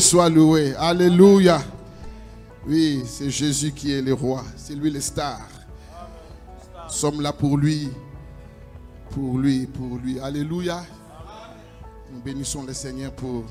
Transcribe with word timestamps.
Soit 0.00 0.28
loué. 0.28 0.74
Alléluia. 0.74 1.62
Oui, 2.66 3.04
c'est 3.06 3.30
Jésus 3.30 3.72
qui 3.72 3.92
est 3.92 4.02
le 4.02 4.12
roi. 4.12 4.44
C'est 4.56 4.74
lui 4.74 4.90
le 4.90 5.00
star. 5.00 5.40
Nous 6.84 6.92
sommes 6.92 7.20
là 7.20 7.32
pour 7.32 7.56
lui. 7.56 7.88
Pour 9.10 9.38
lui, 9.38 9.66
pour 9.66 9.96
lui. 9.98 10.18
Alléluia. 10.18 10.84
Nous 12.12 12.20
bénissons 12.20 12.64
le 12.64 12.72
Seigneur 12.74 13.12
pour 13.12 13.44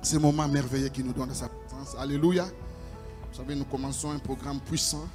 ce 0.00 0.16
moment 0.16 0.48
merveilleux 0.48 0.88
qu'il 0.88 1.06
nous 1.06 1.12
donne 1.12 1.30
à 1.30 1.34
sa 1.34 1.48
présence. 1.48 1.96
Alléluia. 1.98 2.44
Vous 2.44 3.36
savez, 3.36 3.56
nous 3.56 3.64
commençons 3.64 4.12
un 4.12 4.18
programme 4.18 4.60
puissant 4.60 5.06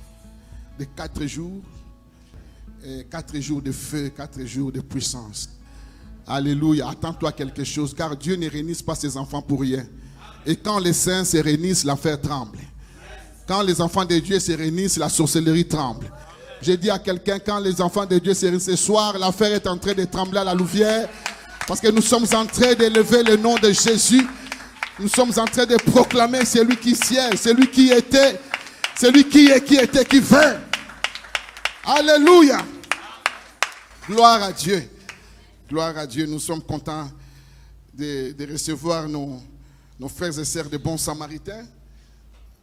de 0.78 0.84
quatre 0.84 1.25
jours. 1.25 1.64
Et 2.84 3.06
quatre 3.06 3.40
jours 3.40 3.62
de 3.62 3.72
feu, 3.72 4.09
quatre 4.09 4.44
jours 4.45 4.72
de 4.72 4.81
puissance. 4.81 5.50
Alléluia. 6.28 6.89
Attends-toi 6.89 7.31
quelque 7.31 7.64
chose, 7.64 7.94
car 7.95 8.16
Dieu 8.16 8.36
ne 8.36 8.50
réunit 8.50 8.75
pas 8.86 8.95
ses 8.95 9.16
enfants 9.16 9.42
pour 9.42 9.61
rien. 9.61 9.86
Et 10.45 10.56
quand 10.56 10.80
les 10.80 10.94
saints 10.94 11.23
se 11.23 11.38
réunissent, 11.38 11.86
l'affaire 11.86 12.19
tremble. 12.19 12.59
Quand 13.47 13.61
les 13.61 13.80
enfants 13.80 14.03
de 14.03 14.19
Dieu 14.19 14.39
se 14.39 14.52
réunissent, 14.52 14.97
la 14.97 15.08
sorcellerie 15.08 15.67
tremble. 15.67 16.11
J'ai 16.61 16.75
dit 16.75 16.89
à 16.89 17.00
quelqu'un, 17.00 17.39
quand 17.39 17.59
les 17.59 17.80
enfants 17.81 18.06
de 18.06 18.19
Dieu 18.19 18.34
se 18.34 18.45
réunissent 18.45 18.66
ce 18.66 18.75
soir, 18.75 19.17
l'affaire 19.17 19.53
est 19.53 19.67
en 19.67 19.78
train 19.78 19.94
de 19.94 20.03
trembler 20.03 20.39
à 20.39 20.44
la 20.44 20.53
louvière. 20.53 21.08
Parce 21.66 21.80
que 21.80 21.89
nous 21.89 22.02
sommes 22.02 22.25
en 22.34 22.45
train 22.45 22.73
d'élever 22.73 23.23
le 23.23 23.38
nom 23.38 23.56
de 23.56 23.72
Jésus. 23.72 24.25
Nous 25.00 25.09
sommes 25.09 25.31
en 25.38 25.45
train 25.45 25.66
de 25.66 25.78
proclamer 25.78 26.44
celui 26.44 26.75
qui 26.75 26.95
sied, 26.95 27.38
celui 27.38 27.69
qui 27.69 27.91
était, 27.91 28.39
celui 29.00 29.25
qui 29.30 29.47
est, 29.47 29.64
qui 29.64 29.75
était, 29.75 30.03
qui 30.03 30.19
veut. 30.19 30.58
Alléluia. 31.86 32.66
Gloire 34.09 34.44
à 34.44 34.52
Dieu. 34.52 34.89
Gloire 35.70 35.98
à 35.98 36.08
Dieu. 36.08 36.26
Nous 36.26 36.40
sommes 36.40 36.62
contents 36.62 37.10
de, 37.94 38.32
de 38.32 38.52
recevoir 38.54 39.08
nos, 39.08 39.42
nos 40.00 40.08
frères 40.09 40.38
et 40.40 40.46
sœurs 40.46 40.70
de 40.70 40.78
bons 40.78 40.98
samaritains. 40.98 41.66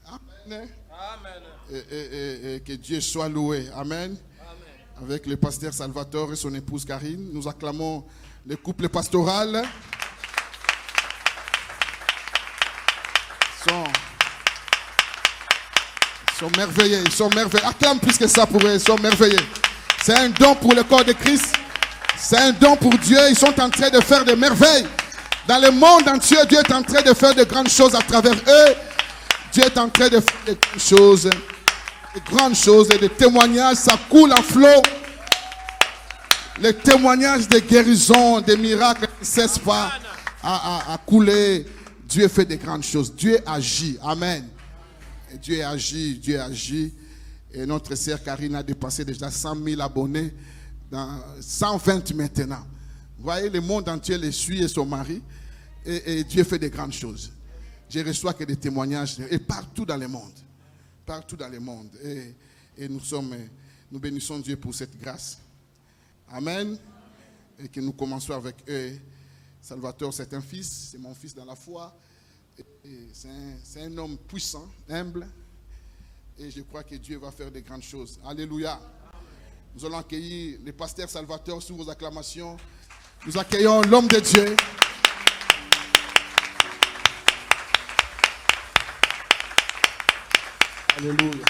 Amen. 0.07 0.69
Et, 1.71 1.77
et- 1.77 2.15
et- 2.15 2.55
et 2.57 2.61
que 2.61 2.73
Dieu 2.75 3.01
soit 3.01 3.29
loué. 3.29 3.69
Amen. 3.75 4.17
Avec 5.03 5.27
le 5.27 5.37
pasteur 5.37 5.75
Salvatore 5.75 6.33
et 6.33 6.37
son 6.37 6.55
épouse 6.55 6.85
Karine, 6.85 7.31
nous 7.33 7.49
acclamons 7.49 8.05
le 8.47 8.57
couple 8.57 8.89
pastoral. 8.89 9.65
Ils 13.67 13.71
sont, 13.71 13.85
ils 16.31 16.39
sont 16.39 16.51
merveilleux, 16.57 17.03
ils 17.05 17.13
sont 17.13 17.31
merveilleux. 17.31 17.67
Acclame 17.67 17.99
plus 17.99 18.17
que 18.19 18.27
ça 18.29 18.47
pour 18.47 18.63
eux, 18.65 18.75
ils 18.75 18.81
sont 18.81 18.99
merveilleux. 18.99 19.45
C'est 20.03 20.15
un 20.15 20.29
don 20.29 20.55
pour 20.55 20.75
le 20.75 20.85
corps 20.85 21.05
de 21.05 21.13
Christ. 21.13 21.55
C'est 22.19 22.39
un 22.39 22.53
don 22.53 22.77
pour 22.77 22.97
Dieu. 22.99 23.19
Ils 23.31 23.37
sont 23.37 23.59
en 23.61 23.69
train 23.71 23.91
de 23.91 24.01
faire 24.01 24.25
des 24.25 24.37
merveilles. 24.37 24.87
Dans 25.47 25.59
le 25.59 25.71
monde 25.71 26.09
entier, 26.09 26.39
Dieu 26.49 26.59
est 26.59 26.73
en 26.73 26.83
train 26.83 27.03
de 27.03 27.13
faire 27.13 27.35
de 27.35 27.45
grandes 27.45 27.69
choses 27.69 27.95
à 27.95 28.01
travers 28.01 28.35
eux. 28.35 28.75
Dieu 29.53 29.63
est 29.65 29.79
en 29.79 29.89
train 29.89 30.09
de 30.09 30.21
faire 30.21 30.45
de 30.47 30.53
grandes 30.55 30.81
choses. 30.81 31.25
De 31.25 32.31
grandes 32.31 32.55
choses 32.57 32.89
et 32.93 32.99
des 32.99 33.09
témoignages. 33.11 33.77
Ça 33.77 33.99
coule 34.09 34.33
en 34.33 34.43
flot. 34.43 34.83
Les 36.61 36.73
témoignages 36.73 37.49
de 37.49 37.59
guérison, 37.59 38.41
des 38.41 38.57
miracles 38.57 39.09
ne 39.21 39.25
cessent 39.27 39.59
pas 39.59 39.93
à, 40.43 40.55
à- 40.91 40.95
à 40.95 40.99
couler. 40.99 41.67
Dieu 42.09 42.29
fait 42.29 42.45
de 42.45 42.55
grandes 42.55 42.85
choses. 42.85 43.13
Dieu 43.15 43.39
agit. 43.45 43.99
Amen. 44.03 44.47
Dieu 45.43 45.65
agit, 45.65 46.15
Dieu 46.15 46.41
agit. 46.41 46.95
Et 47.53 47.67
notre 47.67 47.95
sœur 47.97 48.23
Karine 48.23 48.55
a 48.55 48.63
dépassé 48.63 49.05
déjà 49.05 49.31
100 49.31 49.57
000 49.65 49.81
abonnés, 49.81 50.33
dans 50.95 51.21
120 51.41 52.15
maintenant. 52.15 52.65
Vous 53.19 53.25
voyez, 53.25 53.51
le 53.51 53.61
monde 53.61 53.89
entier 53.89 54.17
les 54.17 54.31
suit 54.31 54.63
et 54.63 54.69
son 54.69 54.87
mari. 54.87 55.21
Et, 55.85 56.23
Dieu 56.23 56.45
fait 56.45 56.59
de 56.59 56.69
grandes 56.69 56.93
choses. 56.93 57.33
Je 57.91 57.99
reçois 57.99 58.33
que 58.33 58.45
des 58.45 58.57
témoignages 58.57 59.19
et 59.29 59.39
partout 59.41 59.85
dans 59.85 59.97
le 59.97 60.07
monde. 60.07 60.33
Partout 61.05 61.37
dans 61.37 61.49
le 61.49 61.59
monde. 61.59 61.89
Et, 62.79 62.89
nous 62.89 63.01
sommes, 63.01 63.35
nous 63.91 63.99
bénissons 63.99 64.39
Dieu 64.39 64.57
pour 64.57 64.73
cette 64.73 64.97
grâce. 65.01 65.39
Amen. 66.31 66.79
Et 67.59 67.69
que 67.69 67.81
nous 67.81 67.93
commençons 67.93 68.35
avec 68.35 68.57
eux. 68.69 68.97
Salvatore, 69.61 70.15
c'est 70.15 70.33
un 70.33 70.41
fils, 70.41 70.91
c'est 70.93 70.99
mon 70.99 71.15
fils 71.15 71.35
dans 71.35 71.45
la 71.45 71.57
foi. 71.57 71.93
C'est 73.13 73.81
un, 73.81 73.87
un 73.87 73.99
homme 73.99 74.17
puissant, 74.17 74.69
humble. 74.89 75.27
Et 76.39 76.53
je 76.53 76.63
crois 76.63 76.85
que 76.85 76.95
Dieu 76.95 77.19
va 77.19 77.33
faire 77.33 77.51
de 77.51 77.61
grandes 77.61 77.83
choses. 77.83 78.21
Alléluia. 78.25 78.81
Nous 79.77 79.85
allons 79.85 79.99
accueillir 79.99 80.59
le 80.65 80.73
pasteur 80.73 81.11
Salvatore 81.11 81.61
sous 81.61 81.75
vos 81.75 81.91
acclamations. 81.91 82.57
Nous 83.27 83.37
accueillons 83.37 83.83
l'homme 83.83 84.07
de 84.07 84.21
Dieu. 84.21 84.55
Alléluia. 90.97 91.45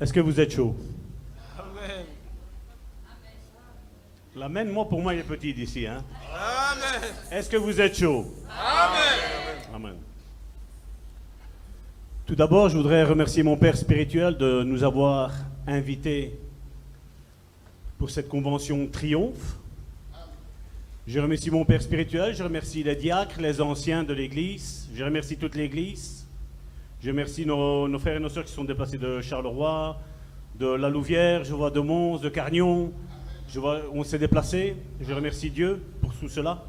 Est-ce 0.00 0.12
que 0.14 0.20
vous 0.20 0.40
êtes 0.40 0.52
chaud? 0.52 0.74
L'amen, 4.48 4.70
moi, 4.70 4.88
pour 4.88 5.02
moi, 5.02 5.12
il 5.12 5.20
est 5.20 5.24
petit 5.24 5.52
d'ici. 5.52 5.86
Hein? 5.86 6.02
Est-ce 7.30 7.50
que 7.50 7.58
vous 7.58 7.78
êtes 7.82 7.98
chaud? 7.98 8.34
Amen. 9.74 9.96
Tout 12.24 12.34
d'abord, 12.34 12.70
je 12.70 12.78
voudrais 12.78 13.04
remercier 13.04 13.42
mon 13.42 13.58
Père 13.58 13.76
spirituel 13.76 14.38
de 14.38 14.62
nous 14.62 14.84
avoir 14.84 15.32
invités 15.66 16.32
pour 17.98 18.08
cette 18.08 18.30
convention 18.30 18.86
Triomphe. 18.86 19.58
Je 21.06 21.20
remercie 21.20 21.50
mon 21.50 21.66
Père 21.66 21.82
spirituel, 21.82 22.34
je 22.34 22.42
remercie 22.42 22.82
les 22.82 22.96
diacres, 22.96 23.42
les 23.42 23.60
anciens 23.60 24.02
de 24.02 24.14
l'Église, 24.14 24.88
je 24.94 25.04
remercie 25.04 25.36
toute 25.36 25.56
l'Église. 25.56 26.26
Je 27.02 27.10
remercie 27.10 27.44
nos, 27.44 27.86
nos 27.86 27.98
frères 27.98 28.16
et 28.16 28.20
nos 28.20 28.30
sœurs 28.30 28.46
qui 28.46 28.52
sont 28.54 28.64
déplacés 28.64 28.96
de 28.96 29.20
Charleroi, 29.20 30.00
de 30.58 30.68
La 30.68 30.88
Louvière, 30.88 31.44
je 31.44 31.52
vois 31.52 31.70
de 31.70 31.80
Mons, 31.80 32.16
de 32.16 32.30
Carnion. 32.30 32.94
On 33.56 34.04
s'est 34.04 34.18
déplacés. 34.18 34.76
Je 35.00 35.12
remercie 35.12 35.50
Dieu 35.50 35.82
pour 36.00 36.14
tout 36.14 36.28
cela. 36.28 36.64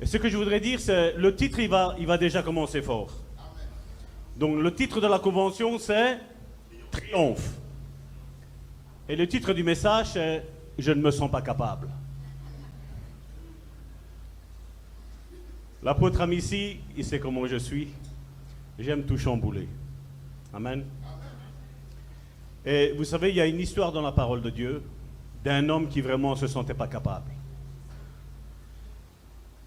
Et 0.00 0.06
ce 0.06 0.16
que 0.16 0.28
je 0.28 0.36
voudrais 0.36 0.60
dire, 0.60 0.80
c'est 0.80 1.14
le 1.14 1.34
titre, 1.34 1.58
il 1.58 1.68
va, 1.68 1.94
il 1.98 2.06
va 2.06 2.16
déjà 2.16 2.42
commencer 2.42 2.80
fort. 2.80 3.12
Donc 4.36 4.58
le 4.58 4.74
titre 4.74 5.00
de 5.00 5.06
la 5.06 5.18
convention, 5.18 5.78
c'est 5.78 6.18
Triomphe. 6.90 7.58
Et 9.08 9.16
le 9.16 9.26
titre 9.28 9.52
du 9.52 9.62
message, 9.62 10.12
c'est 10.12 10.46
Je 10.78 10.92
ne 10.92 11.02
me 11.02 11.10
sens 11.10 11.30
pas 11.30 11.42
capable. 11.42 11.88
L'apôtre 15.82 16.20
Amici, 16.20 16.78
il 16.96 17.04
sait 17.04 17.18
comment 17.18 17.46
je 17.46 17.56
suis. 17.56 17.88
J'aime 18.78 19.04
tout 19.04 19.18
chambouler. 19.18 19.68
Amen. 20.54 20.84
Et 22.64 22.92
vous 22.92 23.04
savez, 23.04 23.30
il 23.30 23.36
y 23.36 23.40
a 23.40 23.46
une 23.46 23.60
histoire 23.60 23.92
dans 23.92 24.02
la 24.02 24.12
parole 24.12 24.42
de 24.42 24.50
Dieu 24.50 24.82
d'un 25.44 25.68
homme 25.68 25.88
qui 25.88 26.00
vraiment 26.00 26.32
ne 26.32 26.36
se 26.36 26.46
sentait 26.46 26.74
pas 26.74 26.86
capable. 26.86 27.30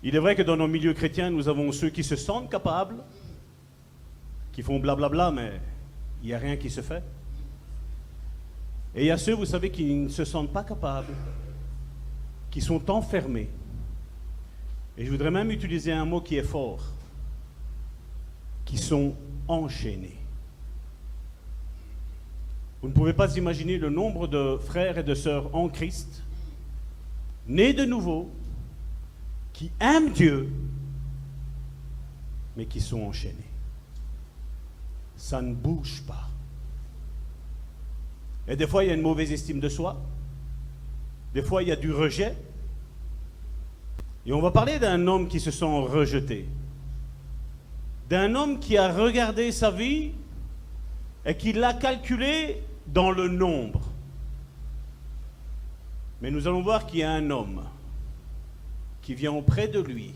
Il 0.03 0.15
est 0.15 0.19
vrai 0.19 0.35
que 0.35 0.41
dans 0.41 0.57
nos 0.57 0.67
milieux 0.67 0.93
chrétiens, 0.93 1.29
nous 1.29 1.47
avons 1.47 1.71
ceux 1.71 1.89
qui 1.89 2.03
se 2.03 2.15
sentent 2.15 2.51
capables, 2.51 2.97
qui 4.51 4.61
font 4.61 4.79
blablabla, 4.79 5.31
mais 5.31 5.61
il 6.21 6.27
n'y 6.27 6.33
a 6.33 6.37
rien 6.37 6.57
qui 6.57 6.69
se 6.69 6.81
fait. 6.81 7.03
Et 8.95 9.03
il 9.03 9.07
y 9.07 9.11
a 9.11 9.17
ceux, 9.17 9.33
vous 9.33 9.45
savez, 9.45 9.71
qui 9.71 9.95
ne 9.95 10.09
se 10.09 10.25
sentent 10.25 10.53
pas 10.53 10.63
capables, 10.63 11.13
qui 12.51 12.61
sont 12.61 12.91
enfermés. 12.91 13.49
Et 14.97 15.05
je 15.05 15.09
voudrais 15.09 15.31
même 15.31 15.49
utiliser 15.49 15.91
un 15.91 16.05
mot 16.05 16.21
qui 16.21 16.37
est 16.37 16.43
fort, 16.43 16.83
qui 18.65 18.77
sont 18.77 19.15
enchaînés. 19.47 20.22
Vous 22.83 22.89
ne 22.89 22.93
pouvez 22.93 23.13
pas 23.13 23.37
imaginer 23.37 23.77
le 23.77 23.89
nombre 23.89 24.27
de 24.27 24.57
frères 24.57 24.97
et 24.97 25.03
de 25.03 25.15
sœurs 25.15 25.55
en 25.55 25.69
Christ, 25.69 26.21
nés 27.47 27.71
de 27.71 27.85
nouveau, 27.85 28.29
qui 29.53 29.71
aiment 29.79 30.11
Dieu, 30.11 30.49
mais 32.57 32.65
qui 32.65 32.81
sont 32.81 33.01
enchaînés. 33.03 33.37
Ça 35.15 35.41
ne 35.41 35.53
bouge 35.53 36.03
pas. 36.05 36.27
Et 38.49 38.57
des 38.57 38.67
fois, 38.67 38.83
il 38.83 38.87
y 38.87 38.91
a 38.91 38.95
une 38.95 39.01
mauvaise 39.01 39.31
estime 39.31 39.61
de 39.61 39.69
soi. 39.69 39.95
Des 41.33 41.41
fois, 41.41 41.63
il 41.63 41.69
y 41.69 41.71
a 41.71 41.77
du 41.77 41.93
rejet. 41.93 42.35
Et 44.25 44.33
on 44.33 44.41
va 44.41 44.51
parler 44.51 44.77
d'un 44.77 45.07
homme 45.07 45.29
qui 45.29 45.39
se 45.39 45.51
sent 45.51 45.63
rejeté. 45.63 46.49
D'un 48.09 48.35
homme 48.35 48.59
qui 48.59 48.77
a 48.77 48.91
regardé 48.91 49.53
sa 49.53 49.71
vie 49.71 50.11
et 51.25 51.37
qui 51.37 51.53
l'a 51.53 51.73
calculé 51.73 52.61
dans 52.87 53.11
le 53.11 53.27
nombre. 53.27 53.81
Mais 56.21 56.31
nous 56.31 56.47
allons 56.47 56.61
voir 56.61 56.85
qu'il 56.85 56.99
y 56.99 57.03
a 57.03 57.11
un 57.11 57.29
homme 57.29 57.63
qui 59.01 59.13
vient 59.13 59.33
auprès 59.33 59.67
de 59.67 59.79
lui 59.79 60.13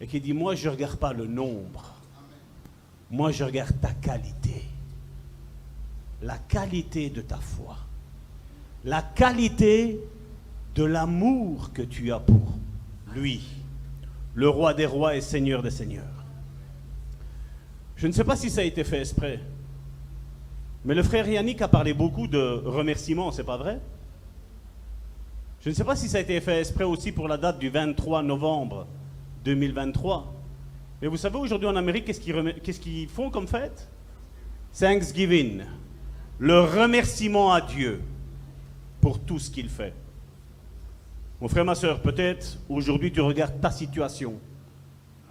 et 0.00 0.06
qui 0.06 0.20
dit, 0.20 0.32
moi 0.32 0.54
je 0.54 0.68
ne 0.68 0.74
regarde 0.74 0.96
pas 0.96 1.12
le 1.12 1.26
nombre, 1.26 1.94
moi 3.10 3.30
je 3.30 3.44
regarde 3.44 3.80
ta 3.80 3.92
qualité, 3.92 4.64
la 6.22 6.38
qualité 6.38 7.10
de 7.10 7.20
ta 7.20 7.36
foi, 7.36 7.76
la 8.84 9.02
qualité 9.02 10.00
de 10.74 10.84
l'amour 10.84 11.72
que 11.72 11.82
tu 11.82 12.12
as 12.12 12.18
pour 12.18 12.54
lui, 13.14 13.42
le 14.34 14.48
roi 14.48 14.74
des 14.74 14.86
rois 14.86 15.14
et 15.14 15.20
seigneur 15.20 15.62
des 15.62 15.70
seigneurs. 15.70 16.04
Je 17.96 18.08
ne 18.08 18.12
sais 18.12 18.24
pas 18.24 18.34
si 18.34 18.50
ça 18.50 18.62
a 18.62 18.64
été 18.64 18.82
fait 18.82 18.98
exprès, 18.98 19.40
mais 20.84 20.94
le 20.94 21.02
frère 21.02 21.26
Yannick 21.26 21.62
a 21.62 21.68
parlé 21.68 21.94
beaucoup 21.94 22.26
de 22.26 22.62
remerciements, 22.64 23.32
c'est 23.32 23.44
pas 23.44 23.56
vrai? 23.56 23.80
Je 25.60 25.70
ne 25.70 25.74
sais 25.74 25.84
pas 25.84 25.96
si 25.96 26.08
ça 26.08 26.18
a 26.18 26.20
été 26.20 26.38
fait 26.40 26.60
exprès 26.60 26.84
aussi 26.84 27.10
pour 27.10 27.26
la 27.26 27.38
date 27.38 27.58
du 27.58 27.70
23 27.70 28.22
novembre 28.22 28.86
2023. 29.44 30.34
Mais 31.00 31.08
vous 31.08 31.16
savez, 31.16 31.38
aujourd'hui 31.38 31.68
en 31.68 31.76
Amérique, 31.76 32.04
qu'est-ce 32.04 32.80
qu'ils 32.80 33.08
font 33.08 33.30
comme 33.30 33.48
fête? 33.48 33.88
Thanksgiving. 34.78 35.62
Le 36.38 36.60
remerciement 36.60 37.52
à 37.52 37.60
Dieu 37.60 38.02
pour 39.00 39.20
tout 39.20 39.38
ce 39.38 39.50
qu'il 39.50 39.68
fait. 39.68 39.94
Mon 41.40 41.48
frère, 41.48 41.64
ma 41.64 41.74
soeur, 41.74 42.00
peut-être 42.00 42.58
aujourd'hui 42.68 43.12
tu 43.12 43.20
regardes 43.20 43.60
ta 43.60 43.70
situation 43.70 44.34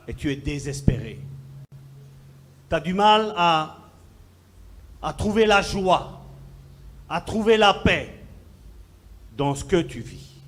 et 0.08 0.14
tu 0.14 0.32
es 0.32 0.36
désespéré. 0.36 1.20
Tu 2.70 2.76
as 2.76 2.80
du 2.80 2.94
mal 2.94 3.34
à, 3.36 3.83
à 5.04 5.12
trouver 5.12 5.46
la 5.46 5.62
joie, 5.62 6.22
à 7.10 7.20
trouver 7.20 7.58
la 7.58 7.74
paix 7.74 8.18
dans 9.36 9.54
ce 9.54 9.66
que 9.66 9.82
tu 9.82 10.00
vis. 10.00 10.40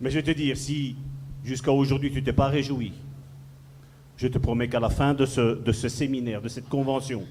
Mais 0.00 0.10
je 0.10 0.16
vais 0.16 0.24
te 0.24 0.36
dire, 0.36 0.56
si 0.56 0.96
jusqu'à 1.44 1.70
aujourd'hui 1.70 2.10
tu 2.10 2.22
t'es 2.22 2.32
pas 2.32 2.48
réjoui, 2.48 2.92
je 4.16 4.26
te 4.26 4.38
promets 4.38 4.68
qu'à 4.68 4.80
la 4.80 4.90
fin 4.90 5.14
de 5.14 5.24
ce, 5.24 5.62
de 5.62 5.72
ce 5.72 5.88
séminaire, 5.88 6.42
de 6.42 6.48
cette 6.48 6.68
convention, 6.68 7.22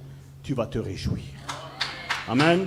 tu 0.41 0.53
vas 0.53 0.67
te 0.67 0.79
réjouir. 0.79 1.23
Amen. 2.29 2.65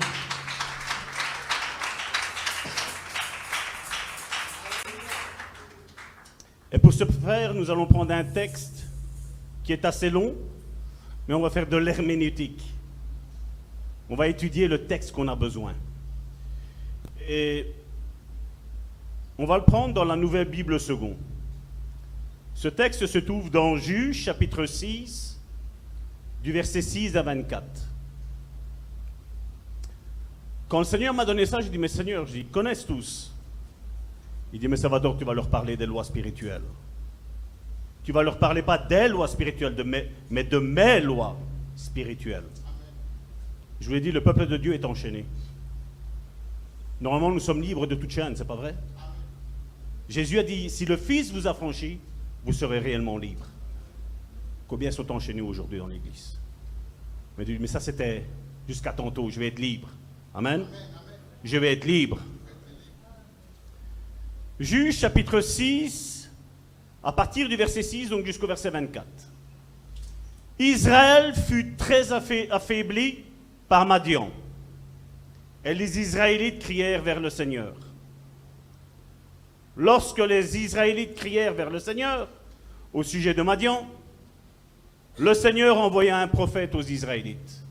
Et 6.70 6.78
pour 6.78 6.92
ce 6.92 7.04
faire, 7.04 7.54
nous 7.54 7.70
allons 7.70 7.86
prendre 7.86 8.12
un 8.12 8.24
texte 8.24 8.84
qui 9.64 9.72
est 9.72 9.84
assez 9.86 10.10
long, 10.10 10.34
mais 11.26 11.34
on 11.34 11.40
va 11.40 11.48
faire 11.48 11.66
de 11.66 11.76
l'herméneutique. 11.78 12.77
On 14.10 14.16
va 14.16 14.28
étudier 14.28 14.68
le 14.68 14.86
texte 14.86 15.12
qu'on 15.12 15.28
a 15.28 15.36
besoin. 15.36 15.74
Et 17.28 17.66
on 19.36 19.46
va 19.46 19.58
le 19.58 19.64
prendre 19.64 19.94
dans 19.94 20.04
la 20.04 20.16
Nouvelle 20.16 20.48
Bible 20.48 20.80
seconde. 20.80 21.16
Ce 22.54 22.68
texte 22.68 23.06
se 23.06 23.18
trouve 23.18 23.50
dans 23.50 23.76
Juge 23.76 24.24
chapitre 24.24 24.66
6, 24.66 25.38
du 26.42 26.52
verset 26.52 26.82
6 26.82 27.16
à 27.16 27.22
24. 27.22 27.64
Quand 30.68 30.78
le 30.78 30.84
Seigneur 30.84 31.14
m'a 31.14 31.24
donné 31.24 31.46
ça, 31.46 31.60
j'ai 31.60 31.70
dit, 31.70 31.78
mais 31.78 31.88
Seigneur, 31.88 32.26
j'y 32.26 32.44
connais 32.44 32.74
tous. 32.74 33.32
Il 34.52 34.58
dit, 34.58 34.68
mais 34.68 34.76
Salvador, 34.76 35.16
tu 35.16 35.24
vas 35.24 35.34
leur 35.34 35.48
parler 35.48 35.76
des 35.76 35.86
lois 35.86 36.04
spirituelles. 36.04 36.62
Tu 38.02 38.12
vas 38.12 38.22
leur 38.22 38.38
parler 38.38 38.62
pas 38.62 38.78
des 38.78 39.08
lois 39.08 39.28
spirituelles, 39.28 39.74
de 39.74 39.82
mais 39.82 40.44
de 40.44 40.58
mes 40.58 41.00
lois 41.00 41.36
spirituelles. 41.76 42.44
Je 43.80 43.88
vous 43.88 43.94
ai 43.94 44.00
dit, 44.00 44.12
le 44.12 44.22
peuple 44.22 44.46
de 44.46 44.56
Dieu 44.56 44.74
est 44.74 44.84
enchaîné. 44.84 45.24
Normalement, 47.00 47.30
nous 47.30 47.40
sommes 47.40 47.62
libres 47.62 47.86
de 47.86 47.94
toute 47.94 48.10
chaîne, 48.10 48.34
c'est 48.34 48.46
pas 48.46 48.56
vrai? 48.56 48.74
Jésus 50.08 50.38
a 50.38 50.42
dit, 50.42 50.68
si 50.68 50.84
le 50.84 50.96
Fils 50.96 51.32
vous 51.32 51.46
a 51.46 51.54
franchi, 51.54 52.00
vous 52.44 52.52
serez 52.52 52.78
réellement 52.78 53.18
libre. 53.18 53.46
Combien 54.66 54.90
sont 54.90 55.10
enchaînés 55.12 55.40
aujourd'hui 55.40 55.78
dans 55.78 55.86
l'Église? 55.86 56.38
Mais, 57.36 57.44
mais 57.60 57.66
ça, 57.66 57.78
c'était 57.78 58.24
jusqu'à 58.66 58.92
tantôt, 58.92 59.30
je 59.30 59.38
vais 59.38 59.48
être 59.48 59.58
libre. 59.58 59.88
Amen? 60.34 60.66
Je 61.44 61.56
vais 61.56 61.72
être 61.72 61.84
libre. 61.84 62.18
Juge 64.58 64.96
chapitre 64.96 65.40
6, 65.40 66.30
à 67.02 67.12
partir 67.12 67.48
du 67.48 67.54
verset 67.54 67.82
6, 67.82 68.10
donc 68.10 68.26
jusqu'au 68.26 68.48
verset 68.48 68.70
24. 68.70 69.06
Israël 70.58 71.32
fut 71.34 71.74
très 71.76 72.12
affaibli 72.12 73.24
par 73.68 73.86
Madian. 73.86 74.30
Et 75.64 75.74
les 75.74 75.98
Israélites 75.98 76.60
crièrent 76.60 77.02
vers 77.02 77.20
le 77.20 77.30
Seigneur. 77.30 77.74
Lorsque 79.76 80.18
les 80.18 80.56
Israélites 80.56 81.14
crièrent 81.14 81.54
vers 81.54 81.70
le 81.70 81.78
Seigneur 81.78 82.28
au 82.92 83.02
sujet 83.02 83.34
de 83.34 83.42
Madian, 83.42 83.86
le 85.18 85.34
Seigneur 85.34 85.78
envoya 85.78 86.18
un 86.18 86.28
prophète 86.28 86.74
aux 86.74 86.82
Israélites. 86.82 87.62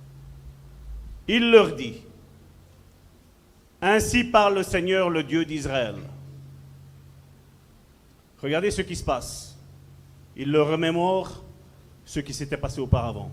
Il 1.28 1.52
leur 1.52 1.76
dit, 1.76 2.02
Ainsi 3.82 4.24
parle 4.24 4.56
le 4.56 4.64
Seigneur, 4.64 5.10
le 5.10 5.24
Dieu 5.24 5.46
d'Israël. 5.46 5.96
Regardez 8.42 8.72
ce 8.72 8.82
qui 8.82 8.96
se 8.96 9.04
passe. 9.04 9.58
Il 10.36 10.52
leur 10.52 10.70
remémore 10.70 11.44
ce 12.06 12.20
qui 12.20 12.34
s'était 12.34 12.58
passé 12.58 12.80
auparavant. 12.80 13.32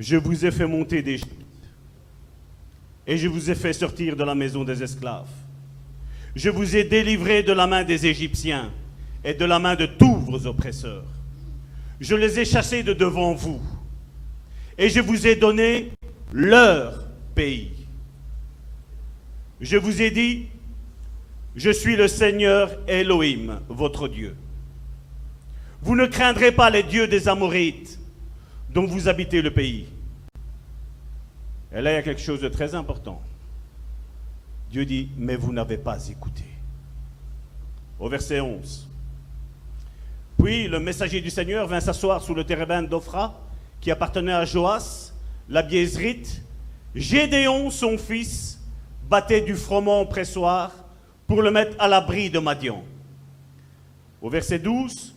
Je 0.00 0.16
vous 0.16 0.46
ai 0.46 0.50
fait 0.50 0.66
monter 0.66 1.02
d'Égypte 1.02 1.44
et 3.06 3.18
je 3.18 3.28
vous 3.28 3.50
ai 3.50 3.54
fait 3.54 3.74
sortir 3.74 4.16
de 4.16 4.24
la 4.24 4.34
maison 4.34 4.64
des 4.64 4.82
esclaves. 4.82 5.28
Je 6.34 6.48
vous 6.48 6.74
ai 6.74 6.84
délivré 6.84 7.42
de 7.42 7.52
la 7.52 7.66
main 7.66 7.84
des 7.84 8.06
Égyptiens 8.06 8.72
et 9.22 9.34
de 9.34 9.44
la 9.44 9.58
main 9.58 9.76
de 9.76 9.84
tous 9.84 10.16
vos 10.16 10.46
oppresseurs. 10.46 11.04
Je 12.00 12.14
les 12.14 12.40
ai 12.40 12.46
chassés 12.46 12.82
de 12.82 12.94
devant 12.94 13.34
vous 13.34 13.60
et 14.78 14.88
je 14.88 15.00
vous 15.00 15.26
ai 15.26 15.36
donné 15.36 15.90
leur 16.32 17.06
pays. 17.34 17.72
Je 19.60 19.76
vous 19.76 20.00
ai 20.00 20.10
dit, 20.10 20.46
je 21.54 21.70
suis 21.70 21.96
le 21.96 22.08
Seigneur 22.08 22.70
Elohim, 22.88 23.60
votre 23.68 24.08
Dieu. 24.08 24.34
Vous 25.82 25.94
ne 25.94 26.06
craindrez 26.06 26.52
pas 26.52 26.70
les 26.70 26.84
dieux 26.84 27.06
des 27.06 27.28
Amorites 27.28 27.99
dont 28.72 28.86
vous 28.86 29.08
habitez 29.08 29.42
le 29.42 29.52
pays. 29.52 29.86
Et 31.72 31.80
là, 31.80 31.92
il 31.92 31.94
y 31.94 31.98
a 31.98 32.02
quelque 32.02 32.20
chose 32.20 32.40
de 32.40 32.48
très 32.48 32.74
important. 32.74 33.20
Dieu 34.70 34.84
dit, 34.84 35.10
mais 35.16 35.36
vous 35.36 35.52
n'avez 35.52 35.78
pas 35.78 36.08
écouté. 36.08 36.44
Au 37.98 38.08
verset 38.08 38.40
11. 38.40 38.88
Puis 40.38 40.68
le 40.68 40.80
messager 40.80 41.20
du 41.20 41.30
Seigneur 41.30 41.66
vint 41.66 41.80
s'asseoir 41.80 42.22
sous 42.22 42.34
le 42.34 42.44
térébin 42.44 42.82
d'Ophra, 42.82 43.38
qui 43.80 43.90
appartenait 43.90 44.32
à 44.32 44.44
Joas, 44.44 45.12
la 45.48 45.62
Biésrite. 45.62 46.42
Gédéon, 46.94 47.70
son 47.70 47.98
fils, 47.98 48.60
battait 49.08 49.40
du 49.40 49.54
froment 49.54 50.06
pressoir 50.06 50.72
pour 51.26 51.42
le 51.42 51.50
mettre 51.50 51.76
à 51.78 51.88
l'abri 51.88 52.30
de 52.30 52.38
Madian. 52.38 52.84
Au 54.22 54.30
verset 54.30 54.58
12, 54.58 55.14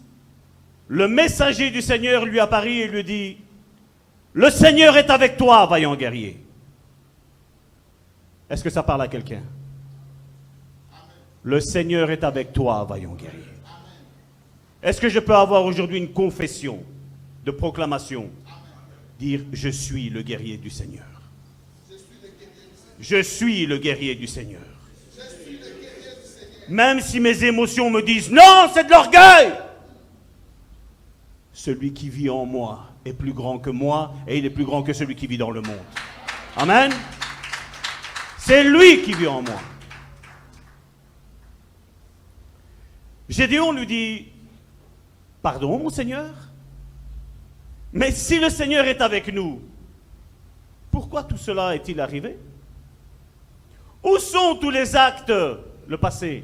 le 0.88 1.08
messager 1.08 1.72
du 1.72 1.82
Seigneur 1.82 2.26
lui 2.26 2.40
apparut 2.40 2.82
et 2.82 2.88
lui 2.88 3.04
dit, 3.04 3.38
le 4.34 4.50
Seigneur 4.50 4.98
est 4.98 5.10
avec 5.10 5.38
toi, 5.38 5.66
vaillant 5.66 5.96
guerrier. 5.96 6.44
Est-ce 8.50 8.64
que 8.64 8.70
ça 8.70 8.84
parle 8.84 9.02
à 9.02 9.08
quelqu'un? 9.08 9.42
Le 11.44 11.60
Seigneur 11.60 12.10
est 12.10 12.24
avec 12.24 12.54
toi, 12.54 12.86
vaillant 12.86 13.14
guerrier. 13.14 13.40
Est-ce 14.82 15.00
que 15.00 15.10
je 15.10 15.20
peux 15.20 15.36
avoir 15.36 15.66
aujourd'hui 15.66 15.98
une 15.98 16.12
confession 16.12 16.84
de 17.46 17.52
proclamation? 17.52 18.30
Dire, 19.20 19.42
je 19.52 19.70
suis 19.70 20.10
le 20.10 20.22
guerrier 20.22 20.58
du 20.58 20.70
Seigneur. 20.70 21.06
Je 23.00 23.22
suis 23.22 23.66
le 23.66 23.78
guerrier 23.78 24.16
du 24.16 24.28
Seigneur. 24.28 24.62
Même 26.70 27.02
si 27.02 27.20
mes 27.20 27.44
émotions 27.44 27.90
me 27.90 28.02
disent 28.02 28.32
non, 28.32 28.70
c'est 28.74 28.86
de 28.86 28.90
l'orgueil. 28.90 29.52
Celui 31.54 31.94
qui 31.94 32.10
vit 32.10 32.30
en 32.32 32.46
moi 32.46 32.90
est 33.06 33.14
plus 33.14 33.32
grand 33.32 33.60
que 33.60 33.70
moi 33.70 34.14
et 34.28 34.40
il 34.40 34.46
est 34.46 34.50
plus 34.50 34.66
grand 34.66 34.82
que 34.82 34.92
celui 34.92 35.16
qui 35.16 35.28
vit 35.28 35.38
dans 35.38 35.52
le 35.52 35.62
monde. 35.62 35.78
Amen. 36.58 36.92
C'est 38.40 38.64
lui 38.64 39.04
qui 39.04 39.14
vit 39.14 39.28
en 39.28 39.44
moi. 39.44 39.62
Gédéon 43.30 43.72
lui 43.72 43.88
dit, 43.88 44.28
pardon 45.42 45.80
mon 45.80 45.90
Seigneur, 45.90 46.32
mais 47.94 48.12
si 48.12 48.40
le 48.40 48.50
Seigneur 48.50 48.86
est 48.86 49.02
avec 49.02 49.32
nous, 49.32 49.62
pourquoi 50.92 51.24
tout 51.24 51.38
cela 51.38 51.76
est-il 51.76 52.00
arrivé? 52.00 52.38
Où 54.04 54.18
sont 54.18 54.56
tous 54.60 54.70
les 54.72 54.96
actes, 54.96 55.32
le 55.88 55.98
passé? 55.98 56.44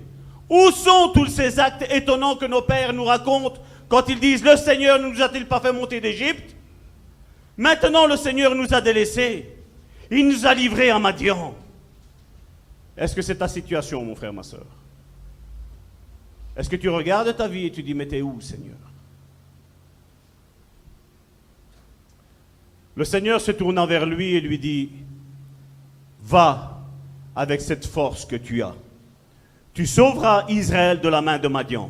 Où 0.50 0.72
sont 0.72 1.12
tous 1.14 1.28
ces 1.28 1.60
actes 1.60 1.86
étonnants 1.92 2.36
que 2.36 2.46
nos 2.46 2.62
pères 2.62 2.94
nous 2.94 3.04
racontent 3.06 3.62
quand 3.90 4.08
ils 4.08 4.20
disent 4.20 4.44
Le 4.44 4.56
Seigneur 4.56 5.00
ne 5.00 5.10
nous 5.10 5.22
a-t-il 5.22 5.48
pas 5.48 5.60
fait 5.60 5.74
monter 5.74 6.00
d'Égypte? 6.00 6.56
Maintenant, 7.58 8.08
le 8.08 8.16
Seigneur 8.16 8.56
nous 8.56 8.74
a 8.74 8.80
délaissés. 8.80 9.50
Il 10.10 10.28
nous 10.30 10.46
a 10.46 10.54
livrés 10.54 10.92
à 10.92 11.00
Madian. 11.00 11.54
Est-ce 12.96 13.16
que 13.16 13.22
c'est 13.22 13.36
ta 13.36 13.48
situation, 13.48 14.04
mon 14.06 14.16
frère, 14.16 14.32
ma 14.32 14.44
soeur 14.44 14.66
Est-ce 16.56 16.70
que 16.70 16.76
tu 16.76 16.88
regardes 16.90 17.36
ta 17.36 17.48
vie 17.48 17.66
et 17.66 17.72
tu 17.72 17.84
dis, 17.84 17.94
mais 17.94 18.08
t'es 18.08 18.22
où, 18.22 18.40
Seigneur? 18.40 18.78
Le 22.96 23.06
Seigneur 23.06 23.40
se 23.40 23.52
tournant 23.52 23.86
vers 23.86 24.06
lui 24.06 24.36
et 24.36 24.42
lui 24.42 24.60
dit, 24.60 24.90
va 26.22 26.82
avec 27.36 27.62
cette 27.62 27.86
force 27.86 28.26
que 28.26 28.36
tu 28.36 28.62
as. 28.62 28.76
Tu 29.74 29.86
sauveras 29.86 30.46
Israël 30.50 31.00
de 31.00 31.08
la 31.08 31.22
main 31.22 31.40
de 31.40 31.48
Madian. 31.48 31.90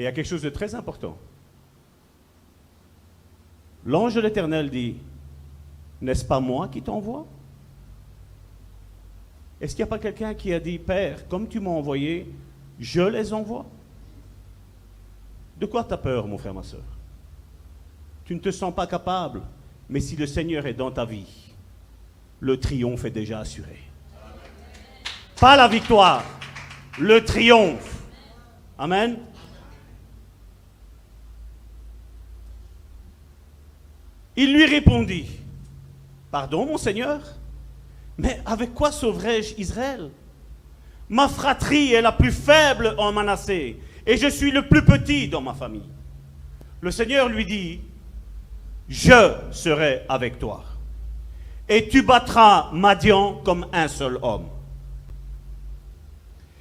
Et 0.00 0.04
il 0.04 0.06
y 0.06 0.08
a 0.08 0.12
quelque 0.12 0.28
chose 0.28 0.40
de 0.40 0.48
très 0.48 0.74
important. 0.74 1.18
L'ange 3.84 4.14
de 4.14 4.22
l'Éternel 4.22 4.70
dit, 4.70 4.96
n'est-ce 6.00 6.24
pas 6.24 6.40
moi 6.40 6.68
qui 6.68 6.80
t'envoie? 6.80 7.26
Est-ce 9.60 9.76
qu'il 9.76 9.84
n'y 9.84 9.90
a 9.90 9.90
pas 9.90 9.98
quelqu'un 9.98 10.32
qui 10.32 10.54
a 10.54 10.58
dit, 10.58 10.78
Père, 10.78 11.28
comme 11.28 11.46
tu 11.46 11.60
m'as 11.60 11.68
envoyé, 11.68 12.32
je 12.78 13.02
les 13.02 13.34
envoie? 13.34 13.66
De 15.58 15.66
quoi 15.66 15.84
tu 15.84 15.92
as 15.92 15.98
peur, 15.98 16.26
mon 16.26 16.38
frère, 16.38 16.54
ma 16.54 16.62
soeur 16.62 16.80
Tu 18.24 18.34
ne 18.34 18.40
te 18.40 18.50
sens 18.50 18.74
pas 18.74 18.86
capable, 18.86 19.42
mais 19.90 20.00
si 20.00 20.16
le 20.16 20.26
Seigneur 20.26 20.64
est 20.64 20.72
dans 20.72 20.90
ta 20.90 21.04
vie, 21.04 21.52
le 22.38 22.58
triomphe 22.58 23.04
est 23.04 23.10
déjà 23.10 23.40
assuré. 23.40 23.76
Pas 25.38 25.58
la 25.58 25.68
victoire, 25.68 26.24
le 26.98 27.22
triomphe. 27.22 28.02
Amen. 28.78 29.18
Il 34.42 34.54
lui 34.54 34.64
répondit, 34.64 35.26
Pardon, 36.30 36.64
mon 36.64 36.78
Seigneur, 36.78 37.20
mais 38.16 38.40
avec 38.46 38.72
quoi 38.72 38.90
sauverai-je 38.90 39.54
Israël? 39.58 40.08
Ma 41.10 41.28
fratrie 41.28 41.92
est 41.92 42.00
la 42.00 42.12
plus 42.12 42.32
faible 42.32 42.94
en 42.96 43.12
Manassé, 43.12 43.76
et 44.06 44.16
je 44.16 44.28
suis 44.28 44.50
le 44.50 44.66
plus 44.66 44.82
petit 44.82 45.28
dans 45.28 45.42
ma 45.42 45.52
famille. 45.52 45.90
Le 46.80 46.90
Seigneur 46.90 47.28
lui 47.28 47.44
dit, 47.44 47.80
Je 48.88 49.34
serai 49.50 50.06
avec 50.08 50.38
toi, 50.38 50.64
et 51.68 51.86
tu 51.90 52.00
battras 52.00 52.70
Madian 52.72 53.42
comme 53.44 53.66
un 53.74 53.88
seul 53.88 54.18
homme. 54.22 54.48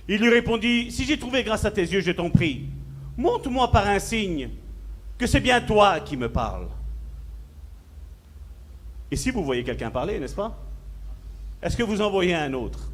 Il 0.10 0.20
lui 0.20 0.30
répondit, 0.30 0.92
Si 0.92 1.06
j'ai 1.06 1.18
trouvé 1.18 1.46
grâce 1.46 1.64
à 1.64 1.72
tes 1.72 1.84
yeux, 1.84 2.02
je 2.02 2.12
t'en 2.12 2.30
prie, 2.30 2.66
montre-moi 3.16 3.72
par 3.72 3.88
un 3.88 4.00
signe 4.00 4.50
que 5.18 5.26
c'est 5.26 5.40
bien 5.40 5.62
toi 5.62 6.02
qui 6.02 6.18
me 6.18 6.28
parles. 6.28 6.68
Et 9.12 9.16
si 9.16 9.32
vous 9.32 9.44
voyez 9.44 9.64
quelqu'un 9.64 9.90
parler, 9.90 10.20
n'est-ce 10.20 10.36
pas? 10.36 10.58
Est-ce 11.62 11.76
que 11.76 11.84
vous 11.84 12.02
en 12.02 12.10
voyez 12.10 12.36
un 12.36 12.54
autre? 12.54 12.92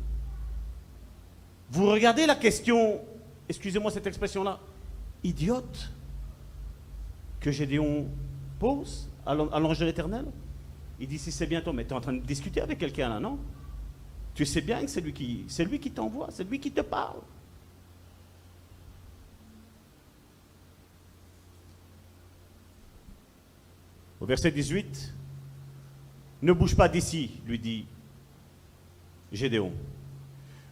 Vous 1.71 1.85
regardez 1.87 2.25
la 2.25 2.35
question, 2.35 3.01
excusez-moi 3.49 3.91
cette 3.91 4.07
expression-là, 4.07 4.59
idiote, 5.23 5.91
que 7.39 7.51
Gédéon 7.51 8.07
pose 8.59 9.09
à 9.25 9.35
l'ange 9.35 9.79
de 9.79 9.85
l'Éternel? 9.85 10.25
Il 10.99 11.07
dit, 11.07 11.19
si 11.19 11.31
c'est 11.31 11.47
bien 11.47 11.61
toi, 11.61 11.73
mais 11.73 11.83
tu 11.83 11.91
es 11.91 11.93
en 11.93 12.01
train 12.01 12.13
de 12.13 12.19
discuter 12.19 12.61
avec 12.61 12.77
quelqu'un 12.79 13.09
là, 13.09 13.19
non? 13.19 13.37
Tu 14.33 14.45
sais 14.45 14.61
bien 14.61 14.81
que 14.81 14.87
c'est 14.87 15.01
lui 15.01 15.13
qui, 15.13 15.45
c'est 15.47 15.65
lui 15.65 15.79
qui 15.79 15.91
t'envoie, 15.91 16.27
c'est 16.31 16.43
lui 16.43 16.59
qui 16.59 16.71
te 16.71 16.81
parle. 16.81 17.19
Au 24.21 24.25
verset 24.25 24.51
18, 24.51 25.13
ne 26.45 26.53
bouge 26.53 26.75
pas 26.75 26.87
d'ici, 26.87 27.31
lui 27.47 27.57
dit 27.57 27.85
Gédéon. 29.31 29.73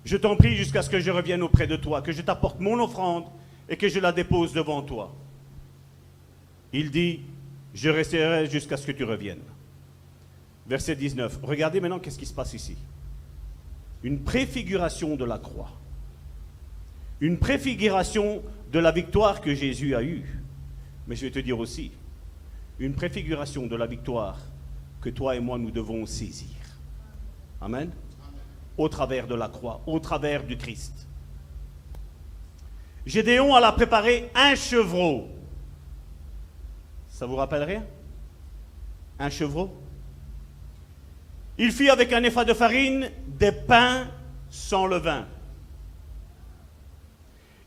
Je 0.05 0.17
t'en 0.17 0.35
prie 0.35 0.55
jusqu'à 0.55 0.83
ce 0.83 0.89
que 0.89 0.99
je 0.99 1.09
revienne 1.09 1.41
auprès 1.41 1.65
de 1.65 1.75
toi, 1.75 2.01
que 2.01 2.11
je 2.11 2.21
t'apporte 2.21 2.59
mon 2.59 2.79
offrande 2.79 3.25
et 3.67 3.75
que 3.75 3.89
je 3.89 3.99
la 3.99 4.11
dépose 4.11 4.53
devant 4.53 4.83
toi. 4.83 5.13
Il 6.71 6.91
dit, 6.91 7.21
je 7.73 7.89
resterai 7.89 8.47
jusqu'à 8.49 8.77
ce 8.77 8.85
que 8.85 8.91
tu 8.91 9.03
reviennes. 9.03 9.41
Verset 10.67 10.95
19. 10.95 11.39
Regardez 11.41 11.81
maintenant 11.81 11.99
qu'est-ce 11.99 12.19
qui 12.19 12.25
se 12.25 12.33
passe 12.33 12.53
ici. 12.53 12.77
Une 14.03 14.19
préfiguration 14.19 15.15
de 15.15 15.25
la 15.25 15.39
croix. 15.39 15.71
Une 17.19 17.37
préfiguration 17.37 18.43
de 18.71 18.79
la 18.79 18.91
victoire 18.91 19.41
que 19.41 19.55
Jésus 19.55 19.95
a 19.95 20.03
eue. 20.03 20.39
Mais 21.07 21.15
je 21.15 21.25
vais 21.25 21.31
te 21.31 21.39
dire 21.39 21.57
aussi, 21.57 21.91
une 22.79 22.93
préfiguration 22.93 23.65
de 23.65 23.75
la 23.75 23.87
victoire 23.87 24.37
que 25.03 25.09
toi 25.09 25.35
et 25.35 25.41
moi 25.41 25.57
nous 25.57 25.69
devons 25.69 26.05
saisir. 26.05 26.55
Amen. 27.59 27.91
Au 28.77 28.87
travers 28.87 29.27
de 29.27 29.35
la 29.35 29.49
croix, 29.49 29.81
au 29.85 29.99
travers 29.99 30.43
du 30.43 30.57
Christ. 30.57 31.07
Gédéon 33.05 33.53
a 33.53 33.71
préparé 33.73 34.31
un 34.33 34.55
chevreau. 34.55 35.27
Ça 37.09 37.25
vous 37.25 37.35
rappelle 37.35 37.63
rien? 37.63 37.83
Un 39.19 39.29
chevreau? 39.29 39.75
Il 41.57 41.71
fit 41.73 41.89
avec 41.89 42.13
un 42.13 42.23
effet 42.23 42.45
de 42.45 42.53
farine 42.53 43.11
des 43.27 43.51
pains 43.51 44.07
sans 44.49 44.87
levain. 44.87 45.27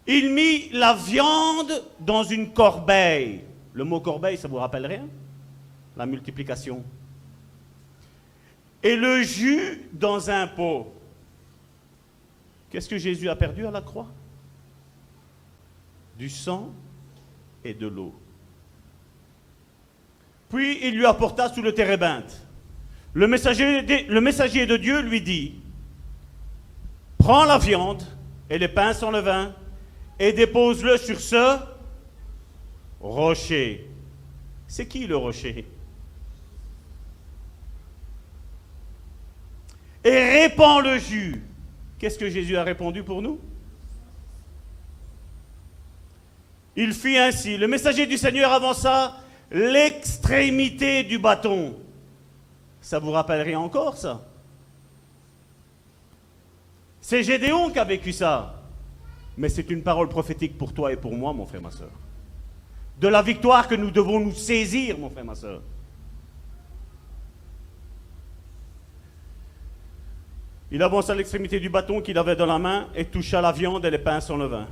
Il 0.06 0.32
mit 0.32 0.70
la 0.70 0.94
viande 0.94 1.84
dans 2.00 2.24
une 2.24 2.52
corbeille. 2.52 3.44
Le 3.74 3.84
mot 3.84 4.00
corbeille, 4.00 4.38
ça 4.38 4.48
vous 4.48 4.56
rappelle 4.56 4.86
rien? 4.86 5.06
La 5.96 6.06
multiplication 6.06 6.82
et 8.86 8.94
le 8.94 9.20
jus 9.24 9.82
dans 9.92 10.30
un 10.30 10.46
pot. 10.46 10.94
Qu'est-ce 12.70 12.88
que 12.88 12.98
Jésus 12.98 13.28
a 13.28 13.34
perdu 13.34 13.66
à 13.66 13.72
la 13.72 13.80
croix? 13.80 14.06
Du 16.16 16.30
sang 16.30 16.70
et 17.64 17.74
de 17.74 17.88
l'eau. 17.88 18.14
Puis 20.48 20.86
il 20.86 20.96
lui 20.96 21.04
apporta 21.04 21.52
sous 21.52 21.62
le 21.62 21.74
térébinthe. 21.74 22.46
Le 23.12 23.26
messager, 23.26 23.82
de, 23.82 24.76
Dieu 24.76 25.00
lui 25.00 25.20
dit, 25.20 25.54
prends 27.18 27.44
la 27.44 27.58
viande 27.58 28.04
et 28.48 28.56
les 28.56 28.68
pains 28.68 28.92
sans 28.92 29.10
levain 29.10 29.52
et 30.20 30.32
dépose-le 30.32 30.96
sur 30.96 31.18
ce 31.18 31.58
rocher. 33.00 33.90
C'est 34.68 34.86
qui 34.86 35.08
le 35.08 35.16
rocher? 35.16 35.66
Et 40.06 40.42
répand 40.42 40.84
le 40.84 40.98
jus. 40.98 41.42
Qu'est-ce 41.98 42.16
que 42.16 42.30
Jésus 42.30 42.56
a 42.56 42.62
répondu 42.62 43.02
pour 43.02 43.20
nous? 43.20 43.40
Il 46.76 46.92
fit 46.92 47.18
ainsi. 47.18 47.56
Le 47.56 47.66
messager 47.66 48.06
du 48.06 48.16
Seigneur 48.16 48.52
avança 48.52 49.16
l'extrémité 49.50 51.02
du 51.02 51.18
bâton. 51.18 51.76
Ça 52.80 53.00
vous 53.00 53.10
rappellerait 53.10 53.56
encore 53.56 53.96
ça? 53.96 54.24
C'est 57.00 57.24
Gédéon 57.24 57.70
qui 57.70 57.80
a 57.80 57.84
vécu 57.84 58.12
ça. 58.12 58.62
Mais 59.36 59.48
c'est 59.48 59.70
une 59.70 59.82
parole 59.82 60.08
prophétique 60.08 60.56
pour 60.56 60.72
toi 60.72 60.92
et 60.92 60.96
pour 60.96 61.16
moi, 61.16 61.32
mon 61.32 61.46
frère, 61.46 61.62
ma 61.62 61.72
soeur. 61.72 61.90
De 63.00 63.08
la 63.08 63.22
victoire 63.22 63.66
que 63.66 63.74
nous 63.74 63.90
devons 63.90 64.20
nous 64.20 64.34
saisir, 64.34 64.98
mon 64.98 65.10
frère, 65.10 65.24
ma 65.24 65.34
soeur. 65.34 65.62
Il 70.70 70.82
avança 70.82 71.14
l'extrémité 71.14 71.60
du 71.60 71.68
bâton 71.68 72.00
qu'il 72.00 72.18
avait 72.18 72.36
dans 72.36 72.46
la 72.46 72.58
main 72.58 72.88
et 72.94 73.04
toucha 73.04 73.40
la 73.40 73.52
viande 73.52 73.84
et 73.84 73.90
les 73.90 73.98
pains 73.98 74.20
sans 74.20 74.36
levain. 74.36 74.66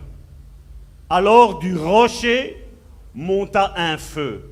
Alors 1.09 1.59
du 1.59 1.77
rocher 1.77 2.65
monta 3.15 3.75
un 3.77 3.97
feu. 3.97 4.51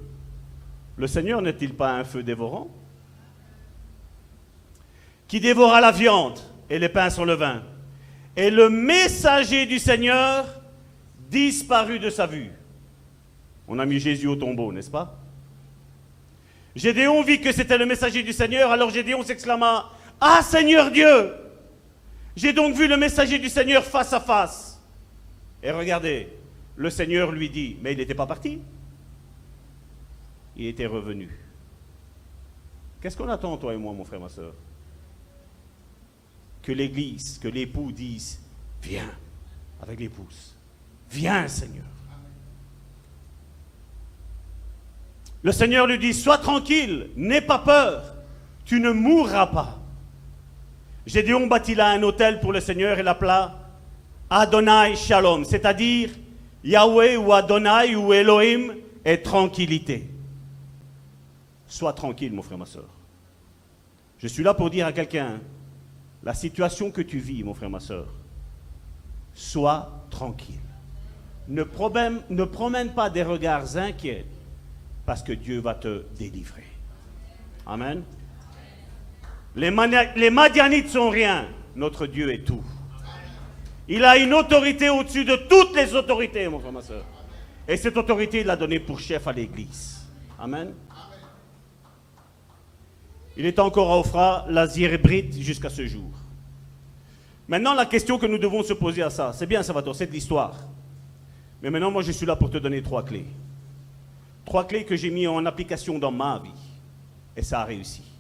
Le 0.97 1.07
Seigneur 1.07 1.43
n'est-il 1.43 1.75
pas 1.75 1.93
un 1.95 2.05
feu 2.05 2.23
dévorant? 2.23 2.69
Qui 5.27 5.41
dévora 5.41 5.81
la 5.81 5.91
viande 5.91 6.39
et 6.71 6.79
les 6.79 6.89
pains 6.89 7.11
sans 7.11 7.25
levain. 7.25 7.63
Et 8.37 8.51
le 8.51 8.71
messager 8.71 9.67
du 9.67 9.79
Seigneur 9.79 10.47
disparut 11.29 11.99
de 11.99 12.11
sa 12.11 12.27
vue. 12.27 12.53
On 13.67 13.79
a 13.79 13.87
mis 13.87 13.99
Jésus 13.99 14.27
au 14.27 14.37
tombeau, 14.37 14.73
n'est-ce 14.73 14.91
pas? 14.91 15.19
Gédéon 16.77 17.23
vit 17.23 17.41
que 17.41 17.53
c'était 17.53 17.79
le 17.79 17.87
messager 17.87 18.23
du 18.23 18.33
Seigneur, 18.33 18.71
alors 18.71 18.91
Gédéon 18.91 19.23
s'exclama 19.23 19.91
ah 20.25 20.41
Seigneur 20.41 20.93
Dieu, 20.93 21.35
j'ai 22.37 22.53
donc 22.53 22.77
vu 22.77 22.87
le 22.87 22.97
messager 22.97 23.41
du 23.41 23.49
Seigneur 23.49 23.83
face 23.83 24.13
à 24.13 24.21
face. 24.21 24.81
Et 25.61 25.73
regardez, 25.73 26.29
le 26.77 26.91
Seigneur 26.91 27.33
lui 27.33 27.51
dit, 27.51 27.77
mais 27.83 27.93
il 27.93 27.99
n'était 27.99 28.15
pas 28.15 28.27
parti. 28.27 28.61
Il 30.55 30.67
était 30.67 30.87
revenu. 30.87 31.29
Qu'est-ce 33.01 33.17
qu'on 33.17 33.29
attend, 33.29 33.57
toi 33.57 33.75
et 33.75 33.77
moi, 33.77 33.93
mon 33.93 34.05
frère, 34.05 34.21
ma 34.21 34.29
soeur 34.29 34.55
Que 36.63 36.71
l'Église, 36.71 37.41
que 37.41 37.49
l'époux 37.49 37.91
dise, 37.91 38.41
viens 38.81 39.11
avec 39.83 39.99
l'épouse. 39.99 40.55
Viens, 41.11 41.49
Seigneur. 41.49 41.85
Le 45.43 45.51
Seigneur 45.51 45.89
lui 45.89 45.99
dit, 45.99 46.15
sois 46.15 46.39
tranquille, 46.39 47.11
n'aie 47.17 47.41
pas 47.41 47.59
peur, 47.59 48.15
tu 48.65 48.79
ne 48.79 48.93
mourras 48.93 49.49
pas. 49.49 49.82
Gédéon 51.07 51.47
bâtit 51.47 51.75
là 51.75 51.91
un 51.91 52.03
hôtel 52.03 52.41
pour 52.41 52.53
le 52.53 52.61
Seigneur 52.61 52.99
et 52.99 53.03
l'appela 53.03 53.59
Adonai 54.31 54.97
Shalom, 54.97 55.45
c'est-à-dire 55.45 56.11
Yahweh 56.65 57.17
ou 57.17 57.33
Adonai 57.33 57.97
ou 57.97 58.13
Elohim 58.13 58.75
est 59.05 59.19
tranquillité. 59.19 60.09
Sois 61.67 61.93
tranquille, 61.93 62.33
mon 62.33 62.43
frère, 62.43 62.59
ma 62.59 62.67
soeur. 62.67 62.89
Je 64.19 64.29
suis 64.29 64.45
là 64.45 64.55
pour 64.55 64.71
dire 64.71 64.87
à 64.87 64.93
quelqu'un, 64.93 65.41
la 66.23 66.35
situation 66.35 66.91
que 66.91 67.03
tu 67.03 67.19
vis, 67.19 67.43
mon 67.43 67.55
frère, 67.55 67.71
ma 67.71 67.81
soeur, 67.81 68.07
sois 69.35 70.07
tranquille. 70.11 70.61
Ne 71.49 71.65
promène 71.65 72.93
pas 72.95 73.11
des 73.11 73.25
regards 73.25 73.77
inquiets 73.77 74.25
parce 75.05 75.23
que 75.23 75.33
Dieu 75.33 75.59
va 75.59 75.75
te 75.75 76.05
délivrer. 76.17 76.67
Amen. 77.67 78.03
Les, 79.55 79.71
Madianites 80.31 80.89
sont 80.89 81.11
rien, 81.11 81.47
notre 81.77 82.07
Dieu 82.07 82.33
est 82.33 82.45
tout. 82.45 82.63
Il 83.89 84.05
a 84.05 84.17
une 84.17 84.33
autorité 84.33 84.89
au-dessus 84.89 85.25
de 85.25 85.37
toutes 85.37 85.75
les 85.77 85.95
autorités, 85.95 86.49
mon 86.49 86.59
frère, 86.59 86.73
ma 86.73 86.81
soeur. 86.81 87.05
Et 87.69 87.77
cette 87.77 87.97
autorité, 87.97 88.41
il 88.41 88.47
l'a 88.47 88.57
donnée 88.57 88.81
pour 88.81 88.99
chef 88.99 89.27
à 89.27 89.33
l'Église. 89.33 90.07
Amen. 90.39 90.73
Il 93.37 93.47
est 93.47 93.59
encore 93.59 93.91
à 93.91 93.99
Ophra, 93.99 94.47
la 94.49 94.67
hybride 94.67 95.35
jusqu'à 95.35 95.69
ce 95.69 95.87
jour. 95.87 96.11
Maintenant, 97.49 97.75
la 97.75 97.87
question 97.87 98.19
que 98.19 98.27
nous 98.27 98.39
devons 98.39 98.63
se 98.63 98.73
poser 98.73 99.03
à 99.03 99.11
ça, 99.11 99.33
c'est 99.35 99.47
bien, 99.47 99.63
Salvatore, 99.63 99.97
c'est 99.97 100.07
de 100.07 100.13
l'histoire. 100.13 100.55
Mais 101.63 101.71
maintenant, 101.71 101.91
moi, 101.91 102.03
je 102.03 102.13
suis 102.13 102.27
là 102.27 102.37
pour 102.37 102.51
te 102.51 102.59
donner 102.59 102.83
trois 102.83 103.05
clés. 103.05 103.27
Trois 104.45 104.67
clés 104.67 104.85
que 104.85 104.97
j'ai 104.97 105.11
mis 105.11 105.27
en 105.27 105.45
application 105.45 105.99
dans 105.99 106.11
ma 106.11 106.41
vie. 106.43 106.51
Et 107.37 107.43
ça 107.43 107.61
a 107.61 107.65
réussi. 107.65 108.12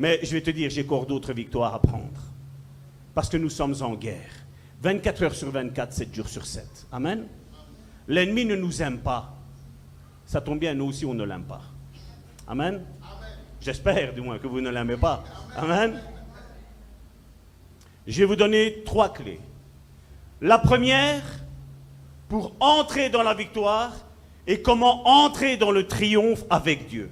Mais 0.00 0.18
je 0.22 0.32
vais 0.32 0.40
te 0.40 0.50
dire, 0.50 0.70
j'ai 0.70 0.82
encore 0.82 1.04
d'autres 1.04 1.34
victoires 1.34 1.74
à 1.74 1.78
prendre. 1.78 2.22
Parce 3.14 3.28
que 3.28 3.36
nous 3.36 3.50
sommes 3.50 3.74
en 3.82 3.94
guerre. 3.94 4.30
24 4.80 5.22
heures 5.24 5.34
sur 5.34 5.50
24, 5.50 5.92
7 5.92 6.14
jours 6.14 6.26
sur 6.26 6.46
7. 6.46 6.86
Amen. 6.90 7.26
L'ennemi 8.08 8.46
ne 8.46 8.56
nous 8.56 8.80
aime 8.80 9.00
pas. 9.00 9.36
Ça 10.24 10.40
tombe 10.40 10.58
bien, 10.58 10.72
nous 10.72 10.86
aussi, 10.86 11.04
on 11.04 11.12
ne 11.12 11.22
l'aime 11.22 11.44
pas. 11.44 11.60
Amen. 12.48 12.82
J'espère 13.60 14.14
du 14.14 14.22
moins 14.22 14.38
que 14.38 14.46
vous 14.46 14.62
ne 14.62 14.70
l'aimez 14.70 14.96
pas. 14.96 15.22
Amen. 15.54 16.00
Je 18.06 18.20
vais 18.20 18.24
vous 18.24 18.36
donner 18.36 18.82
trois 18.86 19.12
clés. 19.12 19.40
La 20.40 20.56
première, 20.56 21.22
pour 22.26 22.54
entrer 22.58 23.10
dans 23.10 23.22
la 23.22 23.34
victoire 23.34 23.92
et 24.46 24.62
comment 24.62 25.06
entrer 25.06 25.58
dans 25.58 25.72
le 25.72 25.86
triomphe 25.86 26.44
avec 26.48 26.88
Dieu. 26.88 27.10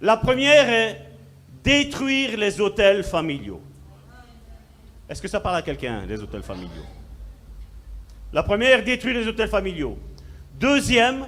La 0.00 0.16
première 0.16 0.68
est 0.68 1.11
détruire 1.62 2.36
les 2.36 2.60
hôtels 2.60 3.04
familiaux. 3.04 3.60
Est-ce 5.08 5.20
que 5.20 5.28
ça 5.28 5.40
parle 5.40 5.56
à 5.56 5.62
quelqu'un, 5.62 6.06
les 6.06 6.20
hôtels 6.22 6.42
familiaux? 6.42 6.86
La 8.32 8.42
première, 8.42 8.82
détruire 8.82 9.14
les 9.14 9.28
hôtels 9.28 9.48
familiaux. 9.48 9.98
Deuxième, 10.58 11.26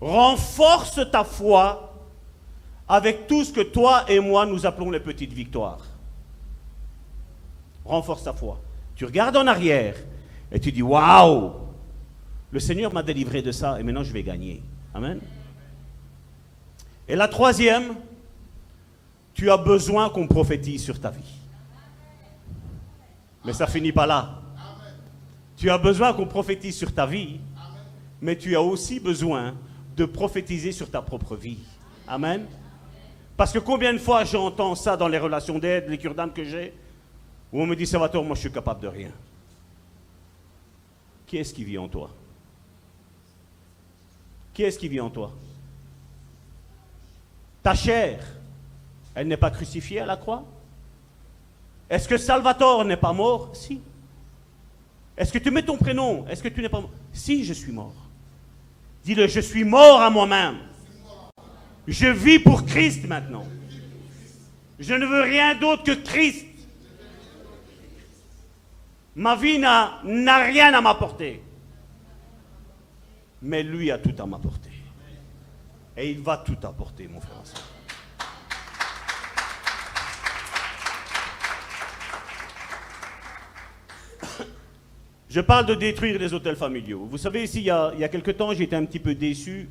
renforce 0.00 1.00
ta 1.10 1.24
foi 1.24 1.92
avec 2.88 3.26
tout 3.26 3.44
ce 3.44 3.52
que 3.52 3.60
toi 3.60 4.04
et 4.08 4.20
moi 4.20 4.46
nous 4.46 4.66
appelons 4.66 4.90
les 4.90 5.00
petites 5.00 5.32
victoires. 5.32 5.84
Renforce 7.84 8.24
ta 8.24 8.32
foi. 8.32 8.60
Tu 8.94 9.04
regardes 9.04 9.36
en 9.36 9.46
arrière 9.46 9.96
et 10.50 10.60
tu 10.60 10.70
dis 10.70 10.82
Waouh 10.82 11.52
Le 12.50 12.60
Seigneur 12.60 12.92
m'a 12.92 13.02
délivré 13.02 13.42
de 13.42 13.50
ça 13.50 13.80
et 13.80 13.82
maintenant 13.82 14.04
je 14.04 14.12
vais 14.12 14.22
gagner. 14.22 14.62
Amen. 14.94 15.20
Et 17.08 17.16
la 17.16 17.26
troisième, 17.28 17.94
tu 19.34 19.50
as 19.50 19.56
besoin 19.56 20.10
qu'on 20.10 20.26
prophétise 20.26 20.82
sur 20.82 21.00
ta 21.00 21.10
vie. 21.10 21.38
Mais 23.44 23.52
ça 23.52 23.66
finit 23.66 23.92
pas 23.92 24.06
là. 24.06 24.42
Tu 25.56 25.70
as 25.70 25.78
besoin 25.78 26.12
qu'on 26.12 26.26
prophétise 26.26 26.76
sur 26.76 26.94
ta 26.94 27.06
vie, 27.06 27.40
mais 28.20 28.36
tu 28.36 28.54
as 28.56 28.62
aussi 28.62 29.00
besoin 29.00 29.54
de 29.96 30.04
prophétiser 30.04 30.72
sur 30.72 30.90
ta 30.90 31.02
propre 31.02 31.36
vie. 31.36 31.58
Amen. 32.06 32.46
Parce 33.36 33.52
que 33.52 33.58
combien 33.58 33.92
de 33.92 33.98
fois 33.98 34.24
j'entends 34.24 34.74
ça 34.74 34.96
dans 34.96 35.08
les 35.08 35.18
relations 35.18 35.58
d'aide, 35.58 35.88
les 35.88 35.98
cure 35.98 36.14
que 36.34 36.44
j'ai, 36.44 36.74
où 37.52 37.60
on 37.60 37.66
me 37.66 37.76
dit, 37.76 37.86
Salvatore, 37.86 38.24
moi 38.24 38.34
je 38.34 38.40
suis 38.40 38.52
capable 38.52 38.80
de 38.80 38.88
rien. 38.88 39.10
Qui 41.26 41.38
est-ce 41.38 41.54
qui 41.54 41.64
vit 41.64 41.78
en 41.78 41.88
toi? 41.88 42.10
Qui 44.52 44.64
est-ce 44.64 44.78
qui 44.78 44.88
vit 44.88 45.00
en 45.00 45.10
toi? 45.10 45.32
Ta 47.62 47.74
chair, 47.74 48.22
elle 49.14 49.28
n'est 49.28 49.36
pas 49.36 49.50
crucifiée 49.50 50.00
à 50.00 50.06
la 50.06 50.16
croix 50.16 50.44
Est-ce 51.90 52.08
que 52.08 52.16
Salvatore 52.16 52.84
n'est 52.84 52.96
pas 52.96 53.12
mort? 53.12 53.50
Si. 53.54 53.80
Est-ce 55.16 55.32
que 55.32 55.38
tu 55.38 55.50
mets 55.50 55.62
ton 55.62 55.76
prénom? 55.76 56.26
Est-ce 56.28 56.42
que 56.42 56.48
tu 56.48 56.62
n'es 56.62 56.68
pas 56.68 56.80
mort? 56.80 56.90
Si, 57.12 57.44
je 57.44 57.52
suis 57.52 57.72
mort. 57.72 57.94
Dis-le, 59.04 59.26
je 59.26 59.40
suis 59.40 59.64
mort 59.64 60.00
à 60.00 60.08
moi-même. 60.10 60.58
Je 61.86 62.06
vis 62.06 62.38
pour 62.38 62.64
Christ 62.64 63.06
maintenant. 63.06 63.46
Je 64.78 64.94
ne 64.94 65.04
veux 65.04 65.22
rien 65.22 65.54
d'autre 65.54 65.82
que 65.82 65.92
Christ. 65.92 66.46
Ma 69.14 69.36
vie 69.36 69.58
n'a 69.58 70.00
rien 70.02 70.72
à 70.72 70.80
m'apporter. 70.80 71.42
Mais 73.42 73.62
lui 73.62 73.90
a 73.90 73.98
tout 73.98 74.14
à 74.18 74.24
m'apporter. 74.24 74.70
Et 75.96 76.10
il 76.10 76.20
va 76.20 76.38
tout 76.38 76.56
apporter, 76.62 77.06
mon 77.08 77.20
frère. 77.20 77.42
Je 85.28 85.40
parle 85.40 85.66
de 85.66 85.74
détruire 85.74 86.18
les 86.18 86.34
hôtels 86.34 86.56
familiaux. 86.56 87.06
Vous 87.10 87.18
savez, 87.18 87.44
ici, 87.44 87.58
il 87.58 87.64
y 87.64 87.70
a, 87.70 87.92
il 87.94 88.00
y 88.00 88.04
a 88.04 88.08
quelque 88.08 88.32
temps, 88.32 88.52
j'étais 88.52 88.76
un 88.76 88.84
petit 88.84 88.98
peu 88.98 89.14
déçu 89.14 89.68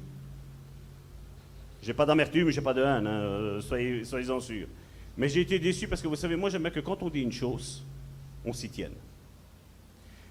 j'ai 1.81 1.93
pas 1.93 2.05
d'amertume, 2.05 2.49
j'ai 2.51 2.61
pas 2.61 2.73
de 2.73 2.81
haine, 2.81 3.07
hein, 3.07 3.21
euh, 3.21 3.61
soyez, 3.61 4.03
en 4.29 4.39
sûrs. 4.39 4.67
Mais 5.17 5.27
j'ai 5.27 5.41
été 5.41 5.57
déçu 5.57 5.87
parce 5.87 6.01
que 6.01 6.07
vous 6.07 6.15
savez, 6.15 6.35
moi 6.35 6.49
j'aime 6.49 6.61
bien 6.61 6.71
que 6.71 6.79
quand 6.79 7.01
on 7.01 7.09
dit 7.09 7.21
une 7.21 7.31
chose, 7.31 7.83
on 8.45 8.53
s'y 8.53 8.69
tienne. 8.69 8.93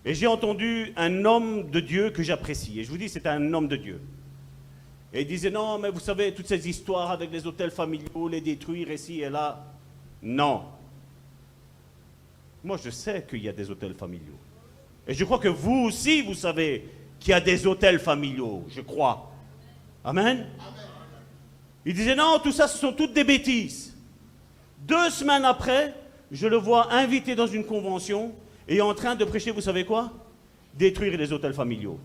Et 0.05 0.15
j'ai 0.15 0.27
entendu 0.27 0.93
un 0.97 1.25
homme 1.25 1.69
de 1.71 1.81
Dieu 1.81 2.11
que 2.11 2.23
j'apprécie. 2.23 2.81
Et 2.81 2.85
je 2.85 2.91
vous 2.91 2.97
dis, 2.97 3.09
c'est 3.09 3.27
un 3.27 3.53
homme 3.53 3.69
de 3.69 3.77
Dieu. 3.77 4.01
Et 5.13 5.23
il 5.23 5.27
disait, 5.27 5.51
non, 5.51 5.79
mais 5.79 5.91
vous 5.91 6.01
savez, 6.01 6.33
toutes 6.33 6.47
ces 6.47 6.69
histoires 6.69 7.11
avec 7.11 7.33
les 7.33 7.47
hôtels 7.47 7.73
familiaux, 7.73 8.29
les 8.29 8.41
détruire 8.41 8.91
ici 8.91 9.21
et 9.21 9.29
là. 9.29 9.67
Non. 10.23 10.63
Moi, 12.63 12.77
je 12.83 12.91
sais 12.91 13.25
qu'il 13.29 13.43
y 13.43 13.49
a 13.49 13.53
des 13.53 13.71
hôtels 13.71 13.95
familiaux. 13.95 14.39
Et 15.07 15.15
je 15.15 15.25
crois 15.25 15.39
que 15.39 15.49
vous 15.49 15.87
aussi, 15.87 16.23
vous 16.23 16.35
savez 16.35 16.89
qu'il 17.19 17.31
y 17.31 17.35
a 17.35 17.41
des 17.41 17.67
hôtels 17.67 17.99
familiaux, 17.99 18.65
je 18.69 18.81
crois. 18.81 19.33
Amen? 20.05 20.47
Il 21.85 21.95
disait 21.95 22.15
non, 22.15 22.39
tout 22.43 22.53
ça, 22.53 22.69
ce 22.69 22.79
sont 22.79 22.93
toutes 22.93 23.13
des 23.13 23.25
bêtises. 23.25 23.95
Deux 24.81 25.11
semaines 25.11 25.45
après, 25.45 25.95
je 26.31 26.47
le 26.47 26.57
vois 26.57 26.93
invité 26.93 27.35
dans 27.35 27.47
une 27.47 27.65
convention 27.65 28.33
et 28.69 28.81
en 28.81 28.95
train 28.95 29.15
de 29.15 29.25
prêcher, 29.25 29.51
vous 29.51 29.61
savez 29.61 29.85
quoi? 29.85 30.13
Détruire 30.75 31.17
les 31.19 31.33
hôtels 31.33 31.55
familiaux. 31.55 31.99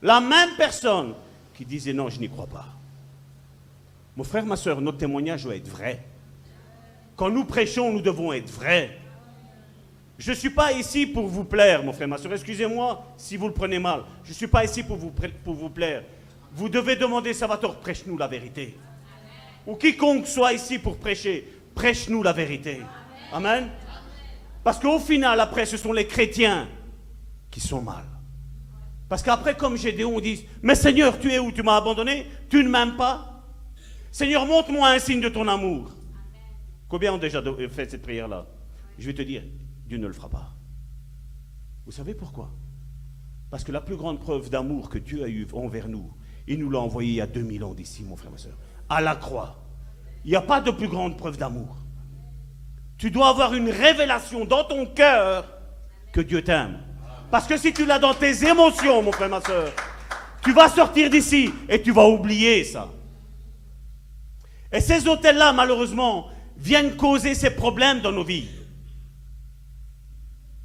La 0.00 0.20
même 0.20 0.50
personne 0.56 1.14
qui 1.54 1.64
disait 1.64 1.92
non, 1.92 2.08
je 2.08 2.20
n'y 2.20 2.28
crois 2.28 2.46
pas. 2.46 2.66
Mon 4.16 4.24
frère, 4.24 4.46
ma 4.46 4.56
soeur, 4.56 4.80
notre 4.80 4.98
témoignage 4.98 5.44
doit 5.44 5.56
être 5.56 5.68
vrai. 5.68 6.04
Quand 7.16 7.30
nous 7.30 7.44
prêchons, 7.44 7.92
nous 7.92 8.00
devons 8.00 8.32
être 8.32 8.50
vrais. 8.50 8.96
Je 10.18 10.32
ne 10.32 10.36
suis 10.36 10.50
pas 10.50 10.72
ici 10.72 11.06
pour 11.06 11.28
vous 11.28 11.44
plaire, 11.44 11.84
mon 11.84 11.92
frère, 11.92 12.08
ma 12.08 12.18
soeur. 12.18 12.32
Excusez-moi 12.32 13.14
si 13.16 13.36
vous 13.36 13.46
le 13.46 13.54
prenez 13.54 13.78
mal. 13.78 14.02
Je 14.24 14.30
ne 14.30 14.34
suis 14.34 14.48
pas 14.48 14.64
ici 14.64 14.82
pour 14.82 14.96
vous, 14.96 15.12
pour 15.44 15.54
vous 15.54 15.70
plaire. 15.70 16.02
Vous 16.52 16.68
devez 16.68 16.96
demander, 16.96 17.32
Salvatore, 17.32 17.76
prêche-nous 17.76 18.18
la 18.18 18.26
vérité. 18.26 18.76
Ou 19.64 19.76
quiconque 19.76 20.26
soit 20.26 20.52
ici 20.54 20.80
pour 20.80 20.96
prêcher, 20.96 21.46
prêche-nous 21.74 22.24
la 22.24 22.32
vérité. 22.32 22.80
Amen. 23.32 23.68
Parce 24.64 24.80
qu'au 24.80 24.98
final, 24.98 25.38
après, 25.38 25.66
ce 25.66 25.76
sont 25.76 25.92
les 25.92 26.06
chrétiens 26.06 26.68
qui 27.48 27.60
sont 27.60 27.80
mal. 27.80 28.04
Parce 29.08 29.22
qu'après, 29.22 29.56
comme 29.56 29.76
Gédéon, 29.76 30.16
on 30.16 30.20
dit, 30.20 30.46
mais 30.62 30.74
Seigneur, 30.74 31.18
tu 31.18 31.30
es 31.30 31.38
où? 31.38 31.52
Tu 31.52 31.62
m'as 31.62 31.76
abandonné? 31.76 32.26
Tu 32.50 32.64
ne 32.64 32.68
m'aimes 32.68 32.96
pas? 32.96 33.44
Seigneur, 34.10 34.44
montre-moi 34.46 34.88
un 34.88 34.98
signe 34.98 35.20
de 35.20 35.28
ton 35.28 35.46
amour. 35.46 35.92
Combien 36.88 37.12
ont 37.12 37.18
déjà 37.18 37.40
fait 37.70 37.88
cette 37.90 38.02
prière-là? 38.02 38.46
Je 38.98 39.06
vais 39.06 39.14
te 39.14 39.22
dire, 39.22 39.42
Dieu 39.88 39.98
ne 39.98 40.06
le 40.06 40.12
fera 40.12 40.28
pas. 40.28 40.54
Vous 41.86 41.92
savez 41.92 42.14
pourquoi? 42.14 42.50
Parce 43.50 43.64
que 43.64 43.72
la 43.72 43.80
plus 43.80 43.96
grande 43.96 44.20
preuve 44.20 44.50
d'amour 44.50 44.90
que 44.90 44.98
Dieu 44.98 45.24
a 45.24 45.28
eue 45.28 45.46
envers 45.54 45.88
nous, 45.88 46.12
il 46.46 46.58
nous 46.58 46.70
l'a 46.70 46.78
envoyé 46.78 47.10
il 47.10 47.14
y 47.16 47.20
a 47.22 47.26
2000 47.26 47.64
ans 47.64 47.74
d'ici, 47.74 48.04
mon 48.04 48.14
frère, 48.14 48.30
ma 48.30 48.38
soeur. 48.38 48.56
À 48.90 49.00
la 49.00 49.16
croix. 49.16 49.64
Il 50.24 50.30
n'y 50.30 50.36
a 50.36 50.42
pas 50.42 50.60
de 50.60 50.70
plus 50.70 50.88
grande 50.88 51.16
preuve 51.16 51.38
d'amour. 51.38 51.76
Tu 52.98 53.10
dois 53.10 53.30
avoir 53.30 53.54
une 53.54 53.70
révélation 53.70 54.44
dans 54.44 54.64
ton 54.64 54.84
cœur 54.86 55.46
que 56.12 56.20
Dieu 56.20 56.42
t'aime. 56.42 56.80
Parce 57.30 57.46
que 57.46 57.56
si 57.56 57.72
tu 57.72 57.86
l'as 57.86 57.98
dans 57.98 58.14
tes 58.14 58.44
émotions, 58.46 59.02
mon 59.02 59.12
frère, 59.12 59.30
ma 59.30 59.40
soeur, 59.40 59.72
tu 60.42 60.52
vas 60.52 60.68
sortir 60.68 61.08
d'ici 61.08 61.50
et 61.68 61.80
tu 61.80 61.92
vas 61.92 62.06
oublier 62.06 62.64
ça. 62.64 62.90
Et 64.70 64.80
ces 64.80 65.06
hôtels-là, 65.06 65.54
malheureusement, 65.54 66.28
viennent 66.58 66.96
causer 66.96 67.34
ces 67.34 67.50
problèmes 67.50 68.00
dans 68.00 68.12
nos 68.12 68.24
vies. 68.24 68.48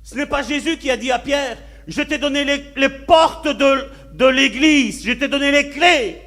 Ce 0.03 0.15
n'est 0.15 0.25
pas 0.25 0.43
Jésus 0.43 0.77
qui 0.77 0.91
a 0.91 0.97
dit 0.97 1.11
à 1.11 1.17
Pierre, 1.17 1.57
je 1.87 2.01
t'ai 2.01 2.17
donné 2.17 2.43
les, 2.43 2.89
portes 2.89 3.47
de, 3.47 4.25
l'église, 4.25 5.05
je 5.05 5.13
t'ai 5.13 5.29
donné 5.29 5.51
les 5.51 5.69
clés. 5.69 6.21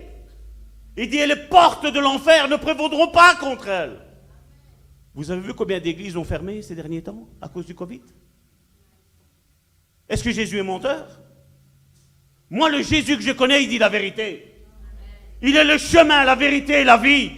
Il 0.96 1.10
dit, 1.10 1.24
les 1.24 1.36
portes 1.36 1.86
de 1.86 2.00
l'enfer 2.00 2.48
ne 2.48 2.56
prévaudront 2.56 3.08
pas 3.08 3.34
contre 3.34 3.68
elles. 3.68 4.00
Vous 5.14 5.30
avez 5.30 5.40
vu 5.40 5.52
combien 5.52 5.78
d'églises 5.78 6.16
ont 6.16 6.24
fermé 6.24 6.62
ces 6.62 6.74
derniers 6.74 7.02
temps 7.02 7.28
à 7.40 7.48
cause 7.48 7.66
du 7.66 7.74
Covid? 7.74 8.02
Est-ce 10.08 10.24
que 10.24 10.30
Jésus 10.30 10.58
est 10.58 10.62
menteur? 10.62 11.20
Moi, 12.48 12.70
le 12.70 12.82
Jésus 12.82 13.16
que 13.16 13.22
je 13.22 13.32
connais, 13.32 13.62
il 13.62 13.68
dit 13.68 13.78
la 13.78 13.88
vérité. 13.88 14.54
Il 15.42 15.56
est 15.56 15.64
le 15.64 15.76
chemin, 15.76 16.24
la 16.24 16.34
vérité 16.34 16.80
et 16.80 16.84
la 16.84 16.96
vie. 16.96 17.32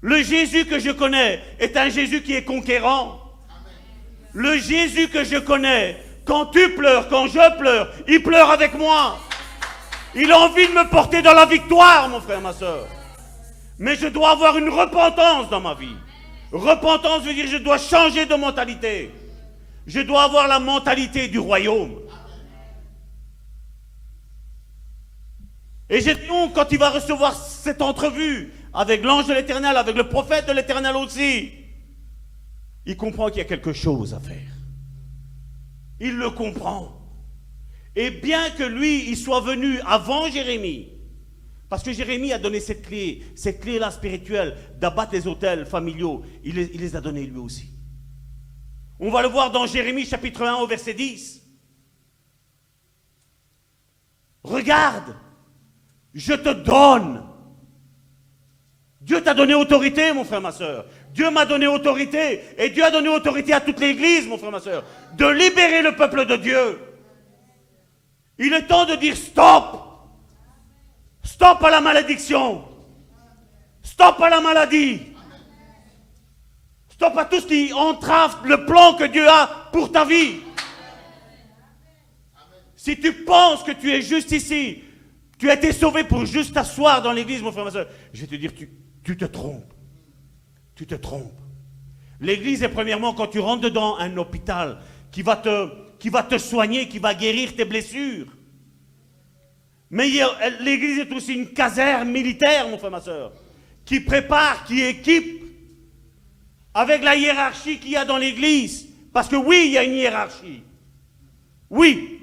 Le 0.00 0.22
Jésus 0.22 0.64
que 0.66 0.78
je 0.78 0.90
connais 0.90 1.40
est 1.58 1.76
un 1.76 1.88
Jésus 1.90 2.22
qui 2.22 2.32
est 2.32 2.44
conquérant. 2.44 3.21
Le 4.34 4.56
Jésus 4.58 5.08
que 5.08 5.24
je 5.24 5.36
connais, 5.38 6.02
quand 6.24 6.46
tu 6.46 6.74
pleures, 6.74 7.08
quand 7.08 7.26
je 7.26 7.58
pleure, 7.58 7.92
il 8.08 8.22
pleure 8.22 8.50
avec 8.50 8.74
moi. 8.74 9.18
Il 10.14 10.30
a 10.30 10.38
envie 10.38 10.66
de 10.66 10.72
me 10.72 10.88
porter 10.88 11.22
dans 11.22 11.34
la 11.34 11.46
victoire, 11.46 12.08
mon 12.08 12.20
frère, 12.20 12.40
ma 12.40 12.52
soeur. 12.52 12.86
Mais 13.78 13.96
je 13.96 14.06
dois 14.06 14.30
avoir 14.30 14.56
une 14.58 14.68
repentance 14.68 15.50
dans 15.50 15.60
ma 15.60 15.74
vie. 15.74 15.96
Repentance 16.52 17.22
veut 17.22 17.34
dire 17.34 17.46
je 17.46 17.56
dois 17.56 17.78
changer 17.78 18.26
de 18.26 18.34
mentalité. 18.34 19.10
Je 19.86 20.00
dois 20.00 20.24
avoir 20.24 20.48
la 20.48 20.58
mentalité 20.58 21.28
du 21.28 21.38
royaume. 21.38 21.98
Et 25.90 26.00
Gédéon, 26.00 26.48
quand 26.50 26.70
il 26.70 26.78
va 26.78 26.90
recevoir 26.90 27.34
cette 27.34 27.82
entrevue 27.82 28.52
avec 28.72 29.02
l'ange 29.02 29.26
de 29.26 29.34
l'éternel, 29.34 29.76
avec 29.76 29.96
le 29.96 30.08
prophète 30.08 30.46
de 30.46 30.52
l'éternel 30.52 30.96
aussi, 30.96 31.52
il 32.86 32.96
comprend 32.96 33.28
qu'il 33.28 33.38
y 33.38 33.42
a 33.42 33.44
quelque 33.44 33.72
chose 33.72 34.14
à 34.14 34.20
faire. 34.20 34.50
Il 36.00 36.16
le 36.16 36.30
comprend. 36.30 36.98
Et 37.94 38.10
bien 38.10 38.50
que 38.50 38.64
lui, 38.64 39.10
il 39.10 39.16
soit 39.16 39.40
venu 39.40 39.78
avant 39.80 40.28
Jérémie, 40.30 40.88
parce 41.68 41.82
que 41.82 41.92
Jérémie 41.92 42.32
a 42.32 42.38
donné 42.38 42.60
cette 42.60 42.82
clé, 42.82 43.22
cette 43.34 43.60
clé-là 43.60 43.90
spirituelle 43.90 44.56
d'abattre 44.78 45.12
les 45.12 45.26
hôtels 45.26 45.64
familiaux, 45.64 46.22
il 46.44 46.54
les, 46.54 46.96
a 46.96 47.00
donnés 47.00 47.26
lui 47.26 47.38
aussi. 47.38 47.70
On 48.98 49.10
va 49.10 49.22
le 49.22 49.28
voir 49.28 49.50
dans 49.50 49.66
Jérémie 49.66 50.04
chapitre 50.04 50.42
1 50.42 50.56
au 50.56 50.66
verset 50.66 50.94
10. 50.94 51.42
Regarde, 54.42 55.16
je 56.14 56.34
te 56.34 56.52
donne. 56.52 57.22
Dieu 59.00 59.22
t'a 59.22 59.34
donné 59.34 59.54
autorité, 59.54 60.12
mon 60.12 60.24
frère, 60.24 60.40
ma 60.40 60.52
soeur. 60.52 60.86
Dieu 61.12 61.30
m'a 61.30 61.44
donné 61.44 61.66
autorité. 61.66 62.40
Et 62.58 62.70
Dieu 62.70 62.84
a 62.84 62.90
donné 62.90 63.08
autorité 63.08 63.52
à 63.52 63.60
toute 63.60 63.80
l'Église, 63.80 64.26
mon 64.26 64.38
frère, 64.38 64.50
ma 64.50 64.60
soeur, 64.60 64.84
de 65.14 65.26
libérer 65.26 65.82
le 65.82 65.94
peuple 65.94 66.26
de 66.26 66.36
Dieu. 66.36 66.80
Il 68.38 68.52
est 68.52 68.66
temps 68.66 68.86
de 68.86 68.96
dire 68.96 69.16
stop. 69.16 69.78
Stop 71.22 71.62
à 71.62 71.70
la 71.70 71.80
malédiction. 71.80 72.64
Stop 73.82 74.20
à 74.20 74.30
la 74.30 74.40
maladie. 74.40 75.00
Stop 76.88 77.16
à 77.16 77.24
tout 77.24 77.40
ce 77.40 77.46
qui 77.46 77.72
entrave 77.72 78.38
le 78.44 78.64
plan 78.64 78.94
que 78.94 79.04
Dieu 79.04 79.28
a 79.28 79.68
pour 79.72 79.92
ta 79.92 80.04
vie. 80.04 80.40
Si 82.76 82.98
tu 82.98 83.12
penses 83.24 83.62
que 83.62 83.72
tu 83.72 83.92
es 83.92 84.02
juste 84.02 84.32
ici, 84.32 84.82
tu 85.38 85.50
as 85.50 85.54
été 85.54 85.72
sauvé 85.72 86.04
pour 86.04 86.24
juste 86.24 86.54
t'asseoir 86.54 87.02
dans 87.02 87.12
l'église, 87.12 87.42
mon 87.42 87.52
frère, 87.52 87.64
ma 87.64 87.70
soeur, 87.70 87.88
je 88.12 88.20
vais 88.22 88.26
te 88.26 88.34
dire, 88.34 88.54
tu, 88.54 88.70
tu 89.04 89.16
te 89.16 89.24
trompes. 89.24 89.71
Tu 90.82 90.86
te 90.88 90.96
trompes. 90.96 91.38
L'église 92.20 92.64
est 92.64 92.68
premièrement 92.68 93.14
quand 93.14 93.28
tu 93.28 93.38
rentres 93.38 93.60
dedans 93.60 93.96
un 93.98 94.16
hôpital 94.16 94.78
qui 95.12 95.22
va 95.22 95.36
te, 95.36 95.68
qui 96.00 96.08
va 96.08 96.24
te 96.24 96.36
soigner, 96.38 96.88
qui 96.88 96.98
va 96.98 97.14
guérir 97.14 97.54
tes 97.54 97.64
blessures. 97.64 98.26
Mais 99.90 100.08
l'église 100.58 100.98
est 100.98 101.12
aussi 101.12 101.34
une 101.34 101.52
caserne 101.52 102.10
militaire, 102.10 102.66
mon 102.66 102.78
frère, 102.78 102.90
ma 102.90 103.00
soeur, 103.00 103.32
qui 103.84 104.00
prépare, 104.00 104.64
qui 104.64 104.80
équipe 104.82 105.44
avec 106.74 107.04
la 107.04 107.14
hiérarchie 107.14 107.78
qu'il 107.78 107.92
y 107.92 107.96
a 107.96 108.04
dans 108.04 108.18
l'église. 108.18 108.88
Parce 109.12 109.28
que 109.28 109.36
oui, 109.36 109.66
il 109.66 109.72
y 109.74 109.78
a 109.78 109.84
une 109.84 109.94
hiérarchie. 109.94 110.64
Oui. 111.70 112.18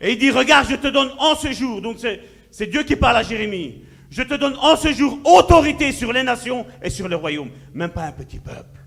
Et 0.00 0.12
il 0.12 0.18
dit, 0.18 0.30
regarde, 0.30 0.68
je 0.70 0.76
te 0.76 0.86
donne 0.86 1.10
en 1.18 1.34
ce 1.34 1.50
jour, 1.50 1.82
donc 1.82 1.96
c'est 1.98 2.33
Dieu 2.62 2.84
qui 2.84 2.96
parle 2.96 3.16
à 3.16 3.22
Jérémie, 3.22 3.84
je 4.10 4.22
te 4.22 4.34
donne 4.34 4.56
en 4.60 4.76
ce 4.76 4.92
jour 4.92 5.18
autorité 5.24 5.90
sur 5.90 6.12
les 6.12 6.22
nations 6.22 6.66
et 6.80 6.88
sur 6.88 7.08
le 7.08 7.16
royaume. 7.16 7.50
Même 7.72 7.90
pas 7.90 8.04
un 8.04 8.12
petit 8.12 8.38
peuple. 8.38 8.78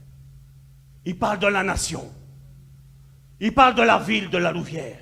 Il 1.06 1.17
parle 1.17 1.39
de 1.39 1.47
la 1.47 1.63
nation. 1.63 2.10
Il 3.39 3.53
parle 3.53 3.75
de 3.75 3.82
la 3.82 3.97
ville 3.97 4.30
de 4.30 4.38
la 4.38 4.51
Louvière. 4.51 4.99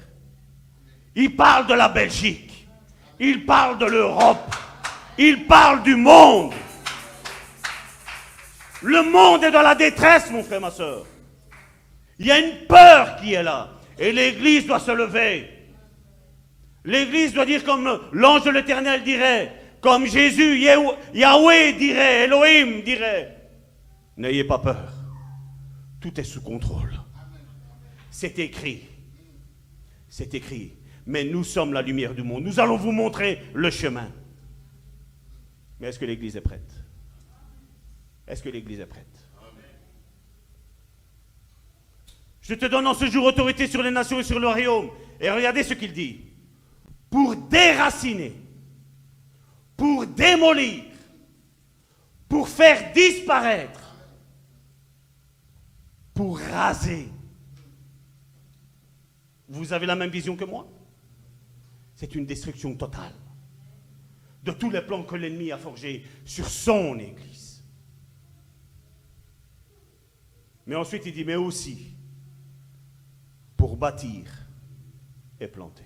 Il 1.15 1.36
parle 1.36 1.67
de 1.67 1.73
la 1.73 1.89
Belgique. 1.89 2.67
Il 3.19 3.45
parle 3.45 3.78
de 3.78 3.86
l'Europe. 3.86 4.56
Il 5.17 5.45
parle 5.45 5.84
du 5.84 5.95
monde. 5.95 6.54
Le 8.82 9.04
monde 9.10 9.43
est 9.43 9.51
dans 9.51 9.62
la 9.62 9.75
détresse, 9.75 10.30
mon 10.32 10.43
frère, 10.43 10.62
ma 10.62 10.71
soeur. 10.71 11.06
Il 12.19 12.25
y 12.25 12.32
a 12.32 12.39
une 12.39 12.65
peur 12.67 13.15
qui 13.17 13.34
est 13.34 13.43
là. 13.43 13.69
Et 13.97 14.12
l'Église 14.12 14.67
doit 14.67 14.80
se 14.80 14.91
lever. 14.91 15.54
L'Église 16.86 17.34
doit 17.34 17.45
dire 17.45 17.63
comme 17.63 18.00
l'ange 18.13 18.43
de 18.43 18.52
l'Éternel 18.52 19.04
dirait, 19.04 19.52
comme 19.82 20.06
Jésus, 20.06 20.60
Yahweh 20.60 21.74
dirait, 21.74 22.26
Elohim 22.26 22.84
dirait, 22.84 23.50
n'ayez 24.17 24.43
pas 24.43 24.60
peur, 24.60 24.93
tout 26.00 26.19
est 26.19 26.24
sous 26.24 26.41
contrôle. 26.41 26.93
C'est 28.12 28.39
écrit, 28.39 28.84
c'est 30.08 30.34
écrit, 30.36 30.74
mais 31.06 31.24
nous 31.24 31.43
sommes 31.43 31.74
la 31.74 31.82
lumière 31.82 32.13
du 32.13 32.24
monde, 32.24 32.43
nous 32.43 32.60
allons 32.60 32.78
vous 32.78 32.91
montrer 32.91 33.41
le 33.54 33.69
chemin. 33.71 34.12
Mais 35.80 35.88
est-ce 35.88 36.00
que 36.00 36.06
l'Église 36.06 36.38
est 36.38 36.41
prête? 36.41 36.71
Est-ce 38.28 38.41
que 38.41 38.50
l'Église 38.50 38.80
est 38.80 38.86
prête? 38.86 39.19
Je 42.41 42.54
te 42.54 42.67
donne 42.67 42.86
en 42.86 42.93
ce 42.93 43.08
jour 43.08 43.26
autorité 43.26 43.67
sur 43.67 43.82
les 43.82 43.89
nations 43.91 44.19
et 44.19 44.24
sur 44.24 44.39
le 44.39 44.48
royaume. 44.48 44.91
Et 45.19 45.32
regardez 45.32 45.63
ce 45.63 45.74
qu'il 45.74 45.91
dit. 45.91 46.21
Pour 47.15 47.34
déraciner 47.34 48.36
pour 49.78 50.06
démolir, 50.06 50.84
pour 52.28 52.49
faire 52.49 52.91
disparaître, 52.93 53.95
pour 56.13 56.38
raser. 56.39 57.10
Vous 59.47 59.71
avez 59.71 59.86
la 59.86 59.95
même 59.95 60.10
vision 60.10 60.36
que 60.36 60.43
moi? 60.43 60.67
C'est 61.95 62.15
une 62.15 62.25
destruction 62.25 62.75
totale 62.75 63.13
de 64.43 64.51
tous 64.51 64.69
les 64.69 64.82
plans 64.82 65.04
que 65.04 65.15
l'ennemi 65.15 65.54
a 65.54 65.58
forgés 65.58 66.06
sur 66.25 66.49
son 66.49 66.99
Église. 66.99 67.63
Mais 70.67 70.75
ensuite 70.75 71.06
il 71.06 71.13
dit, 71.13 71.23
mais 71.23 71.36
aussi 71.36 71.95
pour 73.56 73.78
bâtir 73.78 74.25
et 75.39 75.47
planter. 75.47 75.85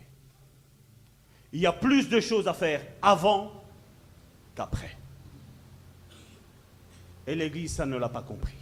Il 1.52 1.60
y 1.60 1.66
a 1.66 1.74
plus 1.74 2.10
de 2.10 2.20
choses 2.20 2.48
à 2.48 2.54
faire 2.54 2.82
avant 3.02 3.52
après. 4.58 4.96
Et 7.26 7.36
l'Église, 7.36 7.74
ça 7.74 7.86
ne 7.86 7.98
l'a 7.98 8.10
pas 8.10 8.22
compris. 8.22 8.56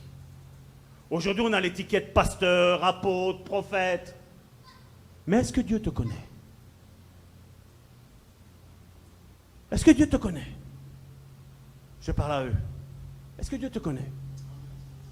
Aujourd'hui, 1.10 1.43
on 1.45 1.54
a 1.54 1.60
l'étiquette 1.60 2.13
pasteur, 2.13 2.84
apôtre, 2.84 3.43
prophète. 3.43 4.15
Mais 5.26 5.38
est-ce 5.38 5.52
que 5.52 5.62
Dieu 5.62 5.82
te 5.82 5.89
connaît? 5.89 6.13
Est-ce 9.71 9.84
que 9.84 9.91
Dieu 9.91 10.08
te 10.08 10.17
connaît? 10.17 10.52
Je 12.02 12.12
parle 12.12 12.32
à 12.32 12.43
eux. 12.45 12.56
Est-ce 13.39 13.50
que 13.50 13.56
Dieu 13.56 13.69
te 13.69 13.80
connaît? 13.80 14.12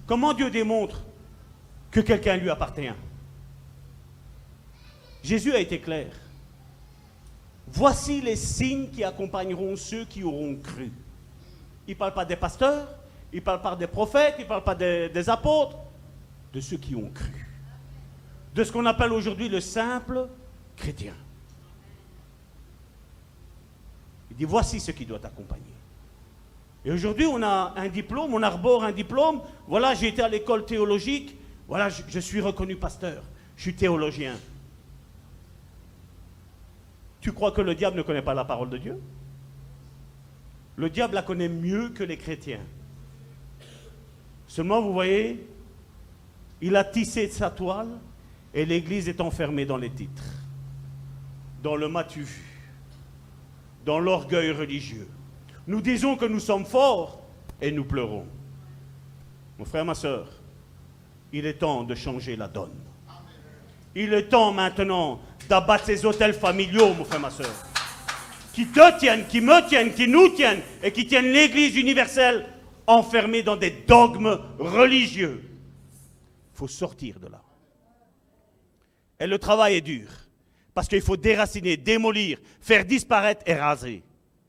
Comment 0.06 0.32
Dieu 0.32 0.50
démontre 0.50 1.02
que 1.90 2.00
quelqu'un 2.00 2.36
lui 2.36 2.48
appartient? 2.48 2.94
Jésus 5.22 5.52
a 5.52 5.58
été 5.58 5.80
clair. 5.80 6.12
Voici 7.68 8.20
les 8.20 8.36
signes 8.36 8.88
qui 8.90 9.02
accompagneront 9.02 9.76
ceux 9.76 10.04
qui 10.04 10.22
auront 10.22 10.56
cru. 10.56 10.90
Il 11.86 11.94
ne 11.94 11.98
parle 11.98 12.14
pas 12.14 12.24
des 12.24 12.36
pasteurs, 12.36 12.88
il 13.32 13.36
ne 13.36 13.44
parle 13.44 13.60
pas 13.60 13.76
des 13.76 13.86
prophètes, 13.86 14.36
il 14.38 14.42
ne 14.42 14.48
parle 14.48 14.64
pas 14.64 14.74
des, 14.74 15.28
apôtres, 15.28 15.76
de 16.52 16.60
ceux 16.60 16.76
qui 16.76 16.94
ont 16.94 17.10
cru. 17.10 17.46
De 18.54 18.64
ce 18.64 18.72
qu'on 18.72 18.86
appelle 18.86 19.12
aujourd'hui 19.12 19.48
le 19.48 19.60
simple 19.60 20.28
chrétien. 20.76 21.14
Il 24.30 24.36
dit, 24.36 24.44
voici 24.44 24.80
ce 24.80 24.92
qui 24.92 25.04
doit 25.04 25.18
t'accompagner. 25.18 25.62
Et 26.84 26.90
aujourd'hui, 26.92 27.26
on 27.26 27.42
a 27.42 27.74
un 27.76 27.88
diplôme, 27.88 28.32
on 28.32 28.42
arbore 28.42 28.84
un 28.84 28.92
diplôme. 28.92 29.40
Voilà, 29.66 29.94
j'ai 29.94 30.08
été 30.08 30.22
à 30.22 30.28
l'école 30.28 30.64
théologique. 30.64 31.36
Voilà, 31.66 31.88
je 31.88 32.20
suis 32.20 32.40
reconnu 32.40 32.76
pasteur. 32.76 33.24
Je 33.56 33.62
suis 33.62 33.74
théologien. 33.74 34.34
Tu 37.26 37.32
crois 37.32 37.50
que 37.50 37.60
le 37.60 37.74
diable 37.74 37.96
ne 37.96 38.02
connaît 38.02 38.22
pas 38.22 38.34
la 38.34 38.44
parole 38.44 38.70
de 38.70 38.78
Dieu? 38.78 39.00
Le 40.76 40.88
diable 40.88 41.14
la 41.14 41.22
connaît 41.22 41.48
mieux 41.48 41.88
que 41.88 42.04
les 42.04 42.16
chrétiens. 42.16 42.60
Seulement, 44.46 44.80
vous 44.80 44.92
voyez, 44.92 45.44
il 46.60 46.76
a 46.76 46.84
tissé 46.84 47.28
sa 47.28 47.50
toile 47.50 47.98
et 48.54 48.64
l'Église 48.64 49.08
est 49.08 49.20
enfermée 49.20 49.66
dans 49.66 49.76
les 49.76 49.90
titres, 49.90 50.22
dans 51.64 51.74
le 51.74 51.88
matu, 51.88 52.28
dans 53.84 53.98
l'orgueil 53.98 54.52
religieux. 54.52 55.08
Nous 55.66 55.80
disons 55.80 56.14
que 56.14 56.26
nous 56.26 56.38
sommes 56.38 56.64
forts 56.64 57.20
et 57.60 57.72
nous 57.72 57.84
pleurons. 57.84 58.28
Mon 59.58 59.64
frère, 59.64 59.84
ma 59.84 59.96
soeur, 59.96 60.28
il 61.32 61.44
est 61.44 61.54
temps 61.54 61.82
de 61.82 61.96
changer 61.96 62.36
la 62.36 62.46
donne. 62.46 62.85
Il 63.98 64.12
est 64.12 64.28
temps 64.28 64.52
maintenant 64.52 65.22
d'abattre 65.48 65.86
ces 65.86 66.04
hôtels 66.04 66.34
familiaux, 66.34 66.92
mon 66.92 67.06
frère, 67.06 67.18
ma 67.18 67.30
soeur, 67.30 67.50
qui 68.52 68.66
te 68.66 68.98
tiennent, 68.98 69.26
qui 69.26 69.40
me 69.40 69.66
tiennent, 69.66 69.94
qui 69.94 70.06
nous 70.06 70.28
tiennent 70.28 70.60
et 70.82 70.92
qui 70.92 71.06
tiennent 71.06 71.32
l'Église 71.32 71.74
universelle 71.76 72.46
enfermée 72.86 73.42
dans 73.42 73.56
des 73.56 73.70
dogmes 73.70 74.38
religieux. 74.58 75.42
Il 76.52 76.58
faut 76.58 76.68
sortir 76.68 77.18
de 77.18 77.28
là. 77.28 77.42
Et 79.18 79.26
le 79.26 79.38
travail 79.38 79.76
est 79.76 79.80
dur, 79.80 80.08
parce 80.74 80.88
qu'il 80.88 81.00
faut 81.00 81.16
déraciner, 81.16 81.78
démolir, 81.78 82.38
faire 82.60 82.84
disparaître 82.84 83.42
et 83.46 83.54
raser. 83.54 84.02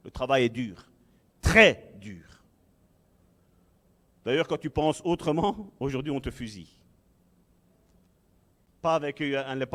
Le 0.04 0.12
travail 0.12 0.44
est 0.44 0.50
dur, 0.50 0.86
très 1.42 1.94
dur. 2.02 2.26
D'ailleurs, 4.26 4.48
quand 4.48 4.60
tu 4.60 4.70
penses 4.70 5.02
autrement, 5.06 5.72
aujourd'hui 5.80 6.12
on 6.12 6.20
te 6.20 6.32
fusille. 6.32 6.77
Avec 8.96 9.22
un 9.22 9.56
les 9.56 9.66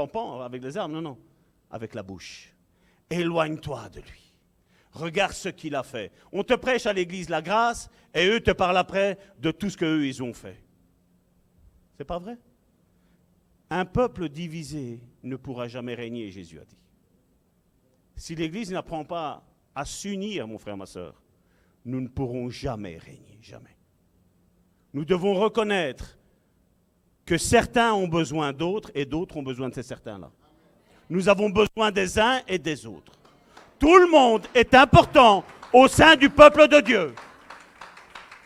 avec 0.43 0.63
les 0.63 0.77
armes, 0.77 0.93
non, 0.93 1.03
non. 1.03 1.19
Avec 1.71 1.95
la 1.95 2.03
bouche. 2.03 2.53
Éloigne-toi 3.11 3.89
de 3.91 4.01
lui. 4.01 4.35
Regarde 4.93 5.33
ce 5.33 5.49
qu'il 5.49 5.75
a 5.75 5.83
fait. 5.83 6.13
On 6.33 6.43
te 6.43 6.55
prêche 6.55 6.87
à 6.87 6.93
l'église 6.93 7.29
la 7.29 7.41
grâce 7.41 7.91
et 8.15 8.27
eux 8.27 8.41
te 8.41 8.51
parlent 8.51 8.77
après 8.77 9.19
de 9.39 9.51
tout 9.51 9.71
ce 9.71 9.77
qu'eux 9.77 10.07
ils 10.07 10.23
ont 10.23 10.35
fait. 10.35 10.63
C'est 11.97 12.05
pas 12.05 12.19
vrai? 12.19 12.39
Un 13.71 13.87
peuple 13.87 14.29
divisé 14.29 15.01
ne 15.23 15.37
pourra 15.37 15.67
jamais 15.67 15.95
régner, 15.95 16.31
Jésus 16.31 16.59
a 16.61 16.65
dit. 16.65 16.77
Si 18.17 18.35
l'église 18.35 18.71
n'apprend 18.71 19.05
pas 19.05 19.43
à 19.75 19.87
s'unir, 19.87 20.47
mon 20.47 20.59
frère, 20.59 20.77
ma 20.77 20.85
soeur, 20.85 21.23
nous 21.85 22.01
ne 22.01 22.09
pourrons 22.09 22.51
jamais 22.51 22.99
régner, 22.99 23.39
jamais. 23.41 23.77
Nous 24.93 25.07
devons 25.07 25.35
reconnaître 25.35 26.19
que 27.33 27.39
certains 27.39 27.95
ont 27.95 28.09
besoin 28.09 28.53
d'autres 28.53 28.91
et 28.95 29.07
d'autres 29.07 29.39
ont 29.39 29.43
besoin 29.43 29.71
de 29.71 29.75
ces 29.75 29.83
certains-là. 29.83 30.31
Nous 31.09 31.31
avons 31.31 31.49
besoin 31.49 31.91
des 31.91 32.19
uns 32.19 32.43
et 32.47 32.59
des 32.59 32.85
autres. 32.85 33.15
Tout 33.79 33.97
le 33.97 34.07
monde 34.07 34.47
est 34.55 34.75
important 34.75 35.43
au 35.73 35.89
sein 35.89 36.15
du 36.15 36.29
peuple 36.29 36.69
de 36.69 36.81
Dieu. 36.81 37.15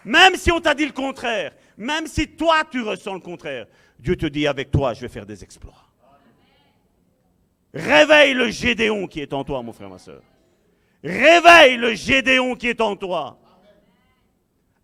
Même 0.04 0.36
si 0.36 0.52
on 0.52 0.60
t'a 0.60 0.72
dit 0.72 0.86
le 0.86 0.92
contraire, 0.92 1.50
même 1.76 2.06
si 2.06 2.28
toi 2.28 2.62
tu 2.70 2.80
ressens 2.80 3.14
le 3.14 3.18
contraire, 3.18 3.66
Dieu 3.98 4.14
te 4.14 4.26
dit 4.26 4.46
avec 4.46 4.70
toi, 4.70 4.94
je 4.94 5.00
vais 5.00 5.08
faire 5.08 5.26
des 5.26 5.42
exploits. 5.42 5.82
Réveille 7.74 8.34
le 8.34 8.50
Gédéon 8.50 9.08
qui 9.08 9.18
est 9.20 9.32
en 9.32 9.42
toi, 9.42 9.64
mon 9.64 9.72
frère, 9.72 9.90
ma 9.90 9.98
soeur. 9.98 10.22
Réveille 11.02 11.76
le 11.76 11.92
Gédéon 11.94 12.54
qui 12.54 12.68
est 12.68 12.80
en 12.80 12.94
toi. 12.94 13.36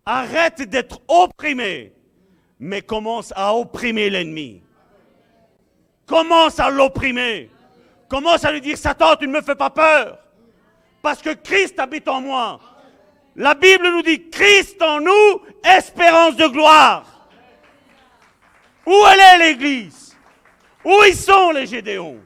Arrête 0.05 0.61
d'être 0.63 0.99
opprimé 1.07 1.93
mais 2.63 2.81
commence 2.81 3.33
à 3.35 3.53
opprimer 3.53 4.09
l'ennemi. 4.09 4.61
Commence 6.05 6.61
à 6.61 6.69
l'opprimer. 6.69 7.49
Commence 8.07 8.45
à 8.45 8.53
lui 8.53 8.61
dire, 8.61 8.77
Satan, 8.77 9.17
tu 9.17 9.27
ne 9.27 9.33
me 9.33 9.41
fais 9.41 9.55
pas 9.55 9.69
peur. 9.69 10.17
Parce 11.01 11.21
que 11.21 11.33
Christ 11.33 11.77
habite 11.77 12.07
en 12.07 12.21
moi. 12.21 12.61
La 13.35 13.53
Bible 13.53 13.91
nous 13.91 14.01
dit, 14.01 14.29
Christ 14.29 14.81
en 14.81 15.01
nous, 15.01 15.41
espérance 15.61 16.37
de 16.37 16.47
gloire. 16.47 17.27
Où 18.85 18.93
est 19.07 19.37
l'Église? 19.39 20.15
Où 20.85 20.93
ils 21.05 21.15
sont 21.17 21.51
les 21.51 21.67
Gédéons? 21.67 22.21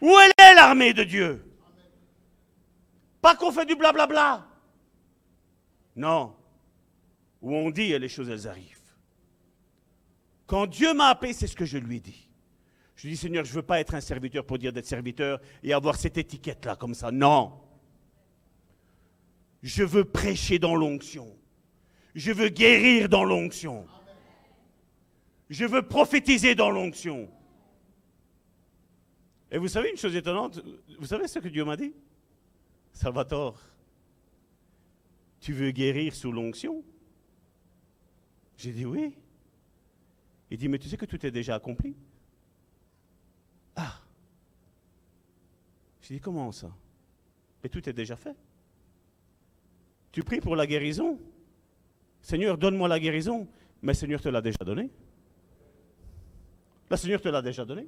Où 0.00 0.16
est 0.18 0.54
l'armée 0.54 0.94
de 0.94 1.04
Dieu? 1.04 1.44
Pas 3.20 3.34
qu'on 3.34 3.52
fait 3.52 3.66
du 3.66 3.74
blablabla. 3.74 4.42
Non. 5.96 6.34
Où 7.42 7.54
on 7.54 7.68
dit 7.68 7.92
et 7.92 7.98
les 7.98 8.08
choses, 8.08 8.30
elles 8.30 8.48
arrivent. 8.48 8.79
Quand 10.50 10.66
Dieu 10.66 10.92
m'a 10.94 11.10
appelé, 11.10 11.32
c'est 11.32 11.46
ce 11.46 11.54
que 11.54 11.64
je 11.64 11.78
lui 11.78 11.98
ai 11.98 12.00
dit. 12.00 12.28
Je 12.96 13.02
lui 13.02 13.10
ai 13.10 13.12
dit, 13.12 13.20
Seigneur, 13.20 13.44
je 13.44 13.50
ne 13.52 13.54
veux 13.54 13.62
pas 13.62 13.78
être 13.78 13.94
un 13.94 14.00
serviteur 14.00 14.44
pour 14.44 14.58
dire 14.58 14.72
d'être 14.72 14.84
serviteur 14.84 15.40
et 15.62 15.72
avoir 15.72 15.94
cette 15.94 16.18
étiquette-là 16.18 16.74
comme 16.74 16.92
ça. 16.92 17.12
Non. 17.12 17.52
Je 19.62 19.84
veux 19.84 20.04
prêcher 20.04 20.58
dans 20.58 20.74
l'onction. 20.74 21.38
Je 22.16 22.32
veux 22.32 22.48
guérir 22.48 23.08
dans 23.08 23.22
l'onction. 23.22 23.86
Je 25.48 25.66
veux 25.66 25.82
prophétiser 25.82 26.56
dans 26.56 26.72
l'onction. 26.72 27.30
Et 29.52 29.58
vous 29.58 29.68
savez 29.68 29.90
une 29.90 29.98
chose 29.98 30.16
étonnante? 30.16 30.60
Vous 30.98 31.06
savez 31.06 31.28
ce 31.28 31.38
que 31.38 31.46
Dieu 31.46 31.64
m'a 31.64 31.76
dit? 31.76 31.94
Salvatore, 32.92 33.56
tu 35.38 35.52
veux 35.52 35.70
guérir 35.70 36.12
sous 36.12 36.32
l'onction? 36.32 36.82
J'ai 38.56 38.72
dit 38.72 38.84
oui. 38.84 39.14
Il 40.50 40.58
dit, 40.58 40.68
mais 40.68 40.78
tu 40.78 40.88
sais 40.88 40.96
que 40.96 41.06
tout 41.06 41.24
est 41.24 41.30
déjà 41.30 41.54
accompli 41.54 41.96
Ah 43.76 44.00
Je 46.00 46.14
dis, 46.14 46.20
comment 46.20 46.50
ça? 46.50 46.70
Mais 47.62 47.68
tout 47.68 47.88
est 47.88 47.92
déjà 47.92 48.16
fait. 48.16 48.34
Tu 50.12 50.24
pries 50.24 50.40
pour 50.40 50.56
la 50.56 50.66
guérison 50.66 51.18
Seigneur, 52.20 52.58
donne-moi 52.58 52.88
la 52.88 52.98
guérison. 52.98 53.46
Mais 53.82 53.94
Seigneur 53.94 54.20
te 54.20 54.28
l'a 54.28 54.40
déjà 54.40 54.58
donné. 54.64 54.90
Le 56.90 56.96
Seigneur 56.96 57.20
te 57.20 57.28
l'a 57.28 57.40
déjà 57.40 57.64
donné. 57.64 57.86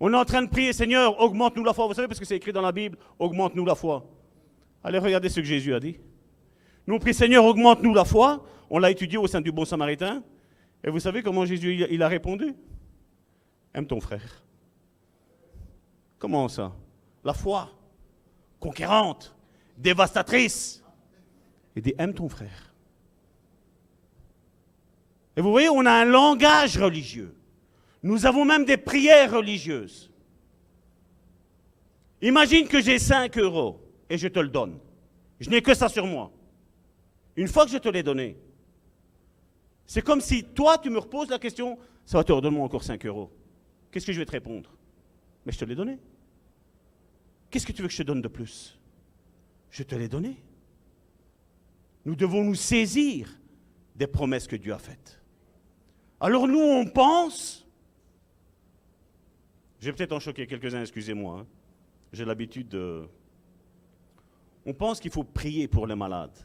On 0.00 0.12
est 0.12 0.16
en 0.16 0.24
train 0.24 0.42
de 0.42 0.48
prier, 0.48 0.72
Seigneur, 0.72 1.20
augmente-nous 1.20 1.64
la 1.64 1.72
foi. 1.72 1.86
Vous 1.86 1.94
savez, 1.94 2.08
parce 2.08 2.20
que 2.20 2.24
c'est 2.24 2.36
écrit 2.36 2.52
dans 2.52 2.62
la 2.62 2.72
Bible, 2.72 2.96
augmente-nous 3.18 3.64
la 3.64 3.74
foi. 3.74 4.06
Allez, 4.82 4.98
regardez 4.98 5.28
ce 5.28 5.40
que 5.40 5.46
Jésus 5.46 5.74
a 5.74 5.80
dit. 5.80 5.98
Nous 6.86 6.98
prions, 6.98 7.14
Seigneur, 7.16 7.44
augmente-nous 7.44 7.94
la 7.94 8.04
foi. 8.04 8.44
On 8.70 8.78
l'a 8.78 8.90
étudié 8.90 9.18
au 9.18 9.26
sein 9.26 9.40
du 9.40 9.52
Bon 9.52 9.64
Samaritain. 9.64 10.22
Et 10.84 10.90
vous 10.90 11.00
savez 11.00 11.22
comment 11.22 11.46
Jésus 11.46 12.02
a 12.02 12.08
répondu? 12.08 12.54
Aime 13.72 13.86
ton 13.86 14.00
frère. 14.00 14.44
Comment 16.18 16.46
ça? 16.48 16.72
La 17.24 17.32
foi, 17.32 17.70
conquérante, 18.60 19.34
dévastatrice. 19.78 20.84
Il 21.74 21.82
dit 21.82 21.94
aime 21.98 22.12
ton 22.12 22.28
frère. 22.28 22.74
Et 25.36 25.40
vous 25.40 25.50
voyez, 25.50 25.70
on 25.70 25.84
a 25.86 25.90
un 25.90 26.04
langage 26.04 26.78
religieux. 26.78 27.34
Nous 28.02 28.26
avons 28.26 28.44
même 28.44 28.66
des 28.66 28.76
prières 28.76 29.32
religieuses. 29.32 30.12
Imagine 32.20 32.68
que 32.68 32.80
j'ai 32.80 32.98
5 32.98 33.36
euros 33.38 33.80
et 34.08 34.18
je 34.18 34.28
te 34.28 34.38
le 34.38 34.48
donne. 34.48 34.78
Je 35.40 35.48
n'ai 35.48 35.62
que 35.62 35.74
ça 35.74 35.88
sur 35.88 36.06
moi. 36.06 36.30
Une 37.36 37.48
fois 37.48 37.64
que 37.64 37.72
je 37.72 37.78
te 37.78 37.88
l'ai 37.88 38.02
donné, 38.02 38.36
c'est 39.86 40.02
comme 40.02 40.20
si 40.20 40.44
toi, 40.44 40.78
tu 40.78 40.90
me 40.90 40.98
reposes 40.98 41.28
la 41.28 41.38
question, 41.38 41.78
ça 42.04 42.18
va 42.18 42.24
te 42.24 42.32
redonner 42.32 42.60
encore 42.60 42.82
5 42.82 43.04
euros. 43.06 43.30
Qu'est-ce 43.90 44.06
que 44.06 44.12
je 44.12 44.18
vais 44.18 44.26
te 44.26 44.32
répondre? 44.32 44.70
Mais 45.44 45.52
je 45.52 45.58
te 45.58 45.64
l'ai 45.64 45.74
donné. 45.74 45.98
Qu'est-ce 47.50 47.66
que 47.66 47.72
tu 47.72 47.82
veux 47.82 47.88
que 47.88 47.94
je 47.94 47.98
te 47.98 48.06
donne 48.06 48.22
de 48.22 48.28
plus? 48.28 48.78
Je 49.70 49.82
te 49.82 49.94
l'ai 49.94 50.08
donné. 50.08 50.42
Nous 52.04 52.16
devons 52.16 52.42
nous 52.42 52.54
saisir 52.54 53.38
des 53.94 54.06
promesses 54.06 54.46
que 54.46 54.56
Dieu 54.56 54.72
a 54.72 54.78
faites. 54.78 55.20
Alors 56.20 56.48
nous, 56.48 56.60
on 56.60 56.86
pense, 56.86 57.66
je 59.78 59.86
vais 59.86 59.92
peut-être 59.92 60.12
en 60.12 60.20
choquer 60.20 60.46
quelques-uns, 60.46 60.80
excusez-moi, 60.80 61.40
hein. 61.40 61.46
j'ai 62.12 62.24
l'habitude 62.24 62.68
de... 62.68 63.06
On 64.66 64.72
pense 64.72 64.98
qu'il 65.00 65.10
faut 65.10 65.24
prier 65.24 65.68
pour 65.68 65.86
les 65.86 65.94
malades. 65.94 66.36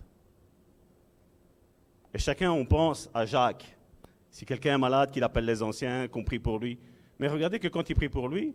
Et 2.13 2.17
chacun, 2.17 2.51
on 2.51 2.65
pense 2.65 3.09
à 3.13 3.25
Jacques. 3.25 3.77
Si 4.31 4.45
quelqu'un 4.45 4.75
est 4.75 4.79
malade, 4.79 5.11
qu'il 5.11 5.23
appelle 5.23 5.45
les 5.45 5.61
anciens, 5.61 6.07
qu'on 6.07 6.23
prie 6.23 6.39
pour 6.39 6.59
lui. 6.59 6.77
Mais 7.19 7.27
regardez 7.27 7.59
que 7.59 7.67
quand 7.67 7.89
il 7.89 7.95
prie 7.95 8.09
pour 8.09 8.27
lui, 8.27 8.53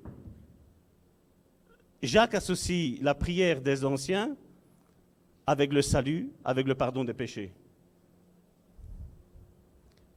Jacques 2.02 2.34
associe 2.34 2.98
la 3.00 3.14
prière 3.14 3.60
des 3.60 3.84
anciens 3.84 4.36
avec 5.46 5.72
le 5.72 5.82
salut, 5.82 6.30
avec 6.44 6.66
le 6.66 6.74
pardon 6.74 7.04
des 7.04 7.14
péchés. 7.14 7.52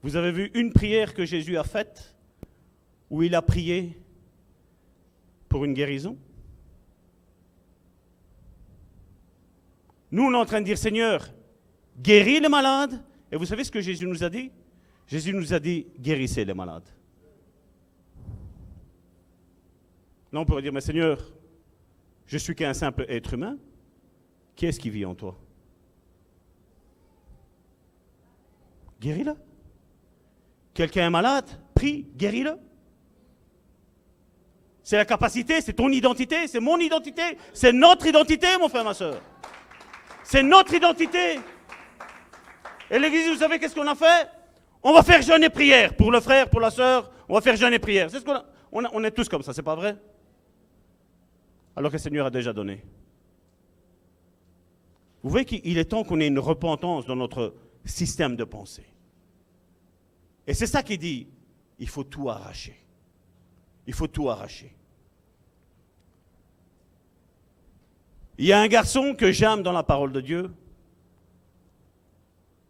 Vous 0.02 0.15
avez 0.15 0.32
vu 0.32 0.52
une 0.54 0.71
prière 0.71 1.13
que 1.13 1.26
Jésus 1.26 1.58
a 1.58 1.63
faite 1.63 2.15
où 3.10 3.23
il 3.23 3.36
a 3.36 3.41
prié 3.41 4.00
pour 5.50 5.65
une 5.65 5.73
guérison? 5.73 6.17
Nous, 10.12 10.23
on 10.23 10.32
est 10.32 10.38
en 10.38 10.45
train 10.45 10.62
de 10.62 10.65
dire, 10.65 10.78
Seigneur, 10.78 11.30
guéris 12.00 12.39
les 12.39 12.47
malades 12.50 13.04
et 13.31 13.37
vous 13.37 13.45
savez 13.45 13.63
ce 13.63 13.71
que 13.71 13.81
Jésus 13.81 14.07
nous 14.07 14.23
a 14.23 14.29
dit? 14.29 14.51
Jésus 15.07 15.33
nous 15.33 15.53
a 15.53 15.59
dit, 15.59 15.87
guérissez 15.99 16.45
les 16.45 16.53
malades. 16.53 16.87
Là, 20.31 20.39
on 20.41 20.45
pourrait 20.45 20.61
dire, 20.61 20.73
mais 20.73 20.81
Seigneur, 20.81 21.19
je 22.25 22.37
suis 22.37 22.55
qu'un 22.55 22.73
simple 22.73 23.05
être 23.07 23.33
humain. 23.33 23.57
Qui 24.55 24.65
est-ce 24.65 24.79
qui 24.79 24.89
vit 24.89 25.05
en 25.05 25.15
toi? 25.15 25.37
Guéris-le. 28.99 29.35
Quelqu'un 30.73 31.07
est 31.07 31.11
malade, 31.11 31.49
prie, 31.73 32.07
guéris-le. 32.15 32.57
C'est 34.83 34.97
la 34.97 35.05
capacité, 35.05 35.61
c'est 35.61 35.73
ton 35.73 35.89
identité, 35.89 36.47
c'est 36.47 36.59
mon 36.59 36.77
identité, 36.77 37.37
c'est 37.53 37.73
notre 37.73 38.07
identité, 38.07 38.47
mon 38.59 38.69
frère, 38.69 38.83
ma 38.83 38.93
soeur. 38.93 39.21
C'est 40.23 40.43
notre 40.43 40.73
identité. 40.73 41.39
Et 42.89 43.00
l'église, 43.00 43.30
vous 43.30 43.38
savez 43.38 43.60
qu'est-ce 43.60 43.76
qu'on 43.76 43.88
a 43.88 43.95
fait? 43.95 44.30
On 44.82 44.93
va 44.93 45.04
faire 45.04 45.21
jeûne 45.21 45.43
et 45.43 45.50
prière. 45.50 45.95
Pour 45.95 46.12
le 46.12 46.19
frère, 46.19 46.50
pour 46.50 46.60
la 46.60 46.69
soeur, 46.69 47.12
on 47.28 47.34
va 47.34 47.41
faire 47.41 47.56
jeûne 47.56 47.73
et 47.73 47.80
prière. 47.80 48.10
C'est 48.10 48.19
ce 48.19 48.26
qu'on 48.26 48.36
a. 48.36 48.45
On, 48.71 48.84
on 48.93 49.04
est 49.04 49.12
tous 49.12 49.28
comme 49.28 49.41
ça, 49.43 49.54
c'est 49.54 49.63
pas 49.63 49.76
vrai? 49.76 49.97
Alors 51.76 51.91
que 51.91 51.95
le 51.95 52.02
Seigneur 52.02 52.26
a 52.26 52.30
déjà 52.30 52.54
donné. 52.54 52.84
Vous 55.23 55.30
voyez 55.30 55.45
qu'il 55.45 55.78
est 55.78 55.86
temps 55.86 56.04
qu'on 56.04 56.19
ait 56.19 56.28
une 56.28 56.39
repentance 56.39 57.06
dans 57.06 57.15
notre 57.15 57.56
système 57.84 58.36
de 58.36 58.43
pensée. 58.43 58.86
Et 60.45 60.54
c'est 60.54 60.67
ça 60.67 60.84
qu'il 60.84 61.00
dit, 61.00 61.28
il 61.80 61.89
faut 61.89 62.04
tout 62.04 62.30
arracher. 62.30 62.80
Il 63.86 63.93
faut 63.93 64.08
tout 64.08 64.30
arracher. 64.30 64.73
Il 68.38 68.45
y 68.45 68.54
a 68.54 68.60
un 68.60 68.67
garçon 68.67 69.15
que 69.15 69.32
j'aime 69.32 69.63
dans 69.63 69.71
la 69.71 69.84
parole 69.84 70.12
de 70.12 70.21
Dieu. 70.21 70.52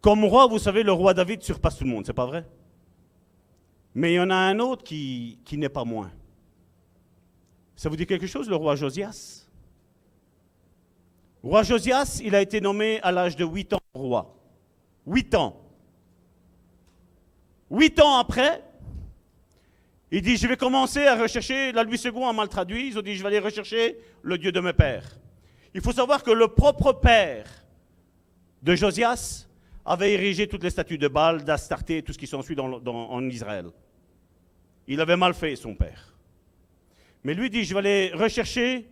Comme 0.00 0.24
roi, 0.24 0.46
vous 0.46 0.58
savez, 0.58 0.82
le 0.82 0.92
roi 0.92 1.14
David 1.14 1.42
surpasse 1.42 1.76
tout 1.76 1.84
le 1.84 1.90
monde, 1.90 2.06
c'est 2.06 2.12
pas 2.12 2.26
vrai? 2.26 2.46
Mais 3.94 4.12
il 4.12 4.16
y 4.16 4.20
en 4.20 4.30
a 4.30 4.36
un 4.36 4.58
autre 4.60 4.84
qui, 4.84 5.38
qui 5.44 5.58
n'est 5.58 5.68
pas 5.68 5.84
moins. 5.84 6.12
Ça 7.74 7.88
vous 7.88 7.96
dit 7.96 8.06
quelque 8.06 8.26
chose, 8.26 8.48
le 8.48 8.56
roi 8.56 8.76
Josias? 8.76 9.48
Roi 11.42 11.62
Josias, 11.62 12.20
il 12.22 12.34
a 12.34 12.40
été 12.40 12.60
nommé 12.60 13.00
à 13.02 13.12
l'âge 13.12 13.36
de 13.36 13.44
8 13.44 13.74
ans 13.74 13.78
roi. 13.94 14.36
8 15.06 15.34
ans. 15.34 15.60
8 17.70 18.00
ans 18.00 18.16
après, 18.18 18.62
il 20.10 20.22
dit, 20.22 20.36
je 20.36 20.46
vais 20.46 20.56
commencer 20.56 21.06
à 21.06 21.20
rechercher, 21.20 21.72
la 21.72 21.82
Louis 21.82 22.00
II 22.02 22.22
a 22.24 22.32
mal 22.32 22.48
traduit, 22.48 22.88
ils 22.88 22.98
ont 22.98 23.02
dit, 23.02 23.14
je 23.14 23.22
vais 23.22 23.28
aller 23.28 23.38
rechercher 23.40 23.98
le 24.22 24.38
Dieu 24.38 24.52
de 24.52 24.60
mes 24.60 24.72
pères. 24.72 25.18
Il 25.74 25.80
faut 25.80 25.92
savoir 25.92 26.22
que 26.22 26.30
le 26.30 26.48
propre 26.48 26.92
père 26.92 27.46
de 28.62 28.74
Josias 28.74 29.47
avait 29.88 30.12
érigé 30.12 30.46
toutes 30.46 30.62
les 30.62 30.70
statues 30.70 30.98
de 30.98 31.08
Baal, 31.08 31.44
d'Astarté, 31.44 32.02
tout 32.02 32.12
ce 32.12 32.18
qui 32.18 32.26
s'ensuit 32.26 32.54
dans, 32.54 32.70
en 32.84 33.28
Israël. 33.28 33.70
Il 34.86 35.00
avait 35.00 35.16
mal 35.16 35.32
fait, 35.32 35.56
son 35.56 35.74
père. 35.74 36.14
Mais 37.24 37.32
lui 37.32 37.48
dit, 37.48 37.64
je 37.64 37.72
vais 37.72 37.80
aller 37.80 38.12
rechercher 38.14 38.86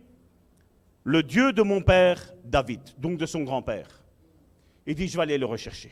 le 1.03 1.21
Dieu 1.21 1.53
de 1.53 1.61
mon 1.61 1.81
père 1.81 2.33
David, 2.43 2.81
donc 2.97 3.17
de 3.17 3.27
son 3.27 3.43
grand-père. 3.43 3.87
Il 4.87 4.95
dit, 4.95 5.07
je 5.07 5.15
vais 5.15 5.23
aller 5.23 5.37
le 5.37 5.45
rechercher. 5.45 5.91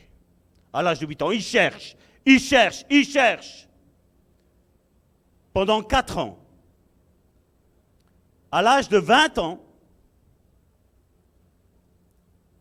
À 0.72 0.82
l'âge 0.82 0.98
de 0.98 1.06
8 1.06 1.22
ans, 1.22 1.30
il 1.30 1.40
cherche, 1.40 1.96
il 2.24 2.40
cherche, 2.40 2.84
il 2.90 3.04
cherche. 3.04 3.68
Pendant 5.52 5.82
4 5.82 6.18
ans. 6.18 6.38
À 8.50 8.60
l'âge 8.60 8.88
de 8.88 8.98
20 8.98 9.38
ans, 9.38 9.62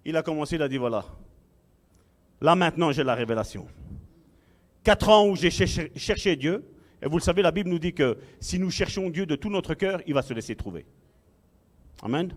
il 0.06 0.16
a 0.16 0.22
commencé, 0.22 0.56
il 0.56 0.62
a 0.62 0.68
dit, 0.68 0.78
voilà, 0.78 1.06
là 2.42 2.56
maintenant 2.56 2.92
j'ai 2.92 3.04
la 3.04 3.16
révélation. 3.16 3.68
4 4.84 5.10
ans 5.10 5.28
où 5.28 5.36
j'ai 5.36 5.50
cherché 5.50 6.36
Dieu, 6.36 6.64
et 7.02 7.08
vous 7.08 7.18
le 7.18 7.24
savez, 7.24 7.42
la 7.42 7.52
Bible 7.52 7.70
nous 7.70 7.80
dit 7.80 7.94
que 7.94 8.18
si 8.40 8.58
nous 8.60 8.72
cherchons 8.72 9.10
Dieu 9.10 9.26
de 9.26 9.36
tout 9.36 9.50
notre 9.50 9.74
cœur, 9.74 10.02
il 10.08 10.14
va 10.14 10.22
se 10.22 10.34
laisser 10.34 10.56
trouver. 10.56 10.86
Amen. 12.02 12.36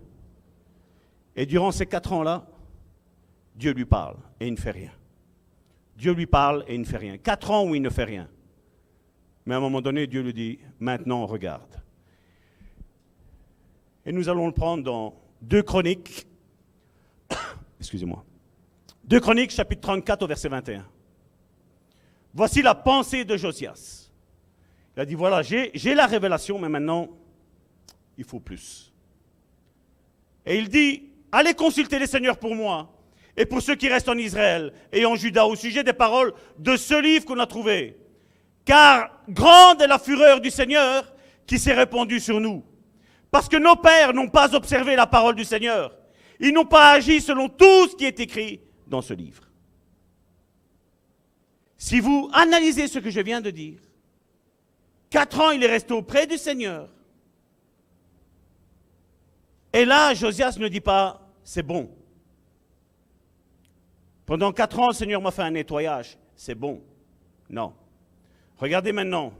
Et 1.36 1.46
durant 1.46 1.72
ces 1.72 1.86
quatre 1.86 2.12
ans-là, 2.12 2.46
Dieu 3.54 3.72
lui 3.72 3.84
parle 3.84 4.16
et 4.40 4.46
il 4.46 4.52
ne 4.52 4.58
fait 4.58 4.70
rien. 4.70 4.92
Dieu 5.96 6.12
lui 6.12 6.26
parle 6.26 6.64
et 6.68 6.74
il 6.74 6.80
ne 6.80 6.86
fait 6.86 6.96
rien. 6.96 7.18
Quatre 7.18 7.50
ans 7.50 7.64
où 7.64 7.74
il 7.74 7.82
ne 7.82 7.90
fait 7.90 8.04
rien. 8.04 8.28
Mais 9.46 9.54
à 9.54 9.56
un 9.56 9.60
moment 9.60 9.80
donné, 9.80 10.06
Dieu 10.06 10.22
lui 10.22 10.34
dit, 10.34 10.58
maintenant 10.78 11.26
regarde. 11.26 11.82
Et 14.04 14.12
nous 14.12 14.28
allons 14.28 14.46
le 14.46 14.52
prendre 14.52 14.84
dans 14.84 15.14
deux 15.40 15.62
chroniques. 15.62 16.26
Excusez-moi. 17.80 18.24
Deux 19.08 19.20
chroniques, 19.20 19.52
chapitre 19.52 19.80
34 19.80 20.22
au 20.22 20.26
verset 20.26 20.50
21. 20.50 20.84
Voici 22.34 22.60
la 22.60 22.74
pensée 22.74 23.24
de 23.24 23.38
Josias. 23.38 24.10
Il 24.94 25.00
a 25.00 25.06
dit, 25.06 25.14
voilà, 25.14 25.40
j'ai 25.40 25.94
la 25.94 26.04
révélation, 26.04 26.58
mais 26.58 26.68
maintenant, 26.68 27.08
il 28.18 28.24
faut 28.24 28.38
plus. 28.38 28.92
Et 30.44 30.58
il 30.58 30.68
dit, 30.68 31.04
allez 31.32 31.54
consulter 31.54 31.98
les 31.98 32.06
seigneurs 32.06 32.36
pour 32.36 32.54
moi 32.54 32.92
et 33.34 33.46
pour 33.46 33.62
ceux 33.62 33.76
qui 33.76 33.88
restent 33.88 34.10
en 34.10 34.18
Israël 34.18 34.74
et 34.92 35.06
en 35.06 35.16
Juda 35.16 35.46
au 35.46 35.56
sujet 35.56 35.82
des 35.82 35.94
paroles 35.94 36.34
de 36.58 36.76
ce 36.76 37.00
livre 37.00 37.24
qu'on 37.24 37.38
a 37.38 37.46
trouvé. 37.46 37.96
Car 38.66 39.22
grande 39.26 39.80
est 39.80 39.86
la 39.86 39.98
fureur 39.98 40.42
du 40.42 40.50
Seigneur 40.50 41.14
qui 41.46 41.58
s'est 41.58 41.72
répandue 41.72 42.20
sur 42.20 42.42
nous. 42.42 42.62
Parce 43.30 43.48
que 43.48 43.56
nos 43.56 43.76
pères 43.76 44.12
n'ont 44.12 44.28
pas 44.28 44.54
observé 44.54 44.96
la 44.96 45.06
parole 45.06 45.34
du 45.34 45.44
Seigneur. 45.44 45.96
Ils 46.40 46.52
n'ont 46.52 46.66
pas 46.66 46.90
agi 46.90 47.22
selon 47.22 47.48
tout 47.48 47.88
ce 47.88 47.96
qui 47.96 48.04
est 48.04 48.20
écrit 48.20 48.67
dans 48.88 49.02
ce 49.02 49.14
livre. 49.14 49.44
Si 51.76 52.00
vous 52.00 52.28
analysez 52.32 52.88
ce 52.88 52.98
que 52.98 53.10
je 53.10 53.20
viens 53.20 53.40
de 53.40 53.50
dire, 53.50 53.80
quatre 55.10 55.40
ans 55.40 55.50
il 55.50 55.62
est 55.62 55.70
resté 55.70 55.94
auprès 55.94 56.26
du 56.26 56.36
Seigneur. 56.36 56.88
Et 59.72 59.84
là, 59.84 60.14
Josias 60.14 60.56
ne 60.58 60.68
dit 60.68 60.80
pas, 60.80 61.20
c'est 61.44 61.62
bon. 61.62 61.90
Pendant 64.26 64.52
quatre 64.52 64.78
ans, 64.80 64.88
le 64.88 64.94
Seigneur 64.94 65.22
m'a 65.22 65.30
fait 65.30 65.42
un 65.42 65.50
nettoyage, 65.50 66.18
c'est 66.34 66.54
bon. 66.54 66.82
Non. 67.48 67.74
Regardez 68.58 68.92
maintenant. 68.92 69.32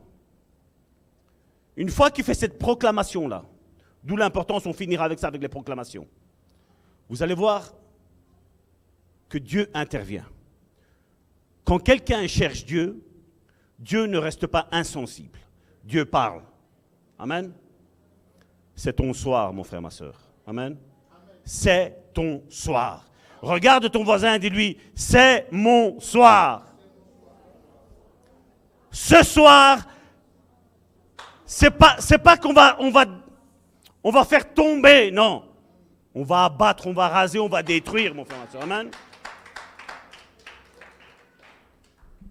Une 1.76 1.90
fois 1.90 2.10
qu'il 2.10 2.24
fait 2.24 2.34
cette 2.34 2.58
proclamation-là, 2.58 3.44
d'où 4.02 4.16
l'importance, 4.16 4.66
on 4.66 4.72
finira 4.72 5.04
avec 5.04 5.18
ça, 5.18 5.28
avec 5.28 5.42
les 5.42 5.48
proclamations, 5.48 6.06
vous 7.08 7.22
allez 7.22 7.34
voir 7.34 7.72
que 9.28 9.38
Dieu 9.38 9.70
intervient. 9.74 10.26
Quand 11.64 11.78
quelqu'un 11.78 12.26
cherche 12.26 12.64
Dieu, 12.64 13.04
Dieu 13.78 14.06
ne 14.06 14.18
reste 14.18 14.46
pas 14.46 14.68
insensible. 14.72 15.38
Dieu 15.84 16.04
parle. 16.04 16.42
Amen. 17.18 17.52
C'est 18.74 18.94
ton 18.94 19.12
soir, 19.12 19.52
mon 19.52 19.64
frère, 19.64 19.82
ma 19.82 19.90
soeur. 19.90 20.18
Amen. 20.46 20.76
C'est 21.44 22.12
ton 22.14 22.42
soir. 22.48 23.04
Regarde 23.40 23.90
ton 23.90 24.02
voisin 24.02 24.38
dis-lui, 24.38 24.78
c'est 24.94 25.46
mon 25.50 26.00
soir. 26.00 26.66
Ce 28.90 29.22
soir, 29.22 29.86
c'est 31.44 31.70
pas, 31.70 31.96
c'est 32.00 32.18
pas 32.18 32.36
qu'on 32.36 32.52
va, 32.52 32.76
on 32.80 32.90
va, 32.90 33.04
on 34.02 34.10
va 34.10 34.24
faire 34.24 34.52
tomber, 34.52 35.10
non. 35.10 35.44
On 36.14 36.24
va 36.24 36.44
abattre, 36.44 36.86
on 36.86 36.92
va 36.92 37.08
raser, 37.08 37.38
on 37.38 37.48
va 37.48 37.62
détruire, 37.62 38.14
mon 38.14 38.24
frère, 38.24 38.38
ma 38.38 38.50
soeur. 38.50 38.62
Amen. 38.62 38.90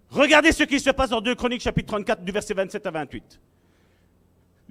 Regardez 0.09 0.51
ce 0.51 0.63
qui 0.63 0.79
se 0.79 0.89
passe 0.89 1.09
dans 1.09 1.21
2 1.21 1.35
Chroniques 1.35 1.61
chapitre 1.61 1.87
34 1.87 2.23
du 2.23 2.31
verset 2.31 2.53
27 2.53 2.85
à 2.85 2.91
28. 2.91 3.39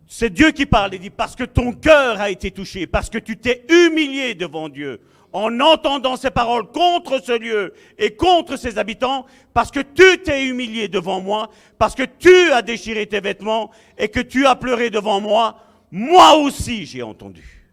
C'est 0.08 0.30
Dieu 0.30 0.50
qui 0.52 0.66
parle. 0.66 0.94
Il 0.94 1.00
dit, 1.00 1.10
parce 1.10 1.34
que 1.34 1.44
ton 1.44 1.72
cœur 1.72 2.20
a 2.20 2.30
été 2.30 2.50
touché, 2.50 2.86
parce 2.86 3.10
que 3.10 3.18
tu 3.18 3.36
t'es 3.36 3.64
humilié 3.68 4.34
devant 4.34 4.68
Dieu, 4.68 5.00
en 5.32 5.60
entendant 5.60 6.16
ces 6.16 6.30
paroles 6.30 6.66
contre 6.68 7.22
ce 7.22 7.38
lieu 7.38 7.74
et 7.98 8.14
contre 8.14 8.56
ses 8.56 8.78
habitants, 8.78 9.26
parce 9.52 9.70
que 9.70 9.80
tu 9.80 10.22
t'es 10.22 10.46
humilié 10.46 10.88
devant 10.88 11.20
moi, 11.20 11.50
parce 11.78 11.94
que 11.94 12.04
tu 12.04 12.52
as 12.52 12.62
déchiré 12.62 13.06
tes 13.06 13.20
vêtements 13.20 13.70
et 13.98 14.08
que 14.08 14.20
tu 14.20 14.46
as 14.46 14.56
pleuré 14.56 14.88
devant 14.88 15.20
moi, 15.20 15.58
moi 15.90 16.36
aussi 16.36 16.86
j'ai 16.86 17.02
entendu. 17.02 17.64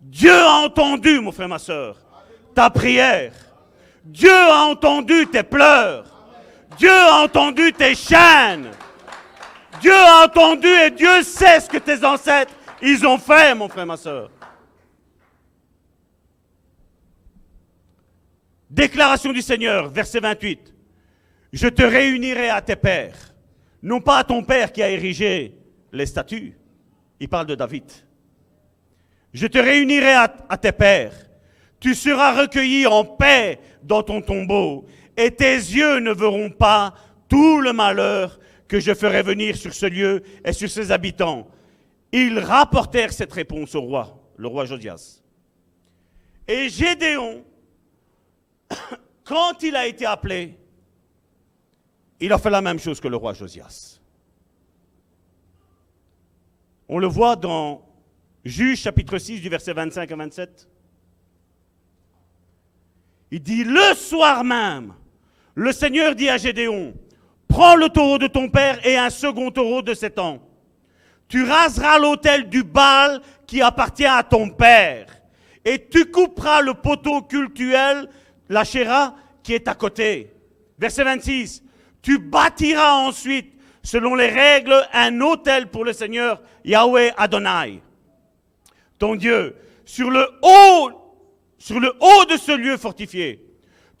Dieu 0.00 0.34
a 0.34 0.64
entendu, 0.64 1.20
mon 1.20 1.30
frère, 1.30 1.48
ma 1.48 1.60
soeur, 1.60 1.96
ta 2.54 2.68
prière. 2.68 3.32
Dieu 4.04 4.34
a 4.34 4.66
entendu 4.66 5.28
tes 5.28 5.44
pleurs. 5.44 6.11
Dieu 6.78 6.90
a 6.90 7.22
entendu 7.22 7.72
tes 7.72 7.94
chaînes. 7.94 8.70
Dieu 9.80 9.94
a 9.94 10.24
entendu 10.24 10.68
et 10.68 10.90
Dieu 10.90 11.22
sait 11.22 11.60
ce 11.60 11.68
que 11.68 11.78
tes 11.78 12.04
ancêtres, 12.04 12.52
ils 12.80 13.06
ont 13.06 13.18
fait, 13.18 13.54
mon 13.54 13.68
frère, 13.68 13.86
ma 13.86 13.96
soeur. 13.96 14.30
Déclaration 18.70 19.32
du 19.32 19.42
Seigneur, 19.42 19.88
verset 19.88 20.20
28. 20.20 20.72
Je 21.52 21.68
te 21.68 21.82
réunirai 21.82 22.48
à 22.48 22.62
tes 22.62 22.76
pères, 22.76 23.34
non 23.82 24.00
pas 24.00 24.18
à 24.18 24.24
ton 24.24 24.42
père 24.42 24.72
qui 24.72 24.82
a 24.82 24.88
érigé 24.88 25.54
les 25.92 26.06
statues. 26.06 26.56
Il 27.20 27.28
parle 27.28 27.46
de 27.46 27.54
David. 27.54 27.84
Je 29.34 29.46
te 29.46 29.58
réunirai 29.58 30.14
à, 30.14 30.34
à 30.48 30.56
tes 30.56 30.72
pères. 30.72 31.14
Tu 31.80 31.94
seras 31.94 32.40
recueilli 32.40 32.86
en 32.86 33.04
paix 33.04 33.58
dans 33.82 34.02
ton 34.02 34.22
tombeau, 34.22 34.86
et 35.16 35.30
tes 35.30 35.54
yeux 35.54 35.98
ne 35.98 36.12
verront 36.12 36.50
pas 36.50 36.94
tout 37.28 37.60
le 37.60 37.72
malheur 37.72 38.38
que 38.68 38.80
je 38.80 38.94
ferai 38.94 39.22
venir 39.22 39.56
sur 39.56 39.74
ce 39.74 39.86
lieu 39.86 40.22
et 40.44 40.52
sur 40.52 40.70
ses 40.70 40.90
habitants. 40.92 41.48
Ils 42.12 42.38
rapportèrent 42.38 43.12
cette 43.12 43.32
réponse 43.32 43.74
au 43.74 43.82
roi, 43.82 44.18
le 44.36 44.48
roi 44.48 44.64
Josias. 44.64 45.22
Et 46.48 46.68
Gédéon, 46.68 47.44
quand 49.24 49.62
il 49.62 49.76
a 49.76 49.86
été 49.86 50.06
appelé, 50.06 50.58
il 52.20 52.32
a 52.32 52.38
fait 52.38 52.50
la 52.50 52.60
même 52.60 52.78
chose 52.78 53.00
que 53.00 53.08
le 53.08 53.16
roi 53.16 53.32
Josias. 53.32 54.00
On 56.88 56.98
le 56.98 57.06
voit 57.06 57.36
dans 57.36 57.86
Juge 58.44 58.80
chapitre 58.80 59.18
6 59.18 59.40
du 59.40 59.48
verset 59.48 59.72
25 59.72 60.10
à 60.10 60.16
27. 60.16 60.68
Il 63.30 63.42
dit, 63.42 63.64
le 63.64 63.94
soir 63.94 64.44
même, 64.44 64.94
le 65.54 65.72
Seigneur 65.72 66.14
dit 66.14 66.28
à 66.28 66.38
Gédéon, 66.38 66.94
prends 67.48 67.76
le 67.76 67.88
taureau 67.88 68.18
de 68.18 68.26
ton 68.26 68.48
père 68.48 68.84
et 68.86 68.96
un 68.96 69.10
second 69.10 69.50
taureau 69.50 69.82
de 69.82 69.94
sept 69.94 70.18
ans. 70.18 70.38
Tu 71.28 71.44
raseras 71.44 71.98
l'autel 71.98 72.48
du 72.48 72.62
Baal 72.62 73.20
qui 73.46 73.62
appartient 73.62 74.04
à 74.04 74.22
ton 74.22 74.50
père. 74.50 75.06
Et 75.64 75.88
tu 75.88 76.06
couperas 76.06 76.60
le 76.60 76.74
poteau 76.74 77.22
cultuel, 77.22 78.08
la 78.48 78.64
chéra, 78.64 79.14
qui 79.42 79.54
est 79.54 79.68
à 79.68 79.74
côté. 79.74 80.32
Verset 80.78 81.04
26. 81.04 81.62
Tu 82.02 82.18
bâtiras 82.18 82.94
ensuite, 82.94 83.54
selon 83.82 84.14
les 84.14 84.28
règles, 84.28 84.86
un 84.92 85.20
autel 85.20 85.68
pour 85.68 85.84
le 85.84 85.92
Seigneur 85.92 86.42
Yahweh 86.64 87.12
Adonai, 87.16 87.80
ton 88.98 89.14
Dieu, 89.14 89.56
sur 89.84 90.10
le 90.10 90.26
haut 90.42 91.02
sur 91.62 91.78
le 91.78 91.94
haut 92.00 92.24
de 92.24 92.36
ce 92.36 92.50
lieu 92.50 92.76
fortifié. 92.76 93.38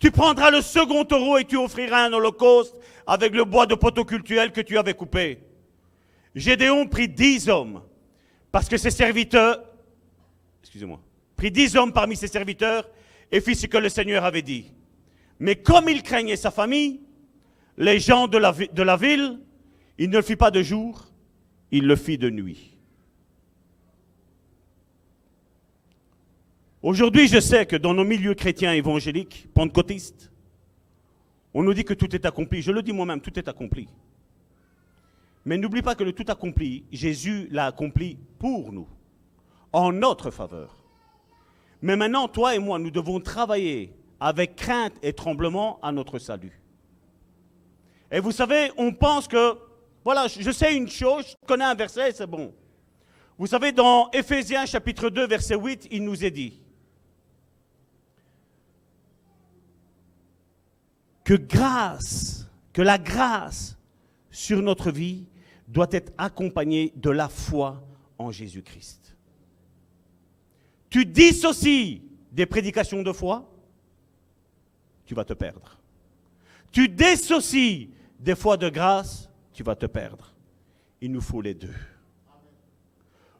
Tu 0.02 0.10
prendras 0.10 0.50
le 0.50 0.62
second 0.62 1.04
taureau 1.04 1.38
et 1.38 1.44
tu 1.44 1.56
offriras 1.56 2.06
un 2.06 2.12
holocauste 2.12 2.74
avec 3.06 3.32
le 3.34 3.44
bois 3.44 3.66
de 3.66 3.76
poteau 3.76 4.04
cultuel 4.04 4.50
que 4.50 4.60
tu 4.60 4.76
avais 4.76 4.94
coupé. 4.94 5.38
Gédéon 6.34 6.88
prit 6.88 7.08
dix 7.08 7.48
hommes, 7.48 7.82
parce 8.50 8.68
que 8.68 8.76
ses 8.76 8.90
serviteurs, 8.90 9.62
excusez-moi, 10.60 11.00
prit 11.36 11.52
dix 11.52 11.76
hommes 11.76 11.92
parmi 11.92 12.16
ses 12.16 12.26
serviteurs 12.26 12.90
et 13.30 13.40
fit 13.40 13.54
ce 13.54 13.68
que 13.68 13.78
le 13.78 13.88
Seigneur 13.88 14.24
avait 14.24 14.42
dit. 14.42 14.72
Mais 15.38 15.54
comme 15.54 15.88
il 15.88 16.02
craignait 16.02 16.34
sa 16.34 16.50
famille, 16.50 17.00
les 17.78 18.00
gens 18.00 18.26
de 18.26 18.38
la, 18.38 18.50
de 18.50 18.82
la 18.82 18.96
ville, 18.96 19.38
il 19.98 20.10
ne 20.10 20.16
le 20.16 20.22
fit 20.22 20.34
pas 20.34 20.50
de 20.50 20.64
jour, 20.64 21.06
il 21.70 21.86
le 21.86 21.94
fit 21.94 22.18
de 22.18 22.28
nuit. 22.28 22.71
Aujourd'hui, 26.82 27.28
je 27.28 27.38
sais 27.38 27.64
que 27.64 27.76
dans 27.76 27.94
nos 27.94 28.02
milieux 28.02 28.34
chrétiens 28.34 28.72
évangéliques, 28.72 29.46
pentecôtistes, 29.54 30.32
on 31.54 31.62
nous 31.62 31.74
dit 31.74 31.84
que 31.84 31.94
tout 31.94 32.12
est 32.12 32.26
accompli. 32.26 32.60
Je 32.60 32.72
le 32.72 32.82
dis 32.82 32.92
moi-même, 32.92 33.20
tout 33.20 33.38
est 33.38 33.46
accompli. 33.46 33.88
Mais 35.44 35.58
n'oublie 35.58 35.82
pas 35.82 35.94
que 35.94 36.02
le 36.02 36.12
tout 36.12 36.24
accompli, 36.26 36.84
Jésus 36.90 37.46
l'a 37.52 37.66
accompli 37.66 38.18
pour 38.40 38.72
nous, 38.72 38.88
en 39.72 39.92
notre 39.92 40.32
faveur. 40.32 40.82
Mais 41.82 41.94
maintenant, 41.94 42.26
toi 42.26 42.56
et 42.56 42.58
moi, 42.58 42.80
nous 42.80 42.90
devons 42.90 43.20
travailler 43.20 43.92
avec 44.18 44.56
crainte 44.56 44.94
et 45.02 45.12
tremblement 45.12 45.78
à 45.82 45.92
notre 45.92 46.18
salut. 46.18 46.60
Et 48.10 48.18
vous 48.18 48.32
savez, 48.32 48.72
on 48.76 48.92
pense 48.92 49.28
que, 49.28 49.56
voilà, 50.04 50.26
je 50.26 50.50
sais 50.50 50.76
une 50.76 50.88
chose, 50.88 51.26
je 51.28 51.46
connais 51.46 51.64
un 51.64 51.74
verset, 51.76 52.10
c'est 52.10 52.26
bon. 52.26 52.52
Vous 53.38 53.46
savez, 53.46 53.70
dans 53.70 54.10
Éphésiens 54.10 54.66
chapitre 54.66 55.10
2, 55.10 55.28
verset 55.28 55.56
8, 55.56 55.88
il 55.92 56.04
nous 56.04 56.24
est 56.24 56.30
dit, 56.30 56.61
que 61.24 61.34
grâce, 61.34 62.48
que 62.72 62.82
la 62.82 62.98
grâce 62.98 63.76
sur 64.30 64.62
notre 64.62 64.90
vie 64.90 65.26
doit 65.68 65.88
être 65.90 66.12
accompagnée 66.18 66.92
de 66.96 67.10
la 67.10 67.28
foi 67.28 67.82
en 68.18 68.30
Jésus-Christ. 68.30 69.16
Tu 70.90 71.06
dissocies 71.06 72.02
des 72.30 72.46
prédications 72.46 73.02
de 73.02 73.12
foi, 73.12 73.48
tu 75.06 75.14
vas 75.14 75.24
te 75.24 75.32
perdre. 75.32 75.78
Tu 76.70 76.88
dissocies 76.88 77.90
des 78.18 78.34
fois 78.34 78.56
de 78.56 78.68
grâce, 78.68 79.30
tu 79.52 79.62
vas 79.62 79.76
te 79.76 79.86
perdre. 79.86 80.34
Il 81.00 81.12
nous 81.12 81.20
faut 81.20 81.42
les 81.42 81.54
deux. 81.54 81.74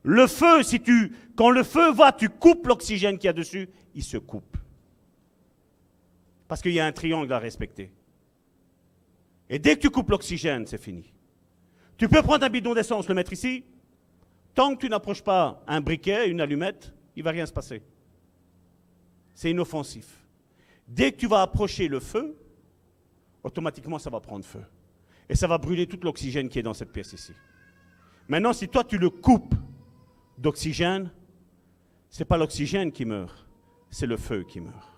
Le 0.03 0.27
feu, 0.27 0.63
si 0.63 0.81
tu, 0.81 1.15
quand 1.37 1.51
le 1.51 1.63
feu 1.63 1.93
va, 1.93 2.13
tu 2.13 2.29
coupes 2.29 2.67
l'oxygène 2.67 3.19
qu'il 3.19 3.27
y 3.27 3.31
a 3.31 3.33
dessus, 3.33 3.69
il 3.95 4.03
se 4.03 4.17
coupe. 4.17 4.57
Parce 6.53 6.61
qu'il 6.61 6.73
y 6.73 6.81
a 6.81 6.85
un 6.85 6.93
triangle 6.93 7.33
à 7.33 7.39
respecter. 7.39 7.91
Et 9.49 9.59
dès 9.59 9.75
que 9.75 9.81
tu 9.81 9.89
coupes 9.89 10.11
l'oxygène, 10.11 10.67
c'est 10.67 10.77
fini. 10.77 11.11
Tu 11.97 12.11
peux 12.11 12.21
prendre 12.21 12.45
un 12.45 12.51
bidon 12.51 12.75
d'essence, 12.75 13.09
le 13.09 13.15
mettre 13.15 13.33
ici. 13.33 13.65
Tant 14.55 14.75
que 14.75 14.81
tu 14.81 14.91
n'approches 14.91 15.23
pas 15.23 15.65
un 15.67 15.81
briquet, 15.81 16.29
une 16.29 16.43
allumette, 16.43 16.93
il 17.17 17.21
ne 17.21 17.25
va 17.25 17.31
rien 17.31 17.47
se 17.47 17.55
passer. 17.55 17.81
C'est 19.35 19.51
inoffensif. 19.51 20.27
Dès 20.87 21.13
que 21.13 21.17
tu 21.17 21.27
vas 21.27 21.41
approcher 21.41 21.89
le 21.89 22.01
feu, 22.01 22.37
automatiquement 23.43 23.99
ça 23.99 24.11
va 24.11 24.21
prendre 24.21 24.45
feu. 24.45 24.63
Et 25.31 25.35
ça 25.35 25.47
va 25.47 25.57
brûler 25.57 25.87
tout 25.87 26.01
l'oxygène 26.03 26.51
qui 26.51 26.59
est 26.59 26.63
dans 26.63 26.75
cette 26.75 26.93
pièce 26.93 27.15
ici. 27.15 27.33
Maintenant, 28.29 28.53
si 28.53 28.69
toi 28.69 28.85
tu 28.85 28.99
le 28.99 29.09
coupes 29.09 29.55
d'oxygène, 30.37 31.11
ce 32.11 32.19
n'est 32.19 32.27
pas 32.27 32.37
l'oxygène 32.37 32.93
qui 32.93 33.07
meurt, 33.07 33.49
c'est 33.89 34.05
le 34.05 34.19
feu 34.19 34.45
qui 34.47 34.61
meurt. 34.61 34.92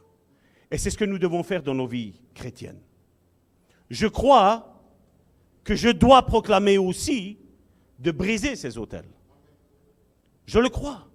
Et 0.70 0.78
c'est 0.78 0.90
ce 0.90 0.98
que 0.98 1.04
nous 1.04 1.18
devons 1.18 1.42
faire 1.42 1.62
dans 1.62 1.74
nos 1.74 1.86
vies 1.86 2.20
chrétiennes. 2.34 2.80
Je 3.90 4.06
crois 4.06 4.82
que 5.62 5.74
je 5.74 5.88
dois 5.88 6.24
proclamer 6.26 6.78
aussi 6.78 7.38
de 7.98 8.10
briser 8.10 8.56
ces 8.56 8.76
hôtels. 8.76 9.08
Je 10.46 10.58
le 10.58 10.68
crois. 10.68 11.08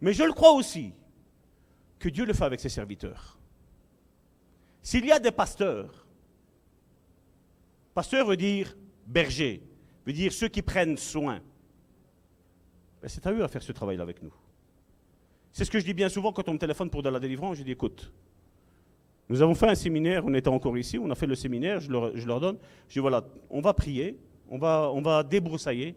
Mais 0.00 0.12
je 0.12 0.24
le 0.24 0.32
crois 0.32 0.52
aussi 0.52 0.92
que 1.98 2.08
Dieu 2.08 2.24
le 2.24 2.32
fait 2.32 2.44
avec 2.44 2.60
ses 2.60 2.68
serviteurs. 2.68 3.38
S'il 4.82 5.06
y 5.06 5.12
a 5.12 5.18
des 5.18 5.32
pasteurs, 5.32 6.06
pasteur 7.94 8.26
veut 8.26 8.36
dire 8.36 8.76
berger, 9.06 9.62
veut 10.04 10.12
dire 10.12 10.32
ceux 10.32 10.48
qui 10.48 10.62
prennent 10.62 10.96
soin. 10.96 11.40
Ben, 13.02 13.08
c'est 13.08 13.26
à 13.26 13.32
eux 13.32 13.42
à 13.42 13.48
faire 13.48 13.62
ce 13.62 13.72
travail-là 13.72 14.02
avec 14.02 14.22
nous. 14.22 14.34
C'est 15.52 15.64
ce 15.64 15.70
que 15.70 15.80
je 15.80 15.84
dis 15.84 15.94
bien 15.94 16.08
souvent 16.08 16.32
quand 16.32 16.48
on 16.48 16.52
me 16.52 16.58
téléphone 16.58 16.90
pour 16.90 17.02
de 17.02 17.08
la 17.08 17.18
délivrance. 17.18 17.56
Je 17.56 17.62
dis 17.62 17.72
écoute, 17.72 18.12
nous 19.28 19.42
avons 19.42 19.54
fait 19.54 19.68
un 19.68 19.74
séminaire, 19.74 20.24
on 20.24 20.34
était 20.34 20.48
encore 20.48 20.78
ici, 20.78 20.98
on 20.98 21.10
a 21.10 21.14
fait 21.14 21.26
le 21.26 21.34
séminaire, 21.34 21.80
je 21.80 21.90
leur, 21.90 22.40
donne, 22.40 22.58
je 22.88 22.94
dis 22.94 22.98
voilà, 23.00 23.24
on 23.50 23.60
va 23.60 23.74
prier, 23.74 24.18
on 24.48 24.58
va, 24.58 24.90
on 24.92 25.02
va 25.02 25.24
débroussailler, 25.24 25.96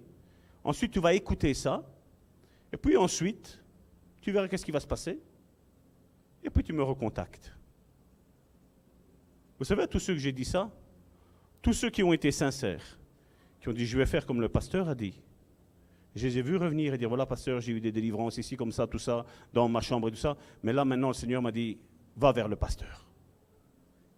ensuite 0.63 0.91
tu 0.91 0.99
vas 0.99 1.13
écouter 1.13 1.53
ça, 1.53 1.83
et 2.73 2.77
puis 2.77 2.97
ensuite, 2.97 3.61
tu 4.21 4.31
verras 4.31 4.47
qu'est-ce 4.47 4.65
qui 4.65 4.71
va 4.71 4.79
se 4.79 4.87
passer, 4.87 5.19
et 6.43 6.49
puis 6.49 6.63
tu 6.63 6.73
me 6.73 6.81
recontactes. 6.81 7.53
Vous 9.59 9.65
savez, 9.65 9.87
tous 9.87 9.99
ceux 9.99 10.13
que 10.13 10.19
j'ai 10.19 10.31
dit 10.31 10.45
ça, 10.45 10.71
tous 11.61 11.73
ceux 11.73 11.89
qui 11.91 12.01
ont 12.01 12.13
été 12.13 12.31
sincères, 12.31 12.97
qui 13.61 13.69
ont 13.69 13.73
dit 13.73 13.85
je 13.85 13.97
vais 13.97 14.05
faire 14.07 14.25
comme 14.25 14.41
le 14.41 14.49
pasteur 14.49 14.89
a 14.89 14.95
dit, 14.95 15.21
je 16.15 16.25
les 16.25 16.39
ai 16.39 16.41
vus 16.41 16.55
revenir 16.55 16.95
et 16.95 16.97
dire 16.97 17.09
voilà, 17.09 17.27
pasteur, 17.27 17.61
j'ai 17.61 17.73
eu 17.73 17.79
des 17.79 17.91
délivrances 17.91 18.39
ici, 18.39 18.57
comme 18.57 18.71
ça, 18.71 18.87
tout 18.87 18.97
ça, 18.97 19.23
dans 19.53 19.69
ma 19.69 19.81
chambre 19.81 20.07
et 20.07 20.11
tout 20.11 20.17
ça, 20.17 20.35
mais 20.63 20.73
là 20.73 20.83
maintenant 20.83 21.09
le 21.09 21.13
Seigneur 21.13 21.43
m'a 21.43 21.51
dit 21.51 21.77
va 22.17 22.31
vers 22.31 22.47
le 22.47 22.55
pasteur. 22.55 23.08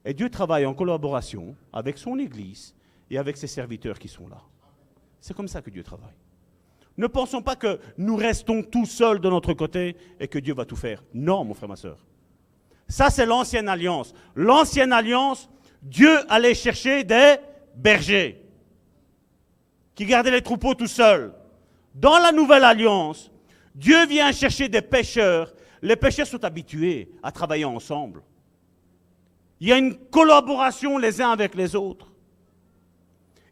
Et 0.06 0.14
Dieu 0.14 0.30
travaille 0.30 0.66
en 0.66 0.74
collaboration 0.74 1.56
avec 1.72 1.97
son 1.97 2.18
Église 2.18 2.74
et 3.10 3.18
avec 3.18 3.38
ses 3.38 3.47
serviteurs 3.47 3.99
qui 3.99 4.08
sont 4.08 4.28
là. 4.28 4.41
C'est 5.20 5.36
comme 5.36 5.47
ça 5.47 5.62
que 5.62 5.70
Dieu 5.70 5.84
travaille. 5.84 6.16
Ne 6.97 7.08
pensons 7.08 7.41
pas 7.41 7.56
que 7.56 7.80
nous 7.97 8.16
restons 8.16 8.64
tout 8.64 8.86
seuls 8.86 9.20
de 9.20 9.30
notre 9.30 9.54
côté 9.54 9.95
et 10.20 10.28
que 10.28 10.39
Dieu 10.39 10.54
va 10.54 10.66
tout 10.66 10.76
faire. 10.76 11.04
Non, 11.14 11.45
mon 11.45 11.54
frère, 11.54 11.70
ma 11.70 11.76
soeur. 11.76 12.06
Ça, 12.88 13.10
c'est 13.10 13.26
l'ancienne 13.26 13.70
alliance. 13.70 14.14
L'ancienne 14.36 14.91
alliance, 14.91 15.49
Dieu 15.82 16.20
allait 16.30 16.54
chercher 16.54 17.04
des 17.04 17.38
bergers 17.76 18.41
qui 19.95 20.06
gardaient 20.06 20.32
les 20.32 20.41
troupeaux 20.41 20.74
tout 20.74 20.88
seuls. 20.88 21.34
Dans 21.93 22.20
la 22.20 22.32
nouvelle 22.32 22.64
alliance, 22.64 23.32
Dieu 23.76 24.06
vient 24.08 24.32
chercher 24.32 24.68
des 24.68 24.82
pêcheurs. 24.82 25.54
Les 25.82 25.95
pêcheurs 25.95 26.28
sont 26.28 26.43
habitués 26.43 27.12
à 27.24 27.32
travailler 27.32 27.66
ensemble. 27.66 28.22
Il 29.62 29.68
y 29.68 29.72
a 29.72 29.78
une 29.78 29.95
collaboration 29.95 30.97
les 30.97 31.22
uns 31.22 31.30
avec 31.30 31.53
les 31.53 31.76
autres. 31.76 32.12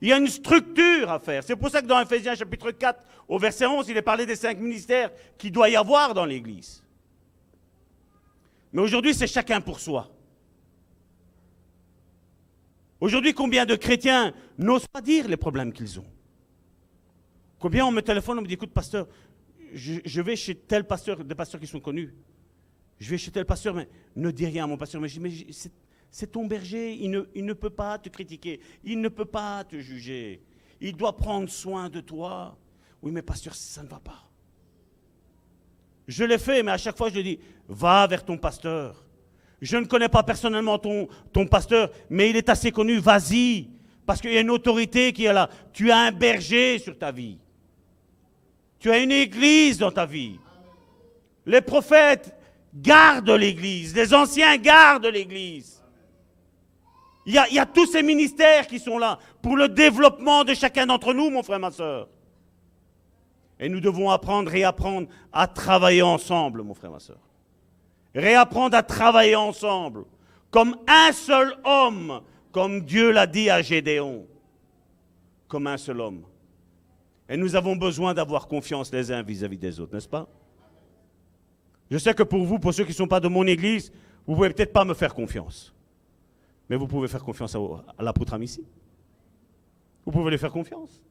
Il 0.01 0.07
y 0.07 0.11
a 0.11 0.17
une 0.17 0.27
structure 0.27 1.07
à 1.11 1.19
faire. 1.19 1.43
C'est 1.43 1.55
pour 1.55 1.69
ça 1.69 1.83
que 1.83 1.87
dans 1.87 1.99
Ephésiens 1.99 2.33
chapitre 2.33 2.71
4, 2.71 3.05
au 3.27 3.37
verset 3.37 3.67
11, 3.67 3.87
il 3.89 3.95
est 3.95 4.01
parlé 4.01 4.25
des 4.25 4.35
cinq 4.35 4.57
ministères 4.57 5.11
qu'il 5.37 5.51
doit 5.51 5.69
y 5.69 5.75
avoir 5.75 6.15
dans 6.15 6.25
l'Église. 6.25 6.83
Mais 8.73 8.81
aujourd'hui, 8.81 9.13
c'est 9.13 9.27
chacun 9.27 9.61
pour 9.61 9.79
soi. 9.79 10.09
Aujourd'hui, 12.99 13.35
combien 13.35 13.67
de 13.67 13.75
chrétiens 13.75 14.33
n'osent 14.57 14.87
pas 14.87 15.01
dire 15.01 15.27
les 15.27 15.37
problèmes 15.37 15.71
qu'ils 15.71 15.99
ont? 15.99 16.07
Combien 17.59 17.85
on 17.85 17.91
me 17.91 18.01
téléphone, 18.01 18.39
on 18.39 18.41
me 18.41 18.47
dit, 18.47 18.55
écoute, 18.55 18.71
pasteur, 18.71 19.07
je, 19.73 20.21
vais 20.21 20.35
chez 20.35 20.55
tel 20.55 20.87
pasteur, 20.87 21.23
des 21.23 21.35
pasteurs 21.35 21.61
qui 21.61 21.67
sont 21.67 21.79
connus. 21.79 22.15
Je 22.99 23.11
vais 23.11 23.19
chez 23.19 23.29
tel 23.29 23.45
pasteur, 23.45 23.75
mais 23.75 23.87
ne 24.15 24.31
dis 24.31 24.47
rien 24.47 24.63
à 24.63 24.67
mon 24.67 24.77
pasteur. 24.77 24.99
Mais, 24.99 25.09
mais 25.19 25.31
c'est 26.11 26.31
ton 26.31 26.45
berger, 26.45 26.93
il 26.93 27.11
ne, 27.11 27.53
peut 27.53 27.69
pas 27.69 27.97
te 27.97 28.09
critiquer, 28.09 28.59
il 28.83 28.99
ne 28.99 29.09
peut 29.09 29.25
pas 29.25 29.63
te 29.63 29.79
juger. 29.79 30.41
Il 30.81 30.95
doit 30.95 31.15
prendre 31.15 31.49
soin 31.49 31.89
de 31.89 31.99
toi. 31.99 32.57
Oui, 33.01 33.11
mais 33.11 33.21
pasteur, 33.21 33.53
ça 33.53 33.83
ne 33.83 33.87
va 33.87 33.99
pas. 33.99 34.23
Je 36.07 36.23
l'ai 36.23 36.39
fait, 36.39 36.63
mais 36.63 36.71
à 36.71 36.77
chaque 36.77 36.97
fois, 36.97 37.09
je 37.09 37.15
lui 37.15 37.23
dis, 37.23 37.39
va 37.67 38.07
vers 38.07 38.25
ton 38.25 38.37
pasteur. 38.37 39.05
Je 39.61 39.77
ne 39.77 39.85
connais 39.85 40.09
pas 40.09 40.23
personnellement 40.23 40.79
ton, 40.79 41.07
ton 41.31 41.45
pasteur, 41.45 41.91
mais 42.09 42.29
il 42.29 42.37
est 42.37 42.49
assez 42.49 42.71
connu, 42.71 42.97
vas-y. 42.97 43.69
Parce 44.05 44.21
qu'il 44.21 44.33
y 44.33 44.37
a 44.37 44.41
une 44.41 44.49
autorité 44.49 45.13
qui 45.13 45.25
est 45.25 45.33
là. 45.33 45.49
Tu 45.71 45.91
as 45.91 45.97
un 45.97 46.11
berger 46.11 46.79
sur 46.79 46.97
ta 46.97 47.11
vie. 47.11 47.37
Tu 48.79 48.89
as 48.89 48.97
une 48.99 49.11
église 49.11 49.77
dans 49.77 49.91
ta 49.91 50.05
vie. 50.05 50.39
Les 51.45 51.61
prophètes 51.61 52.33
gardent 52.73 53.29
l'église. 53.29 53.93
Les 53.93 54.13
anciens 54.13 54.57
gardent 54.57 55.05
l'église. 55.05 55.78
Il 57.29 57.35
y, 57.35 57.59
a, 57.59 57.65
tous 57.67 57.85
ces 57.85 58.01
ministères 58.01 58.65
qui 58.65 58.79
sont 58.79 58.97
là 58.97 59.19
pour 59.43 59.55
le 59.55 59.69
développement 59.69 60.43
de 60.43 60.55
chacun 60.55 60.87
d'entre 60.87 61.13
nous, 61.13 61.29
mon 61.29 61.43
frère, 61.43 61.59
ma 61.59 61.69
soeur. 61.69 62.09
Et 63.59 63.69
nous 63.69 63.79
devons 63.79 64.09
apprendre, 64.09 64.49
réapprendre 64.49 65.07
à 65.31 65.45
travailler 65.45 66.01
ensemble, 66.01 66.63
mon 66.63 66.73
frère, 66.73 66.89
ma 66.89 66.99
soeur. 66.99 67.19
Réapprendre 68.15 68.75
à 68.75 68.81
travailler 68.81 69.35
ensemble, 69.35 70.05
comme 70.49 70.75
un 70.87 71.11
seul 71.11 71.53
homme, 71.65 72.21
comme 72.51 72.81
Dieu 72.81 73.11
l'a 73.11 73.27
dit 73.27 73.51
à 73.51 73.61
Gédéon, 73.61 74.25
comme 75.47 75.67
un 75.67 75.77
seul 75.77 76.01
homme. 76.01 76.23
Et 77.29 77.37
nous 77.37 77.55
avons 77.55 77.75
besoin 77.75 78.15
d'avoir 78.15 78.47
confiance 78.47 78.91
les 78.91 79.11
uns 79.11 79.21
vis-à-vis 79.21 79.59
des 79.59 79.79
autres, 79.79 79.93
n'est-ce 79.93 80.09
pas? 80.09 80.27
Je 81.91 81.99
sais 81.99 82.15
que 82.15 82.23
pour 82.23 82.43
vous, 82.43 82.57
pour 82.57 82.73
ceux 82.73 82.85
qui 82.85 82.89
ne 82.89 82.95
sont 82.95 83.07
pas 83.07 83.19
de 83.19 83.27
mon 83.27 83.45
église, 83.45 83.91
vous 84.25 84.31
ne 84.31 84.35
pouvez 84.37 84.49
peut-être 84.49 84.73
pas 84.73 84.83
me 84.83 84.95
faire 84.95 85.13
confiance. 85.13 85.75
Mais 86.69 86.75
vous 86.75 86.87
pouvez 86.87 87.07
faire 87.07 87.23
confiance 87.23 87.55
à, 87.55 87.59
à 87.97 88.03
l'apôtre 88.03 88.33
Amici. 88.33 88.63
Vous 90.05 90.11
pouvez 90.11 90.31
lui 90.31 90.37
faire 90.37 90.51
confiance. 90.51 91.01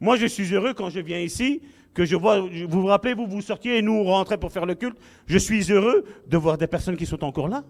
Moi, 0.00 0.16
je 0.16 0.26
suis 0.26 0.54
heureux 0.54 0.74
quand 0.74 0.90
je 0.90 1.00
viens 1.00 1.18
ici, 1.18 1.62
que 1.92 2.04
je 2.04 2.16
vois, 2.16 2.40
vous 2.40 2.48
vous 2.68 2.86
rappelez, 2.86 3.14
vous 3.14 3.26
vous 3.26 3.42
sortiez 3.42 3.78
et 3.78 3.82
nous 3.82 3.92
on 3.92 4.24
pour 4.24 4.52
faire 4.52 4.66
le 4.66 4.74
culte. 4.74 4.98
Je 5.26 5.38
suis 5.38 5.70
heureux 5.70 6.04
de 6.26 6.36
voir 6.36 6.56
des 6.56 6.66
personnes 6.66 6.96
qui 6.96 7.06
sont 7.06 7.22
encore 7.24 7.48
là. 7.48 7.64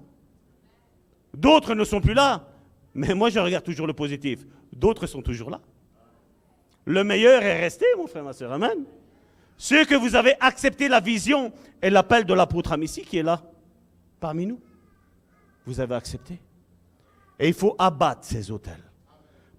D'autres 1.35 1.75
ne 1.75 1.85
sont 1.85 2.01
plus 2.01 2.15
là. 2.15 2.47
Mais 2.95 3.15
moi, 3.15 3.31
je 3.31 3.39
regarde 3.39 3.65
toujours 3.65 3.87
le 3.87 3.93
positif. 3.93 4.47
D'autres 4.73 5.07
sont 5.07 5.23
toujours 5.23 5.51
là. 5.51 5.61
Le 6.85 7.05
meilleur 7.05 7.43
est 7.43 7.61
resté, 7.61 7.85
mon 7.97 8.07
frère, 8.07 8.25
ma 8.25 8.33
soeur. 8.33 8.53
Amen. 8.53 8.85
Ceux 9.57 9.85
que 9.85 9.95
vous 9.95 10.15
avez 10.15 10.35
accepté 10.41 10.89
la 10.89 11.01
vision 11.01 11.53
et 11.83 11.91
l'appel 11.91 12.25
de 12.25 12.35
l'apôtre 12.35 12.73
Amici 12.73 13.03
qui 13.03 13.19
est 13.19 13.23
là, 13.23 13.43
parmi 14.19 14.47
nous, 14.47 14.61
vous 15.67 15.81
avez 15.81 15.95
accepté. 15.95 16.41
Et 17.41 17.49
il 17.49 17.55
faut 17.55 17.75
abattre 17.79 18.25
ces 18.25 18.51
hôtels. 18.51 18.85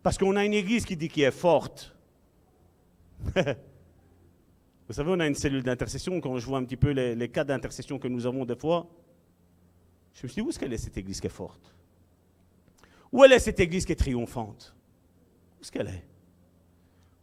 Parce 0.04 0.18
qu'on 0.18 0.36
a 0.36 0.46
une 0.46 0.54
église 0.54 0.86
qui 0.86 0.96
dit 0.96 1.10
qu'elle 1.10 1.26
est 1.26 1.32
forte. 1.32 1.96
vous 3.36 4.94
savez, 4.94 5.12
on 5.12 5.20
a 5.20 5.26
une 5.26 5.36
cellule 5.36 5.64
d'intercession. 5.64 6.22
Quand 6.22 6.38
je 6.38 6.46
vois 6.46 6.60
un 6.60 6.64
petit 6.64 6.78
peu 6.78 6.92
les, 6.92 7.30
cas 7.30 7.44
d'intercession 7.44 7.98
que 7.98 8.08
nous 8.08 8.28
avons 8.28 8.46
des 8.46 8.56
fois, 8.56 8.88
je 10.14 10.24
me 10.24 10.28
suis 10.28 10.42
dit, 10.42 10.46
où 10.46 10.50
est-ce 10.50 10.60
qu'elle 10.60 10.74
est 10.74 10.78
cette 10.78 10.98
église 10.98 11.20
qui 11.20 11.26
est 11.26 11.32
forte? 11.32 11.74
Où 13.12 13.24
est 13.24 13.40
cette 13.40 13.60
église 13.60 13.84
qui 13.84 13.94
est 13.94 13.96
triomphante? 13.96 14.76
Où 15.58 15.62
est-ce 15.64 15.72
qu'elle 15.72 15.88
est? 15.88 16.06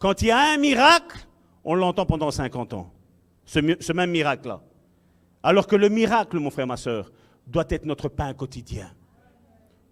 Quand 0.01 0.23
il 0.23 0.29
y 0.29 0.31
a 0.33 0.55
un 0.55 0.59
miracle, 0.59 1.19
on 1.63 1.77
l'entend 1.77 2.05
pendant 2.05 2.33
50 2.33 2.75
ans. 2.75 2.93
Ce, 3.45 3.61
ce 3.79 3.93
même 3.93 4.11
miracle-là. 4.11 4.61
Alors 5.45 5.69
que 5.69 5.77
le 5.77 5.89
miracle, 5.89 6.39
mon 6.39 6.51
frère, 6.51 6.67
ma 6.67 6.77
soeur, 6.77 7.13
doit 7.47 7.67
être 7.69 7.85
notre 7.85 8.09
pain 8.09 8.35
quotidien. 8.35 8.93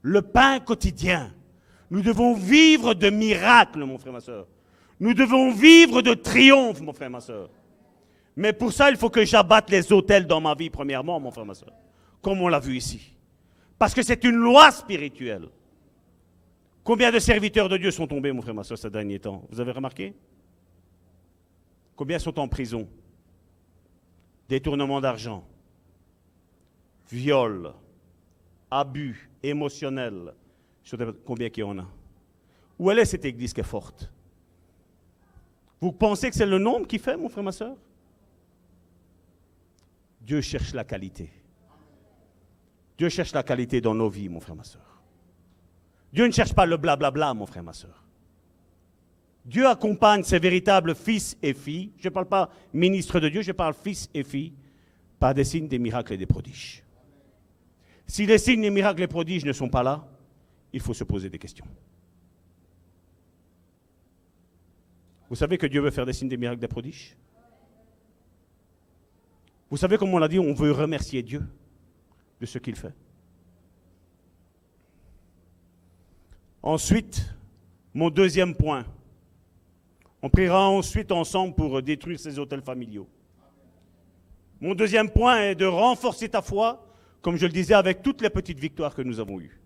Le 0.07 0.23
pain 0.23 0.61
quotidien. 0.61 1.35
Nous 1.91 2.01
devons 2.01 2.35
vivre 2.35 2.95
de 2.95 3.11
miracles, 3.11 3.83
mon 3.85 3.99
frère, 3.99 4.13
ma 4.13 4.21
soeur. 4.21 4.47
Nous 5.01 5.15
devons 5.15 5.51
vivre 5.51 6.01
de 6.01 6.15
triomphe, 6.15 6.81
mon 6.81 6.93
frère, 6.93 7.11
ma 7.11 7.19
soeur. 7.19 7.51
Mais 8.37 8.53
pour 8.53 8.73
ça, 8.73 8.89
il 8.89 8.97
faut 8.97 9.11
que 9.11 9.25
j'abatte 9.25 9.69
les 9.69 9.93
hôtels 9.93 10.25
dans 10.25 10.41
ma 10.41 10.55
vie, 10.55 10.71
premièrement, 10.71 11.19
mon 11.19 11.33
frère, 11.33 11.45
ma 11.45 11.55
soeur. 11.55 11.73
Comme 12.23 12.41
on 12.41 12.47
l'a 12.47 12.61
vu 12.61 12.77
ici. 12.77 13.17
Parce 13.81 13.95
que 13.95 14.03
c'est 14.05 14.23
une 14.23 14.37
loi 14.37 14.71
spirituelle. 14.71 15.49
Combien 16.85 17.11
de 17.11 17.19
serviteurs 17.19 17.69
de 17.69 17.77
Dieu 17.77 17.91
sont 17.91 18.07
tombés, 18.07 18.31
mon 18.31 18.43
frère, 18.43 18.55
ma 18.55 18.63
soeur, 18.63 18.79
ces 18.79 18.91
derniers 18.91 19.19
temps? 19.19 19.43
Vous 19.51 19.59
avez 19.59 19.73
remarqué? 19.73 20.15
Combien 21.97 22.21
sont 22.21 22.39
en 22.39 22.47
prison? 22.47 22.89
Détournement 24.49 25.01
d'argent, 25.01 25.45
viol, 27.11 27.73
abus 28.71 29.31
émotionnel. 29.43 30.35
Combien 31.25 31.51
qu'il 31.51 31.63
y 31.63 31.65
en 31.65 31.79
a 31.79 31.87
Où 32.79 32.91
est 32.91 33.05
cette 33.05 33.25
église 33.25 33.53
qui 33.53 33.61
est 33.61 33.65
forte? 33.65 34.11
Vous 35.81 35.93
pensez 35.93 36.31
que 36.31 36.37
c'est 36.37 36.47
le 36.47 36.59
nombre 36.59 36.87
qui 36.87 36.99
fait, 36.99 37.17
mon 37.17 37.29
frère, 37.29 37.45
ma 37.45 37.53
soeur? 37.53 37.77
Dieu 40.21 40.41
cherche 40.41 40.73
la 40.75 40.85
qualité. 40.85 41.31
Dieu 42.99 43.09
cherche 43.09 43.33
la 43.33 43.43
qualité 43.43 43.81
dans 43.81 43.95
nos 43.95 44.09
vies, 44.09 44.29
mon 44.29 44.41
frère, 44.41 44.57
ma 44.57 44.65
soeur. 44.65 45.03
Dieu 46.13 46.27
ne 46.27 46.33
cherche 46.33 46.55
pas 46.55 46.67
le 46.67 46.77
blablabla, 46.77 47.35
mon 47.35 47.47
frère, 47.47 47.63
ma 47.63 47.73
soeur. 47.73 48.03
Dieu 49.45 49.67
accompagne 49.67 50.25
ses 50.25 50.39
véritables 50.39 50.95
fils 50.95 51.37
et 51.41 51.55
filles, 51.55 51.93
je 51.99 52.09
ne 52.09 52.13
parle 52.13 52.27
pas 52.27 52.51
ministre 52.73 53.21
de 53.21 53.29
Dieu, 53.29 53.43
je 53.43 53.53
parle 53.53 53.75
fils 53.75 54.09
et 54.13 54.25
filles, 54.25 54.55
par 55.21 55.35
des 55.35 55.45
signes, 55.45 55.69
des 55.69 55.79
miracles 55.79 56.15
et 56.15 56.17
des 56.17 56.27
prodiges. 56.27 56.83
Si 58.07 58.27
les 58.27 58.39
signes, 58.39 58.63
les 58.63 58.71
miracles 58.71 59.01
les 59.01 59.07
prodiges 59.07 59.45
ne 59.45 59.53
sont 59.53 59.69
pas 59.69 59.83
là, 59.83 60.07
il 60.73 60.81
faut 60.81 60.95
se 60.95 61.05
poser 61.05 61.29
des 61.29 61.39
questions. 61.39 61.67
Vous 65.29 65.37
savez 65.37 65.59
que 65.59 65.67
Dieu 65.67 65.81
veut 65.81 65.91
faire 65.91 66.07
des 66.07 66.13
signes, 66.13 66.29
des 66.29 66.37
miracles, 66.37 66.61
des 66.61 66.69
prodiges? 66.69 67.17
Vous 69.69 69.77
savez, 69.77 69.99
comme 69.99 70.15
on 70.15 70.19
l'a 70.19 70.29
dit, 70.29 70.39
on 70.39 70.55
veut 70.55 70.71
remercier 70.71 71.23
Dieu 71.23 71.43
de 72.41 72.47
ce 72.47 72.59
qu'il 72.59 72.77
fait. 72.77 72.95
Ensuite, 76.63 77.35
mon 77.95 78.11
deuxième 78.11 78.55
point. 78.55 78.85
On 80.23 80.29
priera 80.29 80.69
ensuite 80.69 81.13
ensemble 81.13 81.55
pour 81.55 81.81
détruire 81.83 82.19
ces 82.19 82.39
hôtels 82.39 82.63
familiaux. 82.63 83.09
Mon 84.61 84.75
deuxième 84.75 85.11
point 85.11 85.41
est 85.41 85.55
de 85.55 85.67
renforcer 85.67 86.29
ta 86.29 86.43
foi, 86.43 86.87
comme 87.23 87.37
je 87.37 87.47
le 87.47 87.53
disais, 87.53 87.75
avec 87.75 88.03
toutes 88.03 88.23
les 88.23 88.31
petites 88.31 88.59
victoires 88.59 88.95
que 88.95 89.03
nous 89.03 89.21
avons 89.21 89.41
eues. 89.41 89.61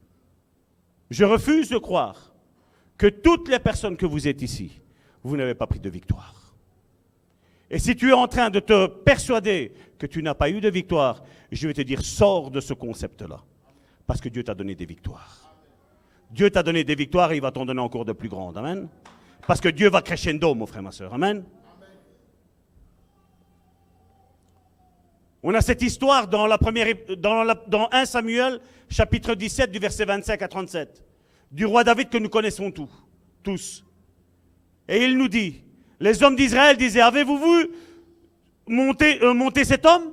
Je 1.10 1.24
refuse 1.24 1.68
de 1.68 1.78
croire 1.78 2.32
que 2.96 3.06
toutes 3.06 3.48
les 3.48 3.58
personnes 3.58 3.96
que 3.96 4.06
vous 4.06 4.28
êtes 4.28 4.42
ici, 4.42 4.80
vous 5.22 5.36
n'avez 5.36 5.54
pas 5.54 5.66
pris 5.66 5.80
de 5.80 5.90
victoire. 5.90 6.54
Et 7.70 7.78
si 7.78 7.94
tu 7.94 8.10
es 8.10 8.12
en 8.12 8.26
train 8.26 8.50
de 8.50 8.60
te 8.60 8.86
persuader 8.86 9.72
que 9.98 10.06
tu 10.06 10.22
n'as 10.22 10.34
pas 10.34 10.50
eu 10.50 10.60
de 10.60 10.68
victoire, 10.68 11.22
je 11.52 11.68
vais 11.68 11.74
te 11.74 11.82
dire, 11.82 12.02
sors 12.02 12.50
de 12.50 12.60
ce 12.60 12.74
concept-là. 12.74 13.40
Parce 14.06 14.20
que 14.20 14.28
Dieu 14.28 14.42
t'a 14.42 14.54
donné 14.54 14.74
des 14.74 14.86
victoires. 14.86 15.54
Dieu 16.30 16.50
t'a 16.50 16.62
donné 16.62 16.84
des 16.84 16.94
victoires 16.94 17.32
et 17.32 17.36
il 17.36 17.42
va 17.42 17.52
t'en 17.52 17.64
donner 17.64 17.80
encore 17.80 18.04
de 18.04 18.12
plus 18.12 18.28
grandes. 18.28 18.56
Amen. 18.56 18.88
Parce 19.46 19.60
que 19.60 19.68
Dieu 19.68 19.88
va 19.88 20.02
crescendo, 20.02 20.54
mon 20.54 20.66
frère, 20.66 20.82
ma 20.82 20.92
soeur. 20.92 21.14
Amen. 21.14 21.44
On 25.42 25.54
a 25.54 25.60
cette 25.62 25.80
histoire 25.80 26.28
dans, 26.28 26.46
la 26.46 26.58
première, 26.58 26.94
dans, 27.16 27.42
la, 27.42 27.54
dans 27.66 27.88
1 27.92 28.04
Samuel, 28.04 28.60
chapitre 28.90 29.34
17, 29.34 29.70
du 29.70 29.78
verset 29.78 30.04
25 30.04 30.42
à 30.42 30.48
37, 30.48 31.02
du 31.50 31.64
roi 31.64 31.82
David 31.82 32.10
que 32.10 32.18
nous 32.18 32.28
connaissons 32.28 32.70
tous. 32.70 32.90
tous. 33.42 33.84
Et 34.86 35.04
il 35.04 35.16
nous 35.16 35.28
dit, 35.28 35.62
les 35.98 36.22
hommes 36.22 36.36
d'Israël 36.36 36.76
disaient, 36.76 37.00
avez-vous 37.00 37.38
vu 37.38 37.70
monter, 38.66 39.22
euh, 39.22 39.64
cet 39.64 39.86
homme? 39.86 40.12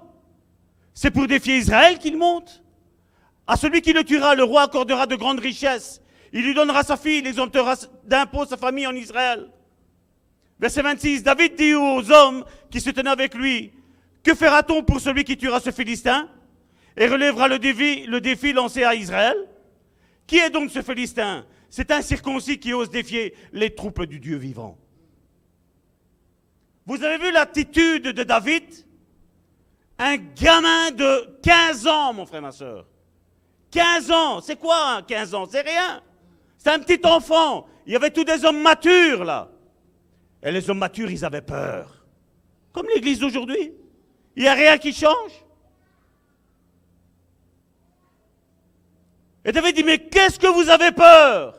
C'est 0.93 1.11
pour 1.11 1.27
défier 1.27 1.57
Israël 1.57 1.99
qu'il 1.99 2.17
monte. 2.17 2.63
À 3.45 3.55
celui 3.57 3.81
qui 3.81 3.93
le 3.93 4.03
tuera, 4.03 4.33
le 4.33 4.43
roi 4.43 4.63
accordera 4.63 5.07
de 5.07 5.15
grandes 5.15 5.39
richesses. 5.39 6.01
Il 6.31 6.43
lui 6.43 6.53
donnera 6.53 6.83
sa 6.83 6.97
fille, 6.97 7.19
il 7.19 7.27
exemptera 7.27 7.75
d'impôts 8.03 8.45
sa 8.45 8.57
famille 8.57 8.87
en 8.87 8.95
Israël. 8.95 9.49
Verset 10.59 10.81
26, 10.81 11.23
David 11.23 11.55
dit 11.55 11.73
aux 11.73 12.11
hommes 12.11 12.43
qui 12.71 12.81
se 12.81 12.89
tenaient 12.89 13.09
avec 13.09 13.35
lui, 13.35 13.71
que 14.27 14.35
fera-t-on 14.35 14.83
pour 14.83 14.99
celui 14.99 15.23
qui 15.23 15.37
tuera 15.37 15.61
ce 15.61 15.71
Philistin 15.71 16.27
et 16.97 17.07
relèvera 17.07 17.47
le 17.47 17.59
défi, 17.59 18.51
lancé 18.51 18.83
à 18.83 18.93
Israël? 18.93 19.37
Qui 20.25 20.39
est 20.39 20.49
donc 20.49 20.69
ce 20.69 20.81
Philistin? 20.81 21.45
C'est 21.69 21.91
un 21.91 22.01
circoncis 22.01 22.59
qui 22.59 22.73
ose 22.73 22.89
défier 22.89 23.33
les 23.53 23.73
troupes 23.73 24.03
du 24.03 24.19
Dieu 24.19 24.35
vivant. 24.35 24.77
Vous 26.85 27.01
avez 27.01 27.17
vu 27.17 27.31
l'attitude 27.31 28.03
de 28.03 28.23
David? 28.23 28.65
Un 29.97 30.17
gamin 30.17 30.91
de 30.91 31.39
15 31.41 31.87
ans, 31.87 32.11
mon 32.11 32.25
frère, 32.25 32.41
ma 32.41 32.51
soeur. 32.51 32.85
15 33.71 34.11
ans, 34.11 34.41
c'est 34.41 34.57
quoi 34.57 35.03
15 35.07 35.35
ans? 35.35 35.45
C'est 35.49 35.61
rien. 35.61 36.01
C'est 36.57 36.71
un 36.71 36.79
petit 36.79 36.99
enfant. 37.05 37.65
Il 37.85 37.93
y 37.93 37.95
avait 37.95 38.11
tous 38.11 38.25
des 38.25 38.43
hommes 38.43 38.61
matures 38.61 39.23
là. 39.23 39.49
Et 40.43 40.51
les 40.51 40.69
hommes 40.69 40.79
matures, 40.79 41.09
ils 41.09 41.23
avaient 41.23 41.41
peur. 41.41 42.05
Comme 42.73 42.87
l'église 42.93 43.19
d'aujourd'hui. 43.19 43.71
Il 44.37 44.43
n'y 44.43 44.49
a 44.49 44.53
rien 44.53 44.77
qui 44.77 44.93
change. 44.93 45.31
Et 49.43 49.51
David 49.51 49.75
dit, 49.75 49.83
mais 49.83 49.97
qu'est-ce 49.97 50.37
que 50.37 50.45
vous 50.45 50.69
avez 50.69 50.91
peur? 50.91 51.57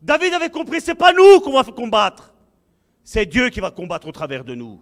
David 0.00 0.32
avait 0.34 0.48
compris, 0.48 0.80
c'est 0.80 0.94
pas 0.94 1.12
nous 1.12 1.40
qu'on 1.40 1.60
va 1.60 1.64
combattre. 1.64 2.32
C'est 3.02 3.26
Dieu 3.26 3.48
qui 3.48 3.58
va 3.58 3.72
combattre 3.72 4.06
au 4.06 4.12
travers 4.12 4.44
de 4.44 4.54
nous. 4.54 4.80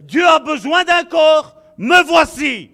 Dieu 0.00 0.26
a 0.26 0.38
besoin 0.38 0.82
d'un 0.84 1.04
corps, 1.04 1.60
me 1.76 2.02
voici. 2.04 2.70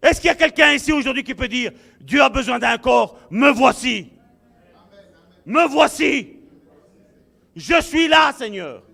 Est-ce 0.00 0.20
qu'il 0.20 0.28
y 0.28 0.30
a 0.30 0.36
quelqu'un 0.36 0.72
ici 0.72 0.92
aujourd'hui 0.92 1.24
qui 1.24 1.34
peut 1.34 1.48
dire, 1.48 1.72
Dieu 2.00 2.22
a 2.22 2.28
besoin 2.28 2.60
d'un 2.60 2.78
corps, 2.78 3.18
me 3.28 3.50
voici. 3.50 4.12
Me 5.44 5.66
voici. 5.66 6.36
Je 7.56 7.80
suis 7.80 8.06
là, 8.06 8.32
Seigneur. 8.32 8.85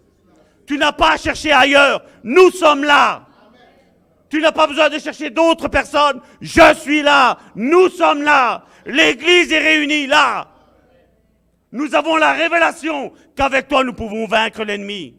Tu 0.72 0.78
n'as 0.78 0.92
pas 0.92 1.12
à 1.12 1.16
chercher 1.18 1.52
ailleurs. 1.52 2.02
Nous 2.24 2.50
sommes 2.50 2.82
là. 2.82 3.26
Tu 4.30 4.40
n'as 4.40 4.52
pas 4.52 4.66
besoin 4.66 4.88
de 4.88 4.98
chercher 4.98 5.28
d'autres 5.28 5.68
personnes. 5.68 6.22
Je 6.40 6.74
suis 6.76 7.02
là. 7.02 7.38
Nous 7.54 7.90
sommes 7.90 8.22
là. 8.22 8.64
L'Église 8.86 9.52
est 9.52 9.58
réunie 9.58 10.06
là. 10.06 10.48
Nous 11.72 11.94
avons 11.94 12.16
la 12.16 12.32
révélation 12.32 13.12
qu'avec 13.36 13.68
toi 13.68 13.84
nous 13.84 13.92
pouvons 13.92 14.26
vaincre 14.26 14.64
l'ennemi. 14.64 15.14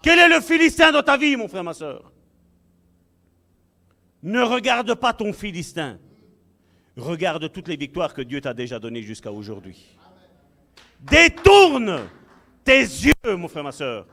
Quel 0.00 0.18
est 0.18 0.28
le 0.28 0.40
Philistin 0.40 0.90
dans 0.90 1.02
ta 1.02 1.18
vie, 1.18 1.36
mon 1.36 1.46
frère, 1.46 1.62
ma 1.62 1.74
soeur 1.74 2.10
Ne 4.22 4.40
regarde 4.40 4.94
pas 4.94 5.12
ton 5.12 5.34
Philistin. 5.34 5.98
Regarde 6.96 7.52
toutes 7.52 7.68
les 7.68 7.76
victoires 7.76 8.14
que 8.14 8.22
Dieu 8.22 8.40
t'a 8.40 8.54
déjà 8.54 8.78
données 8.78 9.02
jusqu'à 9.02 9.30
aujourd'hui. 9.30 9.98
Détourne 11.00 12.08
tes 12.64 12.80
yeux, 12.80 13.36
mon 13.36 13.48
frère, 13.48 13.64
ma 13.64 13.72
soeur, 13.72 14.06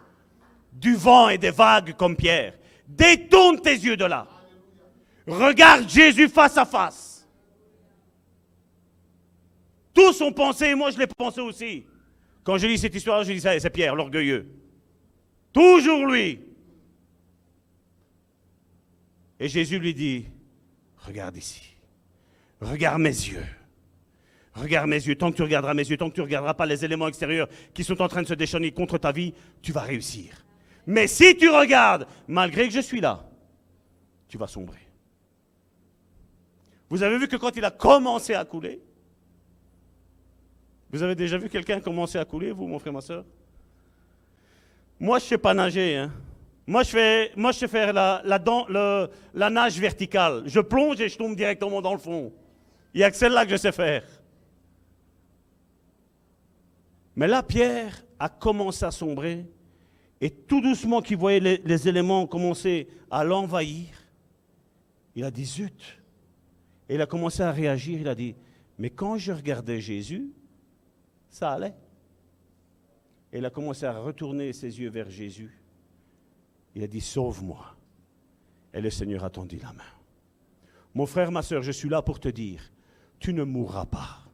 du 0.71 0.95
vent 0.95 1.29
et 1.29 1.37
des 1.37 1.51
vagues 1.51 1.95
comme 1.95 2.15
Pierre. 2.15 2.53
Détourne 2.87 3.61
tes 3.61 3.75
yeux 3.75 3.97
de 3.97 4.05
là. 4.05 4.27
Regarde 5.27 5.87
Jésus 5.87 6.27
face 6.27 6.57
à 6.57 6.65
face. 6.65 7.27
Tous 9.93 10.21
ont 10.21 10.31
pensé, 10.31 10.73
moi 10.75 10.91
je 10.91 10.97
l'ai 10.97 11.07
pensé 11.07 11.41
aussi. 11.41 11.85
Quand 12.43 12.57
je 12.57 12.67
lis 12.67 12.79
cette 12.79 12.95
histoire, 12.95 13.23
je 13.23 13.33
dis 13.33 13.41
ça, 13.41 13.59
c'est 13.59 13.69
Pierre, 13.69 13.95
l'orgueilleux. 13.95 14.49
Toujours 15.53 16.07
lui. 16.07 16.39
Et 19.39 19.47
Jésus 19.47 19.79
lui 19.79 19.93
dit, 19.93 20.25
regarde 20.97 21.37
ici, 21.37 21.75
regarde 22.59 23.01
mes 23.01 23.09
yeux. 23.09 23.45
Regarde 24.59 24.89
mes 24.89 24.97
yeux, 24.97 25.15
tant 25.15 25.31
que 25.31 25.37
tu 25.37 25.41
regarderas 25.41 25.73
mes 25.73 25.87
yeux, 25.87 25.97
tant 25.97 26.09
que 26.09 26.15
tu 26.15 26.19
ne 26.19 26.25
regarderas 26.25 26.53
pas 26.53 26.65
les 26.65 26.83
éléments 26.83 27.07
extérieurs 27.07 27.47
qui 27.73 27.83
sont 27.83 28.01
en 28.01 28.07
train 28.07 28.21
de 28.21 28.27
se 28.27 28.33
déchaîner 28.33 28.71
contre 28.71 28.97
ta 28.97 29.11
vie, 29.11 29.33
tu 29.61 29.71
vas 29.71 29.81
réussir. 29.81 30.45
Mais 30.85 31.07
si 31.07 31.37
tu 31.37 31.49
regardes, 31.49 32.07
malgré 32.27 32.67
que 32.67 32.73
je 32.73 32.79
suis 32.79 32.99
là, 32.99 33.25
tu 34.27 34.37
vas 34.37 34.47
sombrer. 34.47 34.79
Vous 36.89 37.03
avez 37.03 37.17
vu 37.17 37.27
que 37.27 37.37
quand 37.37 37.55
il 37.55 37.63
a 37.63 37.71
commencé 37.71 38.33
à 38.33 38.43
couler, 38.43 38.81
vous 40.91 41.03
avez 41.03 41.15
déjà 41.15 41.37
vu 41.37 41.49
quelqu'un 41.49 41.79
commencer 41.79 42.17
à 42.17 42.25
couler, 42.25 42.51
vous, 42.51 42.67
mon 42.67 42.79
frère, 42.79 42.93
ma 42.93 43.01
soeur? 43.01 43.23
Moi, 44.99 45.19
je 45.19 45.25
ne 45.25 45.29
sais 45.29 45.37
pas 45.37 45.53
nager. 45.53 45.97
Hein. 45.97 46.11
Moi, 46.65 46.83
je, 46.83 46.89
fais, 46.89 47.31
moi, 47.35 47.51
je 47.51 47.59
sais 47.59 47.67
faire 47.67 47.93
la, 47.93 48.21
la 48.25 49.49
nage 49.49 49.79
verticale. 49.79 50.43
Je 50.47 50.59
plonge 50.59 50.99
et 50.99 51.07
je 51.07 51.17
tombe 51.17 51.35
directement 51.35 51.81
dans 51.81 51.93
le 51.93 51.99
fond. 51.99 52.33
Il 52.93 52.97
n'y 52.97 53.03
a 53.03 53.11
que 53.11 53.17
celle-là 53.17 53.45
que 53.45 53.51
je 53.51 53.57
sais 53.57 53.71
faire. 53.71 54.03
Mais 57.19 57.27
là, 57.27 57.43
Pierre 57.43 58.05
a 58.17 58.29
commencé 58.29 58.85
à 58.85 58.91
sombrer. 58.91 59.45
Et 60.21 60.29
tout 60.31 60.61
doucement 60.61 61.01
qu'il 61.01 61.17
voyait 61.17 61.59
les, 61.65 61.87
éléments 61.89 62.25
commencer 62.25 62.87
à 63.11 63.25
l'envahir, 63.25 63.89
il 65.15 65.25
a 65.25 65.29
dit 65.29 65.43
zut. 65.43 65.99
Et 66.87 66.95
il 66.95 67.01
a 67.01 67.05
commencé 67.05 67.43
à 67.43 67.51
réagir. 67.51 67.99
Il 67.99 68.07
a 68.07 68.15
dit, 68.15 68.37
mais 68.77 68.89
quand 68.89 69.17
je 69.17 69.33
regardais 69.33 69.81
Jésus, 69.81 70.31
ça 71.29 71.51
allait. 71.51 71.75
Et 73.33 73.39
il 73.39 73.45
a 73.45 73.49
commencé 73.49 73.85
à 73.85 73.99
retourner 73.99 74.53
ses 74.53 74.79
yeux 74.79 74.89
vers 74.89 75.09
Jésus. 75.09 75.61
Il 76.73 76.83
a 76.83 76.87
dit, 76.87 77.01
sauve-moi. 77.01 77.75
Et 78.73 78.79
le 78.79 78.89
Seigneur 78.89 79.25
a 79.25 79.29
tendu 79.29 79.57
la 79.57 79.73
main. 79.73 79.83
Mon 80.93 81.05
frère, 81.05 81.33
ma 81.33 81.41
soeur, 81.41 81.63
je 81.63 81.73
suis 81.73 81.89
là 81.89 82.01
pour 82.01 82.21
te 82.21 82.29
dire, 82.29 82.71
tu 83.19 83.33
ne 83.33 83.43
mourras 83.43 83.87
pas. 83.87 84.28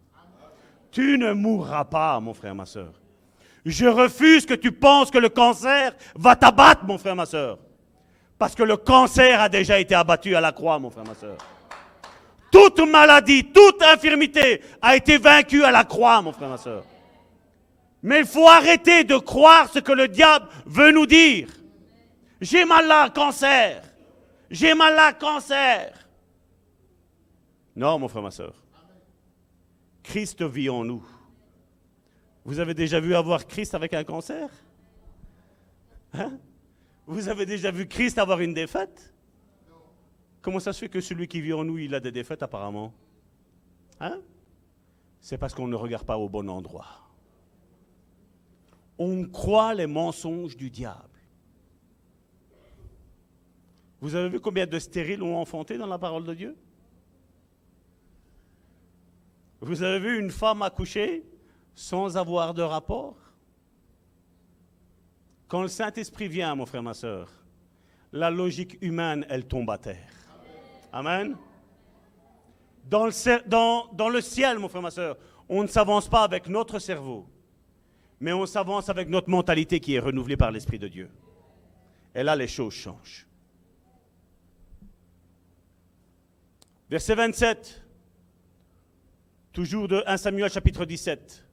Tu 0.96 1.18
ne 1.18 1.34
mourras 1.34 1.84
pas, 1.84 2.18
mon 2.22 2.34
frère, 2.34 2.56
ma 2.56 2.66
soeur. 2.66 2.94
Je 3.66 3.86
refuse 3.86 4.46
que 4.46 4.54
tu 4.54 4.72
penses 4.72 5.12
que 5.12 5.18
le 5.18 5.28
cancer 5.28 5.94
va 6.16 6.38
t'abattre, 6.38 6.86
mon 6.86 6.98
frère, 6.98 7.18
ma 7.18 7.26
soeur. 7.26 7.60
Parce 8.40 8.56
que 8.56 8.64
le 8.64 8.78
cancer 8.78 9.42
a 9.42 9.50
déjà 9.50 9.78
été 9.78 9.94
abattu 9.94 10.38
à 10.38 10.40
la 10.40 10.54
croix, 10.54 10.80
mon 10.80 10.90
frère, 10.90 11.04
ma 11.04 11.14
soeur. 11.14 11.36
Toute 12.50 12.80
maladie, 12.80 13.44
toute 13.44 13.84
infirmité 13.84 14.62
a 14.82 14.96
été 14.96 15.18
vaincue 15.18 15.66
à 15.66 15.72
la 15.72 15.84
croix, 15.84 16.22
mon 16.22 16.32
frère, 16.32 16.48
ma 16.48 16.58
soeur. 16.58 16.86
Mais 18.02 18.20
il 18.20 18.26
faut 18.26 18.48
arrêter 18.48 19.04
de 19.04 19.18
croire 19.18 19.70
ce 19.74 19.80
que 19.80 19.92
le 19.92 20.08
diable 20.08 20.48
veut 20.66 20.94
nous 20.94 21.06
dire. 21.06 21.50
J'ai 22.40 22.64
mal 22.64 22.88
là, 22.88 23.10
cancer. 23.10 23.84
J'ai 24.50 24.74
mal 24.74 24.96
là, 24.96 25.12
cancer. 25.12 25.92
Non, 27.76 28.00
mon 28.00 28.08
frère, 28.08 28.24
ma 28.24 28.32
soeur. 28.32 28.54
Christ 30.06 30.44
vit 30.44 30.70
en 30.70 30.86
nous. 30.86 31.04
Vous 32.46 32.60
avez 32.60 32.76
déjà 32.76 33.00
vu 33.00 33.16
avoir 33.16 33.48
Christ 33.48 33.74
avec 33.74 33.94
un 33.94 34.04
cancer? 34.04 34.50
Hein? 36.14 36.38
Vous 37.08 37.28
avez 37.28 37.46
déjà 37.46 37.72
vu 37.72 37.88
Christ 37.88 38.20
avoir 38.20 38.40
une 38.40 38.54
défaite? 38.54 39.14
Comment 40.42 40.60
ça 40.60 40.74
se 40.74 40.80
fait 40.80 40.90
que 40.90 41.02
celui 41.02 41.28
qui 41.28 41.42
vit 41.42 41.54
en 41.54 41.64
nous, 41.64 41.80
il 41.80 41.96
a 41.96 42.00
des 42.00 42.12
défaites 42.12 42.44
apparemment? 42.44 42.94
Hein? 44.00 44.22
C'est 45.20 45.40
parce 45.40 45.56
qu'on 45.56 45.68
ne 45.68 45.76
regarde 45.76 46.06
pas 46.06 46.20
au 46.20 46.30
bon 46.30 46.48
endroit. 46.50 47.10
On 49.00 49.26
croit 49.26 49.74
les 49.74 49.88
mensonges 49.88 50.56
du 50.56 50.70
diable. 50.70 51.20
Vous 54.02 54.14
avez 54.14 54.30
vu 54.30 54.40
combien 54.40 54.68
de 54.68 54.78
stériles 54.78 55.24
ont 55.24 55.36
enfanté 55.36 55.80
dans 55.80 55.88
la 55.88 55.98
parole 55.98 56.26
de 56.26 56.34
Dieu? 56.36 56.56
Vous 59.62 59.84
avez 59.84 60.00
vu 60.00 60.20
une 60.20 60.32
femme 60.32 60.62
accoucher 60.62 61.24
sans 61.74 62.18
avoir 62.18 62.54
de 62.54 62.62
rapport? 62.62 63.16
Quand 65.48 65.62
le 65.62 65.68
Saint-Esprit 65.68 66.28
vient, 66.28 66.56
mon 66.56 66.66
frère, 66.66 66.84
ma 66.84 66.94
soeur, 66.94 67.30
la 68.12 68.30
logique 68.30 68.78
humaine, 68.82 69.26
elle 69.30 69.46
tombe 69.46 69.70
à 69.70 69.78
terre. 69.78 70.12
Amen. 70.92 71.36
Dans 72.86 73.06
le, 73.06 73.12
ciel, 73.12 74.60
mon 74.60 74.70
frère, 74.70 74.82
ma 74.82 74.92
soeur, 74.92 75.18
on 75.50 75.64
ne 75.64 75.68
s'avance 75.68 76.08
pas 76.08 76.24
avec 76.24 76.48
notre 76.48 76.80
cerveau, 76.80 77.28
mais 78.20 78.34
on 78.34 78.46
s'avance 78.46 78.90
avec 78.90 79.10
notre 79.10 79.30
mentalité 79.30 79.80
qui 79.80 79.96
est 79.96 80.00
renouvelée 80.00 80.38
par 80.38 80.52
l'Esprit 80.52 80.80
de 80.80 80.88
Dieu. 80.88 81.10
Et 82.14 82.24
là, 82.24 82.36
les 82.36 82.48
choses 82.48 82.74
changent. 82.74 83.28
Verset 86.90 87.16
27, 87.16 87.85
toujours 89.56 89.88
de 89.88 90.04
1 90.06 90.18
Samuel 90.18 90.52
chapitre 90.52 90.84
17. 90.84 91.46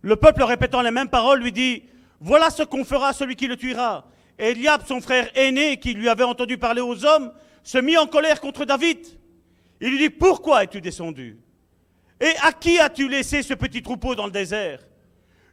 Le 0.00 0.16
peuple 0.16 0.42
répétant 0.42 0.80
les 0.80 0.90
mêmes 0.90 1.10
paroles 1.10 1.40
lui 1.40 1.52
dit, 1.52 1.82
voilà 2.20 2.48
ce 2.48 2.62
qu'on 2.62 2.84
fera 2.84 3.08
à 3.08 3.12
celui 3.12 3.36
qui 3.36 3.46
le 3.46 3.56
tuera. 3.56 4.06
Et 4.38 4.52
Eliab, 4.52 4.80
son 4.86 5.02
frère 5.02 5.28
aîné, 5.34 5.76
qui 5.76 5.92
lui 5.92 6.08
avait 6.08 6.24
entendu 6.24 6.56
parler 6.56 6.80
aux 6.80 7.04
hommes, 7.04 7.32
se 7.62 7.76
mit 7.76 7.98
en 7.98 8.06
colère 8.06 8.40
contre 8.40 8.64
David. 8.64 8.98
Il 9.80 9.90
lui 9.90 9.98
dit, 9.98 10.10
pourquoi 10.10 10.64
es-tu 10.64 10.80
descendu? 10.80 11.38
Et 12.18 12.32
à 12.42 12.52
qui 12.52 12.78
as-tu 12.78 13.10
laissé 13.10 13.42
ce 13.42 13.52
petit 13.52 13.82
troupeau 13.82 14.14
dans 14.14 14.24
le 14.24 14.32
désert? 14.32 14.80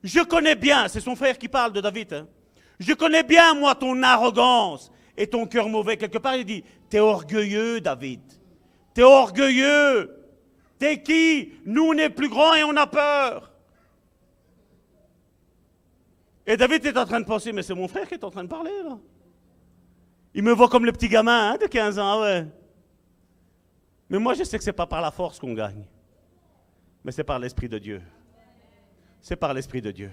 Je 0.03 0.21
connais 0.21 0.55
bien, 0.55 0.87
c'est 0.87 1.01
son 1.01 1.17
frère 1.17 1.37
qui 1.37 1.49
parle 1.49 1.73
de 1.73 1.81
David, 1.81 2.13
hein. 2.13 2.27
je 2.79 2.93
connais 2.93 3.23
bien, 3.23 3.53
moi, 3.53 3.75
ton 3.75 4.01
arrogance 4.01 4.89
et 5.17 5.27
ton 5.27 5.45
cœur 5.45 5.67
mauvais. 5.67 5.97
Quelque 5.97 6.19
part, 6.19 6.37
il 6.37 6.45
dit, 6.45 6.63
t'es 6.89 6.99
orgueilleux, 6.99 7.81
David. 7.81 8.21
T'es 8.93 9.03
orgueilleux. 9.03 10.20
T'es 10.81 10.99
qui? 10.99 11.53
Nous, 11.63 11.83
on 11.83 11.93
est 11.93 12.09
plus 12.09 12.27
grands 12.27 12.55
et 12.55 12.63
on 12.63 12.75
a 12.75 12.87
peur. 12.87 13.51
Et 16.47 16.57
David 16.57 16.83
est 16.87 16.97
en 16.97 17.05
train 17.05 17.19
de 17.19 17.25
penser, 17.25 17.51
mais 17.51 17.61
c'est 17.61 17.75
mon 17.75 17.87
frère 17.87 18.07
qui 18.07 18.15
est 18.15 18.23
en 18.23 18.31
train 18.31 18.43
de 18.43 18.49
parler, 18.49 18.71
là. 18.83 18.97
Il 20.33 20.41
me 20.41 20.51
voit 20.51 20.69
comme 20.69 20.83
le 20.83 20.91
petit 20.91 21.07
gamin 21.07 21.51
hein, 21.51 21.57
de 21.61 21.67
15 21.67 21.99
ans, 21.99 22.23
ouais. 22.23 22.47
Mais 24.09 24.17
moi, 24.17 24.33
je 24.33 24.43
sais 24.43 24.57
que 24.57 24.63
ce 24.63 24.71
n'est 24.71 24.75
pas 24.75 24.87
par 24.87 25.01
la 25.01 25.11
force 25.11 25.37
qu'on 25.37 25.53
gagne, 25.53 25.85
mais 27.03 27.11
c'est 27.11 27.23
par 27.23 27.37
l'Esprit 27.37 27.69
de 27.69 27.77
Dieu. 27.77 28.01
C'est 29.21 29.35
par 29.35 29.53
l'Esprit 29.53 29.83
de 29.83 29.91
Dieu. 29.91 30.09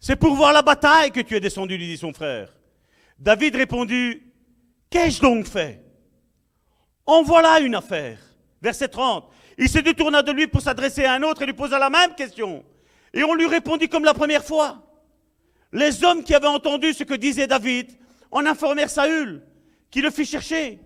C'est 0.00 0.16
pour 0.16 0.34
voir 0.34 0.54
la 0.54 0.62
bataille 0.62 1.10
que 1.10 1.20
tu 1.20 1.36
es 1.36 1.40
descendu, 1.40 1.76
lui 1.76 1.86
dit 1.86 1.98
son 1.98 2.14
frère. 2.14 2.50
David 3.18 3.56
répondit, 3.56 4.22
qu'ai-je 4.88 5.20
donc 5.20 5.44
fait? 5.44 5.84
En 7.08 7.22
voilà 7.22 7.58
une 7.60 7.74
affaire. 7.74 8.18
Verset 8.60 8.88
30. 8.88 9.24
Il 9.56 9.66
se 9.70 9.78
détourna 9.78 10.22
de 10.22 10.30
lui 10.30 10.46
pour 10.46 10.60
s'adresser 10.60 11.06
à 11.06 11.14
un 11.14 11.22
autre 11.22 11.40
et 11.40 11.46
lui 11.46 11.54
posa 11.54 11.78
la 11.78 11.88
même 11.88 12.14
question. 12.14 12.62
Et 13.14 13.24
on 13.24 13.34
lui 13.34 13.46
répondit 13.46 13.88
comme 13.88 14.04
la 14.04 14.12
première 14.12 14.44
fois. 14.44 14.82
Les 15.72 16.04
hommes 16.04 16.22
qui 16.22 16.34
avaient 16.34 16.48
entendu 16.48 16.92
ce 16.92 17.04
que 17.04 17.14
disait 17.14 17.46
David 17.46 17.90
en 18.30 18.44
informèrent 18.44 18.90
Saül, 18.90 19.42
qui 19.90 20.02
le 20.02 20.10
fit 20.10 20.26
chercher. 20.26 20.80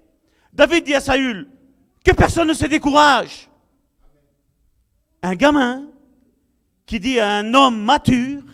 David 0.52 0.84
dit 0.84 0.94
à 0.94 1.00
Saül, 1.00 1.50
que 2.04 2.12
personne 2.12 2.46
ne 2.46 2.54
se 2.54 2.66
décourage. 2.66 3.48
Un 5.24 5.34
gamin 5.34 5.88
qui 6.86 7.00
dit 7.00 7.18
à 7.18 7.30
un 7.30 7.52
homme 7.52 7.82
mature, 7.82 8.44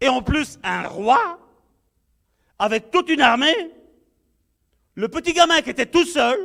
et 0.00 0.08
en 0.08 0.20
plus 0.20 0.58
un 0.64 0.88
roi, 0.88 1.38
avec 2.58 2.90
toute 2.90 3.08
une 3.08 3.20
armée, 3.20 3.70
le 4.94 5.08
petit 5.08 5.32
gamin 5.32 5.62
qui 5.62 5.70
était 5.70 5.86
tout 5.86 6.04
seul, 6.04 6.38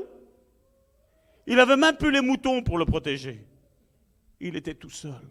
il 1.46 1.56
n'avait 1.56 1.78
même 1.78 1.98
plus 1.98 2.12
les 2.12 2.22
moutons 2.22 2.62
pour 2.62 2.78
le 2.78 2.86
protéger. 2.86 3.46
Il 4.40 4.56
était 4.56 4.76
tout 4.76 4.90
seul. 4.90 5.30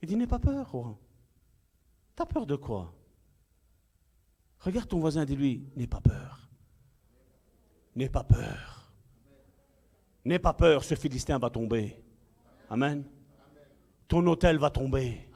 Il 0.00 0.08
dit, 0.08 0.16
n'aie 0.16 0.26
pas 0.26 0.38
peur, 0.38 0.70
roi. 0.70 0.98
T'as 2.16 2.26
peur 2.26 2.46
de 2.46 2.56
quoi? 2.56 2.92
Regarde 4.60 4.88
ton 4.88 5.00
voisin, 5.00 5.24
dis-lui, 5.24 5.68
n'aie 5.76 5.86
pas 5.86 6.00
peur. 6.00 6.48
N'aie 7.94 8.08
pas 8.08 8.24
peur. 8.24 8.92
N'aie 10.24 10.38
pas 10.38 10.52
peur, 10.52 10.84
ce 10.84 10.94
Philistin 10.94 11.38
va 11.38 11.50
tomber. 11.50 11.96
Amen. 12.70 13.04
Ton 14.08 14.26
hôtel 14.26 14.58
va 14.58 14.70
tomber. 14.70 15.28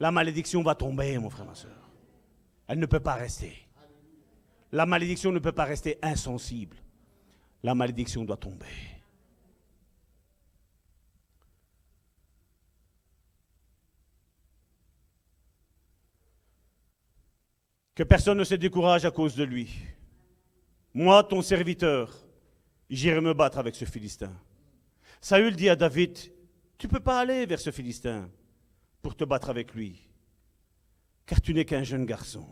La 0.00 0.10
malédiction 0.10 0.62
va 0.62 0.74
tomber, 0.74 1.18
mon 1.18 1.30
frère, 1.30 1.46
ma 1.46 1.54
soeur. 1.54 1.73
Elle 2.66 2.78
ne 2.78 2.86
peut 2.86 3.00
pas 3.00 3.14
rester. 3.14 3.52
La 4.72 4.86
malédiction 4.86 5.30
ne 5.32 5.38
peut 5.38 5.52
pas 5.52 5.64
rester 5.64 5.98
insensible. 6.02 6.76
La 7.62 7.74
malédiction 7.74 8.24
doit 8.24 8.36
tomber. 8.36 8.66
Que 17.94 18.02
personne 18.02 18.38
ne 18.38 18.44
se 18.44 18.56
décourage 18.56 19.04
à 19.04 19.10
cause 19.10 19.36
de 19.36 19.44
lui. 19.44 19.70
Moi, 20.92 21.22
ton 21.24 21.42
serviteur, 21.42 22.12
j'irai 22.90 23.20
me 23.20 23.34
battre 23.34 23.58
avec 23.58 23.76
ce 23.76 23.84
Philistin. 23.84 24.32
Saül 25.20 25.54
dit 25.54 25.68
à 25.68 25.76
David, 25.76 26.18
tu 26.76 26.86
ne 26.86 26.90
peux 26.90 27.00
pas 27.00 27.20
aller 27.20 27.46
vers 27.46 27.60
ce 27.60 27.70
Philistin 27.70 28.28
pour 29.00 29.14
te 29.16 29.24
battre 29.24 29.48
avec 29.48 29.74
lui, 29.74 30.08
car 31.26 31.40
tu 31.40 31.54
n'es 31.54 31.64
qu'un 31.64 31.82
jeune 31.82 32.04
garçon. 32.04 32.46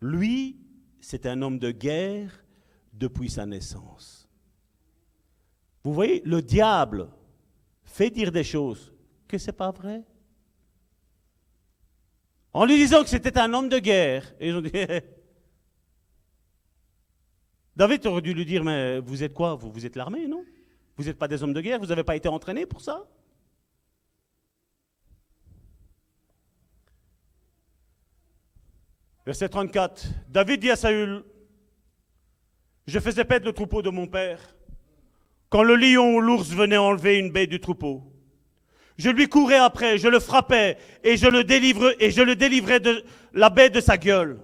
Lui, 0.00 0.58
c'est 1.00 1.26
un 1.26 1.42
homme 1.42 1.58
de 1.58 1.70
guerre 1.70 2.44
depuis 2.92 3.30
sa 3.30 3.46
naissance. 3.46 4.28
Vous 5.82 5.92
voyez, 5.92 6.22
le 6.24 6.40
diable 6.40 7.08
fait 7.84 8.10
dire 8.10 8.32
des 8.32 8.44
choses 8.44 8.92
que 9.28 9.36
ce 9.38 9.46
n'est 9.46 9.52
pas 9.52 9.70
vrai. 9.70 10.02
En 12.52 12.64
lui 12.64 12.76
disant 12.76 13.02
que 13.02 13.08
c'était 13.08 13.38
un 13.38 13.52
homme 13.52 13.68
de 13.68 13.78
guerre. 13.78 14.34
Et 14.38 14.48
ils 14.48 14.62
David 17.76 18.06
aurait 18.06 18.22
dû 18.22 18.32
lui 18.32 18.44
dire, 18.44 18.62
mais 18.62 19.00
vous 19.00 19.24
êtes 19.24 19.34
quoi? 19.34 19.56
Vous, 19.56 19.72
vous 19.72 19.84
êtes 19.84 19.96
l'armée, 19.96 20.28
non? 20.28 20.44
Vous 20.96 21.04
n'êtes 21.04 21.18
pas 21.18 21.26
des 21.26 21.42
hommes 21.42 21.52
de 21.52 21.60
guerre, 21.60 21.80
vous 21.80 21.86
n'avez 21.86 22.04
pas 22.04 22.14
été 22.14 22.28
entraînés 22.28 22.66
pour 22.66 22.80
ça? 22.80 23.04
Verset 29.26 29.48
34. 29.48 30.06
David 30.28 30.60
dit 30.60 30.70
à 30.70 30.76
Saül, 30.76 31.24
je 32.86 32.98
faisais 32.98 33.24
paître 33.24 33.46
le 33.46 33.52
troupeau 33.52 33.80
de 33.80 33.90
mon 33.90 34.06
père 34.06 34.54
quand 35.48 35.62
le 35.62 35.76
lion 35.76 36.16
ou 36.16 36.20
l'ours 36.20 36.50
venait 36.50 36.76
enlever 36.76 37.16
une 37.16 37.30
baie 37.30 37.46
du 37.46 37.60
troupeau. 37.60 38.02
Je 38.98 39.08
lui 39.08 39.28
courais 39.28 39.58
après, 39.58 39.98
je 39.98 40.08
le 40.08 40.20
frappais 40.20 40.76
et 41.02 41.16
je 41.16 41.26
le 41.26 41.44
délivrais 41.44 42.80
de 42.80 43.04
la 43.32 43.50
baie 43.50 43.70
de 43.70 43.80
sa 43.80 43.96
gueule. 43.96 44.40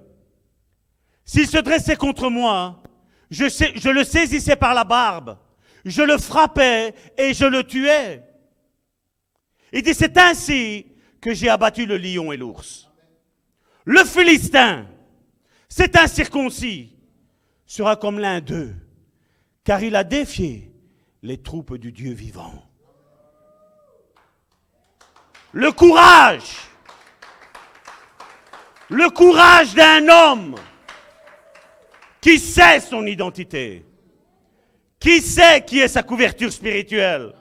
S'il 1.24 1.46
se 1.46 1.58
dressait 1.58 1.96
contre 1.96 2.30
moi, 2.30 2.82
je, 3.30 3.44
je 3.48 3.88
le 3.88 4.02
saisissais 4.04 4.56
par 4.56 4.74
la 4.74 4.84
barbe, 4.84 5.36
je 5.84 6.02
le 6.02 6.18
frappais 6.18 6.94
et 7.16 7.34
je 7.34 7.44
le 7.44 7.64
tuais. 7.64 8.22
Il 9.72 9.82
dit, 9.82 9.94
c'est 9.94 10.16
ainsi 10.18 10.86
que 11.20 11.32
j'ai 11.34 11.48
abattu 11.48 11.86
le 11.86 11.96
lion 11.96 12.32
et 12.32 12.36
l'ours. 12.36 12.89
Le 13.84 14.04
Philistin, 14.04 14.86
c'est 15.68 15.96
incirconcis, 15.96 16.96
sera 17.66 17.96
comme 17.96 18.18
l'un 18.18 18.40
d'eux, 18.40 18.74
car 19.64 19.82
il 19.82 19.96
a 19.96 20.04
défié 20.04 20.72
les 21.22 21.38
troupes 21.38 21.76
du 21.76 21.92
Dieu 21.92 22.12
vivant. 22.12 22.64
Le 25.52 25.72
courage, 25.72 26.56
le 28.88 29.08
courage 29.10 29.74
d'un 29.74 30.08
homme 30.08 30.56
qui 32.20 32.38
sait 32.38 32.80
son 32.80 33.06
identité, 33.06 33.84
qui 34.98 35.20
sait 35.20 35.64
qui 35.64 35.78
est 35.78 35.88
sa 35.88 36.02
couverture 36.02 36.52
spirituelle, 36.52 37.32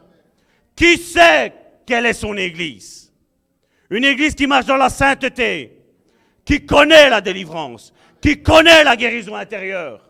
qui 0.75 0.97
sait 0.97 1.53
quelle 1.85 2.05
est 2.05 2.13
son 2.13 2.37
église. 2.37 3.11
Une 3.89 4.05
église 4.05 4.35
qui 4.35 4.47
marche 4.47 4.67
dans 4.67 4.77
la 4.77 4.89
sainteté, 4.89 5.78
qui 6.49 6.65
connaît 6.65 7.11
la 7.11 7.21
délivrance, 7.21 7.93
qui 8.19 8.41
connaît 8.41 8.83
la 8.83 8.97
guérison 8.97 9.35
intérieure, 9.35 10.03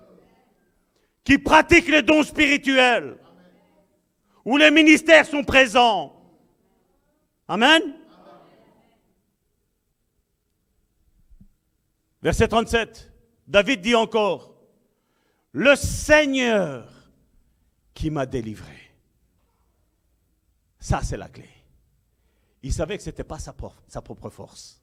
qui 1.22 1.38
pratique 1.38 1.90
les 1.90 2.02
dons 2.02 2.24
spirituels, 2.24 3.18
où 4.46 4.56
les 4.56 4.72
ministères 4.72 5.26
sont 5.26 5.44
présents. 5.44 6.16
Amen. 7.46 7.94
Verset 12.22 12.48
37, 12.48 13.12
David 13.46 13.82
dit 13.82 13.96
encore, 13.96 14.56
le 15.52 15.76
Seigneur 15.76 16.90
qui 17.94 18.10
m'a 18.10 18.26
délivré. 18.26 18.94
Ça, 20.80 21.02
c'est 21.04 21.18
la 21.18 21.28
clé. 21.28 21.50
Il 22.64 22.72
savait 22.72 22.96
que 22.96 23.04
ce 23.04 23.10
n'était 23.10 23.26
pas 23.26 23.40
sa, 23.40 23.52
propre 23.52 24.30
force. 24.30 24.79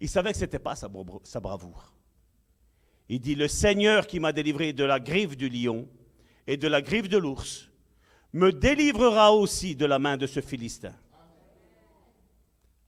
Il 0.00 0.08
savait 0.08 0.32
que 0.32 0.38
ce 0.38 0.44
n'était 0.44 0.58
pas 0.58 0.74
sa, 0.74 0.88
bravoure. 0.88 1.92
Il 3.08 3.20
dit, 3.20 3.34
le 3.34 3.48
Seigneur 3.48 4.06
qui 4.06 4.20
m'a 4.20 4.32
délivré 4.32 4.72
de 4.72 4.84
la 4.84 5.00
griffe 5.00 5.36
du 5.36 5.48
lion 5.48 5.88
et 6.46 6.56
de 6.56 6.68
la 6.68 6.82
griffe 6.82 7.08
de 7.08 7.18
l'ours 7.18 7.68
me 8.32 8.52
délivrera 8.52 9.32
aussi 9.32 9.74
de 9.74 9.86
la 9.86 9.98
main 9.98 10.16
de 10.16 10.26
ce 10.26 10.40
Philistin. 10.40 10.94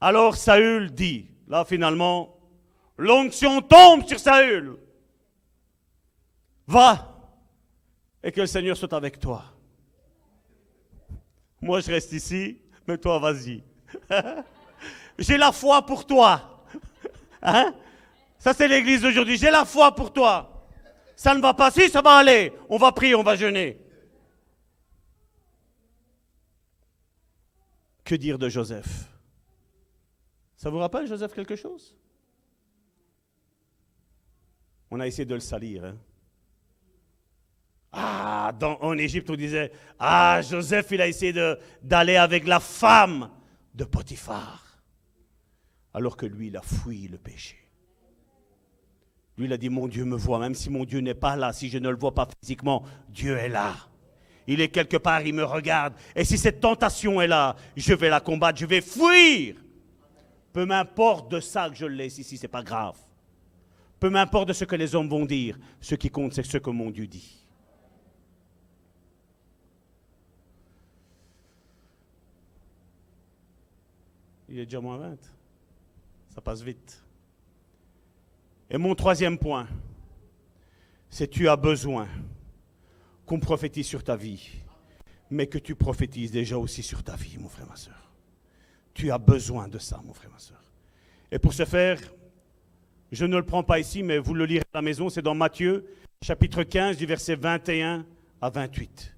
Alors 0.00 0.36
Saül 0.36 0.92
dit, 0.92 1.26
là 1.48 1.64
finalement, 1.64 2.36
l'onction 2.96 3.62
tombe 3.62 4.06
sur 4.06 4.18
Saül. 4.18 4.76
Va 6.66 7.14
et 8.22 8.32
que 8.32 8.40
le 8.42 8.46
Seigneur 8.46 8.76
soit 8.76 8.92
avec 8.92 9.18
toi. 9.18 9.44
Moi, 11.60 11.80
je 11.80 11.90
reste 11.90 12.12
ici, 12.12 12.58
mais 12.86 12.98
toi, 12.98 13.18
vas-y. 13.18 13.62
J'ai 15.18 15.36
la 15.36 15.50
foi 15.50 15.84
pour 15.84 16.06
toi. 16.06 16.57
Hein? 17.42 17.74
Ça, 18.38 18.54
c'est 18.54 18.68
l'église 18.68 19.02
d'aujourd'hui. 19.02 19.36
J'ai 19.36 19.50
la 19.50 19.64
foi 19.64 19.94
pour 19.94 20.12
toi. 20.12 20.66
Ça 21.16 21.34
ne 21.34 21.40
va 21.40 21.54
pas. 21.54 21.70
Si, 21.70 21.88
ça 21.88 22.00
va 22.00 22.12
aller. 22.12 22.52
On 22.68 22.78
va 22.78 22.92
prier, 22.92 23.14
on 23.14 23.22
va 23.22 23.36
jeûner. 23.36 23.80
Que 28.04 28.14
dire 28.14 28.38
de 28.38 28.48
Joseph? 28.48 29.08
Ça 30.56 30.70
vous 30.70 30.78
rappelle, 30.78 31.06
Joseph, 31.06 31.34
quelque 31.34 31.56
chose? 31.56 31.94
On 34.90 35.00
a 35.00 35.06
essayé 35.06 35.24
de 35.24 35.34
le 35.34 35.40
salir. 35.40 35.84
Hein? 35.84 35.96
Ah, 37.92 38.52
en 38.62 38.96
Égypte, 38.96 39.30
on 39.30 39.36
disait, 39.36 39.72
ah, 39.98 40.40
Joseph, 40.42 40.86
il 40.90 41.00
a 41.00 41.08
essayé 41.08 41.34
d'aller 41.82 42.16
avec 42.16 42.46
la 42.46 42.60
femme 42.60 43.30
de 43.74 43.84
Potiphar. 43.84 44.67
Alors 45.98 46.16
que 46.16 46.26
lui, 46.26 46.46
il 46.46 46.56
a 46.56 46.62
fui 46.62 47.08
le 47.08 47.18
péché. 47.18 47.56
Lui, 49.36 49.46
il 49.46 49.52
a 49.52 49.56
dit, 49.56 49.68
mon 49.68 49.88
Dieu 49.88 50.04
me 50.04 50.14
voit, 50.14 50.38
même 50.38 50.54
si 50.54 50.70
mon 50.70 50.84
Dieu 50.84 51.00
n'est 51.00 51.12
pas 51.12 51.34
là, 51.34 51.52
si 51.52 51.68
je 51.68 51.76
ne 51.78 51.88
le 51.88 51.96
vois 51.96 52.14
pas 52.14 52.28
physiquement, 52.40 52.84
Dieu 53.08 53.36
est 53.36 53.48
là. 53.48 53.74
Il 54.46 54.60
est 54.60 54.68
quelque 54.68 54.96
part, 54.96 55.22
il 55.22 55.34
me 55.34 55.42
regarde. 55.42 55.94
Et 56.14 56.24
si 56.24 56.38
cette 56.38 56.60
tentation 56.60 57.20
est 57.20 57.26
là, 57.26 57.56
je 57.76 57.94
vais 57.94 58.10
la 58.10 58.20
combattre, 58.20 58.60
je 58.60 58.66
vais 58.66 58.80
fuir. 58.80 59.56
Peu 60.52 60.64
m'importe 60.64 61.32
de 61.32 61.40
ça 61.40 61.68
que 61.68 61.74
je 61.74 61.86
laisse 61.86 62.18
ici, 62.18 62.36
c'est 62.36 62.46
pas 62.46 62.62
grave. 62.62 62.96
Peu 63.98 64.08
m'importe 64.08 64.46
de 64.46 64.52
ce 64.52 64.64
que 64.64 64.76
les 64.76 64.94
hommes 64.94 65.08
vont 65.08 65.26
dire. 65.26 65.58
Ce 65.80 65.96
qui 65.96 66.10
compte, 66.10 66.32
c'est 66.32 66.46
ce 66.46 66.58
que 66.58 66.70
mon 66.70 66.92
Dieu 66.92 67.08
dit. 67.08 67.44
Il 74.48 74.60
est 74.60 74.64
déjà 74.64 74.80
moins 74.80 74.98
20. 74.98 75.37
Ça 76.38 76.42
passe 76.42 76.62
vite. 76.62 77.02
Et 78.70 78.78
mon 78.78 78.94
troisième 78.94 79.38
point, 79.38 79.66
c'est 81.10 81.26
tu 81.26 81.48
as 81.48 81.56
besoin 81.56 82.06
qu'on 83.26 83.40
prophétise 83.40 83.88
sur 83.88 84.04
ta 84.04 84.14
vie, 84.14 84.48
mais 85.30 85.48
que 85.48 85.58
tu 85.58 85.74
prophétises 85.74 86.30
déjà 86.30 86.56
aussi 86.56 86.84
sur 86.84 87.02
ta 87.02 87.16
vie, 87.16 87.38
mon 87.40 87.48
frère, 87.48 87.66
ma 87.66 87.74
soeur. 87.74 88.12
Tu 88.94 89.10
as 89.10 89.18
besoin 89.18 89.66
de 89.66 89.80
ça, 89.80 90.00
mon 90.04 90.14
frère, 90.14 90.30
ma 90.30 90.38
soeur. 90.38 90.62
Et 91.32 91.40
pour 91.40 91.54
ce 91.54 91.64
faire, 91.64 91.98
je 93.10 93.24
ne 93.24 93.36
le 93.36 93.44
prends 93.44 93.64
pas 93.64 93.80
ici, 93.80 94.04
mais 94.04 94.18
vous 94.18 94.34
le 94.34 94.46
lirez 94.46 94.62
à 94.72 94.78
la 94.78 94.82
maison, 94.82 95.08
c'est 95.08 95.22
dans 95.22 95.34
Matthieu, 95.34 95.86
chapitre 96.22 96.62
15, 96.62 96.98
du 96.98 97.06
verset 97.06 97.34
21 97.34 98.06
à 98.40 98.48
28, 98.48 99.12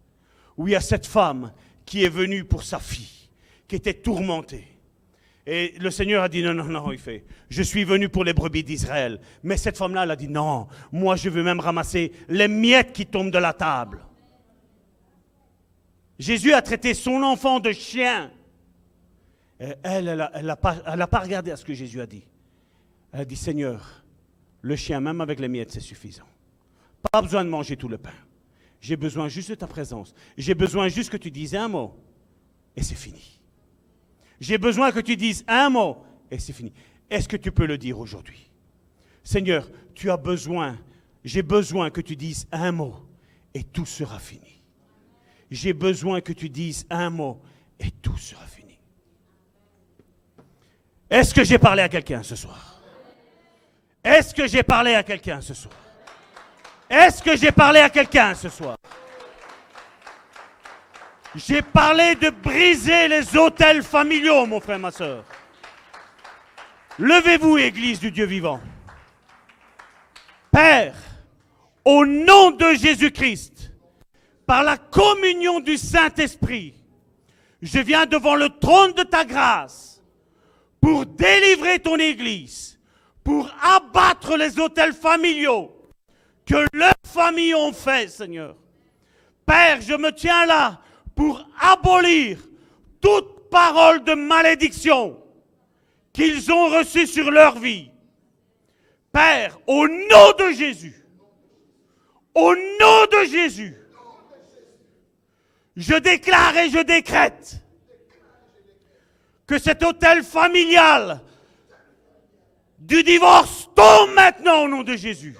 où 0.56 0.68
il 0.68 0.70
y 0.70 0.74
a 0.74 0.80
cette 0.80 1.04
femme 1.06 1.52
qui 1.84 2.02
est 2.02 2.08
venue 2.08 2.44
pour 2.44 2.62
sa 2.62 2.78
fille 2.78 3.28
qui 3.68 3.76
était 3.76 3.92
tourmentée. 3.92 4.69
Et 5.46 5.74
le 5.80 5.90
Seigneur 5.90 6.22
a 6.22 6.28
dit 6.28 6.42
non, 6.42 6.54
non, 6.54 6.64
non, 6.64 6.92
il 6.92 6.98
fait, 6.98 7.24
je 7.48 7.62
suis 7.62 7.84
venu 7.84 8.08
pour 8.08 8.24
les 8.24 8.34
brebis 8.34 8.62
d'Israël. 8.62 9.20
Mais 9.42 9.56
cette 9.56 9.78
femme-là, 9.78 10.04
elle 10.04 10.10
a 10.10 10.16
dit 10.16 10.28
non, 10.28 10.68
moi 10.92 11.16
je 11.16 11.28
veux 11.28 11.42
même 11.42 11.60
ramasser 11.60 12.12
les 12.28 12.48
miettes 12.48 12.92
qui 12.92 13.06
tombent 13.06 13.30
de 13.30 13.38
la 13.38 13.52
table. 13.52 14.00
Jésus 16.18 16.52
a 16.52 16.60
traité 16.60 16.92
son 16.92 17.22
enfant 17.22 17.60
de 17.60 17.72
chien. 17.72 18.30
Elle, 19.58 20.28
elle 20.34 20.46
n'a 20.46 20.56
pas, 20.56 20.74
pas 21.06 21.18
regardé 21.18 21.50
à 21.50 21.56
ce 21.56 21.64
que 21.64 21.72
Jésus 21.72 22.00
a 22.00 22.06
dit. 22.06 22.24
Elle 23.12 23.20
a 23.20 23.24
dit, 23.24 23.36
Seigneur, 23.36 24.04
le 24.60 24.76
chien, 24.76 25.00
même 25.00 25.20
avec 25.20 25.40
les 25.40 25.48
miettes, 25.48 25.72
c'est 25.72 25.80
suffisant. 25.80 26.28
Pas 27.10 27.22
besoin 27.22 27.44
de 27.44 27.48
manger 27.48 27.76
tout 27.76 27.88
le 27.88 27.98
pain. 27.98 28.12
J'ai 28.80 28.96
besoin 28.96 29.28
juste 29.28 29.50
de 29.50 29.54
ta 29.54 29.66
présence. 29.66 30.14
J'ai 30.36 30.54
besoin 30.54 30.88
juste 30.88 31.10
que 31.10 31.16
tu 31.16 31.30
dises 31.30 31.54
un 31.54 31.68
mot 31.68 31.96
et 32.76 32.82
c'est 32.82 32.94
fini. 32.94 33.39
J'ai 34.40 34.56
besoin 34.56 34.90
que 34.90 35.00
tu 35.00 35.16
dises 35.16 35.44
un 35.46 35.68
mot 35.68 36.04
et 36.30 36.38
c'est 36.38 36.54
fini. 36.54 36.72
Est-ce 37.10 37.28
que 37.28 37.36
tu 37.36 37.52
peux 37.52 37.66
le 37.66 37.76
dire 37.76 37.98
aujourd'hui? 37.98 38.50
Seigneur, 39.22 39.68
tu 39.94 40.10
as 40.10 40.16
besoin, 40.16 40.78
j'ai 41.24 41.42
besoin 41.42 41.90
que 41.90 42.00
tu 42.00 42.16
dises 42.16 42.46
un 42.50 42.72
mot 42.72 42.96
et 43.52 43.62
tout 43.62 43.84
sera 43.84 44.18
fini. 44.18 44.62
J'ai 45.50 45.72
besoin 45.72 46.20
que 46.20 46.32
tu 46.32 46.48
dises 46.48 46.86
un 46.88 47.10
mot 47.10 47.42
et 47.78 47.90
tout 47.90 48.16
sera 48.16 48.46
fini. 48.46 48.78
Est-ce 51.10 51.34
que 51.34 51.44
j'ai 51.44 51.58
parlé 51.58 51.82
à 51.82 51.88
quelqu'un 51.88 52.22
ce 52.22 52.36
soir? 52.36 52.80
Est-ce 54.02 54.34
que 54.34 54.46
j'ai 54.46 54.62
parlé 54.62 54.94
à 54.94 55.02
quelqu'un 55.02 55.40
ce 55.40 55.52
soir? 55.52 55.74
Est-ce 56.88 57.22
que 57.22 57.36
j'ai 57.36 57.52
parlé 57.52 57.80
à 57.80 57.90
quelqu'un 57.90 58.34
ce 58.34 58.48
soir? 58.48 58.76
J'ai 61.36 61.62
parlé 61.62 62.16
de 62.16 62.30
briser 62.30 63.06
les 63.06 63.36
hôtels 63.36 63.84
familiaux, 63.84 64.46
mon 64.46 64.60
frère, 64.60 64.80
ma 64.80 64.90
soeur. 64.90 65.24
Levez-vous, 66.98 67.56
Église 67.56 68.00
du 68.00 68.10
Dieu 68.10 68.26
vivant. 68.26 68.60
Père, 70.50 70.96
au 71.84 72.04
nom 72.04 72.50
de 72.50 72.74
Jésus-Christ, 72.74 73.72
par 74.44 74.64
la 74.64 74.76
communion 74.76 75.60
du 75.60 75.76
Saint-Esprit, 75.76 76.74
je 77.62 77.78
viens 77.78 78.06
devant 78.06 78.34
le 78.34 78.48
trône 78.48 78.92
de 78.94 79.04
ta 79.04 79.24
grâce 79.24 80.02
pour 80.80 81.06
délivrer 81.06 81.78
ton 81.78 81.96
Église, 81.96 82.80
pour 83.22 83.48
abattre 83.62 84.36
les 84.36 84.58
hôtels 84.58 84.94
familiaux 84.94 85.70
que 86.44 86.66
leurs 86.72 86.94
familles 87.06 87.54
ont 87.54 87.72
fait, 87.72 88.08
Seigneur. 88.08 88.56
Père, 89.46 89.80
je 89.80 89.94
me 89.94 90.10
tiens 90.10 90.46
là 90.46 90.80
pour 91.14 91.46
abolir 91.60 92.38
toute 93.00 93.48
parole 93.50 94.04
de 94.04 94.14
malédiction 94.14 95.20
qu'ils 96.12 96.50
ont 96.52 96.68
reçue 96.68 97.06
sur 97.06 97.30
leur 97.30 97.58
vie. 97.58 97.90
Père, 99.12 99.58
au 99.66 99.88
nom 99.88 100.32
de 100.38 100.52
Jésus, 100.52 101.04
au 102.34 102.54
nom 102.54 103.06
de 103.12 103.24
Jésus, 103.26 103.76
je 105.76 105.94
déclare 105.94 106.56
et 106.56 106.70
je 106.70 106.78
décrète 106.78 107.56
que 109.46 109.58
cet 109.58 109.82
hôtel 109.82 110.22
familial 110.22 111.20
du 112.78 113.02
divorce 113.02 113.68
tombe 113.74 114.14
maintenant 114.14 114.64
au 114.64 114.68
nom 114.68 114.82
de 114.82 114.96
Jésus. 114.96 115.36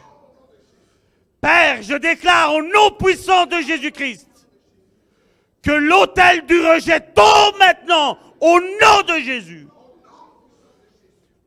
Père, 1.41 1.83
je 1.83 1.95
déclare 1.95 2.55
au 2.55 2.63
nom 2.63 2.91
puissant 2.99 3.47
de 3.47 3.61
Jésus-Christ 3.61 4.30
que 5.63 5.71
l'hôtel 5.71 6.47
du 6.47 6.59
rejet 6.61 7.01
tombe 7.15 7.59
maintenant 7.59 8.19
au 8.41 8.61
nom 8.61 9.03
de 9.07 9.21
Jésus. 9.21 9.67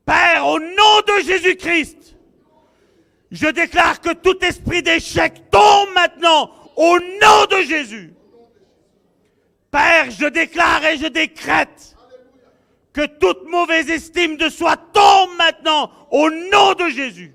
Père, 0.05 0.47
au 0.47 0.59
nom 0.59 1.01
de 1.07 1.23
Jésus-Christ, 1.25 2.15
je 3.31 3.47
déclare 3.47 4.01
que 4.01 4.13
tout 4.13 4.37
esprit 4.43 4.83
d'échec 4.83 5.49
tombe 5.49 5.89
maintenant 5.95 6.51
au 6.75 6.99
nom 6.99 7.45
de 7.49 7.63
Jésus. 7.63 8.13
Père, 9.71 10.11
je 10.11 10.27
déclare 10.27 10.85
et 10.85 10.97
je 10.97 11.07
décrète 11.07 11.95
que 12.93 13.05
toute 13.05 13.49
mauvaise 13.49 13.89
estime 13.89 14.37
de 14.37 14.49
soi 14.49 14.77
tombe 14.77 15.31
maintenant 15.37 15.89
au 16.11 16.29
nom 16.29 16.73
de 16.73 16.89
Jésus. 16.89 17.33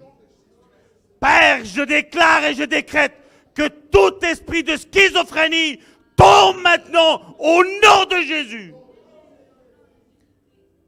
Père, 1.20 1.64
je 1.64 1.83
déclare 1.83 2.45
et 2.45 2.55
je 2.55 2.62
décrète 2.62 3.14
que 3.55 3.66
tout 3.66 4.24
esprit 4.24 4.62
de 4.62 4.76
schizophrénie 4.76 5.81
tombe 6.18 6.60
maintenant 6.60 7.36
au 7.38 7.62
nom 7.64 8.04
de 8.10 8.22
Jésus. 8.26 8.74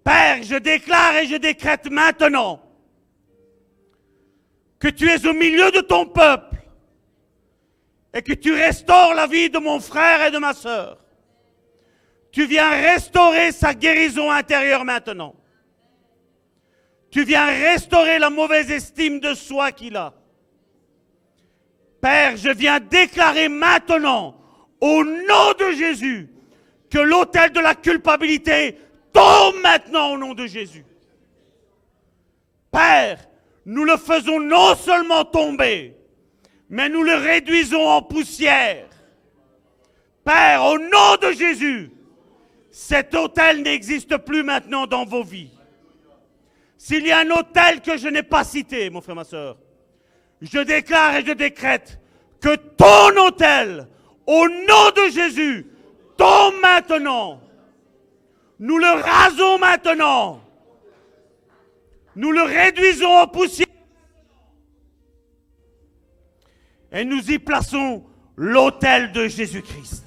Père, 0.05 0.43
je 0.43 0.57
déclare 0.57 1.17
et 1.17 1.27
je 1.27 1.37
décrète 1.37 1.91
maintenant 1.91 2.61
que 4.79 4.89
tu 4.89 5.09
es 5.09 5.27
au 5.27 5.33
milieu 5.33 5.71
de 5.71 5.81
ton 5.81 6.07
peuple 6.07 6.57
et 8.13 8.23
que 8.23 8.33
tu 8.33 8.53
restaures 8.53 9.15
la 9.15 9.27
vie 9.27 9.51
de 9.51 9.59
mon 9.59 9.79
frère 9.79 10.27
et 10.27 10.31
de 10.31 10.39
ma 10.39 10.53
sœur. 10.53 10.99
Tu 12.33 12.47
viens 12.47 12.71
restaurer 12.71 13.53
sa 13.53 13.75
guérison 13.75 14.31
intérieure 14.31 14.85
maintenant. 14.85 15.35
Tu 17.11 17.25
viens 17.25 17.47
restaurer 17.47 18.19
la 18.19 18.31
mauvaise 18.31 18.71
estime 18.71 19.21
de 19.21 19.35
soi 19.35 19.73
qu'il 19.73 19.97
a. 19.97 20.15
Père, 22.01 22.37
je 22.37 22.51
viens 22.51 22.81
déclarer 22.81 23.49
maintenant, 23.49 24.40
au 24.81 25.05
nom 25.05 25.53
de 25.59 25.73
Jésus, 25.73 26.29
que 26.91 26.99
l'autel 26.99 27.53
de 27.53 27.61
la 27.61 27.75
culpabilité 27.75 28.77
tombe 29.13 29.57
maintenant 29.63 30.13
au 30.13 30.19
nom 30.19 30.35
de 30.35 30.47
Jésus. 30.47 30.85
Père, 32.71 33.19
nous 33.67 33.85
le 33.85 33.97
faisons 33.97 34.41
non 34.41 34.75
seulement 34.75 35.25
tomber, 35.25 35.97
mais 36.69 36.89
nous 36.89 37.03
le 37.03 37.15
réduisons 37.15 37.87
en 37.87 38.03
poussière. 38.03 38.87
Père, 40.25 40.65
au 40.65 40.79
nom 40.79 41.17
de 41.21 41.33
Jésus, 41.33 41.91
cet 42.71 43.15
hôtel 43.15 43.63
n'existe 43.63 44.17
plus 44.19 44.43
maintenant 44.43 44.87
dans 44.87 45.05
vos 45.05 45.25
vies. 45.25 45.51
S'il 46.79 47.07
y 47.07 47.13
a 47.13 47.19
un 47.19 47.31
hôtel 47.31 47.81
que 47.83 47.99
je 47.99 48.09
n'ai 48.09 48.23
pas 48.23 48.45
cité, 48.45 48.89
mon 48.89 49.01
frère, 49.01 49.17
ma 49.17 49.25
soeur, 49.25 49.59
je 50.41 50.61
déclare 50.61 51.17
et 51.17 51.25
je 51.25 51.33
décrète 51.33 52.01
que 52.41 52.57
ton 52.57 53.27
hôtel, 53.27 53.87
au 54.31 54.49
nom 54.49 54.91
de 54.95 55.11
Jésus, 55.11 55.67
tombe 56.17 56.55
maintenant. 56.63 57.41
Nous 58.61 58.79
le 58.79 59.03
rasons 59.03 59.59
maintenant. 59.59 60.41
Nous 62.15 62.31
le 62.31 62.43
réduisons 62.43 63.11
en 63.11 63.27
poussière. 63.27 63.67
Et 66.93 67.05
nous 67.05 67.29
y 67.29 67.41
plaçons 67.41 68.05
l'autel 68.37 69.11
de 69.11 69.27
Jésus-Christ. 69.27 70.05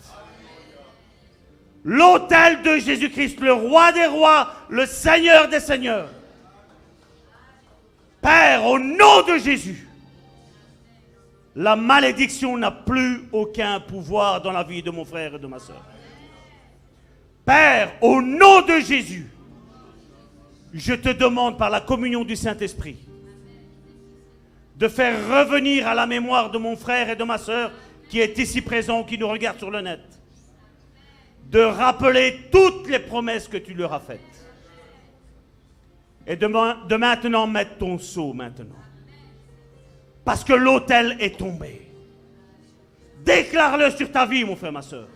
L'autel 1.83 2.61
de 2.61 2.77
Jésus-Christ, 2.77 3.41
le 3.41 3.51
roi 3.51 3.91
des 3.91 4.05
rois, 4.05 4.53
le 4.69 4.85
Seigneur 4.85 5.49
des 5.49 5.59
seigneurs. 5.59 6.09
Père, 8.21 8.65
au 8.65 8.79
nom 8.79 9.23
de 9.27 9.37
Jésus, 9.37 9.85
la 11.55 11.75
malédiction 11.75 12.57
n'a 12.57 12.71
plus 12.71 13.23
aucun 13.31 13.79
pouvoir 13.79 14.41
dans 14.41 14.51
la 14.51 14.63
vie 14.63 14.81
de 14.81 14.89
mon 14.89 15.05
frère 15.05 15.35
et 15.35 15.39
de 15.39 15.47
ma 15.47 15.59
soeur. 15.59 15.83
Père, 17.45 17.93
au 18.01 18.21
nom 18.21 18.61
de 18.61 18.79
Jésus, 18.79 19.27
je 20.73 20.93
te 20.93 21.09
demande 21.09 21.57
par 21.57 21.69
la 21.69 21.81
communion 21.81 22.23
du 22.23 22.35
Saint-Esprit 22.35 22.97
de 24.75 24.87
faire 24.87 25.15
revenir 25.29 25.87
à 25.87 25.93
la 25.93 26.07
mémoire 26.07 26.49
de 26.49 26.57
mon 26.57 26.75
frère 26.75 27.09
et 27.09 27.15
de 27.15 27.23
ma 27.23 27.37
soeur 27.37 27.71
qui 28.09 28.19
est 28.19 28.37
ici 28.39 28.61
présent, 28.61 29.03
qui 29.03 29.17
nous 29.17 29.27
regarde 29.27 29.59
sur 29.59 29.69
le 29.69 29.81
net, 29.81 30.01
de 31.49 31.59
rappeler 31.59 32.49
toutes 32.51 32.89
les 32.89 32.99
promesses 32.99 33.47
que 33.47 33.57
tu 33.57 33.73
leur 33.73 33.93
as 33.93 33.99
faites. 33.99 34.19
Et 36.25 36.35
de, 36.35 36.47
de 36.87 36.95
maintenant 36.95 37.45
mettre 37.45 37.77
ton 37.77 37.99
seau 37.99 38.33
maintenant. 38.33 38.82
Parce 40.25 40.43
que 40.43 40.53
l'autel 40.53 41.17
est 41.19 41.37
tombé. 41.37 41.81
Déclare-le 43.19 43.91
sur 43.91 44.11
ta 44.11 44.25
vie, 44.25 44.43
mon 44.43 44.55
frère, 44.55 44.71
ma 44.71 44.81
soeur. 44.81 45.07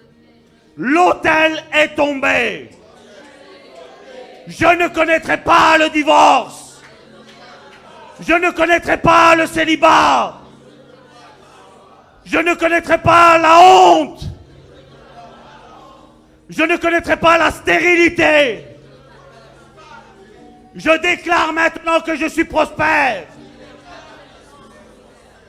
L'autel 0.76 1.64
est 1.74 1.96
tombé. 1.96 2.70
Je 4.48 4.66
ne 4.66 4.88
connaîtrai 4.88 5.38
pas 5.44 5.78
le 5.78 5.90
divorce. 5.90 6.82
Je 8.20 8.34
ne 8.34 8.52
connaîtrai 8.52 8.98
pas 8.98 9.36
le 9.36 9.46
célibat. 9.46 10.42
Je 12.26 12.38
ne 12.38 12.54
connaîtrai 12.54 12.98
pas 12.98 13.38
la 13.38 13.60
honte. 13.60 14.24
Je 16.50 16.64
ne 16.64 16.78
connaîtrai 16.78 17.18
pas 17.18 17.38
la 17.38 17.52
stérilité. 17.52 18.66
Je 20.76 20.98
déclare 21.02 21.54
maintenant 21.54 22.00
que 22.02 22.16
je 22.16 22.28
suis 22.28 22.46
prospère. 22.46 23.26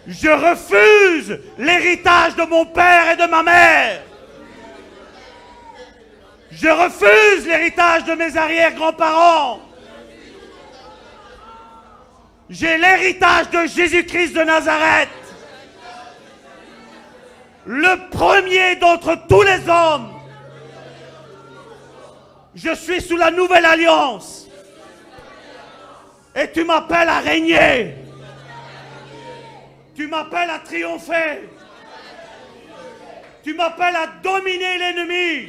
Je 0.08 0.30
refuse 0.30 1.38
l'héritage 1.58 2.34
de 2.34 2.44
mon 2.44 2.64
père 2.64 3.10
et 3.10 3.16
de 3.16 3.26
ma 3.26 3.42
mère. 3.42 4.00
Je 6.50 6.68
refuse 6.68 7.46
l'héritage 7.46 8.04
de 8.04 8.14
mes 8.14 8.34
arrière-grands-parents. 8.34 9.60
J'ai 12.48 12.78
l'héritage 12.78 13.50
de 13.50 13.66
Jésus-Christ 13.66 14.32
de 14.32 14.44
Nazareth. 14.44 15.10
Le 17.66 18.08
premier 18.08 18.76
d'entre 18.76 19.14
tous 19.28 19.42
les 19.42 19.68
hommes. 19.68 20.14
Je 22.54 22.74
suis 22.74 23.02
sous 23.02 23.18
la 23.18 23.30
nouvelle 23.30 23.66
alliance. 23.66 24.48
Et 26.34 26.50
tu 26.50 26.64
m'appelles 26.64 27.10
à 27.10 27.18
régner. 27.18 28.07
Tu 29.98 30.06
m'appelles 30.06 30.50
à 30.50 30.60
triompher. 30.60 31.48
Tu 33.42 33.52
m'appelles 33.52 33.96
à 33.96 34.06
dominer 34.22 34.78
l'ennemi. 34.78 35.48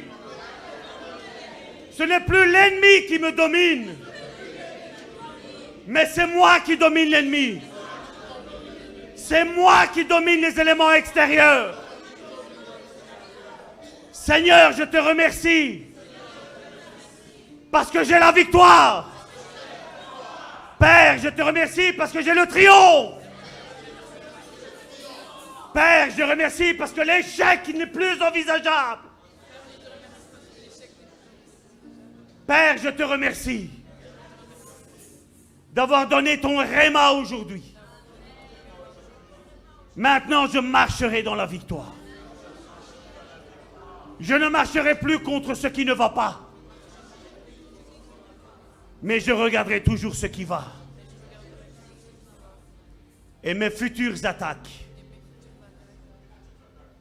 Ce 1.92 2.02
n'est 2.02 2.18
plus 2.18 2.50
l'ennemi 2.50 3.06
qui 3.06 3.20
me 3.20 3.30
domine, 3.30 3.96
mais 5.86 6.04
c'est 6.06 6.26
moi 6.26 6.58
qui 6.58 6.76
domine 6.76 7.10
l'ennemi. 7.10 7.60
C'est 9.14 9.44
moi 9.44 9.86
qui 9.86 10.04
domine 10.04 10.40
les 10.40 10.60
éléments 10.60 10.92
extérieurs. 10.94 11.80
Seigneur, 14.10 14.72
je 14.72 14.82
te 14.82 14.96
remercie 14.96 15.82
parce 17.70 17.88
que 17.88 18.02
j'ai 18.02 18.18
la 18.18 18.32
victoire. 18.32 19.12
Père, 20.76 21.18
je 21.22 21.28
te 21.28 21.40
remercie 21.40 21.92
parce 21.92 22.10
que 22.10 22.20
j'ai 22.20 22.34
le 22.34 22.48
triomphe. 22.48 23.19
Père, 25.72 26.10
je 26.10 26.16
te 26.16 26.22
remercie 26.22 26.74
parce 26.74 26.92
que 26.92 27.00
l'échec 27.00 27.68
n'est 27.74 27.86
plus 27.86 28.20
envisageable. 28.20 29.02
Père, 32.46 32.78
je 32.78 32.88
te 32.88 33.02
remercie 33.02 33.70
d'avoir 35.72 36.08
donné 36.08 36.40
ton 36.40 36.58
réma 36.58 37.12
aujourd'hui. 37.12 37.76
Maintenant, 39.94 40.46
je 40.46 40.58
marcherai 40.58 41.22
dans 41.22 41.36
la 41.36 41.46
victoire. 41.46 41.92
Je 44.18 44.34
ne 44.34 44.48
marcherai 44.48 44.98
plus 44.98 45.20
contre 45.20 45.54
ce 45.54 45.68
qui 45.68 45.84
ne 45.84 45.92
va 45.92 46.08
pas. 46.08 46.40
Mais 49.02 49.20
je 49.20 49.32
regarderai 49.32 49.82
toujours 49.82 50.14
ce 50.14 50.26
qui 50.26 50.44
va. 50.44 50.64
Et 53.42 53.54
mes 53.54 53.70
futures 53.70 54.24
attaques, 54.24 54.68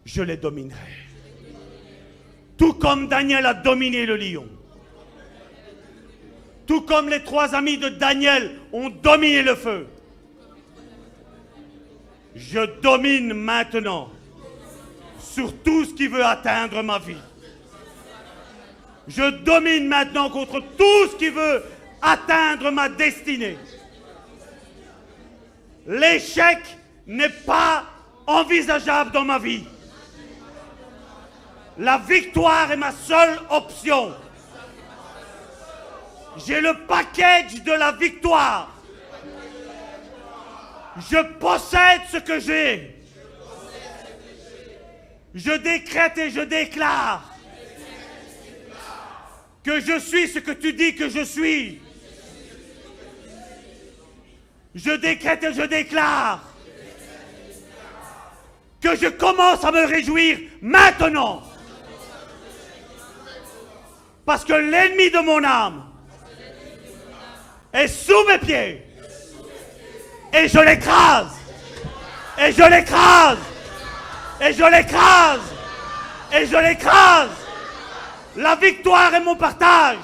je 0.10 0.24
les 0.24 0.38
dominerai. 0.38 0.98
Tout 2.58 2.74
comme 2.74 3.08
Daniel 3.08 3.46
a 3.46 3.54
dominé 3.54 4.06
le 4.06 4.18
lion. 4.18 4.48
Tout 6.66 6.82
comme 6.82 7.10
les 7.10 7.24
trois 7.24 7.54
amis 7.54 7.78
de 7.78 7.90
Daniel 7.90 8.56
ont 8.74 8.90
dominé 8.90 9.44
le 9.44 9.56
feu. 9.56 9.88
Je 12.36 12.60
domine 12.82 13.34
maintenant 13.34 14.10
sur 15.20 15.56
tout 15.62 15.86
ce 15.86 15.94
qui 15.94 16.08
veut 16.08 16.26
atteindre 16.26 16.82
ma 16.82 16.98
vie. 16.98 17.24
Je 19.08 19.30
domine 19.44 19.88
maintenant 19.88 20.30
contre 20.30 20.60
tout 20.60 21.12
ce 21.12 21.16
qui 21.18 21.30
veut 21.30 21.64
atteindre 22.02 22.72
ma 22.72 22.90
destinée. 22.90 23.58
L'échec 25.88 26.60
n'est 27.08 27.30
pas 27.46 27.86
envisageable 28.28 29.12
dans 29.12 29.26
ma 29.26 29.40
vie. 29.40 29.66
La 31.80 31.98
victoire 31.98 32.70
est 32.74 32.78
ma 32.78 32.92
seule 32.92 33.40
option. 33.50 34.14
J'ai 36.46 36.60
le 36.60 36.74
package 36.86 37.64
de 37.64 37.72
la 37.72 37.94
victoire. 37.94 38.76
Je 41.10 41.22
possède 41.40 42.02
ce 42.12 42.18
que 42.18 42.38
j'ai. 42.42 43.02
Je 45.34 45.52
décrète 45.54 46.18
et 46.18 46.30
je 46.32 46.42
déclare 46.42 47.24
que 49.64 49.80
je 49.80 50.00
suis 50.00 50.28
ce 50.28 50.40
que 50.40 50.52
tu 50.52 50.74
dis 50.74 50.96
que 50.96 51.08
je 51.08 51.24
suis. 51.24 51.80
Je 54.76 54.92
décrète 54.92 55.46
et 55.46 55.54
je 55.54 55.62
déclare 55.62 56.44
que 58.82 58.98
je 58.98 59.08
commence 59.08 59.64
à 59.64 59.72
me 59.72 59.86
réjouir 59.86 60.40
maintenant. 60.62 61.49
Parce 64.30 64.46
que 64.46 64.54
l'ennemi 64.54 65.10
de 65.10 65.26
mon 65.26 65.44
âme 65.44 65.86
est 67.74 67.88
sous 67.88 68.28
mes 68.28 68.38
pieds. 68.38 68.86
Et 70.32 70.48
je 70.48 70.60
l'écrase. 70.60 71.32
Et 72.38 72.52
je 72.52 72.62
l'écrase. 72.62 73.40
Et 74.40 74.54
je 74.54 74.64
l'écrase. 74.66 75.40
Et 76.32 76.46
je 76.46 76.58
l'écrase. 76.58 77.32
La 78.36 78.56
victoire 78.56 79.16
est 79.16 79.20
mon 79.20 79.36
partage. 79.36 79.98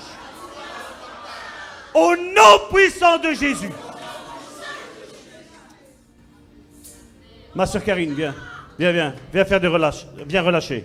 Au 1.93 2.15
nom 2.15 2.73
puissant 2.73 3.19
de 3.19 3.31
Jésus. 3.31 3.69
Ma 7.53 7.67
soeur 7.67 7.83
Karine, 7.83 8.15
viens. 8.15 8.33
Viens, 8.79 8.91
viens. 8.91 9.13
Viens 9.31 9.45
faire 9.45 9.59
des 9.59 9.67
relâches. 9.67 10.07
Viens 10.25 10.41
relâcher. 10.41 10.83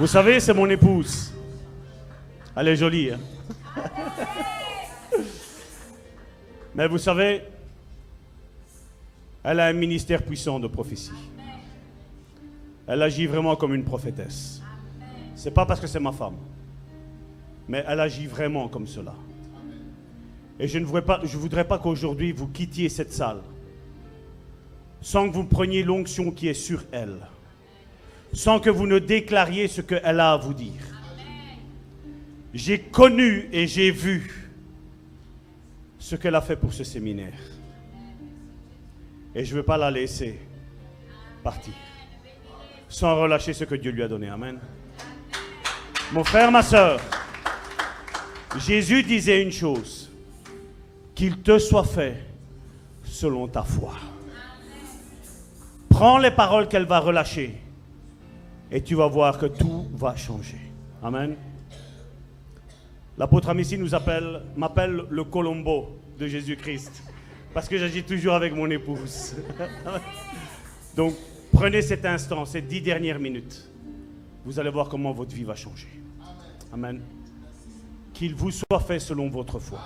Vous 0.00 0.06
savez, 0.06 0.40
c'est 0.40 0.54
mon 0.54 0.66
épouse. 0.70 1.30
Elle 2.56 2.68
est 2.68 2.76
jolie. 2.76 3.10
Hein? 3.10 3.20
Mais 6.74 6.88
vous 6.88 6.96
savez, 6.96 7.42
elle 9.44 9.60
a 9.60 9.66
un 9.66 9.74
ministère 9.74 10.22
puissant 10.22 10.58
de 10.58 10.68
prophétie. 10.68 11.12
Elle 12.86 13.02
agit 13.02 13.26
vraiment 13.26 13.54
comme 13.56 13.74
une 13.74 13.84
prophétesse. 13.84 14.62
C'est 15.34 15.50
pas 15.50 15.66
parce 15.66 15.80
que 15.80 15.86
c'est 15.86 16.00
ma 16.00 16.12
femme, 16.12 16.36
mais 17.68 17.84
elle 17.86 18.00
agit 18.00 18.26
vraiment 18.26 18.68
comme 18.68 18.86
cela. 18.86 19.14
Et 20.58 20.66
je 20.66 20.78
ne 20.78 20.86
voudrais 20.86 21.04
pas, 21.04 21.20
je 21.24 21.36
voudrais 21.36 21.68
pas 21.68 21.78
qu'aujourd'hui 21.78 22.32
vous 22.32 22.48
quittiez 22.48 22.88
cette 22.88 23.12
salle 23.12 23.42
sans 25.02 25.28
que 25.28 25.34
vous 25.34 25.44
preniez 25.44 25.82
l'onction 25.82 26.30
qui 26.30 26.48
est 26.48 26.54
sur 26.54 26.84
elle 26.90 27.18
sans 28.32 28.60
que 28.60 28.70
vous 28.70 28.86
ne 28.86 28.98
déclariez 28.98 29.68
ce 29.68 29.80
qu'elle 29.80 30.20
a 30.20 30.32
à 30.32 30.36
vous 30.36 30.54
dire. 30.54 30.82
J'ai 32.52 32.80
connu 32.80 33.48
et 33.52 33.66
j'ai 33.66 33.90
vu 33.90 34.50
ce 35.98 36.16
qu'elle 36.16 36.34
a 36.34 36.40
fait 36.40 36.56
pour 36.56 36.72
ce 36.72 36.84
séminaire. 36.84 37.38
Et 39.34 39.44
je 39.44 39.52
ne 39.52 39.58
veux 39.58 39.64
pas 39.64 39.78
la 39.78 39.90
laisser 39.90 40.38
partir 41.42 41.74
sans 42.90 43.20
relâcher 43.20 43.54
ce 43.54 43.64
que 43.64 43.76
Dieu 43.76 43.92
lui 43.92 44.02
a 44.02 44.08
donné. 44.08 44.28
Amen. 44.28 44.58
Mon 46.12 46.24
frère, 46.24 46.50
ma 46.50 46.62
soeur, 46.62 47.00
Jésus 48.58 49.04
disait 49.04 49.40
une 49.40 49.52
chose, 49.52 50.10
qu'il 51.14 51.38
te 51.38 51.58
soit 51.58 51.84
fait 51.84 52.16
selon 53.04 53.46
ta 53.46 53.62
foi. 53.62 53.94
Prends 55.88 56.18
les 56.18 56.32
paroles 56.32 56.66
qu'elle 56.66 56.86
va 56.86 56.98
relâcher 56.98 57.60
et 58.70 58.82
tu 58.82 58.94
vas 58.94 59.06
voir 59.06 59.38
que 59.38 59.46
tout 59.46 59.86
va 59.92 60.16
changer. 60.16 60.60
Amen. 61.02 61.36
L'apôtre 63.18 63.48
Amici 63.50 63.76
nous 63.76 63.94
appelle, 63.94 64.42
m'appelle 64.56 65.04
le 65.10 65.24
Colombo 65.24 65.98
de 66.18 66.26
Jésus-Christ, 66.26 67.02
parce 67.52 67.68
que 67.68 67.76
j'agis 67.76 68.02
toujours 68.02 68.34
avec 68.34 68.54
mon 68.54 68.70
épouse. 68.70 69.36
Donc, 70.96 71.14
prenez 71.52 71.82
cet 71.82 72.04
instant, 72.04 72.44
ces 72.44 72.62
dix 72.62 72.80
dernières 72.80 73.18
minutes. 73.18 73.68
Vous 74.44 74.58
allez 74.58 74.70
voir 74.70 74.88
comment 74.88 75.12
votre 75.12 75.34
vie 75.34 75.44
va 75.44 75.54
changer. 75.54 75.88
Amen. 76.72 77.00
Qu'il 78.14 78.34
vous 78.34 78.50
soit 78.50 78.80
fait 78.80 78.98
selon 78.98 79.28
votre 79.28 79.58
foi. 79.58 79.80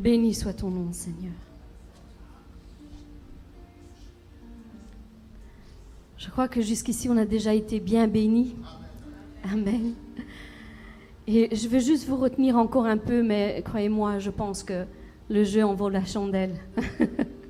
Béni 0.00 0.32
soit 0.32 0.54
ton 0.54 0.70
nom, 0.70 0.94
Seigneur. 0.94 1.34
Je 6.16 6.30
crois 6.30 6.48
que 6.48 6.62
jusqu'ici, 6.62 7.10
on 7.10 7.18
a 7.18 7.26
déjà 7.26 7.52
été 7.52 7.80
bien 7.80 8.08
bénis. 8.08 8.56
Amen. 9.44 9.92
Et 11.26 11.54
je 11.54 11.68
veux 11.68 11.80
juste 11.80 12.08
vous 12.08 12.16
retenir 12.16 12.56
encore 12.56 12.86
un 12.86 12.96
peu, 12.96 13.22
mais 13.22 13.60
croyez-moi, 13.62 14.20
je 14.20 14.30
pense 14.30 14.62
que 14.62 14.86
le 15.28 15.44
jeu 15.44 15.62
en 15.66 15.74
vaut 15.74 15.90
la 15.90 16.06
chandelle. 16.06 16.54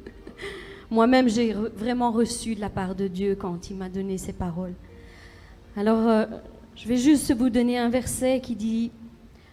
Moi-même, 0.90 1.28
j'ai 1.28 1.52
vraiment 1.52 2.10
reçu 2.10 2.56
de 2.56 2.60
la 2.60 2.68
part 2.68 2.96
de 2.96 3.06
Dieu 3.06 3.36
quand 3.36 3.70
il 3.70 3.76
m'a 3.76 3.88
donné 3.88 4.18
ces 4.18 4.32
paroles. 4.32 4.74
Alors, 5.76 6.08
euh, 6.08 6.26
je 6.74 6.88
vais 6.88 6.96
juste 6.96 7.32
vous 7.32 7.48
donner 7.48 7.78
un 7.78 7.90
verset 7.90 8.40
qui 8.40 8.56
dit, 8.56 8.90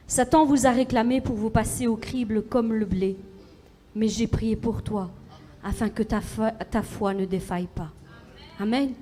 Satan 0.10 0.46
vous 0.46 0.66
a 0.66 0.72
réclamé 0.72 1.20
pour 1.20 1.36
vous 1.36 1.50
passer 1.50 1.86
au 1.86 1.98
crible 1.98 2.42
comme 2.42 2.74
le 2.74 2.86
blé, 2.86 3.18
mais 3.94 4.08
j'ai 4.08 4.28
prié 4.28 4.56
pour 4.56 4.82
toi, 4.82 5.12
afin 5.62 5.90
que 5.90 6.02
ta 6.02 6.22
ta 6.72 6.82
foi 6.82 7.14
ne 7.14 7.26
défaille 7.26 7.68
pas. 7.68 7.92
Amen. 8.58 8.94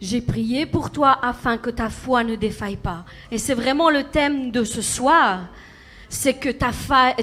J'ai 0.00 0.20
prié 0.20 0.66
pour 0.66 0.90
toi 0.90 1.16
afin 1.22 1.58
que 1.58 1.70
ta 1.70 1.88
foi 1.88 2.24
ne 2.24 2.34
défaille 2.34 2.76
pas. 2.76 3.04
Et 3.30 3.38
c'est 3.38 3.54
vraiment 3.54 3.88
le 3.88 4.02
thème 4.02 4.50
de 4.50 4.64
ce 4.64 4.82
soir. 4.82 5.48
C'est 6.08 6.34
que 6.34 6.48
ta, 6.48 6.72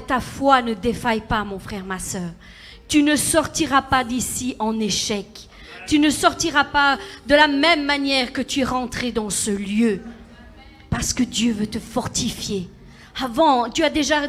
ta 0.06 0.20
foi 0.20 0.62
ne 0.62 0.72
défaille 0.72 1.20
pas, 1.20 1.44
mon 1.44 1.58
frère, 1.58 1.84
ma 1.84 1.98
soeur. 1.98 2.30
Tu 2.88 3.02
ne 3.02 3.16
sortiras 3.16 3.82
pas 3.82 4.02
d'ici 4.02 4.56
en 4.58 4.80
échec. 4.80 5.26
Tu 5.86 5.98
ne 5.98 6.08
sortiras 6.08 6.64
pas 6.64 6.98
de 7.26 7.34
la 7.34 7.48
même 7.48 7.84
manière 7.84 8.32
que 8.32 8.40
tu 8.40 8.60
es 8.60 8.64
rentré 8.64 9.12
dans 9.12 9.28
ce 9.28 9.50
lieu. 9.50 10.00
Parce 10.88 11.12
que 11.12 11.22
Dieu 11.22 11.52
veut 11.52 11.66
te 11.66 11.78
fortifier. 11.78 12.68
Avant, 13.22 13.68
tu 13.70 13.82
as 13.82 13.90
déjà, 13.90 14.20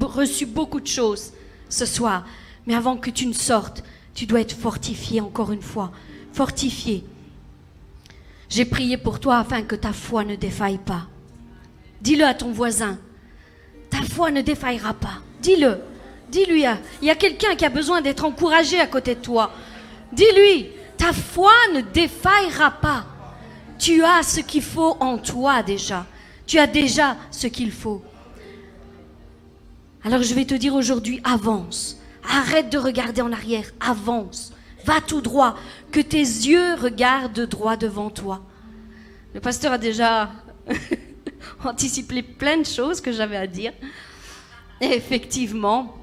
reçu 0.00 0.46
beaucoup 0.46 0.80
de 0.80 0.86
choses 0.86 1.32
ce 1.68 1.86
soir. 1.86 2.24
Mais 2.66 2.74
avant 2.74 2.96
que 2.96 3.10
tu 3.10 3.26
ne 3.26 3.32
sortes, 3.32 3.82
tu 4.14 4.26
dois 4.26 4.40
être 4.40 4.56
fortifié 4.56 5.20
encore 5.20 5.52
une 5.52 5.62
fois. 5.62 5.90
Fortifié 6.32 7.04
j'ai 8.54 8.64
prié 8.64 8.96
pour 8.96 9.18
toi 9.18 9.38
afin 9.38 9.62
que 9.62 9.74
ta 9.74 9.92
foi 9.92 10.22
ne 10.22 10.36
défaille 10.36 10.78
pas. 10.78 11.08
Dis-le 12.00 12.24
à 12.24 12.34
ton 12.34 12.52
voisin. 12.52 12.98
Ta 13.90 14.02
foi 14.02 14.30
ne 14.30 14.42
défaillera 14.42 14.94
pas. 14.94 15.22
Dis-le. 15.40 15.80
Dis-lui. 16.30 16.64
Il 17.02 17.08
y 17.08 17.10
a 17.10 17.16
quelqu'un 17.16 17.56
qui 17.56 17.64
a 17.64 17.68
besoin 17.68 18.00
d'être 18.00 18.24
encouragé 18.24 18.78
à 18.78 18.86
côté 18.86 19.16
de 19.16 19.20
toi. 19.20 19.50
Dis-lui. 20.12 20.68
Ta 20.96 21.12
foi 21.12 21.50
ne 21.74 21.80
défaillera 21.80 22.70
pas. 22.70 23.06
Tu 23.78 24.04
as 24.04 24.22
ce 24.22 24.38
qu'il 24.38 24.62
faut 24.62 24.96
en 25.00 25.18
toi 25.18 25.64
déjà. 25.64 26.06
Tu 26.46 26.58
as 26.58 26.66
déjà 26.66 27.16
ce 27.30 27.46
qu'il 27.46 27.72
faut. 27.72 28.02
Alors 30.04 30.22
je 30.22 30.34
vais 30.34 30.44
te 30.44 30.54
dire 30.54 30.74
aujourd'hui, 30.74 31.20
avance. 31.24 31.98
Arrête 32.28 32.70
de 32.70 32.78
regarder 32.78 33.22
en 33.22 33.32
arrière. 33.32 33.70
Avance. 33.80 34.52
Va 34.84 35.00
tout 35.00 35.22
droit, 35.22 35.56
que 35.90 36.00
tes 36.00 36.18
yeux 36.18 36.74
regardent 36.74 37.46
droit 37.46 37.76
devant 37.76 38.10
toi. 38.10 38.42
Le 39.32 39.40
pasteur 39.40 39.72
a 39.72 39.78
déjà 39.78 40.30
anticipé 41.64 42.22
plein 42.22 42.58
de 42.58 42.66
choses 42.66 43.00
que 43.00 43.10
j'avais 43.10 43.38
à 43.38 43.46
dire. 43.46 43.72
Et 44.82 44.86
effectivement, 44.86 45.96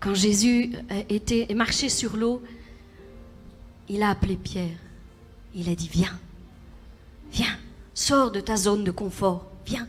quand 0.00 0.14
Jésus 0.14 0.72
était 1.08 1.46
marché 1.54 1.88
sur 1.88 2.16
l'eau, 2.16 2.42
il 3.88 4.02
a 4.02 4.10
appelé 4.10 4.36
Pierre. 4.36 4.76
Il 5.54 5.70
a 5.70 5.74
dit 5.74 5.88
Viens, 5.90 6.18
viens, 7.32 7.58
sors 8.00 8.30
de 8.30 8.40
ta 8.40 8.56
zone 8.56 8.82
de 8.82 8.90
confort, 8.90 9.44
viens, 9.66 9.86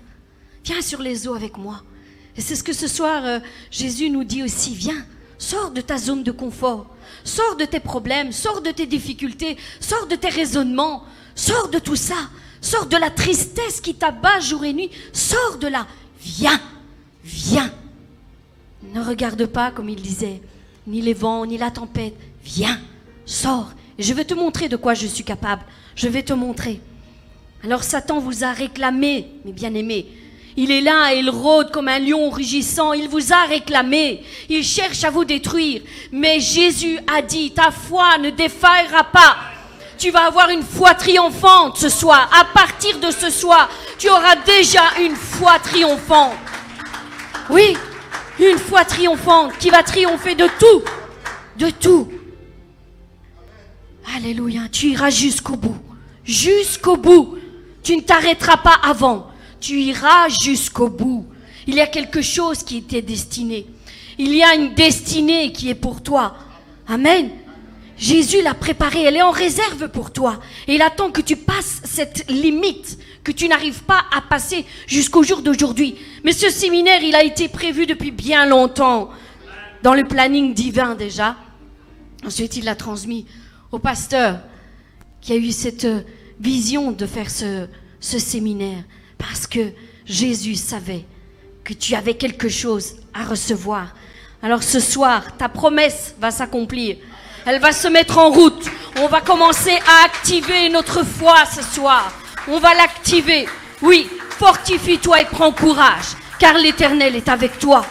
viens 0.66 0.82
sur 0.82 1.01
les 1.01 1.30
eaux 1.30 1.34
avec 1.34 1.57
moi. 1.57 1.82
Et 2.36 2.41
c'est 2.41 2.57
ce 2.57 2.64
que 2.64 2.74
ce 2.74 2.89
soir 2.89 3.24
euh, 3.24 3.39
Jésus 3.72 4.09
nous 4.09 4.26
dit 4.26 4.43
aussi. 4.43 4.76
Viens, 4.76 5.05
sors 5.38 5.72
de 5.72 5.80
ta 5.80 5.97
zone 5.97 6.22
de 6.22 6.32
confort. 6.32 6.88
Sors 7.24 7.55
de 7.55 7.64
tes 7.64 7.80
problèmes, 7.80 8.34
sors 8.34 8.62
de 8.62 8.72
tes 8.72 8.86
difficultés, 8.86 9.55
sors 9.80 10.07
de 10.07 10.18
tes 10.18 10.28
raisonnements, 10.28 11.05
sors 11.36 11.70
de 11.70 11.80
tout 11.80 11.95
ça, 11.95 12.30
sors 12.59 12.86
de 12.86 12.97
la 12.97 13.12
tristesse 13.12 13.80
qui 13.80 13.95
t'abat 13.95 14.41
jour 14.41 14.66
et 14.66 14.74
nuit, 14.74 14.91
sors 15.14 15.57
de 15.57 15.68
là, 15.68 15.88
viens, 16.20 16.59
viens. 17.24 17.72
Ne 18.93 19.01
regarde 19.01 19.45
pas, 19.45 19.72
comme 19.72 19.88
il 19.88 20.01
disait, 20.01 20.41
ni 20.86 21.01
les 21.01 21.14
vents, 21.14 21.45
ni 21.45 21.57
la 21.57 21.72
tempête, 21.72 22.16
viens, 22.43 22.78
sors. 23.26 23.72
je 23.97 24.14
vais 24.14 24.26
te 24.26 24.34
montrer 24.34 24.68
de 24.68 24.76
quoi 24.76 24.95
je 24.95 25.07
suis 25.07 25.24
capable, 25.24 25.64
je 25.95 26.09
vais 26.09 26.24
te 26.24 26.34
montrer. 26.34 26.82
Alors 27.64 27.84
Satan 27.84 28.20
vous 28.20 28.43
a 28.43 28.51
réclamé, 28.51 29.28
mes 29.45 29.51
bien-aimés, 29.51 30.07
il 30.57 30.70
est 30.72 30.82
là 30.82 31.14
il 31.14 31.30
rôde 31.30 31.72
comme 31.72 31.88
un 31.88 31.99
lion 31.99 32.30
rugissant. 32.30 32.93
Il 32.93 33.07
vous 33.07 33.32
a 33.32 33.45
réclamé. 33.45 34.24
Il 34.49 34.64
cherche 34.64 35.03
à 35.03 35.10
vous 35.10 35.26
détruire. 35.26 35.81
Mais 36.11 36.40
Jésus 36.40 36.99
a 37.07 37.22
dit, 37.22 37.52
ta 37.52 37.72
foi 37.72 38.18
ne 38.19 38.30
défaillera 38.30 39.06
pas. 39.06 39.38
Tu 39.98 40.10
vas 40.11 40.26
avoir 40.26 40.49
une 40.49 40.64
foi 40.64 40.94
triomphante 40.94 41.77
ce 41.77 41.90
soir. 41.90 42.30
À 42.38 42.45
partir 42.45 42.99
de 42.99 43.11
ce 43.11 43.30
soir, 43.30 43.69
tu 43.98 44.10
auras 44.10 44.36
déjà 44.36 44.81
une 44.99 45.15
foi 45.15 45.60
triomphante. 45.60 46.34
Oui, 47.49 47.77
une 48.40 48.57
foi 48.57 48.84
triomphante 48.84 49.57
qui 49.60 49.69
va 49.69 49.84
triompher 49.84 50.36
de 50.36 50.48
tout. 50.60 50.84
De 51.57 51.69
tout. 51.69 52.11
Alléluia. 54.15 54.61
Tu 54.72 54.88
iras 54.88 55.11
jusqu'au 55.11 55.56
bout. 55.56 55.77
Jusqu'au 56.23 56.98
bout. 56.98 57.38
Tu 57.84 57.95
ne 57.95 58.02
t'arrêteras 58.02 58.58
pas 58.58 58.80
avant 58.84 59.32
tu 59.62 59.80
iras 59.80 60.28
jusqu'au 60.28 60.90
bout. 60.90 61.26
Il 61.68 61.76
y 61.76 61.80
a 61.80 61.88
quelque 61.88 62.22
chose 62.22 62.64
qui 62.64 62.78
était 62.78 63.03
destiné. 63.03 63.68
Il 64.18 64.36
y 64.36 64.44
a 64.44 64.56
une 64.56 64.74
destinée 64.74 65.53
qui 65.53 65.70
est 65.70 65.76
pour 65.76 66.03
toi. 66.03 66.36
Amen. 66.88 67.30
Jésus 67.98 68.41
l'a 68.41 68.56
préparée, 68.56 69.03
elle 69.03 69.16
est 69.16 69.22
en 69.22 69.32
réserve 69.32 69.88
pour 69.90 70.12
toi. 70.12 70.40
Et 70.68 70.76
il 70.76 70.82
attend 70.82 71.12
que 71.12 71.22
tu 71.22 71.36
passes 71.36 71.82
cette 71.84 72.30
limite 72.30 72.98
que 73.24 73.32
tu 73.32 73.48
n'arrives 73.48 73.84
pas 73.84 74.03
à 74.16 74.22
passer 74.22 74.66
jusqu'au 74.88 75.22
jour 75.22 75.44
d'aujourd'hui. 75.44 75.95
Mais 76.24 76.34
ce 76.34 76.49
séminaire, 76.49 77.03
il 77.03 77.14
a 77.14 77.24
été 77.24 77.48
prévu 77.48 77.86
depuis 77.86 78.10
bien 78.10 78.48
longtemps, 78.48 79.12
dans 79.84 79.94
le 79.94 80.03
planning 80.03 80.56
divin 80.56 80.95
déjà. 80.95 81.36
Ensuite, 82.26 82.58
il 82.58 82.66
l'a 82.66 82.76
transmis 82.76 83.28
au 83.72 83.78
pasteur 83.78 84.40
qui 85.22 85.34
a 85.34 85.36
eu 85.36 85.52
cette 85.52 85.88
vision 86.41 86.91
de 86.91 87.05
faire 87.05 87.30
ce, 87.30 87.68
séminaire. 87.99 88.84
Parce 89.18 89.45
que 89.45 89.72
Jésus 90.05 90.55
savait 90.55 91.05
que 91.63 91.73
tu 91.73 91.93
avais 91.95 92.15
quelque 92.15 92.49
chose 92.49 92.95
à 93.13 93.23
recevoir. 93.23 93.93
Alors 94.41 94.63
ce 94.63 94.80
soir, 94.80 95.38
ta 95.38 95.47
promesse 95.47 96.15
va 96.19 96.31
s'accomplir. 96.31 96.97
Elle 97.45 97.59
va 97.59 97.72
se 97.72 97.88
mettre 97.88 98.18
en 98.18 98.31
route. 98.31 98.65
On 98.97 99.07
va 99.07 99.22
commencer 99.22 99.77
à 99.88 100.05
activer 100.05 100.69
notre 100.69 101.05
foi 101.05 101.35
ce 101.45 101.61
soir. 101.61 102.11
On 102.47 102.59
va 102.59 102.73
l'activer. 102.73 103.47
Oui, 103.84 104.09
fortifie-toi 104.38 105.22
et 105.22 105.26
prends 105.26 105.51
courage, 105.51 106.15
car 106.39 106.55
l'Éternel 106.55 107.15
est 107.15 107.30
avec 107.30 107.59
toi. 107.59 107.85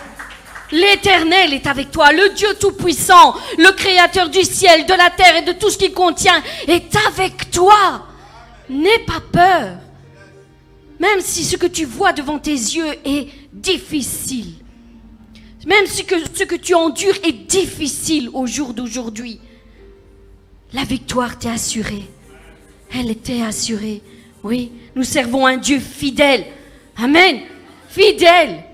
L'Éternel 0.73 1.55
est 1.55 1.67
avec 1.67 1.91
toi. 1.91 2.13
Le 2.13 2.31
Dieu 2.31 2.49
Tout-Puissant, 2.61 3.35
le 3.59 3.73
Créateur 3.73 4.29
du 4.29 4.43
ciel, 4.43 4.87
de 4.87 4.95
la 4.95 5.11
terre 5.11 5.37
et 5.37 5.43
de 5.43 5.53
tout 5.53 5.71
ce 5.71 5.79
qu'il 5.79 5.93
contient, 5.93 6.43
est 6.69 6.97
avec 7.09 7.51
toi. 7.51 8.10
N'aie 8.71 9.05
pas 9.07 9.21
peur. 9.33 9.79
Même 11.01 11.21
si 11.21 11.45
ce 11.45 11.57
que 11.57 11.67
tu 11.67 11.85
vois 11.85 12.13
devant 12.13 12.39
tes 12.39 12.53
yeux 12.53 12.95
est 13.05 13.29
difficile, 13.53 14.55
même 15.67 15.87
si 15.87 16.05
ce 16.35 16.45
que 16.45 16.55
tu 16.55 16.75
endures 16.75 17.17
est 17.25 17.47
difficile 17.47 18.31
au 18.33 18.47
jour 18.47 18.73
d'aujourd'hui, 18.73 19.41
la 20.73 20.85
victoire 20.85 21.39
t'est 21.39 21.51
assurée. 21.51 22.05
Elle 22.95 23.11
était 23.11 23.43
assurée. 23.43 24.03
Oui, 24.43 24.71
nous 24.95 25.05
servons 25.05 25.47
un 25.47 25.57
Dieu 25.57 25.81
fidèle. 25.81 26.47
Amen. 26.97 27.41
Fidèle. 27.89 28.65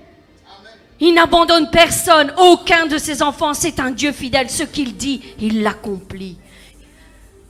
Il 0.99 1.13
n'abandonne 1.13 1.69
personne, 1.71 2.33
aucun 2.37 2.87
de 2.87 2.97
ses 2.97 3.21
enfants. 3.21 3.53
C'est 3.53 3.79
un 3.79 3.91
Dieu 3.91 4.11
fidèle. 4.11 4.49
Ce 4.49 4.63
qu'il 4.63 4.95
dit, 4.95 5.21
il 5.39 5.61
l'accomplit. 5.61 6.37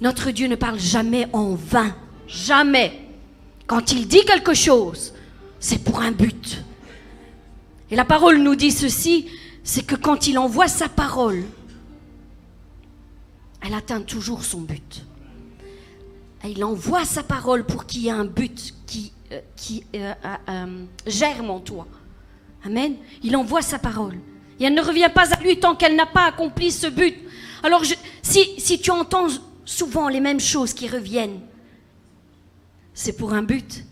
Notre 0.02 0.32
Dieu 0.32 0.48
ne 0.48 0.56
parle 0.56 0.80
jamais 0.80 1.28
en 1.34 1.56
vain. 1.56 1.96
Jamais. 2.28 3.08
Quand 3.66 3.92
il 3.92 4.08
dit 4.08 4.24
quelque 4.26 4.54
chose, 4.54 5.14
c'est 5.60 5.84
pour 5.84 6.02
un 6.02 6.12
but. 6.12 6.64
Et 7.90 7.96
la 7.96 8.06
parole 8.06 8.38
nous 8.40 8.56
dit 8.56 8.72
ceci, 8.72 9.28
c'est 9.64 9.86
que 9.86 9.96
quand 9.96 10.28
il 10.28 10.38
envoie 10.38 10.68
sa 10.68 10.90
parole, 10.90 11.44
elle 13.62 13.74
atteint 13.74 14.02
toujours 14.02 14.44
son 14.44 14.62
but. 14.62 15.04
il 16.46 16.64
envoie 16.64 17.04
sa 17.04 17.24
parole 17.24 17.66
pour 17.66 17.86
qu'il 17.86 18.04
y 18.04 18.08
ait 18.08 18.12
un 18.12 18.26
but 18.26 18.74
qui, 18.86 19.12
euh, 19.32 19.42
euh, 19.96 20.14
euh, 20.50 20.86
germe 21.06 21.50
en 21.50 21.60
toi. 21.60 21.88
Amen. 22.64 22.96
Il 23.24 23.36
envoie 23.36 23.62
sa 23.62 23.80
parole. 23.80 24.16
Et 24.60 24.66
elle 24.66 24.74
ne 24.74 24.82
revient 24.82 25.10
pas 25.14 25.34
à 25.34 25.40
lui 25.42 25.60
tant 25.60 25.76
qu'elle 25.76 25.96
n'a 25.96 26.06
pas 26.06 26.26
accompli 26.26 26.72
ce 26.72 26.88
but. 26.88 27.16
Alors 27.64 27.84
si 28.22 28.80
tu 28.80 28.92
entends 28.92 29.28
souvent 29.66 30.08
les 30.08 30.22
mêmes 30.22 30.40
choses 30.40 30.74
qui 30.74 30.88
reviennent, 30.88 31.40
c'est 32.98 33.14
pour 33.14 33.34
un 33.34 33.44
but. 33.44 33.84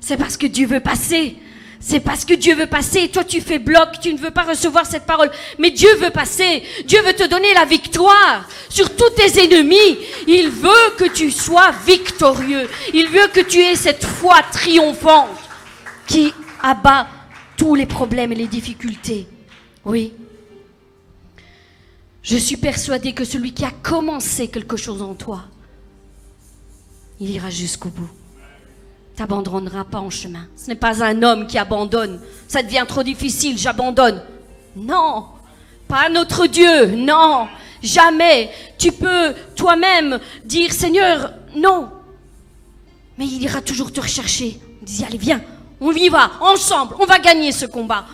C'est 0.00 0.16
parce 0.16 0.38
que 0.38 0.46
Dieu 0.46 0.66
veut 0.66 0.80
passer. 0.80 1.36
C'est 1.80 2.00
parce 2.00 2.24
que 2.24 2.32
Dieu 2.32 2.54
veut 2.54 2.66
passer 2.66 3.08
toi 3.08 3.22
tu 3.22 3.42
fais 3.42 3.58
bloc, 3.58 4.00
tu 4.00 4.14
ne 4.14 4.18
veux 4.18 4.30
pas 4.30 4.44
recevoir 4.44 4.86
cette 4.86 5.04
parole. 5.04 5.30
Mais 5.58 5.70
Dieu 5.70 5.94
veut 5.96 6.10
passer, 6.10 6.62
Dieu 6.86 7.02
veut 7.02 7.12
te 7.12 7.28
donner 7.28 7.52
la 7.52 7.66
victoire 7.66 8.48
sur 8.70 8.96
tous 8.96 9.10
tes 9.10 9.44
ennemis. 9.44 9.98
Il 10.26 10.48
veut 10.48 10.96
que 10.96 11.12
tu 11.12 11.30
sois 11.30 11.72
victorieux. 11.86 12.66
Il 12.94 13.08
veut 13.08 13.28
que 13.34 13.40
tu 13.40 13.60
aies 13.60 13.76
cette 13.76 14.02
foi 14.02 14.36
triomphante 14.50 15.28
qui 16.06 16.32
abat 16.62 17.06
tous 17.58 17.74
les 17.74 17.86
problèmes 17.86 18.32
et 18.32 18.36
les 18.36 18.48
difficultés. 18.48 19.28
Oui. 19.84 20.14
Je 22.22 22.38
suis 22.38 22.56
persuadée 22.56 23.12
que 23.12 23.26
celui 23.26 23.52
qui 23.52 23.66
a 23.66 23.72
commencé 23.82 24.48
quelque 24.48 24.78
chose 24.78 25.02
en 25.02 25.12
toi, 25.12 25.44
il 27.20 27.30
ira 27.30 27.50
jusqu'au 27.50 27.90
bout 27.90 28.08
t'abandonneras 29.16 29.84
pas 29.84 30.00
en 30.00 30.10
chemin. 30.10 30.46
Ce 30.56 30.68
n'est 30.68 30.74
pas 30.74 31.04
un 31.04 31.22
homme 31.22 31.46
qui 31.46 31.58
abandonne. 31.58 32.20
Ça 32.48 32.62
devient 32.62 32.84
trop 32.86 33.02
difficile, 33.02 33.58
j'abandonne. 33.58 34.22
Non, 34.76 35.26
pas 35.86 36.08
notre 36.08 36.46
Dieu, 36.46 36.86
non, 36.96 37.46
jamais. 37.82 38.50
Tu 38.78 38.90
peux 38.92 39.34
toi-même 39.54 40.18
dire, 40.44 40.72
Seigneur, 40.72 41.32
non. 41.54 41.90
Mais 43.16 43.26
il 43.26 43.42
ira 43.42 43.60
toujours 43.60 43.92
te 43.92 44.00
rechercher. 44.00 44.58
Il 44.80 44.84
dit, 44.84 45.04
allez, 45.04 45.18
viens, 45.18 45.40
on 45.80 45.92
y 45.92 46.08
va, 46.08 46.32
ensemble, 46.40 46.96
on 46.98 47.06
va 47.06 47.18
gagner 47.18 47.52
ce 47.52 47.66
combat. 47.66 48.06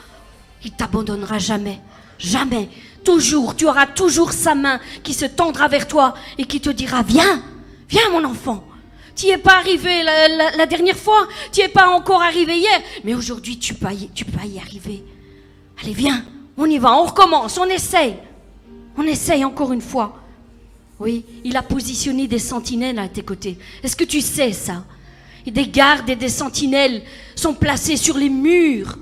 Il 0.64 0.72
t'abandonnera 0.72 1.38
jamais, 1.38 1.80
jamais. 2.18 2.68
Toujours, 3.02 3.56
tu 3.56 3.66
auras 3.66 3.86
toujours 3.86 4.32
sa 4.32 4.54
main 4.54 4.78
qui 5.02 5.14
se 5.14 5.24
tendra 5.24 5.68
vers 5.68 5.88
toi 5.88 6.14
et 6.36 6.44
qui 6.44 6.60
te 6.60 6.68
dira, 6.68 7.02
viens, 7.02 7.42
viens 7.88 8.10
mon 8.10 8.24
enfant. 8.24 8.62
Tu 9.14 9.26
n'y 9.26 9.32
es 9.32 9.38
pas 9.38 9.58
arrivé 9.58 10.02
la, 10.02 10.66
dernière 10.66 10.96
fois, 10.96 11.26
tu 11.52 11.60
n'y 11.60 11.66
es 11.66 11.68
pas 11.68 11.88
encore 11.88 12.22
arrivé 12.22 12.58
hier, 12.58 12.80
mais 13.04 13.14
aujourd'hui 13.14 13.58
tu 13.58 13.74
peux, 13.74 13.88
y 13.92 14.58
arriver. 14.58 15.04
Allez, 15.82 15.92
viens, 15.92 16.24
on 16.56 16.66
y 16.66 16.78
va, 16.78 16.92
on 16.92 17.04
recommence, 17.04 17.58
on 17.58 17.66
essaye. 17.66 18.16
On 18.96 19.02
essaye 19.02 19.44
encore 19.44 19.72
une 19.72 19.80
fois. 19.80 20.16
Oui, 20.98 21.24
il 21.44 21.56
a 21.56 21.62
positionné 21.62 22.28
des 22.28 22.38
sentinelles 22.38 22.98
à 22.98 23.08
tes 23.08 23.22
côtés. 23.22 23.56
Est-ce 23.82 23.96
que 23.96 24.04
tu 24.04 24.20
sais 24.20 24.52
ça? 24.52 24.84
Des 25.46 25.66
gardes 25.66 26.10
et 26.10 26.16
des 26.16 26.28
sentinelles 26.28 27.02
sont 27.34 27.54
placés 27.54 27.96
sur 27.96 28.18
les 28.18 28.28
murs 28.28 28.98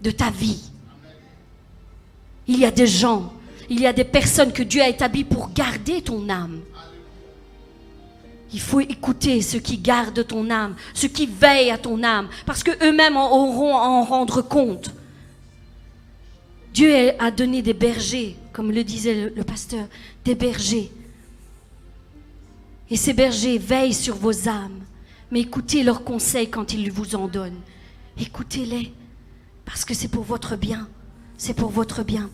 de 0.00 0.10
ta 0.10 0.30
vie. 0.30 0.62
Il 2.48 2.58
y 2.58 2.64
a 2.64 2.70
des 2.70 2.86
gens, 2.86 3.32
il 3.68 3.80
y 3.80 3.86
a 3.86 3.92
des 3.92 4.04
personnes 4.04 4.52
que 4.52 4.62
Dieu 4.62 4.80
a 4.80 4.88
établies 4.88 5.24
pour 5.24 5.52
garder 5.52 6.00
ton 6.00 6.28
âme. 6.28 6.60
Il 8.52 8.60
faut 8.60 8.80
écouter 8.80 9.42
ceux 9.42 9.58
qui 9.58 9.78
gardent 9.78 10.26
ton 10.26 10.50
âme, 10.50 10.76
ceux 10.94 11.08
qui 11.08 11.26
veillent 11.26 11.70
à 11.70 11.78
ton 11.78 12.02
âme, 12.02 12.28
parce 12.44 12.62
qu'eux-mêmes 12.62 13.16
auront 13.16 13.76
à 13.76 13.82
en 13.82 14.04
rendre 14.04 14.42
compte. 14.42 14.90
Dieu 16.72 16.92
a 17.18 17.30
donné 17.30 17.62
des 17.62 17.74
bergers, 17.74 18.36
comme 18.52 18.70
le 18.70 18.84
disait 18.84 19.32
le 19.34 19.44
pasteur, 19.44 19.86
des 20.24 20.34
bergers. 20.34 20.90
Et 22.90 22.96
ces 22.96 23.14
bergers 23.14 23.58
veillent 23.58 23.94
sur 23.94 24.14
vos 24.14 24.48
âmes, 24.48 24.84
mais 25.30 25.40
écoutez 25.40 25.82
leurs 25.82 26.04
conseils 26.04 26.48
quand 26.48 26.72
ils 26.72 26.92
vous 26.92 27.16
en 27.16 27.26
donnent. 27.26 27.60
Écoutez-les, 28.20 28.92
parce 29.64 29.84
que 29.84 29.94
c'est 29.94 30.08
pour 30.08 30.22
votre 30.22 30.56
bien. 30.56 30.88
C'est 31.38 31.54
pour 31.54 31.70
votre 31.70 32.02
bien. 32.02 32.30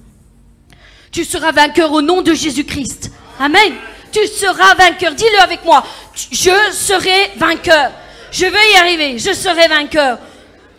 Tu 1.10 1.24
seras 1.24 1.52
vainqueur 1.52 1.92
au 1.92 2.02
nom 2.02 2.22
de 2.22 2.34
Jésus-Christ. 2.34 3.10
Amen 3.38 3.72
tu 4.12 4.26
seras 4.26 4.74
vainqueur. 4.74 5.14
Dis-le 5.14 5.40
avec 5.40 5.64
moi. 5.64 5.84
Je 6.30 6.50
serai 6.72 7.32
vainqueur. 7.36 7.92
Je 8.30 8.46
vais 8.46 8.72
y 8.72 8.76
arriver. 8.76 9.18
Je 9.18 9.32
serai 9.32 9.68
vainqueur. 9.68 10.18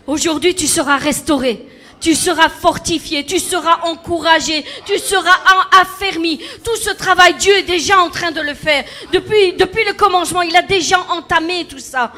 Aujourd'hui, 0.07 0.55
tu 0.55 0.67
seras 0.67 0.97
restauré. 0.97 1.67
Tu 1.99 2.15
seras 2.15 2.49
fortifié, 2.49 3.25
tu 3.25 3.39
seras 3.39 3.79
encouragé, 3.83 4.65
tu 4.85 4.97
seras 4.99 5.37
affermi. 5.79 6.37
Tout 6.61 6.75
ce 6.75 6.89
travail, 6.89 7.33
Dieu 7.35 7.59
est 7.59 7.63
déjà 7.63 7.97
en 8.01 8.09
train 8.09 8.31
de 8.31 8.41
le 8.41 8.53
faire. 8.53 8.83
Depuis, 9.13 9.53
depuis 9.53 9.85
le 9.85 9.93
commencement, 9.93 10.41
il 10.41 10.53
a 10.53 10.63
déjà 10.63 10.99
entamé 11.11 11.63
tout 11.63 11.79
ça. 11.79 12.11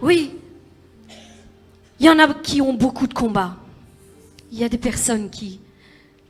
Oui. 0.00 0.30
Il 1.98 2.06
y 2.06 2.08
en 2.08 2.20
a 2.20 2.32
qui 2.34 2.60
ont 2.60 2.72
beaucoup 2.72 3.08
de 3.08 3.14
combats. 3.14 3.56
Il 4.52 4.60
y 4.60 4.64
a 4.64 4.68
des 4.68 4.78
personnes 4.78 5.28
qui, 5.28 5.58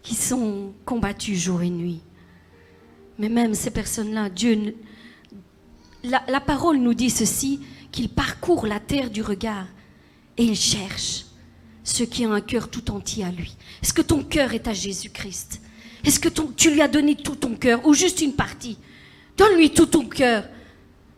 qui 0.03 0.15
sont 0.15 0.73
combattues 0.87 1.37
jour 1.37 1.61
et 1.61 1.69
nuit. 1.69 2.01
Mais 3.19 3.29
même 3.29 3.55
ces 3.55 3.71
personnes-là, 3.71 4.31
Dieu, 4.31 4.77
la, 6.05 6.41
parole 6.41 6.79
nous 6.79 6.95
dit 6.95 7.11
ceci, 7.11 7.61
qu'il 7.91 8.09
parcourt 8.09 8.67
la 8.67 8.81
terre 8.81 9.11
du 9.11 9.23
regard 9.23 9.67
et 10.39 10.45
il 10.45 10.57
cherche 10.57 11.27
ceux 11.85 12.07
qui 12.07 12.27
ont 12.27 12.33
un 12.33 12.41
cœur 12.41 12.69
tout 12.69 12.91
entier 12.91 13.25
à 13.25 13.31
lui. 13.31 13.55
Est-ce 13.83 13.93
que 13.93 14.03
ton 14.03 14.25
cœur 14.25 14.55
est 14.55 14.67
à 14.67 14.73
Jésus-Christ? 14.73 15.61
Est-ce 16.05 16.19
que 16.19 16.29
tu 16.57 16.71
lui 16.71 16.81
as 16.81 16.89
donné 16.89 17.15
tout 17.15 17.37
ton 17.37 17.55
cœur 17.55 17.87
ou 17.87 17.95
juste 17.95 18.21
une 18.21 18.33
partie? 18.33 18.79
Donne-lui 19.37 19.71
tout 19.71 19.87
ton 19.87 20.07
cœur. 20.07 20.45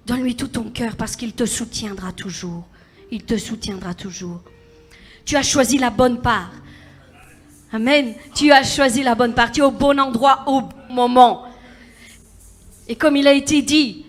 Donne-lui 0.06 0.36
tout 0.36 0.48
ton 0.48 0.64
cœur 0.64 0.96
parce 0.96 1.16
qu'il 1.16 1.32
te 1.32 1.46
soutiendra 1.46 2.12
toujours. 2.12 2.66
Il 3.10 3.22
te 3.22 3.38
soutiendra 3.38 3.94
toujours. 3.94 4.42
Tu 5.24 5.36
as 5.36 5.42
choisi 5.42 5.78
la 5.78 5.90
bonne 5.90 6.20
part. 6.20 6.52
Amen. 7.72 8.14
Tu 8.34 8.52
as 8.52 8.62
choisi 8.62 9.02
la 9.02 9.14
bonne 9.14 9.34
part. 9.34 9.50
Tu 9.50 9.60
es 9.60 9.64
au 9.64 9.70
bon 9.70 9.98
endroit 9.98 10.44
au 10.46 10.62
bon 10.62 10.94
moment. 10.94 11.43
Et 12.88 12.96
comme 12.96 13.16
il 13.16 13.26
a 13.26 13.32
été 13.32 13.62
dit, 13.62 14.04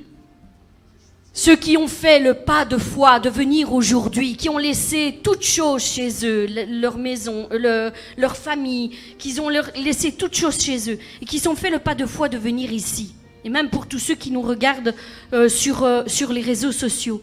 ceux 1.34 1.58
qui 1.58 1.76
ont 1.76 1.90
fait 1.90 2.20
le 2.20 2.34
pas 2.34 2.64
de 2.64 2.78
foi 2.78 3.20
de 3.20 3.30
venir 3.30 3.74
aujourd'hui, 3.74 4.38
qui 4.38 4.48
ont 4.48 4.58
laissé 4.58 5.20
toutes 5.22 5.44
choses 5.44 5.84
chez 5.84 6.10
eux, 6.26 6.48
leur 6.70 6.98
maison, 6.98 7.50
leur 7.52 8.38
famille, 8.38 8.92
qui 9.18 9.38
ont 9.40 9.50
laissé 9.50 10.14
toutes 10.14 10.36
choses 10.36 10.62
chez 10.62 10.92
eux, 10.92 10.98
et 11.22 11.26
qui 11.26 11.46
ont 11.48 11.56
fait 11.56 11.70
le 11.70 11.80
pas 11.80 11.94
de 11.94 12.06
foi 12.06 12.30
de 12.30 12.38
venir 12.38 12.72
ici, 12.72 13.16
et 13.44 13.50
même 13.50 13.70
pour 13.70 13.86
tous 13.86 14.00
ceux 14.00 14.16
qui 14.16 14.32
nous 14.32 14.42
regardent 14.42 14.96
euh, 15.34 15.50
sur, 15.50 15.84
euh, 15.84 16.04
sur 16.08 16.32
les 16.32 16.42
réseaux 16.42 16.72
sociaux, 16.72 17.22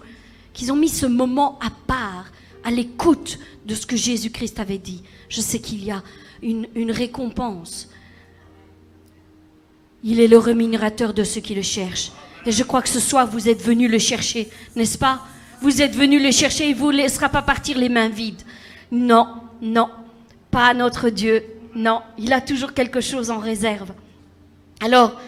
qu'ils 0.53 0.71
ont 0.73 0.77
mis 0.77 0.91
ce 0.91 1.07
moment 1.07 1.59
à 1.61 1.71
part, 1.87 2.27
à 2.65 2.71
l'écoute 2.71 3.39
de 3.65 3.75
ce 3.75 3.87
que 3.87 3.97
Jésus-Christ 3.97 4.61
avait 4.61 4.79
dit. 4.79 5.03
Je 5.31 5.41
sais 5.41 5.59
qu'il 5.59 5.83
y 5.83 5.91
a 5.91 6.03
une 6.43 6.91
récompense 6.91 7.89
il 10.05 10.21
est 10.21 10.29
le 10.29 10.39
rémunérateur 10.39 11.15
de 11.15 11.25
ceux 11.25 11.41
qui 11.41 11.55
le 11.55 11.63
cherchent. 11.63 12.13
Et 12.45 12.53
je 12.53 12.65
crois 12.65 12.83
que 12.83 12.89
ce 12.89 13.01
soir, 13.01 13.27
vous 13.27 13.49
êtes 13.49 13.63
venus 13.63 13.91
le 13.91 13.99
chercher, 13.99 14.49
n'est-ce 14.75 14.99
pas? 14.99 15.23
Vous 15.61 15.81
êtes 15.81 15.95
venus 15.95 16.23
le 16.23 16.33
chercher, 16.33 16.69
il 16.69 16.75
ne 16.75 16.81
vous 16.81 16.91
laissera 16.91 17.29
pas 17.29 17.43
partir 17.43 17.79
les 17.79 17.89
mains 17.89 18.09
vides. 18.09 18.43
Non, 18.91 19.29
non, 19.61 19.89
pas 20.51 20.75
notre 20.75 21.09
Dieu. 21.09 21.45
Non, 21.75 22.03
il 22.19 22.33
a 22.33 22.41
toujours 22.41 22.75
quelque 22.75 23.01
chose 23.01 23.31
en 23.31 23.39
réserve. 23.39 23.93
Alors, 24.81 25.21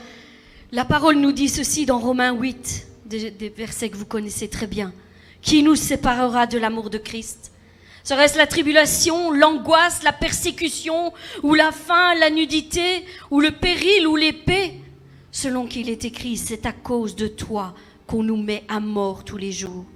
la 0.72 0.84
parole 0.84 1.16
nous 1.16 1.32
dit 1.32 1.48
ceci 1.48 1.86
dans 1.86 2.00
Romains 2.00 2.32
8, 2.32 2.86
des, 3.06 3.30
des 3.30 3.48
versets 3.48 3.88
que 3.88 3.96
vous 3.96 4.06
connaissez 4.06 4.48
très 4.48 4.66
bien. 4.66 4.92
Qui 5.40 5.62
nous 5.62 5.76
séparera 5.76 6.46
de 6.46 6.58
l'amour 6.58 6.90
de 6.90 6.98
Christ? 6.98 7.52
Serait-ce 8.04 8.36
la 8.36 8.46
tribulation, 8.46 9.30
l'angoisse, 9.30 10.02
la 10.02 10.12
persécution, 10.12 11.14
ou 11.42 11.54
la 11.54 11.72
faim, 11.72 12.14
la 12.20 12.28
nudité, 12.28 13.06
ou 13.30 13.40
le 13.40 13.50
péril, 13.50 14.06
ou 14.06 14.14
l'épée? 14.14 14.74
Selon 15.32 15.66
qu'il 15.66 15.88
est 15.88 16.04
écrit, 16.04 16.36
c'est 16.36 16.66
à 16.66 16.72
cause 16.72 17.16
de 17.16 17.28
toi 17.28 17.74
qu'on 18.06 18.22
nous 18.22 18.36
met 18.36 18.62
à 18.68 18.78
mort 18.78 19.24
tous 19.24 19.38
les 19.38 19.52
jours, 19.52 19.86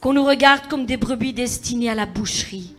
qu'on 0.00 0.12
nous 0.12 0.24
regarde 0.24 0.68
comme 0.68 0.84
des 0.84 0.98
brebis 0.98 1.32
destinées 1.32 1.88
à 1.88 1.94
la 1.94 2.04
boucherie. 2.04 2.76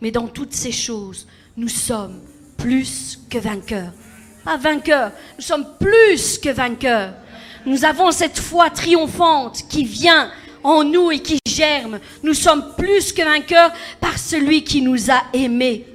Mais 0.00 0.10
dans 0.10 0.26
toutes 0.26 0.52
ces 0.52 0.72
choses, 0.72 1.28
nous 1.56 1.68
sommes 1.68 2.20
plus 2.58 3.20
que 3.30 3.38
vainqueurs. 3.38 3.92
Pas 4.44 4.56
vainqueurs, 4.56 5.12
nous 5.38 5.44
sommes 5.44 5.66
plus 5.78 6.36
que 6.36 6.50
vainqueurs. 6.50 7.14
Nous 7.64 7.84
avons 7.84 8.10
cette 8.10 8.38
foi 8.38 8.70
triomphante 8.70 9.68
qui 9.68 9.84
vient 9.84 10.30
en 10.64 10.82
nous 10.82 11.10
et 11.10 11.20
qui 11.20 11.39
Nous 12.22 12.34
sommes 12.34 12.74
plus 12.76 13.12
que 13.12 13.22
vainqueurs 13.22 13.72
par 14.00 14.18
celui 14.18 14.64
qui 14.64 14.82
nous 14.82 15.10
a 15.10 15.22
aimés. 15.32 15.86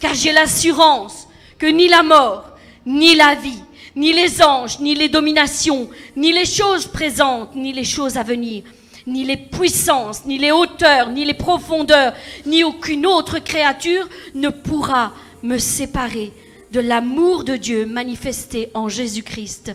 Car 0.00 0.14
j'ai 0.14 0.32
l'assurance 0.32 1.28
que 1.58 1.66
ni 1.66 1.88
la 1.88 2.02
mort, 2.02 2.56
ni 2.86 3.14
la 3.14 3.34
vie, 3.34 3.62
ni 3.96 4.12
les 4.12 4.42
anges, 4.42 4.80
ni 4.80 4.94
les 4.94 5.08
dominations, 5.08 5.90
ni 6.16 6.32
les 6.32 6.46
choses 6.46 6.86
présentes, 6.86 7.54
ni 7.54 7.72
les 7.72 7.84
choses 7.84 8.16
à 8.16 8.22
venir, 8.22 8.62
ni 9.06 9.24
les 9.24 9.36
puissances, 9.36 10.24
ni 10.24 10.38
les 10.38 10.52
hauteurs, 10.52 11.10
ni 11.10 11.24
les 11.24 11.34
profondeurs, 11.34 12.14
ni 12.46 12.64
aucune 12.64 13.06
autre 13.06 13.38
créature 13.38 14.08
ne 14.34 14.48
pourra 14.48 15.12
me 15.42 15.58
séparer 15.58 16.32
de 16.72 16.80
l'amour 16.80 17.44
de 17.44 17.56
Dieu 17.56 17.84
manifesté 17.84 18.70
en 18.74 18.88
Jésus-Christ 18.88 19.72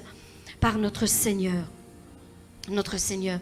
par 0.59 0.77
notre 0.77 1.05
Seigneur. 1.05 1.65
Notre 2.69 2.97
Seigneur. 2.97 3.39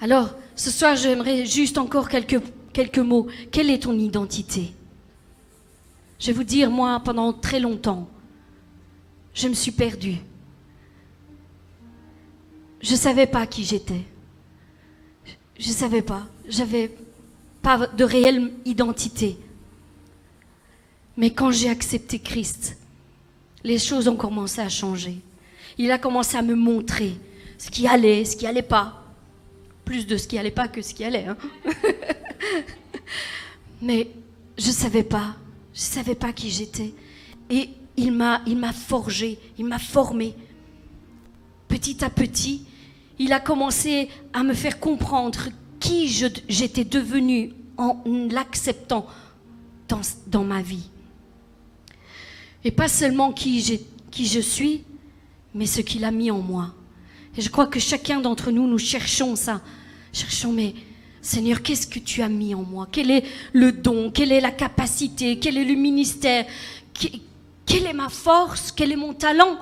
Alors, 0.00 0.30
ce 0.56 0.70
soir, 0.70 0.96
j'aimerais 0.96 1.46
juste 1.46 1.78
encore 1.78 2.08
quelques, 2.08 2.98
mots. 2.98 3.26
Quelle 3.50 3.70
est 3.70 3.82
ton 3.82 3.98
identité? 3.98 4.72
Je 6.18 6.26
vais 6.28 6.32
vous 6.32 6.44
dire, 6.44 6.70
moi, 6.70 7.00
pendant 7.04 7.32
très 7.32 7.60
longtemps, 7.60 8.08
je 9.34 9.48
me 9.48 9.54
suis 9.54 9.72
perdue. 9.72 10.18
Je 12.80 12.92
ne 12.92 12.96
savais 12.96 13.26
pas 13.26 13.46
qui 13.46 13.64
j'étais. 13.64 14.02
Je 15.58 15.68
ne 15.68 15.74
savais 15.74 16.02
pas. 16.02 16.26
J'avais, 16.48 16.96
pas 17.62 17.86
de 17.86 18.04
réelle 18.04 18.52
identité. 18.64 19.38
Mais 21.16 21.30
quand 21.30 21.50
j'ai 21.50 21.70
accepté 21.70 22.18
Christ, 22.18 22.76
les 23.64 23.78
choses 23.78 24.06
ont 24.06 24.16
commencé 24.16 24.60
à 24.60 24.68
changer. 24.68 25.16
Il 25.78 25.90
a 25.90 25.98
commencé 25.98 26.36
à 26.36 26.42
me 26.42 26.54
montrer 26.54 27.14
ce 27.58 27.70
qui 27.70 27.88
allait, 27.88 28.24
ce 28.24 28.36
qui 28.36 28.46
allait 28.46 28.62
pas. 28.62 29.03
Plus 29.84 30.06
de 30.06 30.16
ce 30.16 30.26
qui 30.26 30.38
allait 30.38 30.50
pas 30.50 30.68
que 30.68 30.82
ce 30.82 30.94
qui 30.94 31.04
allait. 31.04 31.26
Hein. 31.26 31.36
Mais 33.82 34.10
je 34.56 34.68
ne 34.68 34.72
savais 34.72 35.02
pas. 35.02 35.36
Je 35.74 35.80
ne 35.80 35.84
savais 35.84 36.14
pas 36.14 36.32
qui 36.32 36.50
j'étais. 36.50 36.94
Et 37.50 37.70
il 37.96 38.12
m'a, 38.12 38.40
il 38.46 38.56
m'a 38.56 38.72
forgé, 38.72 39.38
il 39.58 39.66
m'a 39.66 39.78
formé. 39.78 40.34
Petit 41.68 42.04
à 42.04 42.10
petit, 42.10 42.64
il 43.18 43.32
a 43.32 43.40
commencé 43.40 44.08
à 44.32 44.42
me 44.42 44.54
faire 44.54 44.80
comprendre 44.80 45.48
qui 45.80 46.08
j'étais 46.08 46.84
devenue 46.84 47.52
en 47.76 48.02
l'acceptant 48.30 49.06
dans, 50.26 50.44
ma 50.44 50.62
vie. 50.62 50.88
Et 52.64 52.70
pas 52.70 52.88
seulement 52.88 53.32
qui 53.32 53.60
je 53.60 54.40
suis, 54.40 54.84
mais 55.54 55.66
ce 55.66 55.80
qu'il 55.80 56.04
a 56.04 56.10
mis 56.10 56.30
en 56.30 56.40
moi. 56.40 56.74
Et 57.36 57.40
je 57.40 57.50
crois 57.50 57.66
que 57.66 57.80
chacun 57.80 58.20
d'entre 58.20 58.50
nous, 58.50 58.66
nous 58.68 58.78
cherchons 58.78 59.36
ça. 59.36 59.60
Cherchons, 60.12 60.52
mais 60.52 60.74
Seigneur, 61.20 61.62
qu'est-ce 61.62 61.86
que 61.86 61.98
tu 61.98 62.22
as 62.22 62.28
mis 62.28 62.54
en 62.54 62.62
moi? 62.62 62.86
Quel 62.90 63.10
est 63.10 63.24
le 63.52 63.72
don? 63.72 64.10
Quelle 64.10 64.30
est 64.30 64.40
la 64.40 64.50
capacité? 64.50 65.38
Quel 65.38 65.56
est 65.56 65.64
le 65.64 65.74
ministère? 65.74 66.46
Quelle 66.94 67.86
est 67.86 67.92
ma 67.92 68.08
force? 68.08 68.70
Quel 68.70 68.92
est 68.92 68.96
mon 68.96 69.14
talent? 69.14 69.58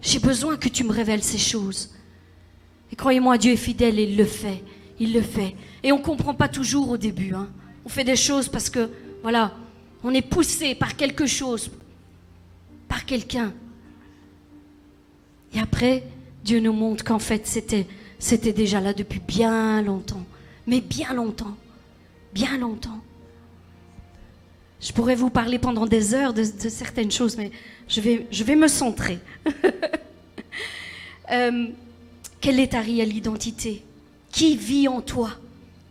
J'ai 0.00 0.18
besoin 0.18 0.56
que 0.56 0.68
tu 0.68 0.84
me 0.84 0.92
révèles 0.92 1.22
ces 1.22 1.38
choses. 1.38 1.90
Et 2.92 2.96
croyez-moi, 2.96 3.38
Dieu 3.38 3.52
est 3.52 3.56
fidèle 3.56 3.98
et 3.98 4.04
il 4.04 4.16
le 4.16 4.26
fait. 4.26 4.62
Il 5.00 5.12
le 5.14 5.22
fait. 5.22 5.56
Et 5.82 5.92
on 5.92 5.98
ne 5.98 6.02
comprend 6.02 6.34
pas 6.34 6.48
toujours 6.48 6.90
au 6.90 6.98
début. 6.98 7.34
Hein. 7.34 7.48
On 7.84 7.88
fait 7.88 8.04
des 8.04 8.16
choses 8.16 8.48
parce 8.48 8.68
que, 8.68 8.90
voilà, 9.22 9.56
on 10.04 10.12
est 10.12 10.22
poussé 10.22 10.74
par 10.74 10.96
quelque 10.96 11.26
chose, 11.26 11.70
par 12.86 13.06
quelqu'un. 13.06 13.54
Et 15.54 15.60
après, 15.60 16.04
Dieu 16.44 16.60
nous 16.60 16.72
montre 16.72 17.04
qu'en 17.04 17.18
fait, 17.18 17.46
c'était, 17.46 18.52
déjà 18.52 18.80
là 18.80 18.92
depuis 18.92 19.20
bien 19.20 19.82
longtemps. 19.82 20.24
Mais 20.66 20.80
bien 20.80 21.12
longtemps. 21.14 21.56
Bien 22.32 22.58
longtemps. 22.58 23.00
Je 24.80 24.92
pourrais 24.92 25.14
vous 25.14 25.30
parler 25.30 25.58
pendant 25.58 25.86
des 25.86 26.14
heures 26.14 26.32
de, 26.32 26.42
certaines 26.42 27.12
choses, 27.12 27.36
mais 27.36 27.52
je 27.88 28.00
vais, 28.00 28.26
je 28.30 28.44
vais 28.44 28.56
me 28.56 28.68
centrer. 28.68 29.18
Euh, 31.30 31.68
quelle 32.42 32.60
est 32.60 32.72
ta 32.72 32.80
réelle 32.80 33.16
identité? 33.16 33.82
Qui 34.30 34.54
vit 34.56 34.86
en 34.86 35.00
toi? 35.00 35.30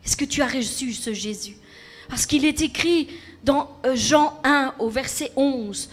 Est-ce 0.05 0.15
que 0.15 0.25
tu 0.25 0.43
as 0.43 0.47
reçu 0.47 0.93
ce 0.93 1.13
Jésus? 1.13 1.55
Parce 2.09 2.27
qu'il 2.27 2.45
est 2.45 2.61
écrit 2.61 3.07
dans 3.43 3.71
euh, 3.85 3.95
Jean 3.95 4.39
1 4.43 4.75
au 4.77 4.89
verset 4.89 5.31
11. 5.35 5.89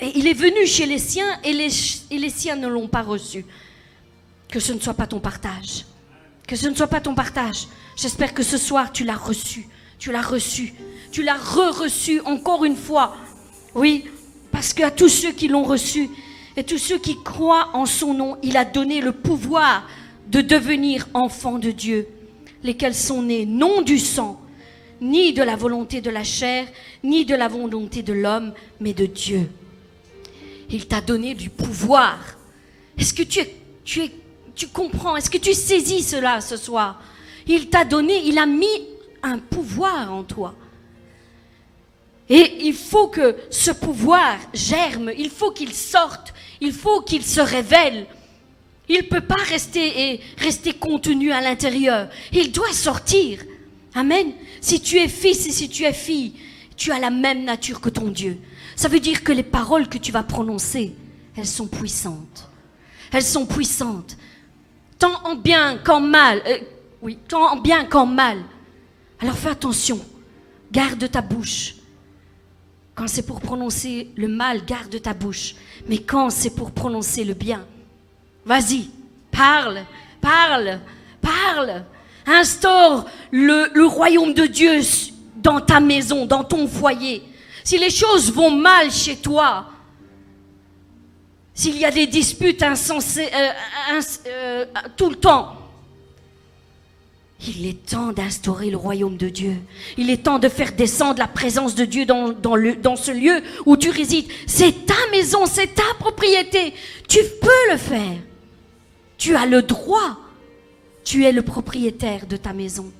Et 0.00 0.12
il 0.14 0.26
est 0.26 0.34
venu 0.34 0.66
chez 0.66 0.86
les 0.86 0.98
siens 0.98 1.38
et 1.44 1.52
les, 1.52 2.30
siens 2.30 2.56
ne 2.56 2.68
l'ont 2.68 2.88
pas 2.88 3.02
reçu. 3.02 3.44
Que 4.48 4.58
ce 4.58 4.72
ne 4.72 4.80
soit 4.80 4.94
pas 4.94 5.06
ton 5.06 5.20
partage. 5.20 5.84
Que 6.46 6.56
ce 6.56 6.68
ne 6.68 6.74
soit 6.74 6.88
pas 6.88 7.00
ton 7.00 7.14
partage. 7.14 7.68
J'espère 7.96 8.32
que 8.32 8.42
ce 8.42 8.56
soir 8.56 8.92
tu 8.92 9.04
l'as 9.04 9.16
reçu. 9.16 9.68
Tu 9.98 10.10
l'as 10.10 10.22
reçu. 10.22 10.74
Tu 11.12 11.22
l'as 11.22 11.36
re-reçu 11.36 12.20
encore 12.20 12.64
une 12.64 12.76
fois. 12.76 13.16
Oui, 13.74 14.06
parce 14.50 14.72
qu'à 14.72 14.90
tous 14.90 15.08
ceux 15.08 15.32
qui 15.32 15.48
l'ont 15.48 15.64
reçu 15.64 16.08
et 16.56 16.64
tous 16.64 16.78
ceux 16.78 16.98
qui 16.98 17.22
croient 17.22 17.70
en 17.74 17.86
son 17.86 18.14
nom, 18.14 18.36
il 18.42 18.56
a 18.56 18.64
donné 18.64 19.00
le 19.00 19.12
pouvoir 19.12 19.86
de 20.28 20.40
devenir 20.40 21.08
enfants 21.14 21.58
de 21.58 21.70
Dieu, 21.70 22.08
lesquels 22.62 22.94
sont 22.94 23.22
nés 23.22 23.46
non 23.46 23.82
du 23.82 23.98
sang, 23.98 24.40
ni 25.00 25.32
de 25.32 25.42
la 25.42 25.56
volonté 25.56 26.00
de 26.00 26.10
la 26.10 26.24
chair, 26.24 26.66
ni 27.04 27.24
de 27.24 27.34
la 27.34 27.48
volonté 27.48 28.02
de 28.02 28.12
l'homme, 28.12 28.52
mais 28.80 28.92
de 28.92 29.06
Dieu. 29.06 29.48
Il 30.70 30.86
t'a 30.86 31.00
donné 31.00 31.34
du 31.34 31.50
pouvoir. 31.50 32.18
Est-ce 32.96 33.12
que 33.12 33.22
tu, 33.22 33.40
es, 33.40 34.12
tu 34.54 34.68
comprends? 34.68 35.16
Est-ce 35.16 35.30
que 35.30 35.38
tu 35.38 35.54
saisis 35.54 36.02
cela 36.02 36.40
ce 36.40 36.56
soir? 36.56 37.02
Il 37.46 37.68
t'a 37.68 37.84
donné, 37.84 38.22
il 38.26 38.38
a 38.38 38.46
mis 38.46 38.86
un 39.22 39.38
pouvoir 39.38 40.12
en 40.12 40.22
toi. 40.22 40.54
Et 42.28 42.66
il 42.66 42.74
faut 42.74 43.08
que 43.08 43.36
ce 43.50 43.72
pouvoir 43.72 44.38
germe, 44.54 45.10
il 45.18 45.30
faut 45.30 45.50
qu'il 45.50 45.74
sorte, 45.74 46.32
il 46.60 46.72
faut 46.72 47.00
qu'il 47.00 47.24
se 47.24 47.40
révèle. 47.40 48.06
Il 48.88 48.98
ne 48.98 49.02
peut 49.02 49.20
pas 49.20 49.42
rester, 49.48 50.12
et 50.12 50.20
rester 50.38 50.72
contenu 50.72 51.32
à 51.32 51.40
l'intérieur. 51.40 52.08
Il 52.32 52.52
doit 52.52 52.72
sortir. 52.72 53.42
Amen. 53.94 54.32
Si 54.60 54.80
tu 54.80 54.96
es 54.98 55.08
fils 55.08 55.46
et 55.46 55.52
si 55.52 55.68
tu 55.68 55.84
es 55.84 55.92
fille, 55.92 56.34
tu 56.76 56.92
as 56.92 56.98
la 56.98 57.10
même 57.10 57.44
nature 57.44 57.80
que 57.80 57.88
ton 57.88 58.08
Dieu. 58.08 58.38
Ça 58.80 58.88
veut 58.88 58.98
dire 58.98 59.22
que 59.22 59.32
les 59.32 59.42
paroles 59.42 59.90
que 59.90 59.98
tu 59.98 60.10
vas 60.10 60.22
prononcer, 60.22 60.94
elles 61.36 61.46
sont 61.46 61.66
puissantes. 61.66 62.48
Elles 63.12 63.22
sont 63.22 63.44
puissantes. 63.44 64.16
Tant 64.98 65.22
en 65.24 65.34
bien 65.34 65.76
qu'en 65.76 66.00
mal. 66.00 66.40
Euh, 66.46 66.60
oui, 67.02 67.18
tant 67.28 67.52
en 67.52 67.56
bien 67.56 67.84
qu'en 67.84 68.06
mal. 68.06 68.38
Alors 69.20 69.36
fais 69.36 69.50
attention. 69.50 70.00
Garde 70.72 71.10
ta 71.10 71.20
bouche. 71.20 71.74
Quand 72.94 73.06
c'est 73.06 73.26
pour 73.26 73.42
prononcer 73.42 74.12
le 74.16 74.28
mal, 74.28 74.64
garde 74.64 75.02
ta 75.02 75.12
bouche. 75.12 75.56
Mais 75.86 75.98
quand 75.98 76.30
c'est 76.30 76.56
pour 76.56 76.70
prononcer 76.70 77.22
le 77.24 77.34
bien, 77.34 77.66
vas-y, 78.46 78.88
parle, 79.30 79.84
parle, 80.22 80.80
parle. 81.20 81.84
Instaure 82.24 83.04
le, 83.30 83.84
royaume 83.84 84.32
de 84.32 84.46
Dieu 84.46 84.80
dans 85.36 85.60
ta 85.60 85.80
maison, 85.80 86.24
dans 86.24 86.44
ton 86.44 86.66
foyer. 86.66 87.29
Si 87.64 87.78
les 87.78 87.90
choses 87.90 88.32
vont 88.32 88.50
mal 88.50 88.90
chez 88.90 89.16
toi, 89.16 89.66
s'il 91.54 91.76
y 91.76 91.84
a 91.84 91.90
des 91.90 92.06
disputes 92.06 92.62
insensées 92.62 93.28
euh, 93.34 94.00
euh, 94.26 94.64
tout 94.96 95.10
le 95.10 95.16
temps, 95.16 95.56
il 97.46 97.66
est 97.66 97.86
temps 97.86 98.12
d'instaurer 98.12 98.70
le 98.70 98.76
royaume 98.76 99.16
de 99.16 99.28
Dieu. 99.28 99.56
Il 99.96 100.10
est 100.10 100.24
temps 100.24 100.38
de 100.38 100.48
faire 100.48 100.72
descendre 100.72 101.18
la 101.18 101.26
présence 101.26 101.74
de 101.74 101.86
Dieu 101.86 102.04
dans 102.04 102.96
ce 102.96 103.10
lieu 103.10 103.42
où 103.64 103.76
tu 103.76 103.88
résides. 103.88 104.26
C'est 104.46 104.84
ta 104.84 104.94
maison, 105.10 105.46
c'est 105.46 105.74
ta 105.74 105.94
propriété. 105.98 106.74
Tu 107.08 107.20
peux 107.40 107.72
le 107.72 107.78
faire. 107.78 108.18
Tu 109.16 109.36
as 109.36 109.46
le 109.46 109.62
droit. 109.62 110.18
Tu 111.02 111.24
es 111.24 111.32
le 111.32 111.42
propriétaire 111.42 112.26
de 112.26 112.36
ta 112.36 112.52
maison. 112.52 112.92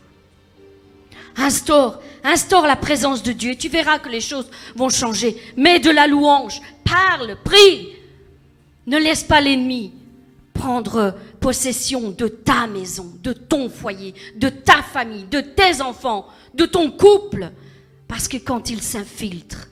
Instaure, 1.41 2.03
instaure 2.23 2.67
la 2.67 2.77
présence 2.77 3.23
de 3.23 3.33
Dieu. 3.33 3.57
Tu 3.57 3.69
verras 3.69 3.99
que 3.99 4.11
les 4.11 4.21
choses 4.21 4.51
vont 4.77 4.91
changer. 4.91 5.37
Mets 5.57 5.81
de 5.81 5.91
la 5.91 6.07
louange. 6.07 6.61
Parle, 6.85 7.37
prie. 7.43 7.89
Ne 8.87 8.99
laisse 8.99 9.25
pas 9.25 9.41
l'ennemi 9.41 9.93
prendre 10.53 11.17
possession 11.41 12.11
de 12.11 12.29
ta 12.29 12.67
maison, 12.67 13.11
de 13.23 13.33
ton 13.33 13.71
foyer, 13.71 14.15
de 14.37 14.51
ta 14.51 14.83
famille, 14.83 15.25
de 15.25 15.41
tes 15.41 15.81
enfants, 15.81 16.27
de 16.53 16.67
ton 16.67 16.91
couple. 16.91 17.51
Parce 18.07 18.29
que 18.29 18.37
quand 18.37 18.69
il 18.69 18.83
s'infiltre, 18.83 19.69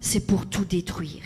c'est 0.00 0.26
pour 0.26 0.46
tout 0.46 0.64
détruire. 0.64 1.24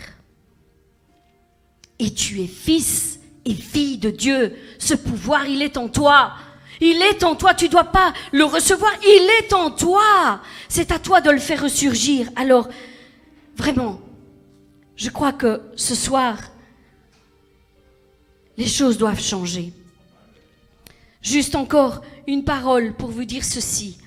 Et 1.99 2.13
tu 2.13 2.41
es 2.41 2.47
fils 2.47 3.19
et 3.45 3.53
fille 3.53 3.97
de 3.97 4.09
Dieu. 4.09 4.55
Ce 4.79 4.95
pouvoir, 4.95 5.45
il 5.45 5.61
est 5.61 5.77
en 5.77 5.87
toi. 5.87 6.33
Il 6.81 7.01
est 7.01 7.23
en 7.23 7.35
toi. 7.35 7.53
Tu 7.53 7.69
dois 7.69 7.85
pas 7.85 8.11
le 8.33 8.43
recevoir. 8.43 8.91
Il 9.03 9.29
est 9.39 9.53
en 9.53 9.71
toi. 9.71 10.41
C'est 10.67 10.91
à 10.91 10.99
toi 10.99 11.21
de 11.21 11.29
le 11.29 11.39
faire 11.39 11.61
ressurgir. 11.61 12.29
Alors, 12.35 12.67
vraiment, 13.55 14.01
je 14.95 15.09
crois 15.09 15.31
que 15.31 15.61
ce 15.75 15.95
soir, 15.95 16.37
les 18.57 18.67
choses 18.67 18.97
doivent 18.97 19.21
changer. 19.21 19.73
Juste 21.21 21.55
encore 21.55 22.01
une 22.27 22.43
parole 22.43 22.93
pour 22.93 23.09
vous 23.09 23.25
dire 23.25 23.45
ceci. 23.45 23.97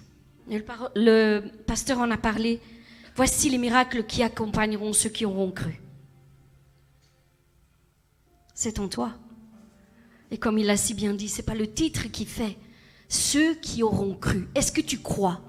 Le, 0.49 1.41
pasteur 1.67 1.99
en 1.99 2.11
a 2.11 2.17
parlé. 2.17 2.61
Voici 3.17 3.49
les 3.51 3.59
miracles 3.59 4.05
qui 4.05 4.23
accompagneront 4.23 4.93
ceux 4.93 5.09
qui 5.09 5.25
auront 5.25 5.53
cru. 5.53 5.81
C'est 8.55 8.81
en 8.81 8.89
toi. 8.89 9.13
Et 10.31 10.39
comme 10.39 10.59
il 10.59 10.67
l'a 10.67 10.77
si 10.77 10.95
bien 10.95 11.15
dit, 11.15 11.29
c'est 11.29 11.45
pas 11.45 11.55
le 11.55 11.73
titre 11.73 12.09
qui 12.11 12.25
fait. 12.25 12.57
Ceux 13.15 13.55
qui 13.55 13.85
auront 13.85 14.15
cru. 14.15 14.49
Est-ce 14.57 14.73
que 14.73 14.81
tu 14.81 14.99
crois? 14.99 15.41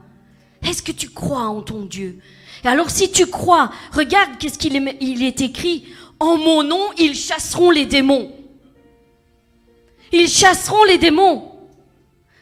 Est-ce 0.61 0.83
que 0.83 0.91
tu 0.91 1.09
crois 1.09 1.47
en 1.47 1.63
ton 1.63 1.81
Dieu? 1.81 2.19
Et 2.63 2.67
alors 2.67 2.91
si 2.91 3.11
tu 3.11 3.25
crois, 3.25 3.71
regarde 3.91 4.37
qu'est-ce 4.37 4.59
qu'il 4.59 4.75
est, 4.75 4.97
est 5.01 5.41
écrit. 5.41 5.85
En 6.19 6.37
mon 6.37 6.61
nom, 6.61 6.91
ils 6.99 7.15
chasseront 7.15 7.71
les 7.71 7.87
démons. 7.87 8.31
Ils 10.11 10.27
chasseront 10.27 10.83
les 10.83 10.99
démons. 10.99 11.53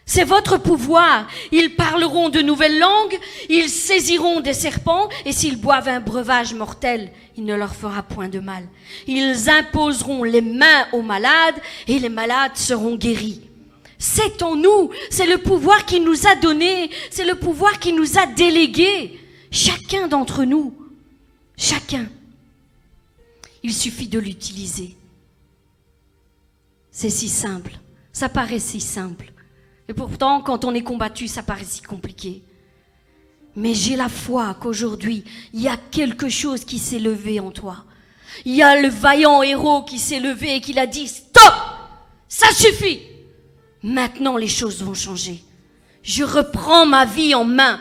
C'est 0.06 0.26
votre 0.26 0.58
pouvoir. 0.58 1.28
Ils 1.54 1.74
parleront 1.78 2.28
de 2.28 2.42
nouvelles 2.42 2.78
langues, 2.78 3.18
ils 3.50 3.70
saisiront 3.70 4.42
des 4.42 4.54
serpents, 4.54 5.08
et 5.24 5.32
s'ils 5.32 5.56
boivent 5.56 5.88
un 5.88 6.02
breuvage 6.02 6.54
mortel, 6.54 7.14
il 7.38 7.46
ne 7.46 7.56
leur 7.56 7.74
fera 7.74 8.04
point 8.04 8.28
de 8.28 8.42
mal. 8.42 8.68
Ils 9.08 9.50
imposeront 9.50 10.26
les 10.26 10.42
mains 10.42 10.88
aux 10.92 11.02
malades, 11.02 11.56
et 11.88 11.98
les 11.98 12.10
malades 12.10 12.58
seront 12.58 12.96
guéris. 12.98 13.40
C'est 14.06 14.44
en 14.44 14.58
nous, 14.58 14.90
c'est 15.10 15.26
le 15.26 15.38
pouvoir 15.38 15.86
qui 15.86 16.02
nous 16.02 16.28
a 16.28 16.36
donné, 16.36 16.90
c'est 17.10 17.24
le 17.24 17.36
pouvoir 17.36 17.80
qui 17.80 17.94
nous 17.94 18.18
a 18.18 18.26
délégué. 18.26 19.18
Chacun 19.50 20.10
d'entre 20.10 20.44
nous, 20.44 20.76
chacun. 21.56 22.10
Il 23.64 23.74
suffit 23.74 24.10
de 24.10 24.20
l'utiliser. 24.20 24.98
C'est 26.92 27.10
si 27.10 27.30
simple, 27.30 27.80
ça 28.12 28.28
paraît 28.28 28.60
si 28.60 28.82
simple. 28.82 29.32
Et 29.88 29.94
pourtant, 29.94 30.42
quand 30.42 30.66
on 30.66 30.74
est 30.74 30.84
combattu, 30.84 31.30
ça 31.30 31.42
paraît 31.42 31.64
si 31.64 31.82
compliqué. 31.82 32.44
Mais 33.56 33.74
j'ai 33.74 33.96
la 33.96 34.10
foi 34.10 34.54
qu'aujourd'hui, 34.56 35.24
il 35.54 35.62
y 35.62 35.70
a 35.70 35.78
quelque 35.78 36.28
chose 36.28 36.66
qui 36.66 36.78
s'est 36.78 37.00
levé 37.00 37.40
en 37.40 37.52
toi. 37.52 37.86
Il 38.44 38.54
y 38.54 38.64
a 38.64 38.82
le 38.82 38.90
vaillant 38.90 39.42
héros 39.44 39.84
qui 39.84 39.98
s'est 39.98 40.20
levé 40.20 40.56
et 40.56 40.62
qui 40.62 40.78
a 40.78 40.88
dit, 40.88 41.08
stop, 41.08 41.54
ça 42.28 42.52
suffit. 42.52 43.13
Maintenant, 43.84 44.38
les 44.38 44.48
choses 44.48 44.82
vont 44.82 44.94
changer. 44.94 45.44
Je 46.04 46.24
reprends 46.24 46.86
ma 46.86 47.06
vie 47.06 47.36
en 47.36 47.44
main. 47.44 47.80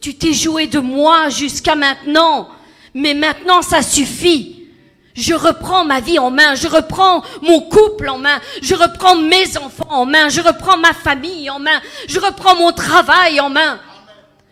Tu 0.00 0.14
t'es 0.14 0.32
joué 0.32 0.66
de 0.66 0.80
moi 0.80 1.28
jusqu'à 1.28 1.74
maintenant, 1.74 2.48
mais 2.94 3.14
maintenant 3.14 3.62
ça 3.62 3.82
suffit. 3.82 4.66
Je 5.14 5.34
reprends 5.34 5.84
ma 5.84 6.00
vie 6.00 6.18
en 6.18 6.30
main, 6.30 6.54
je 6.54 6.66
reprends 6.66 7.22
mon 7.42 7.60
couple 7.60 8.08
en 8.08 8.18
main, 8.18 8.40
je 8.62 8.74
reprends 8.74 9.14
mes 9.14 9.58
enfants 9.58 9.90
en 9.90 10.06
main, 10.06 10.30
je 10.30 10.40
reprends 10.40 10.78
ma 10.78 10.94
famille 10.94 11.50
en 11.50 11.58
main, 11.58 11.80
je 12.08 12.18
reprends 12.18 12.56
mon 12.56 12.72
travail 12.72 13.38
en 13.38 13.50
main. 13.50 13.78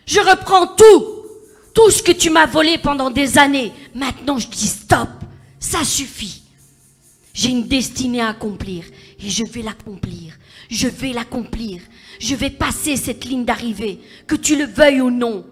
Je 0.07 0.21
reprends 0.21 0.67
tout, 0.67 1.07
tout 1.75 1.91
ce 1.91 2.03
que 2.03 2.13
tu 2.13 2.31
m'as 2.31 2.47
volé 2.47 2.79
pendant 2.79 3.11
des 3.11 3.39
années. 3.39 3.73
Maintenant 3.95 4.39
je 4.39 4.49
dis 4.49 4.69
stop, 4.69 5.09
ça 5.59 5.83
suffit. 5.83 6.43
J'ai 7.33 7.49
une 7.51 7.67
destinée 7.67 8.21
à 8.21 8.29
accomplir 8.29 8.85
et 9.19 9.31
je 9.31 9.45
vais 9.45 9.63
l'accomplir. 9.63 10.35
Je 10.71 10.89
vais 10.89 11.13
l'accomplir. 11.13 11.83
Je 12.21 12.35
vais 12.35 12.51
passer 12.51 12.97
cette 12.97 13.25
ligne 13.25 13.45
d'arrivée, 13.45 14.01
que 14.27 14.37
tu 14.37 14.57
le 14.57 14.65
veuilles 14.65 15.01
ou 15.01 15.11
non. 15.11 15.45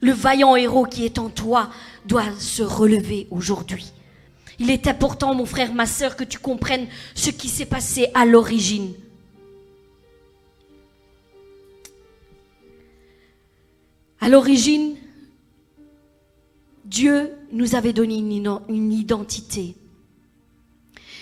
Le 0.00 0.12
vaillant 0.12 0.56
héros 0.56 0.86
qui 0.86 1.04
est 1.04 1.18
en 1.18 1.28
toi 1.28 1.70
doit 2.06 2.32
se 2.38 2.62
relever 2.62 3.28
aujourd'hui. 3.30 3.92
Il 4.58 4.70
est 4.70 4.86
important, 4.86 5.34
mon 5.34 5.46
frère, 5.46 5.72
ma 5.72 5.86
sœur, 5.86 6.16
que 6.16 6.24
tu 6.24 6.38
comprennes 6.38 6.86
ce 7.14 7.30
qui 7.30 7.48
s'est 7.48 7.66
passé 7.66 8.08
à 8.14 8.26
l'origine. 8.26 8.92
À 14.20 14.28
l'origine, 14.28 14.96
Dieu 16.84 17.30
nous 17.52 17.74
avait 17.74 17.94
donné 17.94 18.16
une, 18.18 18.92
identité. 18.92 19.76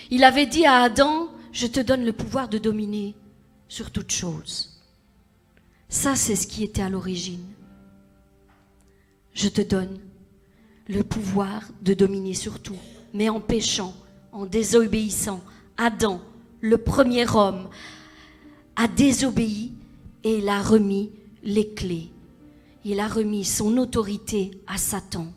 Il 0.09 0.23
avait 0.23 0.47
dit 0.47 0.65
à 0.65 0.81
Adam, 0.81 1.29
je 1.51 1.67
te 1.67 1.79
donne 1.79 2.05
le 2.05 2.13
pouvoir 2.13 2.49
de 2.49 2.57
dominer 2.57 3.15
sur 3.67 3.91
toute 3.91 4.11
chose. 4.11 4.79
Ça, 5.87 6.15
c'est 6.15 6.35
ce 6.35 6.47
qui 6.47 6.63
était 6.63 6.81
à 6.81 6.89
l'origine. 6.89 7.45
Je 9.33 9.49
te 9.49 9.61
donne 9.61 9.99
le 10.87 11.03
pouvoir 11.03 11.63
de 11.81 11.93
dominer 11.93 12.33
sur 12.33 12.59
tout. 12.59 12.77
Mais 13.13 13.29
en 13.29 13.39
péchant, 13.39 13.95
en 14.31 14.45
désobéissant, 14.45 15.41
Adam, 15.77 16.21
le 16.61 16.77
premier 16.77 17.27
homme, 17.29 17.69
a 18.75 18.87
désobéi 18.87 19.73
et 20.23 20.37
il 20.37 20.49
a 20.49 20.61
remis 20.61 21.11
les 21.43 21.73
clés. 21.73 22.11
Il 22.85 22.99
a 22.99 23.07
remis 23.07 23.45
son 23.45 23.77
autorité 23.77 24.51
à 24.67 24.77
Satan. 24.77 25.27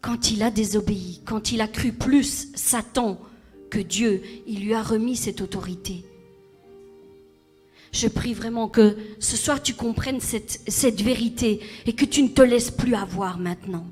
Quand 0.00 0.30
il 0.30 0.42
a 0.42 0.50
désobéi, 0.50 1.22
quand 1.24 1.52
il 1.52 1.60
a 1.60 1.68
cru 1.68 1.92
plus 1.92 2.48
Satan 2.54 3.18
que 3.70 3.78
Dieu, 3.78 4.22
il 4.46 4.64
lui 4.64 4.74
a 4.74 4.82
remis 4.82 5.16
cette 5.16 5.40
autorité. 5.40 6.04
Je 7.94 8.08
prie 8.08 8.34
vraiment 8.34 8.68
que 8.68 8.96
ce 9.20 9.36
soir 9.36 9.62
tu 9.62 9.74
comprennes 9.74 10.20
cette, 10.20 11.00
vérité 11.00 11.60
et 11.86 11.92
que 11.92 12.04
tu 12.04 12.24
ne 12.24 12.28
te 12.28 12.42
laisses 12.42 12.72
plus 12.72 12.96
avoir 12.96 13.38
maintenant. 13.38 13.86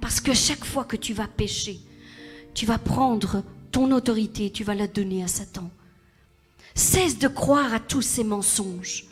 Parce 0.00 0.20
que 0.20 0.32
chaque 0.32 0.64
fois 0.64 0.84
que 0.84 0.96
tu 0.96 1.12
vas 1.14 1.26
pécher, 1.26 1.80
tu 2.54 2.64
vas 2.64 2.78
prendre 2.78 3.42
ton 3.72 3.90
autorité, 3.90 4.50
tu 4.50 4.62
vas 4.62 4.76
la 4.76 4.86
donner 4.86 5.24
à 5.24 5.28
Satan. 5.28 5.68
Cesse 6.76 7.18
de 7.18 7.26
croire 7.26 7.74
à 7.74 7.80
tous 7.80 8.02
ces 8.02 8.22
mensonges. 8.22 9.06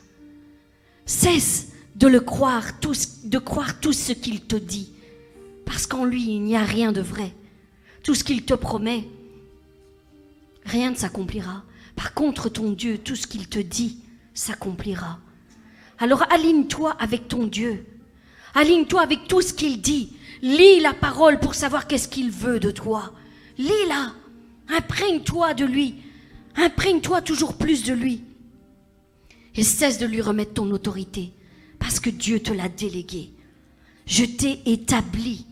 Cesse 1.05 1.69
de 1.97 2.07
le 2.07 2.21
croire, 2.21 2.65
de 3.25 3.39
croire 3.39 3.81
tout 3.81 3.93
ce 3.93 4.13
qu'il 4.13 4.43
te 4.43 4.57
dit. 4.57 4.93
Parce 5.67 5.87
qu'en 5.89 6.05
lui, 6.05 6.31
il 6.31 6.43
n'y 6.43 6.57
a 6.57 6.63
rien 6.63 6.93
de 6.93 7.01
vrai. 7.01 7.35
Tout 8.05 8.15
ce 8.15 8.23
qu'il 8.23 8.45
te 8.45 8.55
promet, 8.55 9.09
rien 10.69 10.91
ne 10.91 10.97
s'accomplira. 10.97 11.65
Par 11.97 12.15
contre, 12.15 12.49
ton 12.49 12.71
Dieu, 12.73 12.99
tout 12.99 13.17
ce 13.17 13.27
qu'il 13.27 13.49
te 13.49 13.59
dit, 13.59 13.99
s'accomplira. 14.35 15.19
Alors 15.99 16.25
aligne-toi 16.33 16.93
avec 17.01 17.27
ton 17.29 17.47
Dieu. 17.47 17.85
Aligne-toi 18.55 19.03
avec 19.03 19.27
tout 19.27 19.43
ce 19.43 19.53
qu'il 19.53 19.81
dit. 19.81 20.13
Lis 20.43 20.81
la 20.81 20.95
parole 20.95 21.41
pour 21.41 21.55
savoir 21.55 21.87
qu'est-ce 21.87 22.09
qu'il 22.09 22.31
veut 22.31 22.61
de 22.61 22.71
toi. 22.71 23.13
Lis-la. 23.59 24.13
Imprègne-toi 24.69 25.55
de 25.55 25.65
lui. 25.65 25.97
Imprègne-toi 26.57 27.23
toujours 27.23 27.57
plus 27.57 27.83
de 27.83 27.93
lui. 27.93 28.23
Et 29.55 29.65
cesse 29.65 29.99
de 29.99 30.07
lui 30.07 30.21
remettre 30.21 30.55
ton 30.55 30.71
autorité. 30.71 31.33
Parce 31.79 31.99
que 31.99 32.11
Dieu 32.11 32.41
te 32.41 32.53
l'a 32.53 32.69
délégué. 32.69 33.33
Je 34.07 34.25
t'ai 34.25 34.61
établi, 34.71 35.47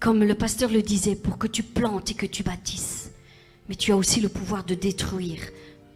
comme 0.00 0.24
le 0.24 0.34
pasteur 0.34 0.70
le 0.70 0.82
disait, 0.82 1.16
pour 1.16 1.38
que 1.38 1.46
tu 1.46 1.62
plantes 1.62 2.10
et 2.10 2.14
que 2.14 2.26
tu 2.26 2.42
bâtisses. 2.42 3.01
Mais 3.72 3.76
tu 3.76 3.90
as 3.90 3.96
aussi 3.96 4.20
le 4.20 4.28
pouvoir 4.28 4.64
de 4.64 4.74
détruire 4.74 5.40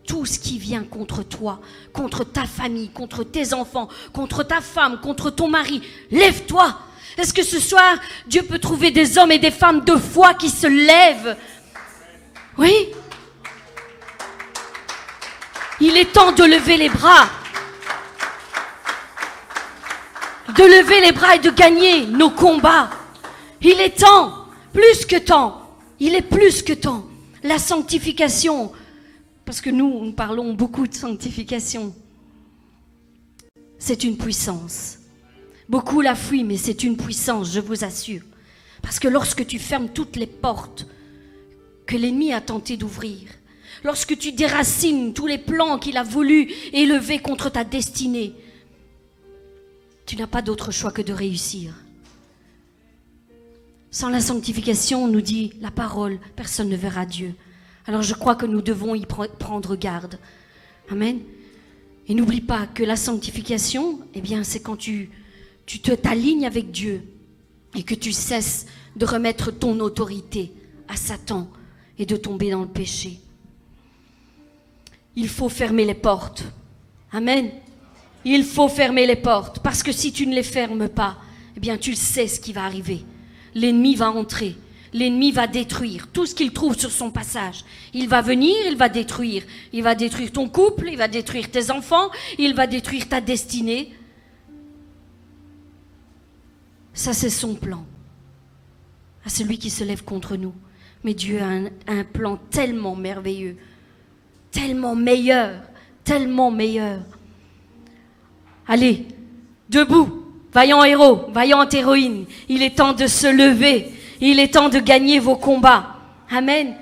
tout 0.07 0.25
ce 0.25 0.39
qui 0.39 0.59
vient 0.59 0.83
contre 0.83 1.23
toi, 1.23 1.61
contre 1.93 2.25
ta 2.25 2.47
famille, 2.47 2.89
contre 2.89 3.23
tes 3.23 3.53
enfants, 3.53 3.91
contre 4.15 4.45
ta 4.45 4.63
femme, 4.63 4.99
contre 5.03 5.29
ton 5.29 5.47
mari. 5.47 5.83
Lève-toi. 6.11 6.75
Est-ce 7.19 7.35
que 7.35 7.43
ce 7.43 7.61
soir, 7.61 7.99
Dieu 8.29 8.45
peut 8.45 8.59
trouver 8.59 8.93
des 8.93 9.19
hommes 9.19 9.31
et 9.31 9.39
des 9.39 9.51
femmes 9.51 9.85
de 9.85 9.95
foi 9.95 10.33
qui 10.33 10.49
se 10.49 10.67
lèvent? 10.67 11.37
Oui 12.57 12.95
Il 15.79 15.99
est 15.99 16.11
temps 16.15 16.33
de 16.33 16.45
lever 16.45 16.79
les 16.79 16.89
bras. 16.89 17.29
De 20.49 20.63
lever 20.63 21.03
les 21.03 21.13
bras 21.13 21.37
et 21.37 21.41
de 21.41 21.51
gagner 21.51 22.07
nos 22.07 22.31
combats. 22.31 22.89
Il 23.61 23.79
est 23.83 23.99
temps, 23.99 24.47
plus 24.73 25.05
que 25.05 25.17
temps. 25.17 25.77
Il 26.01 26.15
est 26.15 26.23
plus 26.23 26.63
que 26.63 26.73
temps. 26.73 27.05
La 27.47 27.61
sanctification, 27.61 28.73
parce 29.45 29.61
que 29.61 29.71
nous, 29.71 30.05
nous 30.05 30.13
parlons 30.13 30.53
beaucoup 30.53 30.89
de 30.89 30.95
sanctification. 30.95 31.95
C'est 33.79 34.03
une 34.03 34.17
puissance. 34.17 34.99
Beaucoup 35.69 36.01
la 36.01 36.17
fuient, 36.17 36.43
mais 36.43 36.57
c'est 36.57 36.83
une 36.83 36.97
puissance, 36.97 37.53
je 37.53 37.61
vous 37.61 37.85
assure. 37.85 38.23
Parce 38.83 38.99
que 38.99 39.07
lorsque 39.07 39.47
tu 39.47 39.61
fermes 39.61 39.91
toutes 39.91 40.17
les 40.17 40.27
portes 40.27 40.89
que 41.87 41.97
l'ennemi 41.97 42.33
a 42.33 42.41
tenté 42.41 42.77
d'ouvrir, 42.77 43.29
lorsque 43.85 44.19
tu 44.19 44.33
déracines 44.33 45.15
tous 45.15 45.29
les 45.29 45.39
plans 45.39 45.79
qu'il 45.79 45.99
a 45.99 46.03
voulu 46.03 46.51
élever 46.73 47.21
contre 47.21 47.49
ta 47.49 47.63
destinée, 47.63 48.35
tu 50.05 50.17
n'as 50.17 50.27
pas 50.27 50.43
d'autre 50.43 50.73
choix 50.73 50.91
que 50.91 51.03
de 51.03 51.13
réussir. 51.13 51.75
Sans 53.97 54.11
la 54.11 54.21
sanctification, 54.21 55.09
nous 55.09 55.23
dit 55.23 55.55
la 55.63 55.71
parole, 55.71 56.19
personne 56.37 56.69
ne 56.69 56.77
verra 56.77 57.07
Dieu. 57.07 57.35
Alors 57.87 58.03
je 58.03 58.13
crois 58.13 58.35
que 58.35 58.45
nous 58.45 58.61
devons 58.61 58.95
y 58.95 59.07
prendre 59.07 59.75
garde. 59.75 60.19
Amen. 60.91 61.21
Et 62.07 62.13
n'oublie 62.13 62.43
pas 62.43 62.67
que 62.67 62.83
la 62.83 62.97
sanctification, 62.97 64.01
eh 64.13 64.21
bien, 64.21 64.45
c'est 64.45 64.61
quand 64.61 64.77
tu, 64.77 65.09
tu 65.65 65.81
te 65.81 65.93
t'alignes 65.93 66.45
avec 66.45 66.73
Dieu 66.73 67.05
et 67.75 67.85
que 67.85 67.95
tu 67.95 68.13
cesses 68.13 68.67
de 68.97 69.07
remettre 69.07 69.51
ton 69.51 69.81
autorité 69.81 70.53
à 70.89 70.97
Satan 70.97 71.49
et 71.99 72.05
de 72.05 72.17
tomber 72.19 72.51
dans 72.51 72.61
le 72.61 72.69
péché. 72.69 73.19
Il 75.15 75.31
faut 75.31 75.49
fermer 75.49 75.87
les 75.87 75.95
portes. 75.95 76.45
Amen. 77.13 77.51
Il 78.27 78.45
faut 78.45 78.69
fermer 78.69 79.07
les 79.07 79.17
portes 79.17 79.61
parce 79.61 79.83
que 79.83 79.91
si 79.91 80.13
tu 80.13 80.27
ne 80.27 80.35
les 80.35 80.43
fermes 80.43 80.91
pas, 80.91 81.17
eh 81.57 81.61
bien, 81.61 81.79
tu 81.79 81.95
sais 81.95 82.29
ce 82.29 82.41
qui 82.41 82.53
va 82.53 82.65
arriver. 82.65 83.03
L'ennemi 83.57 83.97
va 83.97 84.13
entrer 84.13 84.57
l'ennemi 84.97 85.31
va 85.31 85.47
détruire 85.47 86.09
tout 86.09 86.25
ce 86.25 86.35
qu'il 86.35 86.53
trouve 86.53 86.77
sur 86.77 86.91
son 86.91 87.11
passage. 87.11 87.65
Il 87.93 88.09
va 88.09 88.23
venir, 88.23 88.55
il 88.67 88.77
va 88.77 88.89
détruire. 88.89 89.43
Il 89.73 89.83
va 89.83 89.95
détruire 89.95 90.33
ton 90.33 90.49
couple, 90.49 90.89
il 90.89 90.97
va 90.97 91.07
détruire 91.07 91.51
tes 91.51 91.71
enfants, 91.71 92.11
il 92.39 92.55
va 92.55 92.67
détruire 92.67 93.09
ta 93.09 93.21
destinée. 93.21 93.93
Ça, 96.95 97.13
c'est 97.13 97.31
son 97.31 97.55
plan. 97.55 97.85
À 99.25 99.29
celui 99.29 99.59
qui 99.59 99.69
se 99.69 99.85
lève 99.85 100.03
contre 100.03 100.37
nous. 100.37 100.55
Mais 101.05 101.13
Dieu 101.13 101.43
a 101.43 101.47
un, 101.47 101.67
un 101.87 102.05
plan 102.05 102.39
tellement 102.51 102.97
merveilleux, 102.97 103.57
tellement 104.51 104.95
meilleur, 104.95 105.61
tellement 106.05 106.51
meilleur. 106.51 107.03
Allez, 108.67 109.07
debout, 109.69 110.26
vaillant 110.57 110.83
héros, 110.85 111.27
vaillante 111.33 111.75
héroïne, 111.75 112.25
il 112.49 112.63
est 112.63 112.77
temps 112.77 112.95
de 112.95 113.07
se 113.07 113.27
lever 113.27 113.93
il 114.21 114.39
est 114.39 114.55
temps 114.55 114.69
de 114.69 114.79
gagner 114.79 115.19
vos 115.19 115.37
combats. 115.37 115.97
Amen. 116.31 116.75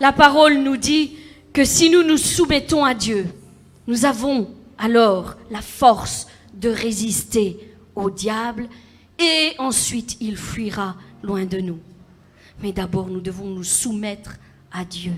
La 0.00 0.12
parole 0.12 0.58
nous 0.58 0.76
dit 0.76 1.16
que 1.52 1.64
si 1.64 1.90
nous 1.90 2.02
nous 2.02 2.16
soumettons 2.16 2.84
à 2.84 2.94
Dieu, 2.94 3.26
nous 3.86 4.04
avons 4.04 4.50
alors 4.78 5.36
la 5.50 5.60
force 5.60 6.28
de 6.54 6.68
résister 6.68 7.58
au 7.94 8.10
diable 8.10 8.68
et 9.18 9.54
ensuite 9.58 10.16
il 10.20 10.36
fuira 10.36 10.94
loin 11.22 11.44
de 11.46 11.58
nous. 11.58 11.80
Mais 12.62 12.72
d'abord, 12.72 13.08
nous 13.08 13.20
devons 13.20 13.46
nous 13.46 13.64
soumettre 13.64 14.36
à 14.70 14.84
Dieu. 14.84 15.12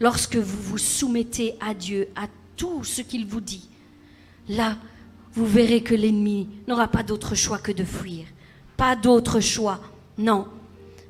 Lorsque 0.00 0.36
vous 0.36 0.62
vous 0.62 0.78
soumettez 0.78 1.54
à 1.60 1.74
Dieu, 1.74 2.08
à 2.16 2.26
tout 2.56 2.82
ce 2.82 3.02
qu'il 3.02 3.26
vous 3.26 3.40
dit, 3.40 3.68
là, 4.48 4.76
vous 5.34 5.46
verrez 5.46 5.82
que 5.82 5.94
l'ennemi 5.94 6.48
n'aura 6.68 6.88
pas 6.88 7.02
d'autre 7.02 7.34
choix 7.34 7.58
que 7.58 7.72
de 7.72 7.84
fuir. 7.84 8.26
Pas 8.76 8.96
d'autre 8.96 9.40
choix, 9.40 9.80
non. 10.18 10.46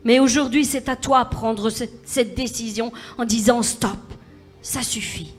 Mais 0.05 0.19
aujourd'hui, 0.19 0.65
c'est 0.65 0.89
à 0.89 0.97
toi 0.97 1.25
de 1.25 1.31
prendre 1.31 1.71
cette 1.71 2.35
décision 2.35 2.93
en 3.19 3.25
disant 3.25 3.63
stop, 3.63 3.99
ça 4.61 4.83
suffit, 4.83 5.33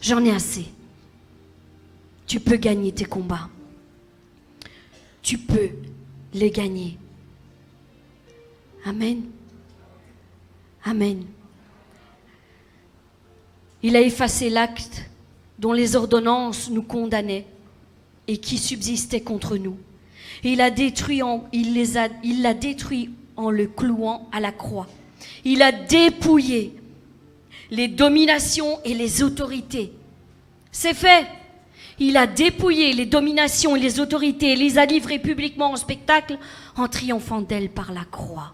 j'en 0.00 0.24
ai 0.24 0.30
assez. 0.30 0.66
Tu 2.26 2.40
peux 2.40 2.56
gagner 2.56 2.92
tes 2.92 3.04
combats. 3.04 3.48
Tu 5.22 5.38
peux 5.38 5.70
les 6.34 6.50
gagner. 6.50 6.98
Amen. 8.84 9.22
Amen. 10.84 11.24
Il 13.82 13.96
a 13.96 14.00
effacé 14.00 14.50
l'acte 14.50 15.08
dont 15.58 15.72
les 15.72 15.96
ordonnances 15.96 16.70
nous 16.70 16.82
condamnaient 16.82 17.46
et 18.28 18.38
qui 18.38 18.58
subsistait 18.58 19.20
contre 19.20 19.56
nous. 19.56 19.76
il 20.44 20.60
il 22.22 22.42
l'a 22.42 22.54
détruit 22.54 23.10
en 23.36 23.50
le 23.50 23.66
clouant 23.66 24.28
à 24.32 24.40
la 24.40 24.52
croix. 24.52 24.86
Il 25.44 25.62
a 25.62 25.72
dépouillé 25.72 26.74
les 27.70 27.88
dominations 27.88 28.78
et 28.84 28.94
les 28.94 29.22
autorités. 29.22 29.92
C'est 30.70 30.94
fait. 30.94 31.26
Il 31.98 32.16
a 32.16 32.26
dépouillé 32.26 32.92
les 32.92 33.06
dominations 33.06 33.74
et 33.74 33.80
les 33.80 34.00
autorités 34.00 34.52
et 34.52 34.56
les 34.56 34.76
a 34.78 34.84
livrées 34.84 35.18
publiquement 35.18 35.72
en 35.72 35.76
spectacle 35.76 36.38
en 36.76 36.88
triomphant 36.88 37.40
d'elles 37.40 37.70
par 37.70 37.92
la 37.92 38.04
croix. 38.04 38.52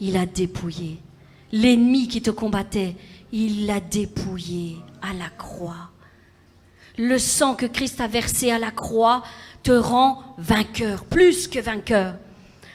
Il 0.00 0.16
a 0.16 0.24
dépouillé. 0.24 0.98
L'ennemi 1.52 2.08
qui 2.08 2.22
te 2.22 2.30
combattait, 2.30 2.94
il 3.32 3.66
l'a 3.66 3.80
dépouillé 3.80 4.76
à 5.02 5.12
la 5.12 5.28
croix. 5.28 5.90
Le 6.98 7.18
sang 7.18 7.54
que 7.54 7.66
Christ 7.66 8.00
a 8.00 8.06
versé 8.06 8.50
à 8.50 8.58
la 8.58 8.70
croix 8.70 9.22
te 9.62 9.72
rend 9.72 10.22
vainqueur, 10.36 11.04
plus 11.04 11.48
que 11.48 11.60
vainqueur. 11.60 12.14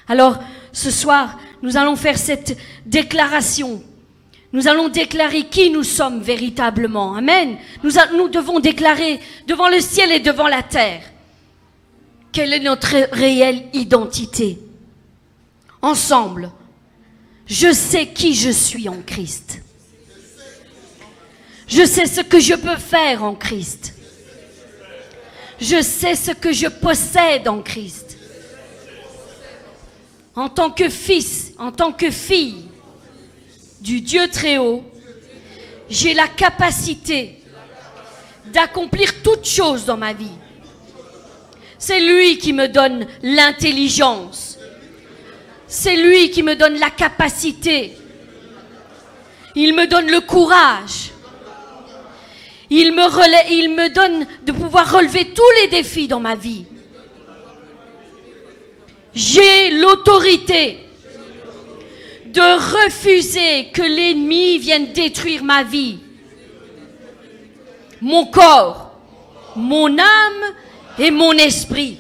Alors, 0.08 0.40
ce 0.72 0.90
soir, 0.90 1.38
nous 1.62 1.78
allons 1.78 1.96
faire 1.96 2.18
cette 2.18 2.58
déclaration. 2.86 3.84
Nous 4.52 4.68
allons 4.68 4.90
déclarer 4.90 5.44
qui 5.44 5.70
nous 5.70 5.84
sommes 5.84 6.22
véritablement. 6.22 7.16
Amen. 7.16 7.58
Nous, 7.84 8.30
devons 8.30 8.60
déclarer 8.60 9.20
devant 9.48 9.70
le 9.70 9.80
ciel 9.80 10.12
et 10.12 10.20
devant 10.20 10.48
la 10.48 10.64
terre 10.64 11.04
quelle 12.34 12.52
est 12.52 12.60
notre 12.60 13.08
réelle 13.14 13.64
identité? 13.74 14.58
Ensemble, 15.82 16.52
je 17.46 17.72
sais 17.72 18.08
qui 18.08 18.34
je 18.34 18.50
suis 18.50 18.90
en 18.90 19.02
Christ. 19.06 19.62
Je 21.68 21.86
sais 21.86 22.08
ce 22.08 22.22
que 22.22 22.40
je 22.40 22.56
peux 22.56 22.76
faire 22.76 23.24
en 23.24 23.36
Christ. 23.36 23.93
Je 25.60 25.82
sais 25.82 26.16
ce 26.16 26.32
que 26.32 26.52
je 26.52 26.68
possède 26.68 27.48
en 27.48 27.62
Christ. 27.62 28.18
En 30.36 30.50
tant 30.50 30.72
que 30.72 30.90
fils, 30.90 31.54
en 31.60 31.72
tant 31.72 31.92
que 31.92 32.10
fille 32.10 32.66
du 33.82 34.02
Dieu 34.02 34.28
très 34.30 34.58
haut, 34.58 34.84
j'ai 35.90 36.14
la 36.14 36.28
capacité 36.28 37.40
d'accomplir 38.52 39.22
toutes 39.22 39.46
choses 39.46 39.86
dans 39.86 39.98
ma 39.98 40.14
vie. 40.14 40.38
C'est 41.78 42.00
lui 42.00 42.38
qui 42.38 42.54
me 42.54 42.68
donne 42.68 43.06
l'intelligence. 43.22 44.58
C'est 45.68 45.98
lui 45.98 46.32
qui 46.32 46.44
me 46.44 46.56
donne 46.56 46.80
la 46.80 46.90
capacité. 46.90 47.98
Il 49.56 49.76
me 49.76 49.86
donne 49.88 50.10
le 50.10 50.22
courage. 50.22 51.13
Il 52.76 52.92
me, 52.92 53.90
donne 53.90 54.26
de 54.48 54.52
pouvoir 54.52 54.92
relever 54.92 55.26
tous 55.26 55.44
les 55.62 55.68
défis 55.68 56.08
dans 56.08 56.20
ma 56.20 56.34
vie. 56.34 56.66
J'ai 59.14 59.70
l'autorité 59.70 60.80
de 62.26 62.42
refuser 62.42 63.70
que 63.72 63.84
l'ennemi 63.84 64.58
vienne 64.58 64.92
détruire 64.92 65.44
ma 65.44 65.62
vie, 65.62 66.00
mon 68.02 68.26
corps, 68.26 68.98
mon 69.56 70.00
âme 70.00 70.56
et 70.98 71.12
mon 71.12 71.34
esprit. 71.34 72.00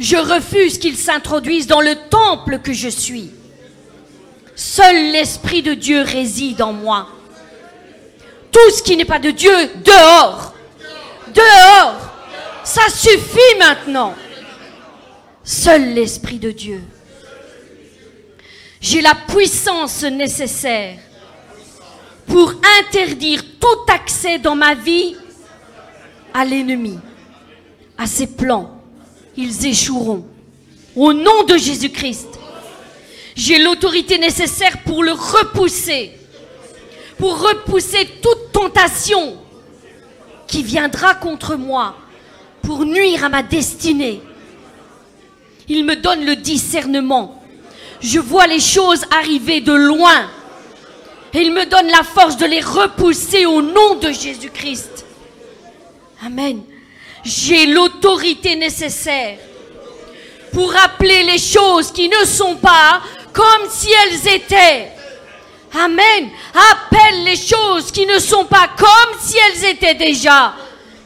Je 0.00 0.16
refuse 0.16 0.78
qu'il 0.78 0.96
s'introduise 0.96 1.68
dans 1.68 1.80
le 1.80 1.94
temple 2.10 2.58
que 2.58 2.72
je 2.72 2.88
suis. 2.88 3.30
Seul 4.56 5.12
l'Esprit 5.12 5.62
de 5.62 5.74
Dieu 5.74 6.02
réside 6.02 6.60
en 6.60 6.72
moi. 6.72 7.06
Tout 8.52 8.70
ce 8.70 8.82
qui 8.82 8.96
n'est 8.96 9.06
pas 9.06 9.18
de 9.18 9.30
Dieu, 9.30 9.50
dehors. 9.82 10.54
Dehors. 11.34 12.12
Ça 12.62 12.82
suffit 12.90 13.58
maintenant. 13.58 14.14
Seul 15.42 15.94
l'Esprit 15.94 16.38
de 16.38 16.50
Dieu. 16.50 16.82
J'ai 18.80 19.00
la 19.00 19.14
puissance 19.14 20.02
nécessaire 20.02 20.98
pour 22.26 22.52
interdire 22.80 23.42
tout 23.58 23.92
accès 23.92 24.38
dans 24.38 24.54
ma 24.54 24.74
vie 24.74 25.16
à 26.34 26.44
l'ennemi, 26.44 26.98
à 27.96 28.06
ses 28.06 28.26
plans. 28.26 28.82
Ils 29.36 29.66
échoueront. 29.66 30.26
Au 30.94 31.12
nom 31.12 31.44
de 31.44 31.56
Jésus-Christ, 31.56 32.28
j'ai 33.34 33.58
l'autorité 33.58 34.18
nécessaire 34.18 34.82
pour 34.84 35.02
le 35.02 35.12
repousser 35.12 36.12
pour 37.22 37.40
repousser 37.40 38.08
toute 38.20 38.31
tentation 38.52 39.36
qui 40.46 40.62
viendra 40.62 41.14
contre 41.14 41.56
moi 41.56 41.96
pour 42.62 42.84
nuire 42.84 43.24
à 43.24 43.28
ma 43.28 43.42
destinée. 43.42 44.22
Il 45.68 45.84
me 45.84 45.96
donne 45.96 46.24
le 46.24 46.36
discernement. 46.36 47.42
Je 48.00 48.18
vois 48.18 48.46
les 48.46 48.60
choses 48.60 49.04
arriver 49.10 49.60
de 49.60 49.72
loin. 49.72 50.28
Et 51.34 51.40
il 51.40 51.52
me 51.52 51.64
donne 51.64 51.86
la 51.86 52.02
force 52.02 52.36
de 52.36 52.46
les 52.46 52.60
repousser 52.60 53.46
au 53.46 53.62
nom 53.62 53.94
de 53.94 54.12
Jésus-Christ. 54.12 55.06
Amen. 56.24 56.62
J'ai 57.24 57.66
l'autorité 57.66 58.56
nécessaire 58.56 59.38
pour 60.52 60.74
appeler 60.76 61.22
les 61.22 61.38
choses 61.38 61.90
qui 61.90 62.08
ne 62.08 62.24
sont 62.26 62.56
pas 62.56 63.00
comme 63.32 63.70
si 63.70 63.88
elles 63.90 64.34
étaient. 64.34 64.92
Amen. 65.74 66.30
Appelle 66.54 67.24
les 67.24 67.36
choses 67.36 67.90
qui 67.90 68.06
ne 68.06 68.18
sont 68.18 68.44
pas 68.44 68.68
comme 68.76 69.18
si 69.20 69.36
elles 69.38 69.64
étaient 69.70 69.94
déjà. 69.94 70.54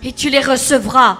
Et 0.02 0.12
tu 0.12 0.28
les 0.28 0.40
recevras. 0.40 1.18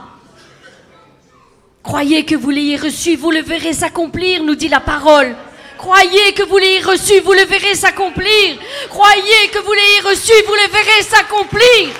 Croyez 1.83 2.25
que 2.25 2.35
vous 2.35 2.51
l'ayez 2.51 2.77
reçu, 2.77 3.15
vous 3.17 3.31
le 3.31 3.43
verrez 3.43 3.73
s'accomplir, 3.73 4.43
nous 4.43 4.57
dit 4.57 4.69
la 4.69 4.81
parole. 4.81 5.37
Croyez 5.79 6.33
que 6.33 6.43
vous 6.43 6.59
l'ayez 6.59 6.81
reçu, 6.81 7.21
vous 7.21 7.33
le 7.33 7.45
verrez 7.45 7.77
s'accomplir. 7.77 8.59
Croyez 8.89 9.49
que 9.53 9.59
vous 9.61 9.73
l'ayez 9.73 10.01
reçu, 10.01 10.33
vous 10.47 10.55
le 10.55 10.73
verrez 10.73 11.03
s'accomplir. 11.03 11.91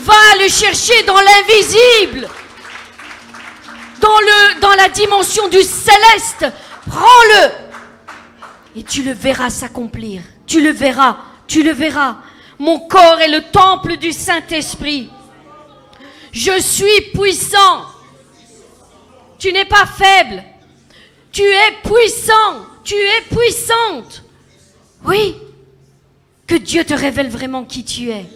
Va 0.00 0.14
le 0.40 0.48
chercher 0.48 1.02
dans 1.02 1.20
l'invisible, 1.20 2.28
dans, 4.00 4.20
le, 4.20 4.60
dans 4.60 4.74
la 4.74 4.88
dimension 4.88 5.48
du 5.48 5.62
céleste. 5.62 6.46
Prends-le 6.88 7.61
et 8.76 8.82
tu 8.82 9.02
le 9.02 9.12
verras 9.12 9.50
s'accomplir. 9.50 10.22
Tu 10.46 10.62
le 10.62 10.70
verras, 10.70 11.18
tu 11.46 11.62
le 11.62 11.72
verras. 11.72 12.18
Mon 12.58 12.78
corps 12.80 13.20
est 13.20 13.28
le 13.28 13.42
temple 13.50 13.96
du 13.96 14.12
Saint-Esprit. 14.12 15.10
Je 16.32 16.60
suis 16.60 17.10
puissant. 17.12 17.86
Tu 19.38 19.52
n'es 19.52 19.64
pas 19.64 19.86
faible. 19.86 20.42
Tu 21.30 21.42
es 21.42 21.72
puissant. 21.82 22.66
Tu 22.84 22.94
es 22.94 23.22
puissante. 23.34 24.22
Oui. 25.04 25.36
Que 26.46 26.54
Dieu 26.54 26.84
te 26.84 26.94
révèle 26.94 27.28
vraiment 27.28 27.64
qui 27.64 27.84
tu 27.84 28.10
es. 28.10 28.26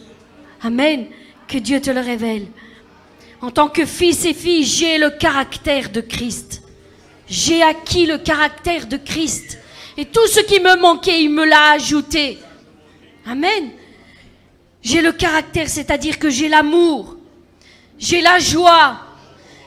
Amen. 0.63 1.07
Que 1.49 1.59
Dieu 1.59 1.81
te 1.81 1.91
le 1.91 2.01
révèle. 2.01 2.47
En 3.41 3.51
tant 3.51 3.69
que 3.69 3.85
fils 3.85 4.25
et 4.25 4.35
fille, 4.35 4.65
j'ai 4.65 4.99
le 4.99 5.11
caractère 5.11 5.91
de 5.91 6.01
Christ. 6.01 6.63
J'ai 7.29 7.63
acquis 7.63 8.07
le 8.07 8.19
caractère 8.19 8.87
de 8.87 8.97
Christ. 8.97 9.59
Et 9.97 10.05
tout 10.07 10.27
ce 10.27 10.41
qui 10.41 10.61
me 10.61 10.77
manquait, 10.77 11.23
il 11.23 11.31
me 11.31 11.45
l'a 11.45 11.73
ajouté. 11.73 12.39
Amen. 13.27 13.71
J'ai 14.83 15.01
le 15.01 15.13
caractère, 15.13 15.69
c'est-à-dire 15.69 16.19
que 16.19 16.31
j'ai 16.31 16.49
l'amour, 16.49 17.17
j'ai 17.99 18.21
la 18.21 18.39
joie, 18.39 18.99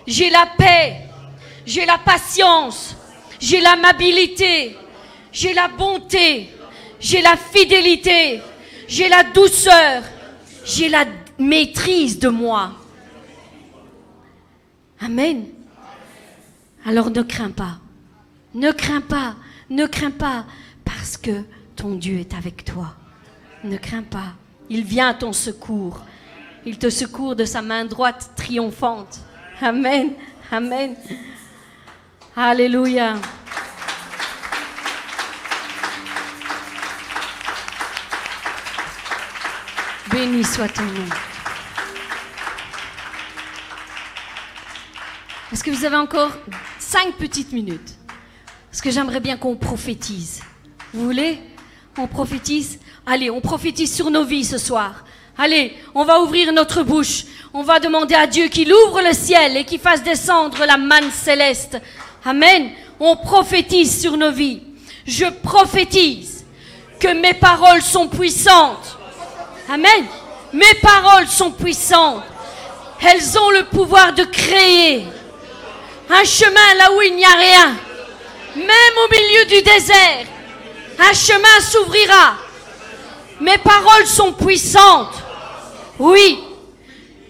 j'ai 0.08 0.30
la 0.30 0.46
paix, 0.58 1.02
j'ai 1.66 1.86
la 1.86 1.98
patience, 1.98 2.96
j'ai 3.40 3.60
l'amabilité, 3.60 4.78
j'ai 5.32 5.54
la 5.54 5.68
bonté, 5.68 6.50
j'ai 7.00 7.22
la 7.22 7.36
fidélité, 7.36 8.42
J'ai 8.90 9.08
la 9.08 9.24
douceur. 9.24 10.04
J'ai 10.66 10.90
la 10.90 11.06
maîtrise 11.38 12.18
de 12.20 12.28
moi. 12.28 12.72
Amen. 15.00 15.46
Alors 16.86 17.12
ne 17.12 17.22
crains 17.22 17.52
pas. 17.52 17.78
Ne 18.56 18.72
crains 18.72 19.02
pas. 19.02 19.36
Ne 19.70 19.86
crains 19.86 20.12
pas. 20.12 20.46
Parce 20.86 21.18
que 21.18 21.44
ton 21.76 21.96
Dieu 21.96 22.20
est 22.20 22.34
avec 22.34 22.66
toi. 22.66 22.96
Ne 23.64 23.78
crains 23.78 24.04
pas. 24.04 24.34
Il 24.70 24.84
vient 24.84 25.10
à 25.10 25.14
ton 25.14 25.34
secours. 25.34 26.02
Il 26.66 26.78
te 26.78 26.90
secourt 26.90 27.36
de 27.36 27.46
sa 27.46 27.62
main 27.62 27.86
droite 27.86 28.32
triomphante. 28.36 29.20
Amen. 29.62 30.14
Amen. 30.52 30.96
Alléluia. 32.36 33.16
Béni 40.12 40.44
soit 40.44 40.70
ton 40.70 40.84
nom. 40.84 41.10
Est-ce 45.52 45.64
que 45.64 45.72
vous 45.72 45.86
avez 45.86 45.98
encore 45.98 46.32
cinq 46.80 47.16
petites 47.18 47.52
minutes? 47.52 47.99
Parce 48.80 48.96
que 48.96 48.96
j'aimerais 48.96 49.20
bien 49.20 49.36
qu'on 49.36 49.58
prophétise. 49.58 50.40
Vous 50.94 51.04
voulez? 51.04 51.38
On 51.98 52.08
prophétise? 52.08 52.80
Allez, 53.06 53.30
on 53.30 53.42
prophétise 53.42 53.94
sur 53.94 54.10
nos 54.10 54.24
vies 54.24 54.46
ce 54.46 54.58
soir. 54.58 55.04
Allez, 55.38 55.76
on 55.94 56.06
va 56.06 56.22
ouvrir 56.22 56.54
notre 56.54 56.84
bouche. 56.84 57.26
On 57.54 57.62
va 57.62 57.82
demander 57.82 58.16
à 58.16 58.26
Dieu 58.26 58.48
qu'il 58.48 58.72
ouvre 58.72 59.02
le 59.02 59.12
ciel 59.12 59.58
et 59.58 59.66
qu'il 59.66 59.82
fasse 59.82 60.02
descendre 60.02 60.66
la 60.66 60.78
manne 60.78 61.12
céleste. 61.12 61.78
Amen. 62.24 62.70
On 63.02 63.18
prophétise 63.18 64.00
sur 64.00 64.16
nos 64.16 64.32
vies. 64.32 64.62
Je 65.06 65.26
prophétise 65.26 66.46
que 67.02 67.10
mes 67.10 67.34
paroles 67.34 67.82
sont 67.82 68.08
puissantes. 68.08 68.98
Amen. 69.68 70.06
Mes 70.54 70.76
paroles 70.82 71.28
sont 71.28 71.52
puissantes. 71.52 72.24
Elles 73.02 73.38
ont 73.38 73.50
le 73.50 73.66
pouvoir 73.66 74.14
de 74.14 74.24
créer 74.24 75.06
un 76.10 76.24
chemin 76.24 76.76
là 76.78 76.94
où 76.96 77.02
il 77.02 77.18
n'y 77.18 77.26
a 77.26 77.36
rien. 77.36 77.76
Même 78.60 78.96
au 79.06 79.12
milieu 79.12 79.46
du 79.46 79.62
désert, 79.62 80.26
un 81.00 81.14
chemin 81.14 81.60
s'ouvrira. 81.62 82.36
Mes 83.42 83.58
paroles 83.58 84.06
sont 84.06 84.34
puissantes. 84.34 85.24
Oui, 85.98 86.40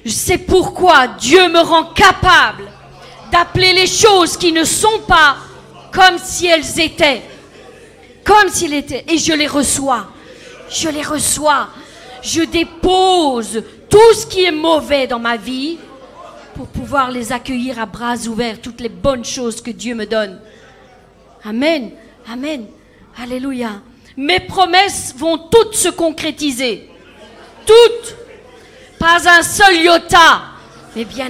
c'est 0.05 0.39
pourquoi 0.39 1.07
Dieu 1.07 1.49
me 1.49 1.59
rend 1.59 1.85
capable 1.85 2.63
d'appeler 3.31 3.73
les 3.73 3.87
choses 3.87 4.37
qui 4.37 4.51
ne 4.51 4.63
sont 4.63 4.99
pas 5.07 5.37
comme 5.91 6.17
si 6.17 6.47
elles 6.47 6.79
étaient. 6.79 7.21
Comme 8.23 8.49
s'ils 8.49 8.73
étaient. 8.73 9.05
Et 9.07 9.17
je 9.17 9.33
les 9.33 9.47
reçois. 9.47 10.07
Je 10.69 10.89
les 10.89 11.03
reçois 11.03 11.69
je 12.21 12.41
dépose 12.41 13.63
tout 13.89 14.13
ce 14.13 14.25
qui 14.25 14.43
est 14.43 14.51
mauvais 14.51 15.07
dans 15.07 15.19
ma 15.19 15.37
vie 15.37 15.77
pour 16.55 16.67
pouvoir 16.67 17.11
les 17.11 17.31
accueillir 17.31 17.79
à 17.79 17.85
bras 17.85 18.17
ouverts, 18.27 18.61
toutes 18.61 18.81
les 18.81 18.89
bonnes 18.89 19.25
choses 19.25 19.61
que 19.61 19.71
Dieu 19.71 19.95
me 19.95 20.05
donne. 20.05 20.39
Amen, 21.43 21.91
Amen, 22.31 22.67
Alléluia. 23.17 23.81
Mes 24.15 24.39
promesses 24.39 25.13
vont 25.17 25.37
toutes 25.37 25.75
se 25.75 25.89
concrétiser. 25.89 26.89
Toutes. 27.65 28.15
Pas 28.97 29.29
un 29.29 29.43
seul 29.43 29.75
iota. 29.77 30.41
Mais 30.95 31.05
bien 31.05 31.29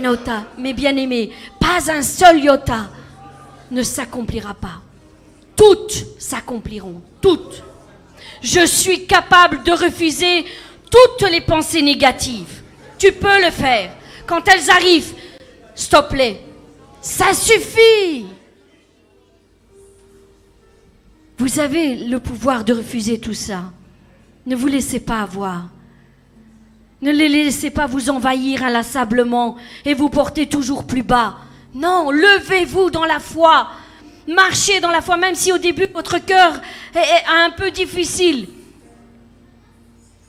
mes 0.57 0.73
bien-aimés, 0.73 1.31
pas 1.60 1.91
un 1.91 2.02
seul 2.02 2.44
iota 2.44 2.90
ne 3.72 3.84
s'accomplira 3.84 4.53
pas. 4.53 4.81
Toutes 5.56 6.06
s'accompliront. 6.18 7.02
Toutes. 7.22 7.64
Je 8.41 8.65
suis 8.65 9.06
capable 9.06 9.64
de 9.64 9.72
refuser 9.72 10.45
toutes 10.90 11.30
les 11.30 11.41
pensées 11.41 11.81
négatives. 11.81 12.61
Tu 12.98 13.11
peux 13.11 13.44
le 13.44 13.52
faire. 13.52 13.91
Quand 14.26 14.48
elles 14.48 14.69
arrivent, 14.69 15.14
stop-les. 15.76 16.40
Ça 17.02 17.34
suffit. 17.34 18.26
Vous 21.40 21.60
avez 21.60 21.95
le 21.95 22.20
pouvoir 22.20 22.66
de 22.66 22.74
refuser 22.74 23.18
tout 23.18 23.34
ça. 23.34 23.72
Ne 24.45 24.57
vous 24.57 24.68
laissez 24.68 24.99
pas 24.99 25.22
avoir. 25.22 25.70
Ne 27.02 27.11
les 27.11 27.30
laissez 27.30 27.70
pas 27.70 27.88
vous 27.88 28.10
envahir 28.10 28.61
inlassablement 28.61 29.56
et 29.86 29.94
vous 29.94 30.10
porter 30.10 30.48
toujours 30.48 30.86
plus 30.86 31.02
bas. 31.02 31.38
Non, 31.74 32.11
levez-vous 32.11 32.91
dans 32.91 33.06
la 33.06 33.20
foi. 33.20 33.70
Marchez 34.28 34.82
dans 34.82 34.91
la 34.91 34.99
foi, 34.99 35.16
même 35.16 35.34
si 35.34 35.53
au 35.53 35.57
début 35.57 35.88
votre 35.94 36.18
cœur 36.18 36.61
est 36.94 37.26
un 37.30 37.52
peu 37.52 37.72
difficile. 37.72 38.49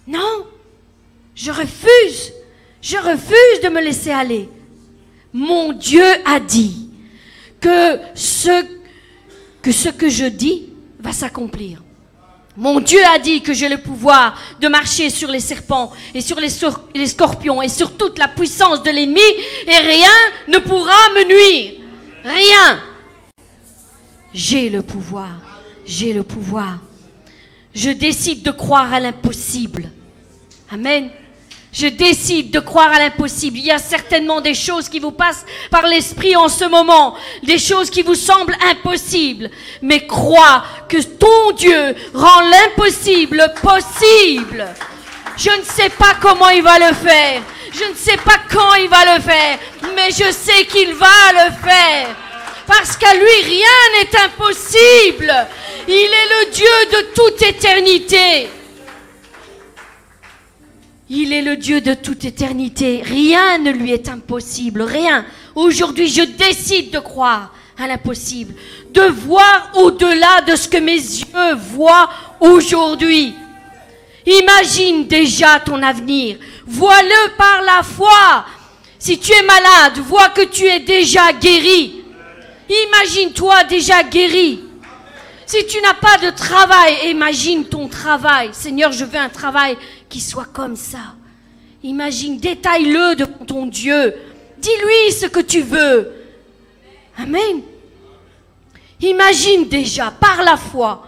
Non, 0.07 0.47
je 1.35 1.51
refuse, 1.51 2.33
je 2.81 2.97
refuse 2.97 3.61
de 3.65 3.69
me 3.69 3.81
laisser 3.81 4.13
aller. 4.13 4.49
Mon 5.33 5.73
Dieu 5.73 6.05
a 6.25 6.39
dit 6.39 6.89
que 7.61 7.99
ce 8.15 8.65
que, 9.61 9.73
ce 9.73 9.89
que 9.89 10.09
je 10.09 10.27
dis 10.27 10.70
va 11.01 11.13
s'accomplir. 11.13 11.83
Mon 12.57 12.81
Dieu 12.81 13.01
a 13.15 13.19
dit 13.19 13.43
que 13.43 13.53
j'ai 13.53 13.69
le 13.69 13.79
pouvoir 13.79 14.37
de 14.61 14.69
marcher 14.69 15.09
sur 15.09 15.31
les 15.31 15.41
serpents 15.41 15.93
et 16.15 16.21
sur 16.21 16.39
les, 16.41 16.49
les 16.95 17.07
scorpions 17.07 17.63
et 17.63 17.69
sur 17.69 17.97
toute 17.97 18.19
la 18.19 18.29
puissance 18.29 18.83
de 18.83 18.91
l'ennemi 18.91 19.21
et 19.67 19.77
rien 19.77 20.09
ne 20.49 20.59
pourra 20.59 20.93
me 21.15 21.25
nuire. 21.27 21.81
Rien. 22.25 22.81
J'ai 24.35 24.69
le 24.69 24.83
pouvoir. 24.83 25.31
J'ai 25.87 26.13
le 26.13 26.23
pouvoir. 26.23 26.79
Je 27.75 27.91
décide 27.91 28.43
de 28.43 28.51
croire 28.51 28.93
à 28.93 29.01
l'impossible. 29.01 29.91
Amen. 30.71 31.11
Je 31.73 31.87
décide 31.87 32.51
de 32.51 32.59
croire 32.59 32.93
à 32.93 32.99
l'impossible. 32.99 33.59
Il 33.59 33.67
y 33.67 33.71
a 33.71 33.79
certainement 33.79 34.41
des 34.41 34.55
choses 34.55 34.89
qui 34.89 34.99
vous 34.99 35.13
passent 35.13 35.47
par 35.71 35.87
l'esprit 35.87 36.35
en 36.35 36.49
ce 36.49 36.65
moment, 36.65 37.17
des 37.45 37.59
choses 37.59 37.91
qui 37.91 38.03
vous 38.03 38.17
semblent 38.17 38.57
impossibles. 38.71 39.51
Mais 39.81 40.07
crois 40.07 40.65
que 40.89 41.01
ton 41.01 41.53
Dieu 41.53 41.95
rend 42.13 42.41
l'impossible 42.41 43.53
possible. 43.63 44.67
Je 45.37 45.51
ne 45.51 45.65
sais 45.65 45.91
pas 45.91 46.17
comment 46.21 46.49
il 46.49 46.63
va 46.63 46.79
le 46.79 46.95
faire. 46.95 47.41
Je 47.73 47.85
ne 47.85 47.95
sais 47.95 48.17
pas 48.17 48.41
quand 48.51 48.75
il 48.75 48.89
va 48.89 49.15
le 49.15 49.23
faire. 49.23 49.59
Mais 49.95 50.11
je 50.11 50.33
sais 50.33 50.67
qu'il 50.67 50.93
va 50.95 51.33
le 51.33 51.53
faire. 51.69 52.09
Parce 52.67 52.97
qu'à 52.97 53.15
lui, 53.15 53.45
rien 53.45 54.01
n'est 54.01 54.19
impossible. 54.25 55.47
Il 55.87 55.95
est 55.95 56.47
le 56.47 56.51
Dieu 56.51 56.67
de 56.93 57.07
toute 57.15 57.43
éternité. 57.43 58.51
Il 61.13 61.33
est 61.33 61.43
le 61.43 61.57
Dieu 61.57 61.81
de 61.81 61.95
toute 61.95 62.25
éternité. 62.25 63.03
Rien 63.05 63.59
ne 63.59 63.73
lui 63.73 63.91
est 63.91 64.09
impossible. 64.09 64.83
Rien. 64.83 65.27
Aujourd'hui, 65.57 66.09
je 66.09 66.23
décide 66.23 66.93
de 66.93 67.01
croire 67.01 67.53
à 67.77 67.89
l'impossible. 67.89 68.55
De 68.93 69.03
voir 69.03 69.73
au-delà 69.75 70.41
de 70.43 70.55
ce 70.55 70.69
que 70.69 70.77
mes 70.77 70.93
yeux 70.93 71.55
voient 71.75 72.09
aujourd'hui. 72.39 73.35
Imagine 74.25 75.09
déjà 75.09 75.59
ton 75.59 75.83
avenir. 75.83 76.37
Vois-le 76.65 77.37
par 77.37 77.63
la 77.63 77.83
foi. 77.83 78.45
Si 78.97 79.19
tu 79.19 79.33
es 79.33 79.43
malade, 79.43 79.99
vois 80.07 80.29
que 80.29 80.43
tu 80.43 80.65
es 80.65 80.79
déjà 80.79 81.33
guéri. 81.33 82.05
Imagine-toi 82.69 83.65
déjà 83.65 84.05
guéri. 84.05 84.61
Si 85.45 85.67
tu 85.67 85.81
n'as 85.81 85.95
pas 85.95 86.19
de 86.19 86.31
travail, 86.31 87.11
imagine 87.11 87.65
ton 87.65 87.89
travail. 87.89 88.51
Seigneur, 88.53 88.93
je 88.93 89.05
veux 89.05 89.19
un 89.19 89.29
travail 89.29 89.77
qui 90.11 90.21
soit 90.21 90.53
comme 90.53 90.77
ça. 90.77 91.15
Imagine, 91.83 92.39
détaille-le 92.39 93.17
devant 93.17 93.47
ton 93.47 93.67
Dieu. 93.67 94.15
Dis-lui 94.59 95.13
ce 95.13 95.27
que 95.27 95.41
tu 95.41 95.63
veux. 95.63 96.13
Amen. 97.17 97.63
Imagine 99.01 99.67
déjà, 99.67 100.11
par 100.11 100.43
la 100.43 100.59
foi. 100.59 101.07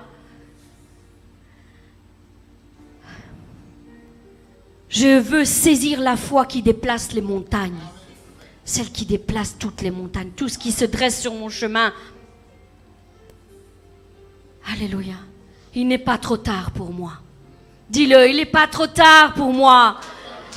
Je 4.89 5.19
veux 5.19 5.45
saisir 5.45 6.01
la 6.01 6.17
foi 6.17 6.47
qui 6.47 6.63
déplace 6.63 7.13
les 7.13 7.21
montagnes. 7.21 7.81
Celle 8.65 8.91
qui 8.91 9.05
déplace 9.05 9.57
toutes 9.59 9.83
les 9.83 9.91
montagnes, 9.91 10.31
tout 10.37 10.49
ce 10.49 10.57
qui 10.57 10.71
se 10.71 10.85
dresse 10.85 11.21
sur 11.21 11.35
mon 11.35 11.49
chemin. 11.49 11.93
Alléluia. 14.71 15.17
Il 15.75 15.89
n'est 15.89 15.99
pas 15.99 16.19
trop 16.19 16.37
tard 16.37 16.71
pour 16.71 16.93
moi. 16.93 17.22
Dis-le, 17.93 18.27
il 18.27 18.37
n'est 18.37 18.47
pas 18.47 18.69
trop 18.69 18.87
tard 18.87 19.35
pour 19.35 19.53
moi. 19.53 19.97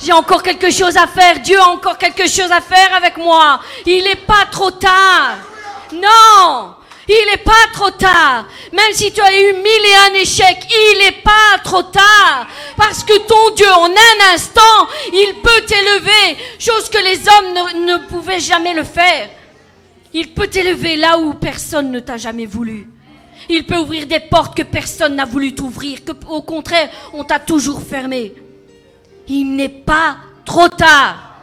J'ai 0.02 0.12
encore 0.14 0.42
quelque 0.42 0.70
chose 0.70 0.96
à 0.96 1.06
faire. 1.06 1.38
Dieu 1.40 1.60
a 1.60 1.68
encore 1.68 1.98
quelque 1.98 2.26
chose 2.26 2.50
à 2.50 2.62
faire 2.62 2.94
avec 2.94 3.18
moi. 3.18 3.60
Il 3.84 4.04
n'est 4.04 4.16
pas 4.16 4.46
trop 4.50 4.70
tard. 4.70 5.36
Non, 5.92 6.76
il 7.06 7.26
n'est 7.30 7.36
pas 7.36 7.52
trop 7.74 7.90
tard. 7.90 8.46
Même 8.72 8.92
si 8.92 9.12
tu 9.12 9.20
as 9.20 9.38
eu 9.38 9.52
mille 9.52 9.86
et 9.86 10.10
un 10.10 10.14
échecs, 10.14 10.66
il 10.70 10.98
n'est 11.00 11.20
pas 11.20 11.58
trop 11.62 11.82
tard. 11.82 12.46
Parce 12.74 13.04
que 13.04 13.18
ton 13.18 13.54
Dieu, 13.54 13.70
en 13.70 13.90
un 13.90 14.34
instant, 14.34 14.88
il 15.12 15.34
peut 15.42 15.60
t'élever. 15.66 16.38
Chose 16.58 16.88
que 16.88 17.04
les 17.04 17.18
hommes 17.28 17.52
ne, 17.52 17.92
ne 17.92 17.98
pouvaient 18.06 18.40
jamais 18.40 18.72
le 18.72 18.84
faire. 18.84 19.28
Il 20.14 20.32
peut 20.32 20.46
t'élever 20.46 20.96
là 20.96 21.18
où 21.18 21.34
personne 21.34 21.90
ne 21.90 22.00
t'a 22.00 22.16
jamais 22.16 22.46
voulu. 22.46 22.88
Il 23.48 23.64
peut 23.64 23.78
ouvrir 23.78 24.06
des 24.06 24.20
portes 24.20 24.56
que 24.56 24.62
personne 24.62 25.16
n'a 25.16 25.24
voulu 25.24 25.54
t'ouvrir, 25.54 26.04
que 26.04 26.12
au 26.28 26.42
contraire, 26.42 26.90
on 27.12 27.24
t'a 27.24 27.38
toujours 27.38 27.82
fermé. 27.82 28.34
Il 29.28 29.54
n'est 29.54 29.68
pas 29.68 30.16
trop 30.44 30.68
tard. 30.68 31.36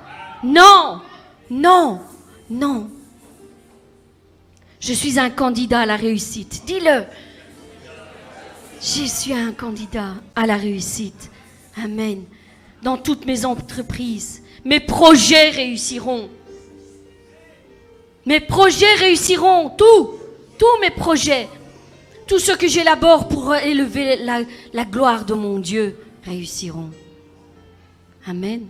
Non, 0.43 1.01
non, 1.49 2.01
non. 2.49 2.89
Je 4.79 4.93
suis 4.93 5.17
un 5.17 5.29
candidat 5.29 5.81
à 5.81 5.85
la 5.85 5.95
réussite. 5.95 6.63
Dis-le. 6.65 7.05
Je 8.81 9.05
suis 9.05 9.33
un 9.33 9.53
candidat 9.53 10.15
à 10.35 10.45
la 10.45 10.57
réussite. 10.57 11.31
Amen. 11.81 12.23
Dans 12.81 12.97
toutes 12.97 13.25
mes 13.25 13.45
entreprises, 13.45 14.43
mes 14.65 14.81
projets 14.81 15.51
réussiront. 15.51 16.29
Mes 18.25 18.41
projets 18.41 18.93
réussiront. 18.95 19.69
Tout. 19.69 20.11
Tous 20.57 20.81
mes 20.81 20.91
projets. 20.91 21.47
Tout 22.27 22.39
ce 22.39 22.51
que 22.53 22.67
j'élabore 22.67 23.27
pour 23.27 23.53
élever 23.55 24.17
la, 24.17 24.41
la 24.73 24.85
gloire 24.85 25.25
de 25.25 25.33
mon 25.33 25.59
Dieu 25.59 25.97
réussiront. 26.23 26.89
Amen. 28.25 28.65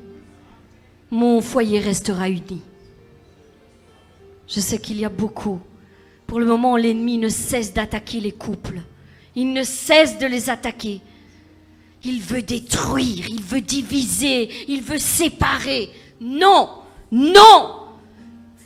Mon 1.11 1.41
foyer 1.41 1.79
restera 1.79 2.29
uni. 2.29 2.61
Je 4.47 4.59
sais 4.59 4.79
qu'il 4.79 4.99
y 4.99 5.05
a 5.05 5.09
beaucoup. 5.09 5.59
Pour 6.25 6.39
le 6.39 6.45
moment, 6.45 6.75
l'ennemi 6.75 7.17
ne 7.17 7.29
cesse 7.29 7.73
d'attaquer 7.73 8.19
les 8.19 8.31
couples. 8.31 8.81
Il 9.35 9.53
ne 9.53 9.63
cesse 9.63 10.17
de 10.17 10.25
les 10.25 10.49
attaquer. 10.49 11.01
Il 12.03 12.19
veut 12.21 12.41
détruire, 12.41 13.27
il 13.29 13.41
veut 13.41 13.61
diviser, 13.61 14.49
il 14.67 14.81
veut 14.81 14.97
séparer. 14.97 15.89
Non, 16.19 16.69
non. 17.11 17.75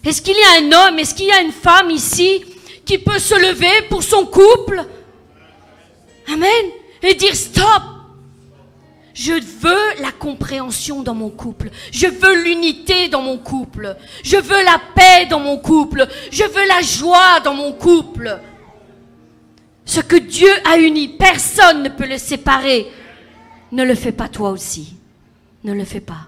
Est-ce 0.04 0.22
qu'il 0.22 0.36
y 0.36 0.38
a 0.38 0.64
un 0.64 0.72
homme, 0.72 1.00
est-ce 1.00 1.14
qu'il 1.14 1.28
y 1.28 1.32
a 1.32 1.42
une 1.42 1.52
femme 1.52 1.92
ici 1.92 2.42
qui 2.88 2.98
peut 2.98 3.20
se 3.20 3.36
lever 3.36 3.88
pour 3.90 4.02
son 4.02 4.26
couple 4.26 4.84
Amen. 6.28 6.72
Et 7.02 7.14
dire 7.14 7.36
stop. 7.36 7.84
Je 9.14 9.34
veux 9.34 10.02
la 10.02 10.12
compréhension 10.12 11.02
dans 11.02 11.16
mon 11.16 11.30
couple. 11.30 11.70
Je 11.92 12.08
veux 12.08 12.44
l'unité 12.44 13.08
dans 13.08 13.22
mon 13.22 13.38
couple. 13.38 13.96
Je 14.24 14.38
veux 14.38 14.64
la 14.64 14.80
paix 14.94 15.26
dans 15.28 15.40
mon 15.40 15.58
couple. 15.58 16.08
Je 16.32 16.44
veux 16.44 16.68
la 16.68 16.82
joie 16.82 17.40
dans 17.44 17.54
mon 17.54 17.74
couple. 17.74 18.40
Ce 19.86 20.02
que 20.02 20.18
Dieu 20.18 20.50
a 20.70 20.78
uni, 20.78 21.08
personne 21.08 21.84
ne 21.84 21.90
peut 21.90 22.08
le 22.08 22.18
séparer. 22.18 22.88
Ne 23.72 23.84
le 23.84 23.96
fais 23.96 24.12
pas 24.12 24.28
toi 24.28 24.52
aussi. 24.52 24.96
Ne 25.64 25.74
le 25.74 25.86
fais 25.86 26.02
pas. 26.02 26.28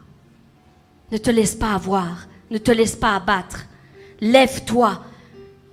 Ne 1.12 1.18
te 1.18 1.30
laisse 1.30 1.56
pas 1.56 1.74
avoir. 1.74 2.28
Ne 2.50 2.58
te 2.58 2.72
laisse 2.72 2.96
pas 2.96 3.16
abattre. 3.16 3.66
Lève-toi. 4.22 5.04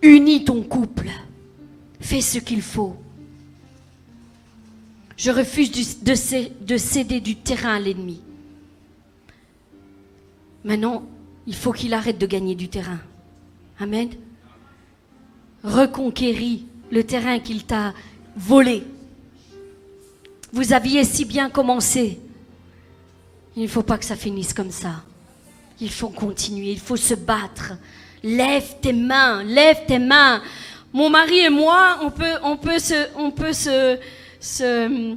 Unis 0.07 0.45
ton 0.45 0.63
couple. 0.63 1.11
Fais 2.01 2.21
ce 2.21 2.39
qu'il 2.39 2.63
faut. 2.63 2.97
Je 5.17 5.31
refuse 5.31 6.01
de, 6.03 6.77
céder 6.77 7.21
du 7.21 7.37
terrain 7.37 7.75
à 7.75 7.81
l'ennemi. 7.81 8.21
Maintenant, 10.65 11.05
il 11.47 11.55
faut 11.55 11.73
qu'il 11.73 11.93
arrête 11.95 12.19
de 12.19 12.27
gagner 12.27 12.55
du 12.55 12.69
terrain. 12.69 13.01
Amen. 13.81 14.11
Reconquéris 15.65 16.67
le 16.93 17.03
terrain 17.03 17.41
qu'il 17.41 17.65
t'a 17.65 17.93
volé. 18.37 18.85
Vous 20.53 20.73
aviez 20.73 21.03
si 21.05 21.25
bien 21.25 21.51
commencé. 21.51 22.21
Il 23.57 23.63
ne 23.63 23.69
faut 23.69 23.83
pas 23.83 23.99
que 23.99 24.05
ça 24.05 24.17
finisse 24.17 24.53
comme 24.53 24.71
ça. 24.71 25.03
Il 25.81 25.91
faut 25.91 26.11
continuer, 26.11 26.71
il 26.71 26.81
faut 26.81 26.97
se 26.97 27.15
battre. 27.15 27.73
Lève 28.23 28.77
tes 28.81 28.93
mains, 28.93 29.43
lève 29.45 29.87
tes 29.87 29.99
mains. 29.99 30.43
Mon 30.93 31.11
mari 31.11 31.41
et 31.41 31.51
moi, 31.51 31.99
on 32.03 32.11
peut, 32.11 32.39
on 32.43 32.57
peut, 32.57 32.79
se, 32.79 33.09
on 33.17 33.31
peut 33.31 33.53
se, 33.53 33.99
se, 34.41 35.17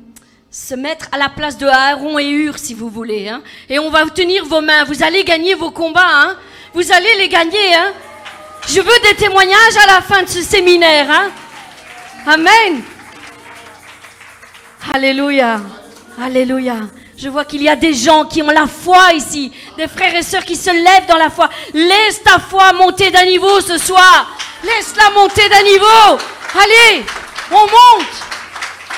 se 0.51 0.75
mettre 0.75 1.07
à 1.11 1.17
la 1.17 1.29
place 1.29 1.57
de 1.57 1.67
Aaron 1.67 2.19
et 2.19 2.27
Hur, 2.27 2.57
si 2.57 2.73
vous 2.73 2.89
voulez. 2.89 3.29
Hein. 3.29 3.41
Et 3.69 3.79
on 3.79 3.89
va 3.89 4.05
tenir 4.09 4.45
vos 4.45 4.61
mains. 4.61 4.83
Vous 4.83 5.03
allez 5.03 5.23
gagner 5.23 5.55
vos 5.55 5.71
combats. 5.71 6.01
Hein. 6.05 6.35
Vous 6.73 6.91
allez 6.91 7.15
les 7.17 7.29
gagner. 7.29 7.75
Hein. 7.75 7.93
Je 8.67 8.81
veux 8.81 8.99
des 9.09 9.15
témoignages 9.15 9.77
à 9.83 9.87
la 9.87 10.01
fin 10.01 10.23
de 10.23 10.27
ce 10.27 10.41
séminaire. 10.41 11.09
Hein. 11.09 11.31
Amen. 12.27 12.81
Alléluia. 14.93 15.61
Alléluia. 16.21 16.81
Je 17.21 17.27
vois 17.27 17.43
qu'il 17.43 17.61
y 17.61 17.67
a 17.67 17.75
des 17.75 17.93
gens 17.93 18.23
qui 18.23 18.41
ont 18.41 18.49
la 18.49 18.65
foi 18.65 19.11
ici, 19.13 19.51
des 19.75 19.89
frères 19.89 20.15
et 20.15 20.23
sœurs 20.23 20.45
qui 20.45 20.55
se 20.55 20.69
lèvent 20.69 21.05
dans 21.09 21.17
la 21.17 21.29
foi. 21.29 21.49
Laisse 21.73 22.23
ta 22.23 22.39
foi 22.39 22.71
monter 22.71 23.11
d'un 23.11 23.25
niveau 23.25 23.59
ce 23.59 23.77
soir. 23.77 24.37
Laisse-la 24.63 25.09
monter 25.11 25.49
d'un 25.49 25.63
niveau. 25.63 26.23
Allez, 26.55 27.03
on 27.51 27.59
monte. 27.59 28.07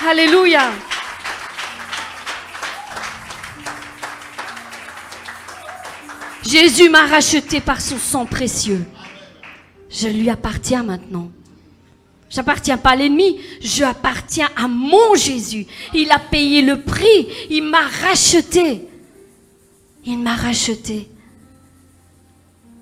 Alléluia. 0.08 0.70
Jésus 6.44 6.90
m'a 6.90 7.08
racheté 7.08 7.60
par 7.60 7.82
son 7.82 7.98
sang 7.98 8.28
précieux. 8.28 8.86
Je 9.90 10.08
lui 10.08 10.30
appartiens 10.30 10.84
maintenant. 10.84 11.32
J'appartiens 12.32 12.78
pas 12.78 12.92
à 12.92 12.96
l'ennemi, 12.96 13.40
j'appartiens 13.60 14.50
à 14.56 14.70
mon 14.70 15.16
Jésus. 15.16 15.68
Il 15.94 16.10
a 16.12 16.18
payé 16.18 16.62
le 16.62 16.82
prix, 16.82 17.28
il 17.50 17.64
m'a 17.64 17.82
racheté. 17.82 18.88
Il 20.06 20.18
m'a 20.18 20.36
racheté. 20.36 21.10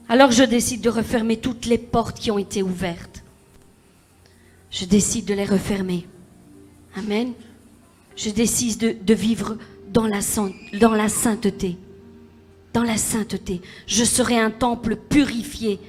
Alors 0.07 0.31
je 0.31 0.43
décide 0.43 0.81
de 0.81 0.89
refermer 0.89 1.37
toutes 1.37 1.65
les 1.65 1.79
portes 1.79 2.19
qui 2.19 2.29
ont 2.29 2.37
été 2.37 2.61
ouvertes. 2.61 3.23
Je 4.69 4.85
décide 4.85 5.25
de 5.25 5.33
les 5.33 5.45
refermer. 5.45 6.05
Amen. 6.95 7.33
Je 8.15 8.29
décide 8.29 9.03
de, 9.03 9.13
vivre 9.15 9.57
dans 9.87 10.05
la 10.05 10.21
sainteté. 11.09 11.75
Dans 12.73 12.83
la 12.83 12.97
sainteté. 12.97 13.61
Je 13.87 14.03
serai 14.03 14.37
un 14.37 14.51
temple 14.51 14.95
purifié 14.95 15.79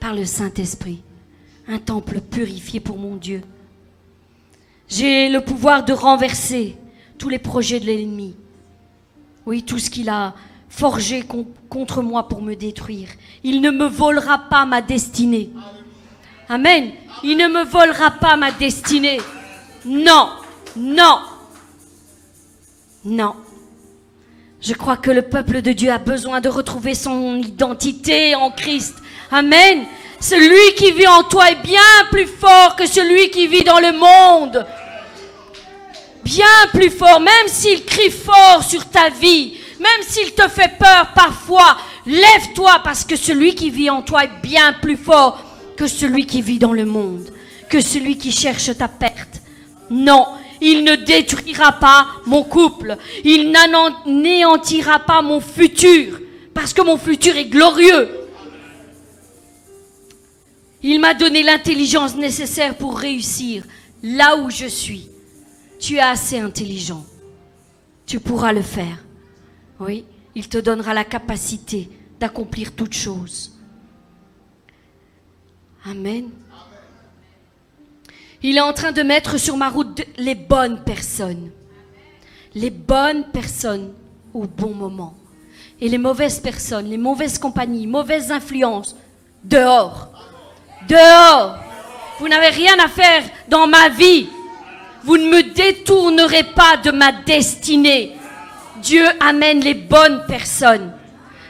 par 0.00 0.14
le 0.14 0.26
Saint-Esprit 0.26 1.02
un 1.72 1.78
temple 1.78 2.20
purifié 2.20 2.80
pour 2.80 2.98
mon 2.98 3.16
Dieu. 3.16 3.40
J'ai 4.88 5.30
le 5.30 5.40
pouvoir 5.40 5.84
de 5.84 5.94
renverser 5.94 6.76
tous 7.16 7.30
les 7.30 7.38
projets 7.38 7.80
de 7.80 7.86
l'ennemi. 7.86 8.34
Oui, 9.46 9.62
tout 9.62 9.78
ce 9.78 9.88
qu'il 9.88 10.10
a 10.10 10.34
forgé 10.68 11.24
contre 11.70 12.02
moi 12.02 12.28
pour 12.28 12.42
me 12.42 12.54
détruire. 12.54 13.08
Il 13.42 13.62
ne 13.62 13.70
me 13.70 13.86
volera 13.86 14.38
pas 14.38 14.66
ma 14.66 14.82
destinée. 14.82 15.50
Amen. 16.48 16.90
Il 17.24 17.38
ne 17.38 17.48
me 17.48 17.64
volera 17.64 18.10
pas 18.10 18.36
ma 18.36 18.52
destinée. 18.52 19.20
Non, 19.86 20.28
non, 20.76 21.20
non. 23.02 23.34
Je 24.60 24.74
crois 24.74 24.98
que 24.98 25.10
le 25.10 25.22
peuple 25.22 25.62
de 25.62 25.72
Dieu 25.72 25.90
a 25.90 25.98
besoin 25.98 26.42
de 26.42 26.50
retrouver 26.50 26.94
son 26.94 27.36
identité 27.36 28.34
en 28.34 28.50
Christ. 28.50 28.94
Amen. 29.30 29.86
Celui 30.22 30.74
qui 30.76 30.92
vit 30.92 31.08
en 31.08 31.24
toi 31.24 31.50
est 31.50 31.62
bien 31.64 31.80
plus 32.12 32.28
fort 32.28 32.76
que 32.76 32.86
celui 32.86 33.28
qui 33.30 33.48
vit 33.48 33.64
dans 33.64 33.80
le 33.80 33.90
monde. 33.90 34.64
Bien 36.22 36.44
plus 36.72 36.90
fort, 36.90 37.18
même 37.18 37.48
s'il 37.48 37.84
crie 37.84 38.12
fort 38.12 38.62
sur 38.62 38.88
ta 38.88 39.10
vie, 39.10 39.54
même 39.80 40.06
s'il 40.06 40.32
te 40.32 40.46
fait 40.46 40.78
peur 40.78 41.08
parfois, 41.12 41.76
lève-toi 42.06 42.82
parce 42.84 43.04
que 43.04 43.16
celui 43.16 43.56
qui 43.56 43.70
vit 43.70 43.90
en 43.90 44.02
toi 44.02 44.22
est 44.22 44.40
bien 44.44 44.72
plus 44.74 44.96
fort 44.96 45.42
que 45.76 45.88
celui 45.88 46.24
qui 46.24 46.40
vit 46.40 46.60
dans 46.60 46.72
le 46.72 46.84
monde, 46.84 47.28
que 47.68 47.80
celui 47.80 48.16
qui 48.16 48.30
cherche 48.30 48.70
ta 48.78 48.86
perte. 48.86 49.42
Non, 49.90 50.28
il 50.60 50.84
ne 50.84 50.94
détruira 50.94 51.72
pas 51.72 52.06
mon 52.26 52.44
couple, 52.44 52.96
il 53.24 53.50
n'anéantira 53.50 55.00
pas 55.00 55.20
mon 55.20 55.40
futur, 55.40 56.20
parce 56.54 56.72
que 56.72 56.82
mon 56.82 56.96
futur 56.96 57.36
est 57.36 57.46
glorieux. 57.46 58.21
Il 60.82 61.00
m'a 61.00 61.14
donné 61.14 61.42
l'intelligence 61.42 62.16
nécessaire 62.16 62.76
pour 62.76 62.98
réussir 62.98 63.64
là 64.02 64.36
où 64.36 64.50
je 64.50 64.66
suis. 64.66 65.08
Tu 65.78 65.96
es 65.96 66.00
assez 66.00 66.38
intelligent. 66.38 67.04
Tu 68.06 68.18
pourras 68.18 68.52
le 68.52 68.62
faire. 68.62 69.04
Oui, 69.78 70.04
il 70.34 70.48
te 70.48 70.58
donnera 70.58 70.94
la 70.94 71.04
capacité 71.04 71.88
d'accomplir 72.18 72.72
toutes 72.72 72.94
choses. 72.94 73.58
Amen. 75.84 76.30
Il 78.42 78.56
est 78.56 78.60
en 78.60 78.72
train 78.72 78.92
de 78.92 79.02
mettre 79.02 79.38
sur 79.38 79.56
ma 79.56 79.68
route 79.68 80.02
les 80.16 80.34
bonnes 80.34 80.82
personnes. 80.82 81.50
Les 82.54 82.70
bonnes 82.70 83.24
personnes 83.32 83.92
au 84.34 84.46
bon 84.46 84.74
moment. 84.74 85.14
Et 85.80 85.88
les 85.88 85.98
mauvaises 85.98 86.40
personnes, 86.40 86.88
les 86.88 86.98
mauvaises 86.98 87.38
compagnies, 87.38 87.86
mauvaises 87.86 88.30
influences, 88.30 88.96
dehors. 89.44 90.11
Dehors. 90.88 91.56
Vous 92.18 92.28
n'avez 92.28 92.48
rien 92.48 92.78
à 92.78 92.88
faire 92.88 93.22
dans 93.48 93.66
ma 93.66 93.88
vie. 93.88 94.28
Vous 95.04 95.16
ne 95.16 95.28
me 95.28 95.42
détournerez 95.42 96.44
pas 96.44 96.76
de 96.76 96.90
ma 96.90 97.12
destinée. 97.12 98.16
Dieu 98.80 99.04
amène 99.20 99.60
les 99.60 99.74
bonnes 99.74 100.24
personnes, 100.26 100.92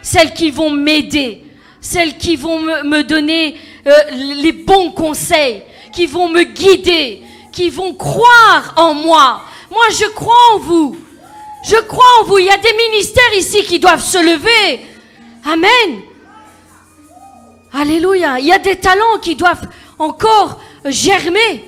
celles 0.02 0.32
qui 0.32 0.50
vont 0.50 0.70
m'aider, 0.70 1.44
celles 1.80 2.16
qui 2.18 2.36
vont 2.36 2.58
me, 2.60 3.02
donner 3.02 3.56
euh, 3.86 3.92
les 4.42 4.52
bons 4.52 4.90
conseils, 4.92 5.62
qui 5.92 6.06
vont 6.06 6.28
me 6.28 6.42
guider, 6.44 7.22
qui 7.50 7.70
vont 7.70 7.94
croire 7.94 8.74
en 8.76 8.94
moi. 8.94 9.42
Moi, 9.70 9.84
je 9.90 10.06
crois 10.10 10.54
en 10.54 10.58
vous. 10.58 10.96
Je 11.64 11.76
crois 11.76 12.20
en 12.20 12.24
vous. 12.24 12.38
Il 12.38 12.46
y 12.46 12.50
a 12.50 12.58
des 12.58 12.74
ministères 12.90 13.34
ici 13.36 13.62
qui 13.64 13.78
doivent 13.78 14.04
se 14.04 14.18
lever. 14.18 14.80
Amen. 15.44 16.02
Alléluia. 17.72 18.38
Il 18.38 18.46
y 18.46 18.52
a 18.52 18.58
des 18.58 18.76
talents 18.76 19.18
qui 19.20 19.34
doivent 19.34 19.68
encore 19.98 20.60
germer. 20.84 21.64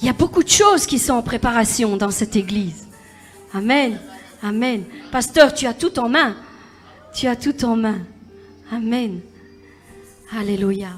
Il 0.00 0.06
y 0.06 0.10
a 0.10 0.14
beaucoup 0.14 0.42
de 0.42 0.48
choses 0.48 0.86
qui 0.86 0.98
sont 0.98 1.14
en 1.14 1.22
préparation 1.22 1.96
dans 1.96 2.10
cette 2.10 2.36
église. 2.36 2.86
Amen. 3.52 4.00
Amen. 4.42 4.84
Pasteur, 5.10 5.54
tu 5.54 5.66
as 5.66 5.74
tout 5.74 5.98
en 5.98 6.08
main. 6.08 6.36
Tu 7.14 7.26
as 7.26 7.36
tout 7.36 7.64
en 7.64 7.76
main. 7.76 7.98
Amen. 8.70 9.20
Alléluia. 10.32 10.90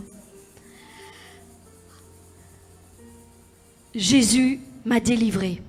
Jésus 3.95 4.61
m'a 4.85 5.01
délivré. 5.01 5.63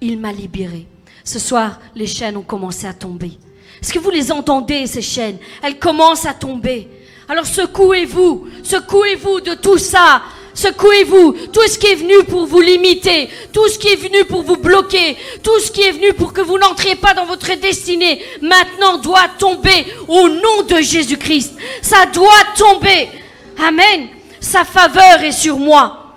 Il 0.00 0.18
m'a 0.18 0.32
libéré. 0.32 0.86
Ce 1.24 1.38
soir, 1.38 1.80
les 1.94 2.06
chaînes 2.06 2.36
ont 2.36 2.42
commencé 2.42 2.86
à 2.86 2.92
tomber. 2.92 3.38
Est-ce 3.84 3.92
que 3.92 3.98
vous 3.98 4.10
les 4.10 4.32
entendez, 4.32 4.86
ces 4.86 5.02
chaînes? 5.02 5.36
Elles 5.62 5.78
commencent 5.78 6.24
à 6.24 6.32
tomber. 6.32 6.88
Alors 7.28 7.44
secouez-vous, 7.44 8.48
secouez-vous 8.62 9.42
de 9.42 9.52
tout 9.52 9.76
ça. 9.76 10.22
Secouez-vous. 10.54 11.32
Tout 11.52 11.68
ce 11.68 11.78
qui 11.78 11.88
est 11.88 11.94
venu 11.96 12.24
pour 12.24 12.46
vous 12.46 12.62
limiter, 12.62 13.28
tout 13.52 13.68
ce 13.68 13.78
qui 13.78 13.88
est 13.88 13.96
venu 13.96 14.24
pour 14.24 14.40
vous 14.40 14.56
bloquer, 14.56 15.18
tout 15.42 15.60
ce 15.60 15.70
qui 15.70 15.82
est 15.82 15.92
venu 15.92 16.14
pour 16.14 16.32
que 16.32 16.40
vous 16.40 16.56
n'entriez 16.56 16.94
pas 16.94 17.12
dans 17.12 17.26
votre 17.26 17.54
destinée, 17.60 18.22
maintenant 18.40 18.96
doit 18.96 19.28
tomber 19.38 19.84
au 20.08 20.30
nom 20.30 20.62
de 20.66 20.76
Jésus-Christ. 20.80 21.54
Ça 21.82 22.06
doit 22.06 22.30
tomber. 22.56 23.10
Amen. 23.58 24.08
Sa 24.40 24.64
faveur 24.64 25.22
est 25.22 25.32
sur 25.32 25.58
moi. 25.58 26.14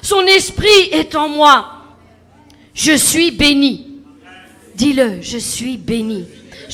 Son 0.00 0.22
esprit 0.22 0.88
est 0.92 1.14
en 1.14 1.28
moi. 1.28 1.72
Je 2.72 2.96
suis 2.96 3.32
béni. 3.32 3.98
Dis-le, 4.74 5.20
je 5.20 5.36
suis 5.36 5.76
béni. 5.76 6.24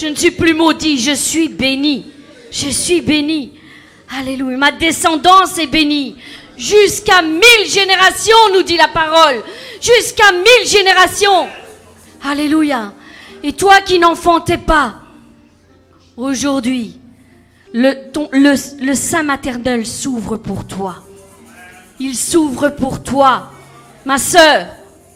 Je 0.01 0.07
ne 0.07 0.15
suis 0.15 0.31
plus 0.31 0.55
maudit, 0.55 0.97
je 0.97 1.11
suis 1.11 1.49
béni. 1.49 2.07
Je 2.53 2.69
suis 2.69 3.01
béni. 3.01 3.59
Alléluia. 4.17 4.57
Ma 4.57 4.71
descendance 4.71 5.59
est 5.59 5.67
bénie. 5.67 6.15
Jusqu'à 6.57 7.21
mille 7.21 7.67
générations, 7.67 8.37
nous 8.55 8.63
dit 8.63 8.77
la 8.77 8.87
parole. 8.87 9.43
Jusqu'à 9.81 10.31
mille 10.31 10.69
générations. 10.69 11.49
Alléluia. 12.23 12.93
Et 13.43 13.53
toi 13.53 13.81
qui 13.81 13.99
n'enfantais 13.99 14.59
pas, 14.59 15.01
aujourd'hui, 16.17 17.01
le, 17.75 18.95
sein 18.95 19.25
maternel 19.25 19.85
s'ouvre 19.85 20.37
pour 20.37 20.65
toi. 20.65 21.03
Il 21.99 22.15
s'ouvre 22.15 22.69
pour 22.69 23.03
toi. 23.03 23.51
Ma 24.05 24.19
sœur, 24.19 24.69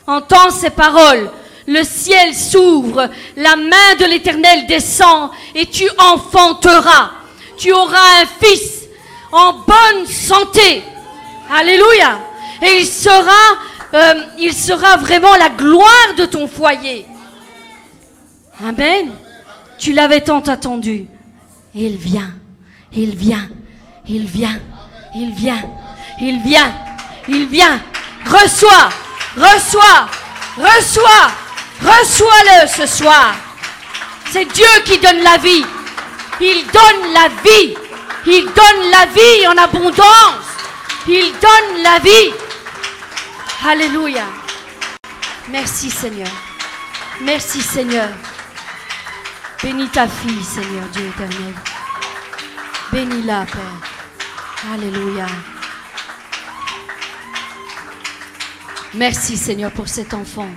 entends 0.08 0.50
ces 0.50 0.70
paroles. 0.70 1.30
Le 1.66 1.84
ciel 1.84 2.34
s'ouvre, 2.34 3.08
la 3.36 3.56
main 3.56 3.94
de 4.00 4.04
l'Éternel 4.06 4.66
descend 4.66 5.30
et 5.54 5.66
tu 5.66 5.88
enfanteras. 5.98 7.12
Tu 7.56 7.72
auras 7.72 8.22
un 8.22 8.44
fils 8.44 8.88
en 9.30 9.52
bonne 9.52 10.06
santé. 10.06 10.82
Alléluia. 11.50 12.18
Et 12.62 12.80
il 12.80 12.86
sera, 12.86 13.56
euh, 13.94 14.14
il 14.38 14.52
sera 14.52 14.96
vraiment 14.96 15.36
la 15.36 15.50
gloire 15.50 16.14
de 16.16 16.26
ton 16.26 16.48
foyer. 16.48 17.06
Amen. 18.66 19.12
Tu 19.78 19.92
l'avais 19.92 20.20
tant 20.20 20.40
attendu. 20.40 21.06
Il 21.74 21.96
vient, 21.96 22.32
il 22.94 23.16
vient, 23.16 23.48
il 24.06 24.26
vient, 24.26 24.60
il 25.14 25.32
vient, 25.32 25.62
il 26.20 26.40
vient, 26.40 26.72
il 27.28 27.46
vient. 27.46 27.80
Reçois, 28.26 28.90
reçois, 29.36 30.08
reçois, 30.56 31.32
reçois-le 31.84 32.68
ce 32.68 32.86
soir. 32.86 33.34
C'est 34.30 34.46
Dieu 34.46 34.66
qui 34.84 34.98
donne 34.98 35.22
la 35.22 35.36
vie. 35.38 35.64
Il 36.40 36.64
donne 36.66 37.12
la 37.12 37.28
vie. 37.28 37.74
Il 38.26 38.44
donne 38.46 38.90
la 38.90 39.06
vie 39.06 39.46
en 39.48 39.56
abondance. 39.56 40.46
Il 41.06 41.32
donne 41.32 41.82
la 41.82 41.98
vie. 41.98 42.32
Alléluia. 43.66 44.24
Merci 45.48 45.90
Seigneur. 45.90 46.30
Merci 47.20 47.60
Seigneur. 47.60 48.08
Bénis 49.62 49.88
ta 49.88 50.08
fille, 50.08 50.42
Seigneur 50.42 50.84
Dieu 50.92 51.06
éternel. 51.06 51.54
Bénis-la, 52.90 53.46
Père. 53.46 54.72
Alléluia. 54.74 55.26
Merci 58.94 59.36
Seigneur 59.36 59.70
pour 59.70 59.88
cet 59.88 60.14
enfant. 60.14 60.48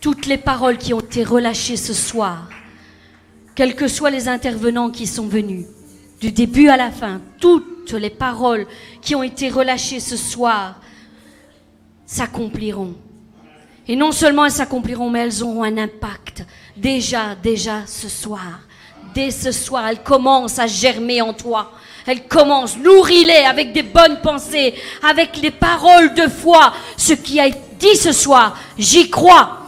Toutes 0.00 0.26
les 0.26 0.38
paroles 0.38 0.78
qui 0.78 0.94
ont 0.94 1.00
été 1.00 1.24
relâchées 1.24 1.76
ce 1.76 1.92
soir, 1.92 2.48
quels 3.54 3.74
que 3.74 3.88
soient 3.88 4.10
les 4.10 4.28
intervenants 4.28 4.90
qui 4.90 5.06
sont 5.06 5.26
venus, 5.26 5.66
du 6.20 6.30
début 6.30 6.68
à 6.68 6.76
la 6.76 6.90
fin, 6.90 7.20
toutes 7.40 7.92
les 7.92 8.10
paroles 8.10 8.66
qui 9.02 9.14
ont 9.14 9.22
été 9.22 9.48
relâchées 9.48 10.00
ce 10.00 10.16
soir 10.16 10.80
s'accompliront. 12.06 12.94
Et 13.88 13.96
non 13.96 14.12
seulement 14.12 14.44
elles 14.44 14.52
s'accompliront, 14.52 15.10
mais 15.10 15.20
elles 15.20 15.42
auront 15.42 15.62
un 15.62 15.78
impact 15.78 16.44
déjà, 16.76 17.34
déjà 17.34 17.86
ce 17.86 18.08
soir. 18.08 18.60
Dès 19.14 19.30
ce 19.30 19.50
soir, 19.50 19.86
elles 19.88 20.02
commencent 20.02 20.58
à 20.58 20.66
germer 20.66 21.22
en 21.22 21.32
toi. 21.32 21.72
Elles 22.06 22.28
commencent, 22.28 22.76
nourris-les 22.76 23.44
avec 23.48 23.72
des 23.72 23.82
bonnes 23.82 24.20
pensées, 24.22 24.74
avec 25.02 25.36
les 25.38 25.50
paroles 25.50 26.14
de 26.14 26.28
foi. 26.28 26.72
Ce 26.96 27.14
qui 27.14 27.40
a 27.40 27.46
été 27.46 27.58
dit 27.78 27.96
ce 27.96 28.12
soir, 28.12 28.58
j'y 28.78 29.08
crois. 29.08 29.67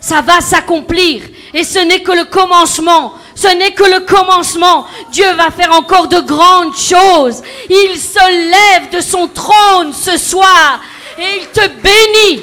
Ça 0.00 0.20
va 0.20 0.40
s'accomplir. 0.40 1.22
Et 1.54 1.64
ce 1.64 1.78
n'est 1.78 2.02
que 2.02 2.12
le 2.12 2.24
commencement. 2.24 3.14
Ce 3.34 3.48
n'est 3.48 3.72
que 3.72 3.84
le 3.84 4.00
commencement. 4.00 4.86
Dieu 5.10 5.30
va 5.34 5.50
faire 5.50 5.72
encore 5.72 6.08
de 6.08 6.20
grandes 6.20 6.76
choses. 6.76 7.42
Il 7.68 7.98
se 7.98 8.50
lève 8.50 8.90
de 8.92 9.00
son 9.00 9.28
trône 9.28 9.92
ce 9.92 10.16
soir 10.16 10.80
et 11.18 11.40
il 11.40 11.46
te 11.48 11.66
bénit. 11.68 12.42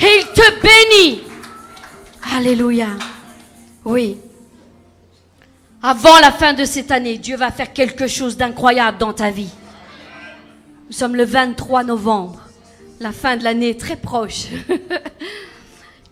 Il 0.00 0.26
te 0.34 0.60
bénit. 0.60 1.22
Alléluia. 2.36 2.88
Oui. 3.84 4.16
Avant 5.82 6.18
la 6.20 6.32
fin 6.32 6.52
de 6.52 6.64
cette 6.64 6.90
année, 6.90 7.18
Dieu 7.18 7.36
va 7.36 7.50
faire 7.50 7.72
quelque 7.72 8.06
chose 8.06 8.36
d'incroyable 8.36 8.98
dans 8.98 9.12
ta 9.12 9.30
vie. 9.30 9.50
Nous 10.88 10.96
sommes 10.96 11.16
le 11.16 11.24
23 11.24 11.84
novembre. 11.84 12.40
La 13.00 13.12
fin 13.12 13.36
de 13.36 13.44
l'année 13.44 13.70
est 13.70 13.80
très 13.80 13.96
proche. 13.96 14.46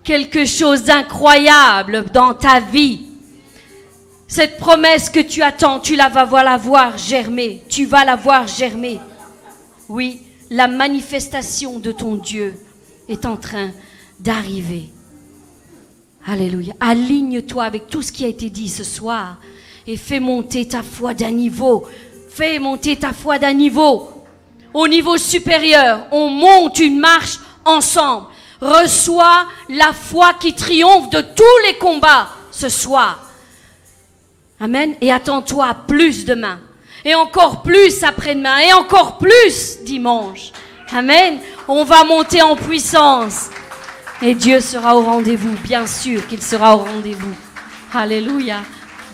quelque 0.09 0.47
chose 0.47 0.85
d'incroyable 0.85 2.07
dans 2.15 2.33
ta 2.33 2.61
vie. 2.61 3.03
Cette 4.27 4.57
promesse 4.57 5.11
que 5.11 5.21
tu 5.21 5.43
attends, 5.43 5.81
tu 5.81 5.97
la 5.97 6.09
vas 6.09 6.43
la 6.43 6.57
voir 6.57 6.97
germer. 6.97 7.63
Tu 7.69 7.85
vas 7.85 8.07
la 8.07 8.17
voir 8.17 8.47
germer. 8.47 9.01
Oui, 9.87 10.23
la 10.49 10.67
manifestation 10.67 11.79
de 11.79 11.93
ton 11.93 12.15
Dieu 12.15 12.55
est 13.07 13.27
en 13.27 13.37
train 13.37 13.71
d'arriver. 14.19 14.89
Alléluia. 16.27 16.73
Aligne-toi 16.81 17.65
avec 17.65 17.89
tout 17.89 18.01
ce 18.01 18.11
qui 18.11 18.25
a 18.25 18.29
été 18.29 18.49
dit 18.49 18.71
ce 18.71 18.85
soir 18.85 19.37
et 19.87 19.99
fais 19.99 20.21
monter 20.21 20.67
ta 20.67 20.83
foi 20.83 21.13
d'un 21.13 21.33
niveau. 21.33 21.87
Fais 22.31 22.59
monter 22.59 22.97
ta 22.97 23.13
foi 23.13 23.39
d'un 23.39 23.53
niveau. 23.53 24.09
Au 24.73 24.89
niveau 24.89 25.19
supérieur, 25.19 26.07
on 26.13 26.31
monte 26.31 26.79
une 26.79 26.99
marche 26.99 27.41
ensemble. 27.67 28.29
Reçois 28.61 29.47
la 29.69 29.93
foi 29.93 30.35
qui 30.35 30.55
triomphe 30.55 31.11
de 31.11 31.21
tous 31.21 31.67
les 31.67 31.79
combats 31.79 32.29
ce 32.51 32.69
soir. 32.69 33.21
Amen. 34.61 34.95
Et 35.01 35.13
attends-toi 35.13 35.77
plus 35.87 36.25
demain. 36.25 36.59
Et 37.05 37.15
encore 37.15 37.63
plus 37.63 38.03
après-demain. 38.03 38.59
Et 38.59 38.73
encore 38.73 39.19
plus 39.19 39.79
dimanche. 39.83 40.53
Amen. 40.91 41.39
On 41.69 41.85
va 41.85 42.03
monter 42.05 42.43
en 42.43 42.57
puissance. 42.57 43.51
Et 44.21 44.35
Dieu 44.35 44.61
sera 44.61 44.97
au 44.97 45.03
rendez-vous. 45.03 45.57
Bien 45.63 45.87
sûr 45.87 46.27
qu'il 46.27 46.43
sera 46.43 46.75
au 46.75 46.81
rendez-vous. 46.81 47.35
Alléluia. 47.95 48.63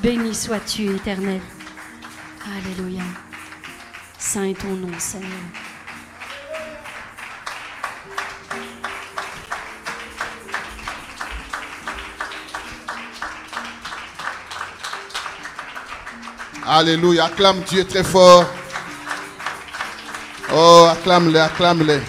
Béni 0.03 0.35
sois-tu, 0.35 0.97
éternel. 0.97 1.41
Alléluia. 2.59 3.03
Saint 4.19 4.45
est 4.45 4.59
ton 4.59 4.69
nom, 4.69 4.89
Seigneur. 4.99 5.29
Alléluia. 16.67 17.27
Acclame 17.27 17.61
Dieu 17.63 17.85
très 17.85 18.05
fort. 18.05 18.47
Oh, 20.53 20.87
acclame-le, 20.91 21.41
acclame-le. 21.41 22.01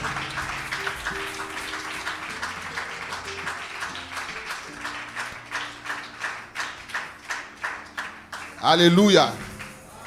Alléluia. 8.61 9.33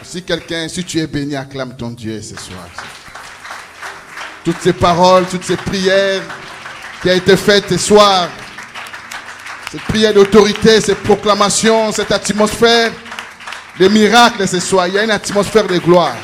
Si 0.03 0.23
quelqu'un, 0.23 0.69
si 0.69 0.85
tu 0.85 0.99
es 0.99 1.07
béni, 1.07 1.37
acclame 1.37 1.77
ton 1.77 1.91
Dieu 1.91 2.21
ce 2.23 2.37
soir. 2.37 2.69
toutes 4.45 4.63
ces 4.63 4.73
paroles, 4.73 5.27
toutes 5.27 5.45
ces 5.45 5.59
prières 5.59 6.23
qui 7.03 7.11
ont 7.11 7.15
été 7.15 7.37
faites 7.37 7.69
ce 7.69 7.77
soir. 7.77 8.29
Cette 9.71 9.83
prière 9.83 10.15
d'autorité, 10.15 10.81
cette 10.81 11.03
proclamation, 11.03 11.93
cette 11.93 12.11
atmosphère 12.11 12.91
de 13.79 13.89
miracles 13.89 14.47
ce 14.49 14.61
soir. 14.61 14.89
Il 14.89 14.95
y 14.95 14.99
a 14.99 15.05
une 15.05 15.11
atmosphère 15.11 15.67
de 15.67 15.79
gloire. 15.79 16.17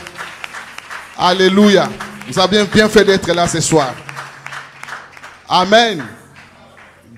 Alléluia. 1.16 1.90
Vous 2.28 2.38
avez 2.38 2.64
bien 2.64 2.88
fait 2.88 3.04
d'être 3.04 3.32
là 3.32 3.46
ce 3.46 3.60
soir. 3.60 3.94
Amen. 5.48 6.04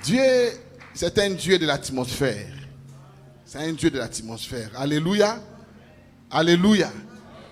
Dieu, 0.02 0.22
c'est 0.92 1.18
un 1.18 1.30
Dieu 1.30 1.58
de 1.58 1.66
l'atmosphère. 1.66 2.52
C'est 3.44 3.58
un 3.58 3.72
Dieu 3.72 3.90
de 3.90 3.98
l'atmosphère. 3.98 4.70
Alléluia. 4.76 5.40
Alléluia. 6.30 6.92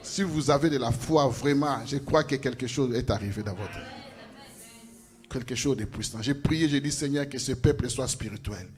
Si 0.02 0.22
vous 0.22 0.50
avez 0.50 0.68
de 0.68 0.76
la 0.76 0.90
foi, 0.90 1.26
vraiment, 1.28 1.78
je 1.86 1.96
crois 1.98 2.24
que 2.24 2.36
quelque 2.36 2.66
chose 2.66 2.94
est 2.94 3.10
arrivé 3.10 3.42
dans 3.42 3.54
votre 3.54 3.72
vie. 3.72 5.28
Quelque 5.30 5.54
chose 5.54 5.76
de 5.76 5.84
puissant. 5.84 6.18
J'ai 6.20 6.34
prié, 6.34 6.68
j'ai 6.68 6.80
dit, 6.80 6.92
Seigneur, 6.92 7.28
que 7.28 7.38
ce 7.38 7.52
peuple 7.52 7.88
soit 7.88 8.06
spirituel. 8.06 8.68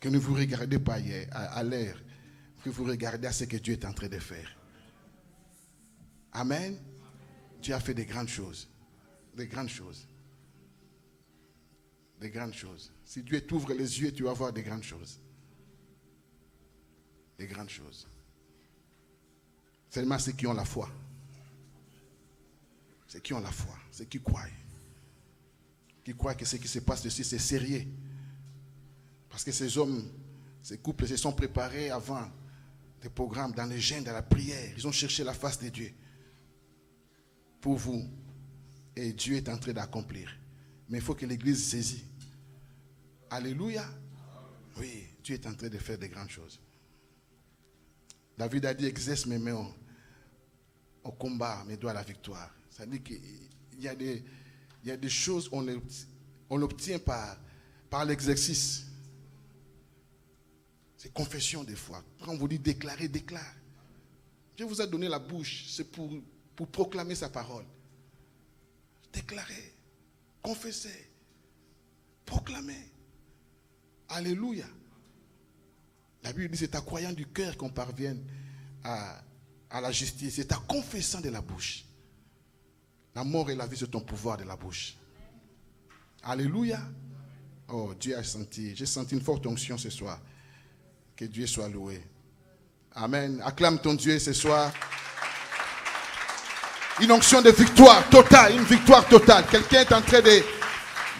Que 0.00 0.08
ne 0.08 0.18
vous 0.18 0.34
regardez 0.34 0.78
pas 0.78 0.96
à 1.32 1.62
l'air, 1.62 1.94
que 2.60 2.70
vous 2.70 2.84
regardez 2.84 3.26
à 3.26 3.32
ce 3.32 3.44
que 3.44 3.56
Dieu 3.56 3.74
est 3.74 3.84
en 3.84 3.92
train 3.92 4.08
de 4.08 4.18
faire. 4.18 4.56
Amen. 6.32 6.78
Dieu 7.60 7.74
a 7.74 7.80
fait 7.80 7.94
des 7.94 8.06
grandes 8.06 8.28
choses. 8.28 8.68
Des 9.34 9.46
grandes 9.46 9.68
choses. 9.68 10.06
Des 12.20 12.30
grandes 12.30 12.54
choses. 12.54 12.92
Si 13.04 13.22
Dieu 13.22 13.40
t'ouvre 13.40 13.72
les 13.72 14.00
yeux, 14.00 14.12
tu 14.12 14.24
vas 14.24 14.32
voir 14.32 14.52
des 14.52 14.62
grandes 14.62 14.82
choses. 14.82 15.18
Des 17.38 17.46
grandes 17.46 17.70
choses. 17.70 18.06
Seulement 19.88 20.18
ceux 20.18 20.32
qui 20.32 20.46
ont 20.46 20.52
la 20.52 20.64
foi. 20.64 20.88
Ceux 23.08 23.18
qui 23.18 23.32
ont 23.32 23.40
la 23.40 23.50
foi, 23.50 23.76
ceux 23.90 24.04
qui 24.04 24.20
croient. 24.20 24.46
Qui 26.04 26.14
croient 26.14 26.34
que 26.34 26.44
ce 26.44 26.56
qui 26.56 26.68
se 26.68 26.78
passe 26.78 27.04
ici, 27.04 27.24
c'est 27.24 27.38
sérieux. 27.38 27.84
Parce 29.28 29.42
que 29.42 29.50
ces 29.50 29.76
hommes, 29.78 30.08
ces 30.62 30.78
couples 30.78 31.08
se 31.08 31.16
sont 31.16 31.32
préparés 31.32 31.90
avant 31.90 32.30
des 33.02 33.08
programmes 33.08 33.52
dans 33.52 33.66
les 33.66 33.80
gènes, 33.80 34.04
dans 34.04 34.12
la 34.12 34.22
prière. 34.22 34.72
Ils 34.76 34.86
ont 34.86 34.92
cherché 34.92 35.24
la 35.24 35.34
face 35.34 35.58
de 35.58 35.68
Dieu 35.68 35.92
pour 37.60 37.76
vous. 37.76 38.08
Et 38.96 39.12
Dieu 39.12 39.36
est 39.36 39.48
en 39.48 39.56
train 39.56 39.72
d'accomplir. 39.72 40.36
Mais 40.88 40.98
il 40.98 41.04
faut 41.04 41.14
que 41.14 41.24
l'Église 41.24 41.64
saisit. 41.64 42.04
Alléluia. 43.30 43.84
Oui, 44.76 45.06
Dieu 45.22 45.34
est 45.34 45.46
en 45.46 45.54
train 45.54 45.68
de 45.68 45.78
faire 45.78 45.98
des 45.98 46.08
grandes 46.08 46.30
choses. 46.30 46.60
David 48.36 48.66
a 48.66 48.74
dit, 48.74 48.86
exerce 48.86 49.26
mes 49.26 49.38
mains 49.38 49.70
au, 51.04 51.12
combat, 51.12 51.64
mes 51.66 51.76
doigts 51.76 51.90
à 51.92 51.94
la 51.94 52.02
victoire. 52.02 52.50
Ça 52.70 52.86
dit 52.86 53.00
qu'il 53.00 53.20
y 53.78 53.88
a 53.88 53.94
des, 53.94 55.08
choses, 55.08 55.50
on 55.52 56.56
l'obtient 56.56 56.98
par, 56.98 57.36
par 57.88 58.04
l'exercice. 58.04 58.86
C'est 61.00 61.14
confession 61.14 61.64
des 61.64 61.76
fois. 61.76 62.04
Quand 62.22 62.32
on 62.32 62.36
vous 62.36 62.46
dit 62.46 62.58
déclarer, 62.58 63.08
déclare. 63.08 63.54
Dieu 64.54 64.66
vous 64.66 64.82
a 64.82 64.86
donné 64.86 65.08
la 65.08 65.18
bouche, 65.18 65.64
c'est 65.66 65.90
pour, 65.90 66.10
pour 66.54 66.68
proclamer 66.68 67.14
sa 67.14 67.30
parole. 67.30 67.64
Déclarer, 69.10 69.74
confesser, 70.42 71.10
proclamer. 72.26 72.92
Alléluia. 74.10 74.66
La 76.22 76.34
Bible 76.34 76.50
dit 76.50 76.58
c'est 76.58 76.74
à 76.74 76.82
croyant 76.82 77.14
du 77.14 77.26
cœur 77.28 77.56
qu'on 77.56 77.70
parvienne 77.70 78.22
à, 78.84 79.22
à 79.70 79.80
la 79.80 79.92
justice. 79.92 80.34
C'est 80.34 80.52
à 80.52 80.56
confessant 80.68 81.22
de 81.22 81.30
la 81.30 81.40
bouche. 81.40 81.86
La 83.14 83.24
mort 83.24 83.50
et 83.50 83.54
la 83.54 83.66
vie, 83.66 83.78
c'est 83.78 83.90
ton 83.90 84.02
pouvoir 84.02 84.36
de 84.36 84.44
la 84.44 84.54
bouche. 84.54 84.98
Alléluia. 86.22 86.78
Oh, 87.68 87.94
Dieu 87.98 88.18
a 88.18 88.22
senti. 88.22 88.76
J'ai 88.76 88.84
senti 88.84 89.14
une 89.14 89.22
forte 89.22 89.46
onction 89.46 89.78
ce 89.78 89.88
soir. 89.88 90.20
Que 91.20 91.26
Dieu 91.26 91.46
soit 91.46 91.68
loué. 91.68 92.00
Amen. 92.94 93.42
Acclame 93.44 93.78
ton 93.78 93.92
Dieu 93.92 94.18
ce 94.18 94.32
soir. 94.32 94.70
Une 96.98 97.12
onction 97.12 97.42
de 97.42 97.50
victoire 97.50 98.08
totale, 98.08 98.54
une 98.56 98.64
victoire 98.64 99.04
totale. 99.04 99.44
Quelqu'un 99.50 99.80
est 99.80 99.92
en 99.92 100.00
train 100.00 100.22
de, 100.22 100.42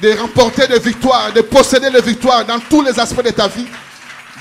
de 0.01 0.19
remporter 0.19 0.67
des 0.69 0.79
victoires, 0.79 1.31
de 1.35 1.43
posséder 1.43 1.91
des 1.91 2.01
victoires 2.01 2.47
dans 2.47 2.59
tous 2.61 2.81
les 2.81 2.99
aspects 2.99 3.23
de 3.23 3.29
ta 3.29 3.47
vie. 3.49 3.67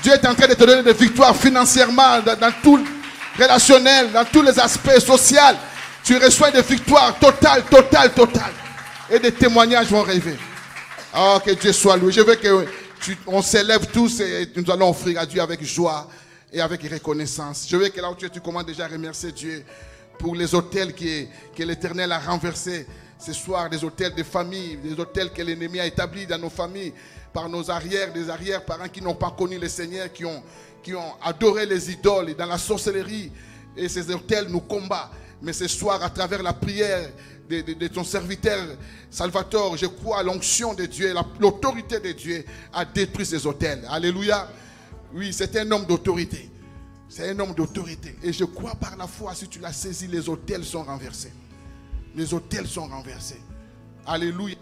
Dieu 0.02 0.14
est 0.14 0.26
en 0.26 0.34
train 0.34 0.48
de 0.48 0.54
te 0.54 0.64
donner 0.64 0.82
des 0.82 0.94
victoires 0.94 1.36
financièrement, 1.36 2.20
dans, 2.20 2.38
dans 2.38 2.52
tout 2.62 2.82
relationnel, 3.38 4.12
dans 4.12 4.24
tous 4.24 4.40
les 4.40 4.58
aspects 4.58 4.98
sociaux. 4.98 5.58
Tu 6.02 6.16
reçois 6.16 6.50
des 6.52 6.62
victoires 6.62 7.18
totales, 7.18 7.64
totales, 7.64 8.14
totales. 8.14 8.54
Et 9.10 9.18
des 9.18 9.32
témoignages 9.32 9.88
vont 9.88 10.04
rêver. 10.04 10.38
Oh, 11.14 11.38
que 11.44 11.50
Dieu 11.50 11.74
soit 11.74 11.98
loué. 11.98 12.12
Je 12.12 12.22
veux 12.22 12.36
que 12.36 12.66
on 13.26 13.42
s'élève 13.42 13.86
tous 13.86 14.20
et 14.20 14.48
nous 14.56 14.70
allons 14.70 14.90
offrir 14.90 15.20
à 15.20 15.26
Dieu 15.26 15.40
avec 15.40 15.62
joie 15.64 16.08
et 16.52 16.60
avec 16.60 16.82
reconnaissance. 16.82 17.66
Je 17.68 17.76
veux 17.76 17.88
que 17.88 18.00
là 18.00 18.10
où 18.10 18.14
tu 18.14 18.26
es, 18.26 18.30
tu 18.30 18.40
commences 18.40 18.66
déjà 18.66 18.84
à 18.84 18.88
remercier 18.88 19.32
Dieu 19.32 19.64
pour 20.18 20.34
les 20.34 20.54
hôtels 20.54 20.94
que, 20.94 21.62
l'Éternel 21.62 22.12
a 22.12 22.18
renversés 22.18 22.86
ce 23.18 23.32
soir, 23.32 23.68
des 23.70 23.82
hôtels 23.84 24.14
de 24.14 24.22
famille, 24.22 24.76
des 24.76 24.98
hôtels 24.98 25.32
que 25.32 25.42
l'ennemi 25.42 25.80
a 25.80 25.86
établis 25.86 26.26
dans 26.26 26.38
nos 26.38 26.50
familles, 26.50 26.92
par 27.32 27.48
nos 27.48 27.70
arrières, 27.70 28.12
des 28.12 28.28
arrières-parents 28.28 28.88
qui 28.88 29.02
n'ont 29.02 29.14
pas 29.14 29.30
connu 29.30 29.58
le 29.58 29.68
Seigneur, 29.68 30.08
qui 30.12 30.24
ont, 30.24 30.42
adoré 31.22 31.66
les 31.66 31.90
idoles 31.90 32.34
dans 32.34 32.46
la 32.46 32.58
sorcellerie. 32.58 33.30
Et 33.76 33.88
ces 33.88 34.10
hôtels 34.10 34.48
nous 34.48 34.60
combattent. 34.60 35.10
Mais 35.42 35.52
ce 35.52 35.68
soir, 35.68 36.02
à 36.02 36.10
travers 36.10 36.42
la 36.42 36.52
prière 36.52 37.10
de, 37.50 37.88
ton 37.88 38.04
serviteur 38.04 38.58
Salvatore, 39.10 39.76
je 39.76 39.86
crois 39.86 40.20
à 40.20 40.22
l'onction 40.22 40.72
de 40.72 40.86
Dieu, 40.86 41.12
l'autorité 41.40 41.98
de 41.98 42.12
Dieu 42.12 42.44
a 42.72 42.84
détruit 42.84 43.26
ces 43.26 43.44
hôtels. 43.46 43.84
Alléluia. 43.88 44.48
Oui, 45.12 45.32
c'est 45.32 45.56
un 45.56 45.70
homme 45.72 45.84
d'autorité. 45.84 46.48
C'est 47.08 47.28
un 47.30 47.38
homme 47.40 47.54
d'autorité. 47.54 48.16
Et 48.22 48.32
je 48.32 48.44
crois 48.44 48.76
par 48.76 48.96
la 48.96 49.08
foi, 49.08 49.34
si 49.34 49.48
tu 49.48 49.58
l'as 49.58 49.72
saisi, 49.72 50.06
les 50.06 50.28
hôtels 50.28 50.64
sont 50.64 50.84
renversés. 50.84 51.32
Les 52.14 52.32
hôtels 52.32 52.68
sont 52.68 52.86
renversés. 52.86 53.40
Alléluia. 54.06 54.56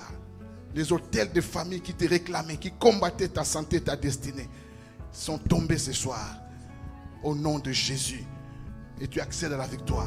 Les 0.75 0.91
hôtels 0.91 1.33
de 1.33 1.43
famille 1.43 1.83
qui 1.83 1.93
te 1.93 2.07
réclamaient, 2.07 2.57
qui 2.57 2.71
combattaient 2.73 3.29
ta 3.29 3.45
santé, 3.45 3.83
ta 3.83 3.97
destinée, 3.97 4.49
sont 5.13 5.39
tombés 5.39 5.79
ce 5.79 5.93
soir. 5.93 6.37
Au 7.23 7.35
nom 7.35 7.59
de 7.59 7.73
Jésus. 7.73 8.25
Et 9.01 9.09
tu 9.09 9.21
accèdes 9.21 9.53
à 9.53 9.59
la 9.59 9.67
victoire. 9.67 10.07